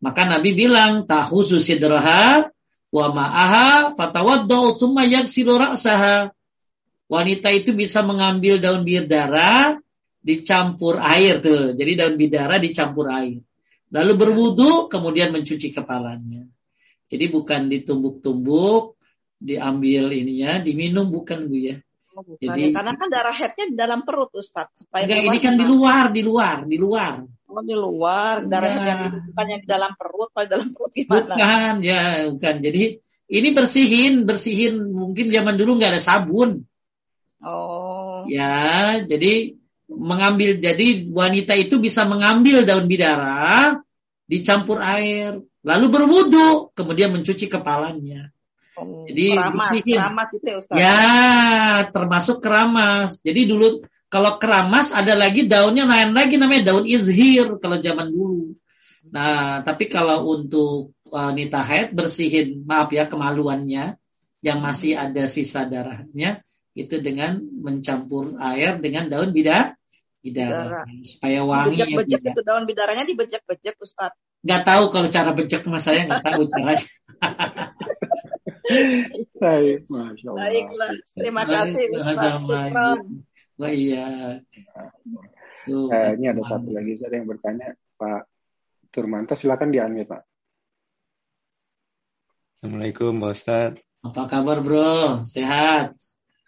Maka 0.00 0.24
Nabi 0.24 0.56
bilang 0.56 1.04
tahu 1.04 1.44
susidroha 1.44 2.48
wa 2.88 3.06
ma'aha 3.12 3.92
fatawaddau 3.94 4.76
summa 4.76 5.04
yaksilu 5.04 5.56
ra'saha. 5.56 6.32
Wanita 7.08 7.48
itu 7.56 7.72
bisa 7.72 8.04
mengambil 8.04 8.60
daun 8.60 8.84
bidara 8.84 9.80
dicampur 10.20 11.00
air 11.00 11.40
tuh. 11.40 11.72
Jadi 11.72 11.92
daun 11.96 12.14
bidara 12.20 12.60
dicampur 12.60 13.08
air. 13.08 13.40
Lalu 13.88 14.12
berwudu 14.12 14.92
kemudian 14.92 15.32
mencuci 15.32 15.72
kepalanya. 15.72 16.44
Jadi 17.08 17.24
bukan 17.32 17.72
ditumbuk-tumbuk, 17.72 19.00
diambil 19.40 20.12
ininya, 20.12 20.60
diminum 20.60 21.08
bukan 21.08 21.48
Bu 21.48 21.56
ya. 21.56 21.76
Oh, 22.12 22.36
Jadi 22.36 22.74
karena 22.74 22.92
kan 22.98 23.08
darah 23.08 23.32
headnya 23.32 23.70
di 23.70 23.76
dalam 23.78 24.02
perut 24.02 24.34
Ustaz 24.34 24.74
supaya 24.74 25.06
enggak, 25.06 25.22
ini 25.22 25.38
kan 25.38 25.54
di 25.54 25.64
luar, 25.64 26.04
di 26.12 26.22
luar, 26.26 26.56
di 26.66 26.76
luar. 26.76 27.22
Oh 27.48 27.64
di 27.64 27.72
luar, 27.72 28.44
darah 28.44 28.76
ya. 28.76 28.84
yang 28.84 29.00
bukan 29.32 29.46
yang 29.48 29.60
di 29.64 29.68
dalam 29.68 29.96
perut, 29.96 30.28
kalau 30.36 30.44
di 30.44 30.52
dalam 30.52 30.68
perut 30.76 30.92
gimana? 30.92 31.32
Bukan, 31.32 31.74
ya 31.80 32.28
bukan. 32.28 32.54
Jadi 32.60 32.82
ini 33.28 33.48
bersihin, 33.56 34.28
bersihin. 34.28 34.74
Mungkin 34.92 35.32
zaman 35.32 35.56
dulu 35.56 35.80
nggak 35.80 35.96
ada 35.96 36.02
sabun. 36.04 36.68
Oh. 37.40 38.28
Ya, 38.28 39.00
jadi 39.00 39.56
mengambil, 39.88 40.60
jadi 40.60 41.08
wanita 41.08 41.56
itu 41.56 41.80
bisa 41.80 42.04
mengambil 42.04 42.68
daun 42.68 42.84
bidara, 42.84 43.80
dicampur 44.28 44.84
air, 44.84 45.40
lalu 45.64 45.86
berwudu, 45.88 46.76
kemudian 46.76 47.16
mencuci 47.16 47.48
kepalanya. 47.48 48.28
Oh, 48.76 49.08
jadi 49.08 49.34
keramas, 49.34 49.70
bersihin. 49.72 49.96
keramas 49.96 50.28
itu 50.36 50.44
ya 50.44 50.56
Ustaz. 50.60 50.76
Ya, 50.76 51.00
termasuk 51.90 52.36
keramas. 52.44 53.18
Jadi 53.24 53.40
dulu 53.48 53.82
kalau 54.08 54.40
keramas 54.40 54.90
ada 54.96 55.12
lagi 55.12 55.44
daunnya 55.44 55.84
lain 55.84 56.16
lagi 56.16 56.40
namanya 56.40 56.72
daun 56.72 56.88
izhir 56.88 57.60
kalau 57.60 57.76
zaman 57.80 58.08
dulu. 58.08 58.56
Nah, 59.08 59.64
tapi 59.64 59.88
kalau 59.88 60.28
untuk 60.28 60.96
wanita 61.08 61.64
haid 61.64 61.96
bersihin, 61.96 62.64
maaf 62.64 62.92
ya 62.92 63.08
kemaluannya 63.08 63.96
yang 64.44 64.58
masih 64.60 64.96
ada 64.96 65.24
sisa 65.28 65.64
darahnya 65.64 66.44
itu 66.76 67.00
dengan 67.02 67.42
mencampur 67.42 68.38
air 68.38 68.78
dengan 68.78 69.10
daun 69.10 69.34
bidara, 69.34 69.74
bidara 70.22 70.86
supaya 71.02 71.42
wangi. 71.42 71.80
Bejek-bejek 71.80 72.22
itu 72.32 72.42
daun 72.44 72.64
bidaranya 72.68 73.04
dibejek-bejek 73.08 73.76
Ustaz. 73.82 74.14
Gak 74.46 74.62
tahu 74.62 74.88
kalau 74.94 75.08
cara 75.10 75.34
bejek 75.34 75.66
mas 75.66 75.82
saya 75.82 76.06
nggak 76.06 76.22
tahu 76.22 76.46
caranya. 76.48 76.86
Baik, 79.40 79.88
Baiklah, 79.88 80.92
terima 81.16 81.42
kasih 81.48 81.84
Ustaz. 81.98 83.00
Wah 83.58 83.74
iya. 83.74 84.38
Tuh, 85.66 85.90
eh, 85.90 86.14
ini 86.14 86.30
ada 86.30 86.42
satu 86.46 86.70
lagi 86.70 86.94
saya 86.94 87.18
yang 87.18 87.26
bertanya, 87.26 87.74
Pak 87.98 88.30
Turmanto, 88.94 89.34
silakan 89.34 89.74
di 89.74 89.82
Pak. 89.82 90.22
Assalamualaikum, 92.54 93.18
Pak 93.18 93.32
Ustaz. 93.34 93.72
Apa 94.06 94.30
kabar, 94.30 94.62
Bro? 94.62 95.26
Sehat? 95.26 95.98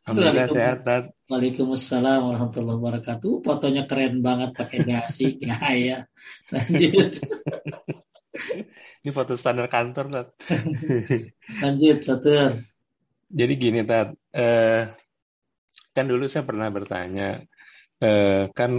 Alhamdulillah 0.06 0.48
sehat, 0.54 0.78
Tad. 0.86 1.10
Waalaikumsalam 1.26 2.30
warahmatullahi 2.30 2.78
wabarakatuh. 2.78 3.42
Fotonya 3.42 3.90
keren 3.90 4.22
banget 4.22 4.54
pakai 4.54 4.86
dasi, 4.86 5.34
ya, 5.42 5.58
ya. 5.74 5.98
Lanjut. 6.54 7.18
Ini 9.02 9.10
foto 9.10 9.34
standar 9.34 9.66
kantor, 9.66 10.14
Tad. 10.14 10.28
Lanjut, 11.66 12.06
Satur. 12.06 12.62
jadi 13.26 13.52
gini 13.58 13.82
Tat, 13.82 14.14
eh, 14.30 14.94
kan 15.94 16.04
dulu 16.10 16.24
saya 16.30 16.44
pernah 16.46 16.68
bertanya, 16.70 17.42
eh, 18.02 18.48
kan 18.54 18.70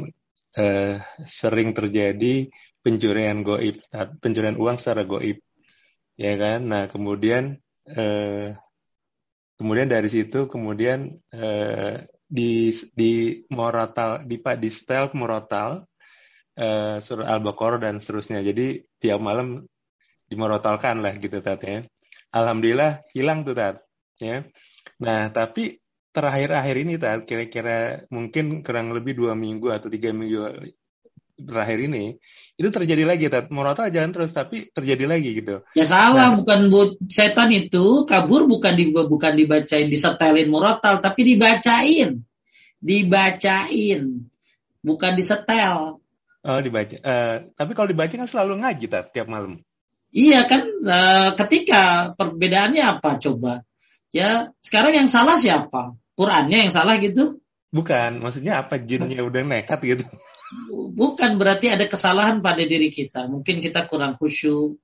eh, 0.57 0.95
sering 1.27 1.75
terjadi 1.77 2.47
pencurian 2.81 3.45
goib, 3.45 3.83
pencurian 4.21 4.57
uang 4.57 4.77
secara 4.81 5.03
goib, 5.05 5.37
ya 6.17 6.33
kan? 6.39 6.59
Nah 6.65 6.83
kemudian 6.89 7.59
eh, 7.87 8.57
kemudian 9.59 9.87
dari 9.91 10.09
situ 10.09 10.49
kemudian 10.49 10.99
eh, 11.33 12.07
di 12.31 12.71
di 12.95 13.43
moratal 13.51 14.23
di 14.23 14.39
di 14.39 14.69
style 14.71 15.11
moratal 15.11 15.83
uh, 16.55 16.97
surah 17.03 17.27
al-baqarah 17.27 17.83
dan 17.83 17.99
seterusnya. 17.99 18.39
Jadi 18.39 18.79
tiap 19.01 19.19
malam 19.19 19.67
dimorotalkan 20.31 21.03
lah 21.03 21.13
gitu 21.19 21.43
tat 21.43 21.59
ya. 21.59 21.83
Alhamdulillah 22.31 23.03
hilang 23.11 23.43
tuh 23.43 23.55
tat 23.55 23.83
ya. 24.23 24.47
Nah 25.03 25.27
tapi 25.35 25.80
terakhir-akhir 26.11 26.75
ini 26.75 26.93
tat 26.99 27.23
kira-kira 27.23 28.03
mungkin 28.11 28.61
kurang 28.61 28.91
lebih 28.91 29.15
dua 29.15 29.33
minggu 29.33 29.71
atau 29.71 29.87
tiga 29.87 30.11
minggu 30.11 30.71
terakhir 31.39 31.79
ini 31.87 32.19
itu 32.59 32.69
terjadi 32.69 33.03
lagi 33.07 33.25
tat 33.31 33.49
murotal 33.49 33.89
jangan 33.89 34.11
terus 34.13 34.31
tapi 34.35 34.69
terjadi 34.69 35.09
lagi 35.09 35.41
gitu. 35.41 35.65
Ya 35.73 35.87
salah. 35.87 36.29
Nah, 36.29 36.37
bukan 36.37 36.69
bu 36.69 36.81
setan 37.09 37.49
itu 37.49 38.05
kabur 38.05 38.45
bukan 38.45 38.77
di 38.77 38.93
bukan 38.93 39.33
dibacain 39.33 39.89
disetelin 39.89 40.51
murotal 40.51 41.01
tapi 41.01 41.25
dibacain. 41.25 42.21
Dibacain. 42.77 44.29
Bukan 44.85 45.11
disetel. 45.17 46.01
Oh 46.41 46.59
dibaca 46.61 46.97
uh, 47.05 47.53
tapi 47.53 47.71
kalau 47.77 47.87
dibaca 47.89 48.13
kan 48.13 48.29
selalu 48.29 48.61
ngaji 48.61 48.85
tat 48.89 49.13
tiap 49.13 49.29
malam. 49.29 49.61
Iya 50.11 50.45
kan 50.45 50.67
uh, 50.83 51.29
ketika 51.39 52.13
perbedaannya 52.17 52.83
apa 52.83 53.17
coba? 53.17 53.63
Ya 54.11 54.51
sekarang 54.59 54.97
yang 54.97 55.07
salah 55.07 55.39
siapa 55.39 56.00
Qurannya 56.17 56.67
yang 56.67 56.71
salah 56.73 56.99
gitu 56.99 57.39
bukan 57.71 58.19
maksudnya 58.19 58.59
apa 58.63 58.79
jinnya 58.83 59.23
udah 59.23 59.41
nekat 59.47 59.79
gitu 59.83 60.05
bukan 60.91 61.39
berarti 61.39 61.71
ada 61.71 61.87
kesalahan 61.87 62.43
pada 62.43 62.63
diri 62.63 62.91
kita. 62.91 63.27
Mungkin 63.31 63.63
kita 63.63 63.87
kurang 63.87 64.19
khusyuk. 64.19 64.77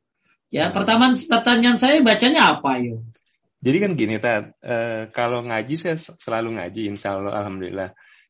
Ya, 0.47 0.71
hmm. 0.71 0.73
pertama 0.73 1.11
pertanyaan 1.11 1.75
saya 1.75 1.99
bacanya 1.99 2.55
apa 2.55 2.79
yo? 2.79 3.03
Jadi 3.59 3.77
kan 3.83 3.91
gini, 3.99 4.15
Tat, 4.21 4.55
e, 4.63 4.75
kalau 5.11 5.43
ngaji 5.43 5.75
saya 5.75 5.97
selalu 5.99 6.55
ngaji, 6.55 6.87
insya 6.87 7.19
Allah, 7.19 7.35
Alhamdulillah, 7.41 7.89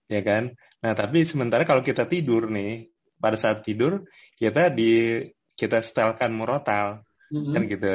ya 0.09 0.21
kan. 0.25 0.55
Nah, 0.81 0.97
tapi 0.97 1.27
sementara 1.27 1.67
kalau 1.67 1.85
kita 1.85 2.09
tidur 2.09 2.49
nih, 2.49 2.89
pada 3.21 3.37
saat 3.37 3.61
tidur 3.61 4.07
kita 4.39 4.73
di 4.73 5.21
kita 5.53 5.83
setelkan 5.83 6.31
murotal, 6.33 7.05
mm-hmm. 7.29 7.53
kan 7.53 7.61
gitu, 7.69 7.87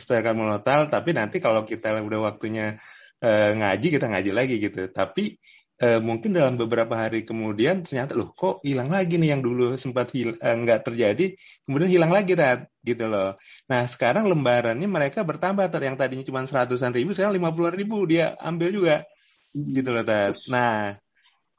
setelkan 0.00 0.38
murotal. 0.38 0.88
Tapi 0.88 1.12
nanti 1.12 1.42
kalau 1.42 1.66
kita 1.68 1.92
udah 1.98 2.32
waktunya 2.32 2.80
e, 3.22 3.30
ngaji, 3.58 3.86
kita 3.94 4.06
ngaji 4.10 4.30
lagi 4.34 4.54
gitu. 4.62 4.88
Tapi 4.90 5.38
eh, 5.78 6.02
mungkin 6.02 6.34
dalam 6.34 6.58
beberapa 6.58 6.98
hari 6.98 7.22
kemudian 7.22 7.86
ternyata 7.86 8.18
loh 8.18 8.34
kok 8.34 8.58
hilang 8.66 8.90
lagi 8.90 9.14
nih 9.14 9.38
yang 9.38 9.42
dulu 9.46 9.78
sempat 9.78 10.10
eh, 10.10 10.34
nggak 10.34 10.82
terjadi 10.82 11.38
kemudian 11.62 11.86
hilang 11.86 12.10
lagi 12.10 12.34
tat 12.34 12.66
gitu 12.82 13.06
loh. 13.06 13.38
Nah 13.70 13.86
sekarang 13.86 14.26
lembarannya 14.26 14.90
mereka 14.90 15.22
bertambah 15.22 15.70
tat. 15.70 15.78
Yang 15.86 15.96
tadinya 16.02 16.24
cuma 16.26 16.42
seratusan 16.50 16.90
ribu 16.90 17.14
sekarang 17.14 17.38
lima 17.38 17.54
puluh 17.54 17.70
ribu 17.70 18.02
dia 18.10 18.34
ambil 18.42 18.74
juga 18.74 18.96
gitu 19.54 19.94
loh 19.94 20.02
tat. 20.02 20.34
Nah 20.50 20.98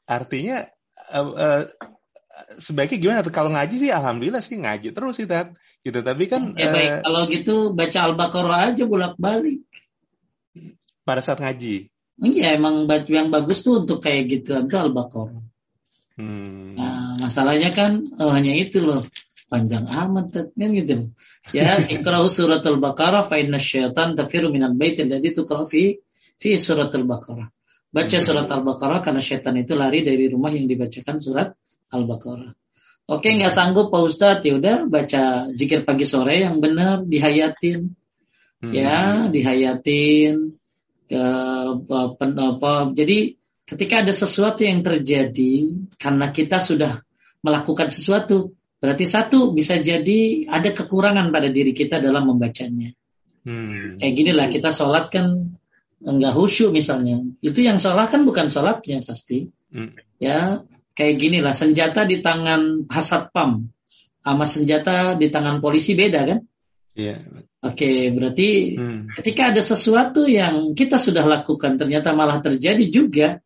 artinya 0.04 0.68
eh, 1.16 1.32
eh, 1.40 1.62
sebaiknya 2.60 2.98
gimana 3.00 3.24
kalau 3.32 3.56
ngaji 3.56 3.88
sih 3.88 3.88
alhamdulillah 3.88 4.44
sih 4.44 4.60
ngaji 4.60 4.92
terus 4.92 5.16
sih 5.16 5.24
tat. 5.24 5.56
Gitu 5.80 5.96
tapi 6.04 6.28
kan 6.28 6.52
ya, 6.60 6.68
baik. 6.68 6.90
Eh, 6.92 7.00
kalau 7.08 7.20
gitu 7.24 7.72
baca 7.72 7.98
al-baqarah 8.04 8.68
aja 8.68 8.84
bolak 8.84 9.16
balik 9.16 9.64
pada 11.10 11.26
saat 11.26 11.42
ngaji 11.42 11.90
Iya 12.20 12.60
emang 12.60 12.84
baju 12.84 13.08
yang 13.08 13.32
bagus 13.32 13.64
tuh 13.64 13.80
untuk 13.80 14.04
kayak 14.04 14.28
gitu 14.28 14.52
itu 14.52 14.76
al-baqarah. 14.76 15.40
Hmm. 16.20 16.76
Nah, 16.76 17.16
masalahnya 17.16 17.72
kan 17.72 18.12
oh, 18.20 18.28
hanya 18.28 18.52
itu 18.52 18.84
loh 18.84 19.00
panjang 19.48 19.88
amat 19.88 20.52
kan 20.52 20.70
gitu. 20.76 21.16
Ya 21.56 21.80
ikra'u 21.96 22.28
surat 22.28 22.60
al-baqarah 22.60 23.24
fa 23.24 23.40
inna 23.40 23.56
syaitan 23.56 24.12
tafiru 24.12 24.52
minal 24.52 24.76
bait 24.76 25.00
alladhi 25.00 25.32
tuqra 25.32 25.64
fi 25.64 25.96
fi 26.36 26.60
surat 26.60 26.92
al-baqarah. 26.92 27.48
Baca 27.88 28.16
hmm. 28.20 28.24
surat 28.28 28.46
al-baqarah 28.52 29.00
karena 29.00 29.24
syaitan 29.24 29.56
itu 29.56 29.72
lari 29.72 30.04
dari 30.04 30.28
rumah 30.28 30.52
yang 30.52 30.68
dibacakan 30.68 31.24
surat 31.24 31.56
al-baqarah. 31.88 32.52
Oke 33.08 33.32
nggak 33.32 33.50
sanggup 33.50 33.88
Pak 33.88 34.02
Ustadz 34.06 34.44
ya 34.44 34.60
udah 34.60 34.76
baca 34.92 35.48
zikir 35.56 35.88
pagi 35.88 36.04
sore 36.04 36.44
yang 36.44 36.60
benar 36.60 37.00
dihayatin. 37.00 37.96
Hmm. 38.60 38.76
Ya 38.76 39.24
dihayatin 39.32 40.59
apa, 41.10 42.94
jadi 42.94 43.34
ketika 43.66 44.02
ada 44.02 44.14
sesuatu 44.14 44.62
yang 44.66 44.82
terjadi 44.82 45.74
karena 45.98 46.30
kita 46.34 46.58
sudah 46.58 47.02
melakukan 47.42 47.90
sesuatu 47.90 48.54
berarti 48.80 49.04
satu 49.04 49.52
bisa 49.52 49.76
jadi 49.78 50.48
ada 50.48 50.72
kekurangan 50.72 51.30
pada 51.30 51.52
diri 51.52 51.76
kita 51.76 52.00
dalam 52.00 52.26
membacanya 52.26 52.96
hmm. 53.44 54.00
kayak 54.00 54.14
gini 54.16 54.32
lah 54.32 54.48
kita 54.48 54.72
sholat 54.72 55.12
kan 55.12 55.54
enggak 56.00 56.32
khusyuk 56.32 56.72
misalnya 56.72 57.20
itu 57.44 57.60
yang 57.60 57.76
sholat 57.76 58.08
kan 58.08 58.24
bukan 58.24 58.48
sholatnya 58.48 59.04
pasti 59.04 59.52
hmm. 59.70 60.18
ya 60.18 60.64
kayak 60.96 61.14
gini 61.20 61.38
lah 61.44 61.52
senjata 61.52 62.08
di 62.08 62.24
tangan 62.24 62.88
hasat 62.88 63.30
pam 63.30 63.70
sama 64.20 64.44
senjata 64.44 65.16
di 65.16 65.28
tangan 65.28 65.62
polisi 65.62 65.94
beda 65.94 66.20
kan 66.26 66.40
Iya. 67.00 67.16
Oke, 67.60 68.12
berarti 68.12 68.76
hmm. 68.76 69.16
ketika 69.20 69.52
ada 69.52 69.62
sesuatu 69.64 70.28
yang 70.28 70.76
kita 70.76 71.00
sudah 71.00 71.24
lakukan 71.24 71.80
ternyata 71.80 72.12
malah 72.12 72.40
terjadi 72.44 72.84
juga, 72.88 73.40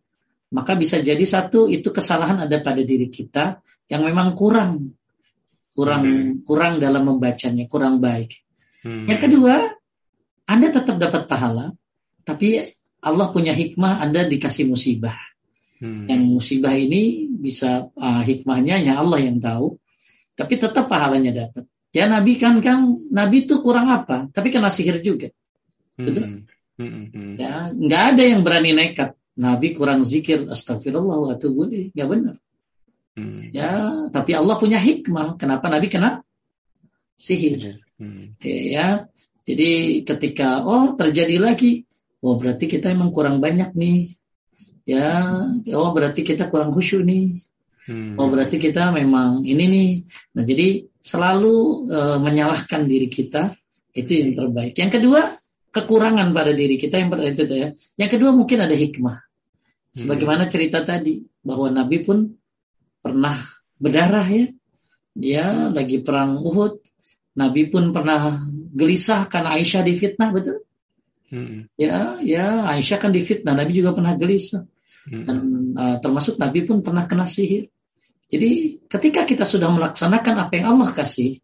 maka 0.55 0.75
bisa 0.79 1.03
jadi 1.03 1.23
satu 1.23 1.71
itu 1.71 1.91
kesalahan 1.91 2.47
ada 2.47 2.59
pada 2.63 2.83
diri 2.83 3.11
kita 3.11 3.63
yang 3.91 4.03
memang 4.07 4.35
kurang, 4.39 4.95
kurang, 5.75 6.03
hmm. 6.07 6.47
kurang 6.47 6.79
dalam 6.79 7.03
membacanya, 7.07 7.67
kurang 7.67 7.99
baik. 7.99 8.43
Hmm. 8.87 9.07
Yang 9.11 9.21
kedua, 9.31 9.55
Anda 10.47 10.69
tetap 10.71 10.99
dapat 10.99 11.27
pahala, 11.27 11.75
tapi 12.23 12.75
Allah 13.03 13.27
punya 13.35 13.51
hikmah 13.51 13.99
Anda 13.99 14.31
dikasih 14.31 14.71
musibah. 14.71 15.19
Hmm. 15.83 16.07
Yang 16.07 16.23
musibah 16.31 16.75
ini 16.79 17.27
bisa 17.29 17.91
uh, 17.91 18.23
hikmahnya 18.23 18.79
hanya 18.79 19.03
Allah 19.03 19.27
yang 19.27 19.43
tahu, 19.43 19.75
tapi 20.39 20.55
tetap 20.55 20.87
pahalanya 20.87 21.51
dapat. 21.51 21.67
Ya 21.95 22.11
Nabi 22.11 22.35
kan 22.43 22.59
kan 22.59 22.99
Nabi 23.15 23.47
itu 23.47 23.63
kurang 23.63 23.87
apa? 23.87 24.27
Tapi 24.35 24.51
kena 24.51 24.67
sihir 24.67 24.99
juga. 24.99 25.31
Betul? 25.95 26.51
Hmm, 26.75 26.91
hmm, 26.91 27.07
hmm. 27.15 27.33
Ya, 27.39 27.71
nggak 27.71 28.03
ada 28.15 28.23
yang 28.27 28.43
berani 28.43 28.75
nekat. 28.75 29.15
Nabi 29.39 29.75
kurang 29.75 30.03
zikir, 30.03 30.47
astagfirullah 30.51 31.19
wa 31.23 31.29
atubu 31.39 31.71
nggak 31.71 32.09
benar. 32.11 32.35
Hmm. 33.15 33.55
Ya, 33.55 33.71
tapi 34.11 34.35
Allah 34.35 34.59
punya 34.59 34.83
hikmah. 34.83 35.39
Kenapa 35.39 35.71
Nabi 35.71 35.87
kena 35.87 36.27
sihir? 37.15 37.79
Hmm. 37.95 38.35
Ya, 38.43 39.07
jadi 39.47 40.03
ketika 40.03 40.67
oh 40.67 40.99
terjadi 40.99 41.39
lagi, 41.39 41.87
oh 42.19 42.35
berarti 42.35 42.67
kita 42.67 42.91
emang 42.91 43.15
kurang 43.15 43.39
banyak 43.39 43.71
nih. 43.79 44.19
Ya, 44.83 45.23
oh 45.71 45.91
berarti 45.95 46.27
kita 46.27 46.51
kurang 46.51 46.75
khusyuk 46.75 47.07
nih. 47.07 47.39
Hmm. 47.85 48.17
Oh 48.17 48.33
berarti 48.33 48.57
kita 48.57 48.91
memang 48.91 49.45
ini 49.45 49.65
nih. 49.69 49.91
Nah 50.35 50.43
jadi 50.43 50.89
selalu 51.05 51.85
e, 51.93 52.01
menyalahkan 52.17 52.89
diri 52.89 53.13
kita 53.13 53.53
itu 53.93 54.13
yang 54.17 54.33
terbaik. 54.33 54.73
Yang 54.73 54.93
kedua 55.01 55.21
kekurangan 55.69 56.33
pada 56.33 56.57
diri 56.57 56.81
kita 56.81 56.97
yang 56.97 57.13
itu 57.21 57.45
ya. 57.51 57.69
Yang 58.01 58.11
kedua 58.17 58.31
mungkin 58.33 58.65
ada 58.65 58.73
hikmah. 58.73 59.21
Sebagaimana 59.95 60.51
cerita 60.51 60.83
tadi 60.83 61.23
bahwa 61.45 61.71
Nabi 61.71 62.03
pun 62.03 62.35
pernah 62.99 63.39
berdarah 63.79 64.27
ya. 64.27 64.47
Dia 65.15 65.71
lagi 65.71 66.03
perang 66.03 66.43
Uhud. 66.43 66.83
Nabi 67.39 67.71
pun 67.71 67.95
pernah 67.95 68.43
gelisah 68.75 69.27
karena 69.31 69.59
Aisyah 69.59 69.83
difitnah 69.87 70.31
betul. 70.35 70.63
Hmm. 71.31 71.71
Ya, 71.79 72.19
ya 72.23 72.67
Aisyah 72.67 72.99
kan 72.99 73.11
difitnah. 73.15 73.55
Nabi 73.55 73.75
juga 73.75 73.95
pernah 73.95 74.15
gelisah. 74.19 74.67
Hmm. 75.07 75.25
Dan 75.27 75.39
uh, 75.79 75.97
termasuk 76.03 76.39
Nabi 76.43 76.67
pun 76.67 76.83
pernah 76.83 77.07
kena 77.07 77.27
sihir. 77.27 77.71
Jadi 78.35 78.51
ketika 78.91 79.23
kita 79.23 79.47
sudah 79.47 79.71
melaksanakan 79.71 80.35
apa 80.43 80.53
yang 80.59 80.75
Allah 80.75 80.91
kasih, 80.91 81.39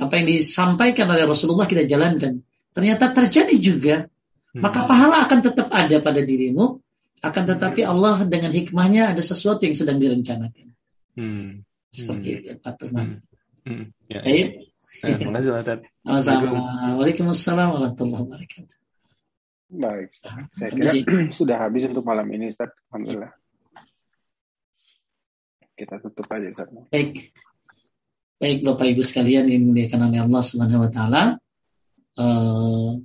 apa 0.00 0.16
yang 0.16 0.24
disampaikan 0.24 1.12
oleh 1.12 1.28
Rasulullah 1.28 1.68
kita 1.68 1.84
jalankan, 1.84 2.40
ternyata 2.72 3.12
terjadi 3.12 3.56
juga, 3.60 3.96
hmm. 4.08 4.64
maka 4.64 4.88
pahala 4.88 5.20
akan 5.28 5.44
tetap 5.44 5.68
ada 5.68 6.00
pada 6.00 6.24
dirimu, 6.24 6.80
akan 7.20 7.42
tetapi 7.44 7.84
hmm. 7.84 7.92
Allah 7.92 8.16
dengan 8.24 8.56
hikmahnya 8.56 9.12
ada 9.12 9.20
sesuatu 9.20 9.68
yang 9.68 9.76
sedang 9.76 10.00
direncanakan. 10.00 10.72
Hmm. 11.12 11.60
Seperti 11.92 12.26
hmm. 12.32 12.36
itu, 12.40 12.48
Pak 12.64 12.74
Turman. 12.80 13.20
Hmm. 13.68 13.68
Hmm. 13.68 13.84
Ya. 14.08 14.24
Baik. 14.24 14.48
Ya, 15.04 15.20
terima 15.20 15.44
kasih, 15.44 15.50
Waalaikumsalam 16.08 17.68
warahmatullahi 17.68 18.22
wabarakatuh. 18.24 18.76
Baik, 19.74 20.08
saya 20.56 20.70
kira 20.72 20.92
sudah 21.38 21.68
habis 21.68 21.84
untuk 21.84 22.06
malam 22.06 22.24
ini, 22.32 22.48
Ustaz. 22.48 22.72
Alhamdulillah 22.88 23.43
kita 25.74 25.98
tutup 25.98 26.26
aja 26.30 26.46
Ustaz. 26.50 26.68
Baik. 26.90 27.34
Baik 28.38 28.58
Bapak 28.66 28.86
Ibu 28.94 29.02
sekalian 29.02 29.50
yang 29.50 29.62
dimuliakan 29.66 30.10
oleh 30.10 30.20
Allah 30.22 30.42
Subhanahu 30.42 30.84
wa 30.86 30.90
taala. 30.90 31.22
Uh, 32.14 33.02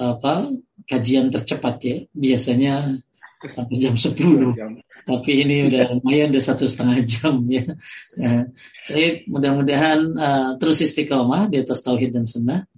apa 0.00 0.56
kajian 0.88 1.28
tercepat 1.28 1.76
ya. 1.84 1.96
Biasanya 2.16 2.96
sampai 3.42 3.76
jam 3.82 3.94
10. 3.98 4.56
Jam. 4.56 4.70
Tapi 5.02 5.32
ini 5.34 5.66
udah 5.66 5.98
lumayan 5.98 6.30
udah 6.30 6.44
satu 6.44 6.64
setengah 6.64 7.02
jam 7.04 7.42
ya. 7.50 7.74
Nah, 8.16 8.48
jadi 8.86 9.26
mudah-mudahan 9.26 10.00
uh, 10.14 10.50
terus 10.62 10.80
istiqomah 10.80 11.50
di 11.50 11.60
atas 11.60 11.82
tauhid 11.82 12.14
dan 12.14 12.24
sunnah 12.24 12.70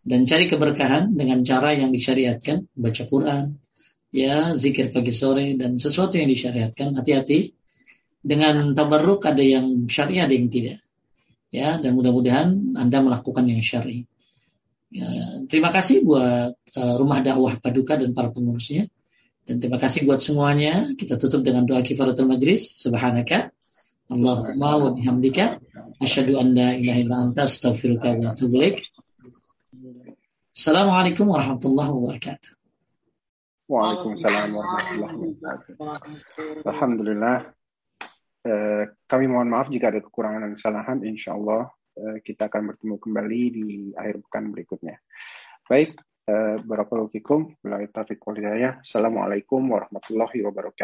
dan 0.00 0.24
cari 0.24 0.48
keberkahan 0.48 1.12
dengan 1.12 1.44
cara 1.44 1.76
yang 1.76 1.92
disyariatkan, 1.92 2.72
baca 2.72 3.02
Quran, 3.04 3.60
ya 4.08 4.56
zikir 4.56 4.90
pagi 4.90 5.12
sore 5.12 5.54
dan 5.60 5.76
sesuatu 5.76 6.16
yang 6.16 6.32
disyariatkan. 6.32 6.96
Hati-hati 6.96 7.59
dengan 8.20 8.76
tabarruk 8.76 9.24
ada 9.24 9.40
yang 9.40 9.88
syariah 9.88 10.28
ada 10.28 10.34
yang 10.36 10.48
tidak. 10.52 10.78
Ya, 11.50 11.82
dan 11.82 11.98
mudah-mudahan 11.98 12.78
Anda 12.78 13.02
melakukan 13.02 13.42
yang 13.50 13.58
syar'i. 13.58 14.06
Ya, 14.90 15.42
terima 15.50 15.74
kasih 15.74 16.06
buat 16.06 16.54
uh, 16.54 16.94
Rumah 16.94 17.18
Dakwah 17.26 17.58
Paduka 17.58 17.98
dan 17.98 18.14
para 18.14 18.30
pengurusnya. 18.30 18.86
Dan 19.50 19.58
terima 19.58 19.82
kasih 19.82 20.06
buat 20.06 20.22
semuanya. 20.22 20.94
Kita 20.94 21.18
tutup 21.18 21.42
dengan 21.42 21.66
doa 21.66 21.82
kifaratul 21.82 22.30
majlis. 22.30 22.86
Subhanaka. 22.86 23.50
Allahumma 24.10 24.78
wa 24.78 24.90
bihamdika. 24.94 25.58
Asyadu 25.98 26.38
an 26.38 26.54
la 26.54 26.78
ilaha 26.78 26.98
illa 27.02 27.16
anta 27.18 27.50
astaghfiruka 27.50 28.14
wa 28.14 28.30
atubu 28.30 28.62
Assalamualaikum 30.50 31.30
warahmatullahi 31.30 31.90
wabarakatuh. 31.94 32.50
Waalaikumsalam 33.70 34.50
warahmatullahi 34.54 35.14
wabarakatuh. 35.38 36.66
Alhamdulillah. 36.66 37.54
Eh, 38.40 38.84
kami 39.04 39.28
mohon 39.28 39.52
maaf 39.52 39.68
jika 39.68 39.92
ada 39.92 40.00
kekurangan 40.00 40.48
dan 40.48 40.52
kesalahan. 40.56 40.98
Insya 41.04 41.36
Allah 41.36 41.68
eh, 41.96 42.24
kita 42.24 42.48
akan 42.48 42.72
bertemu 42.72 42.96
kembali 42.96 43.42
di 43.52 43.66
akhir 43.92 44.24
pekan 44.24 44.48
berikutnya. 44.52 44.96
Baik, 45.68 45.94
Barakallahu 46.62 47.10
fikum. 47.10 47.58
Assalamualaikum 48.78 49.66
warahmatullahi 49.66 50.46
wabarakatuh. 50.46 50.78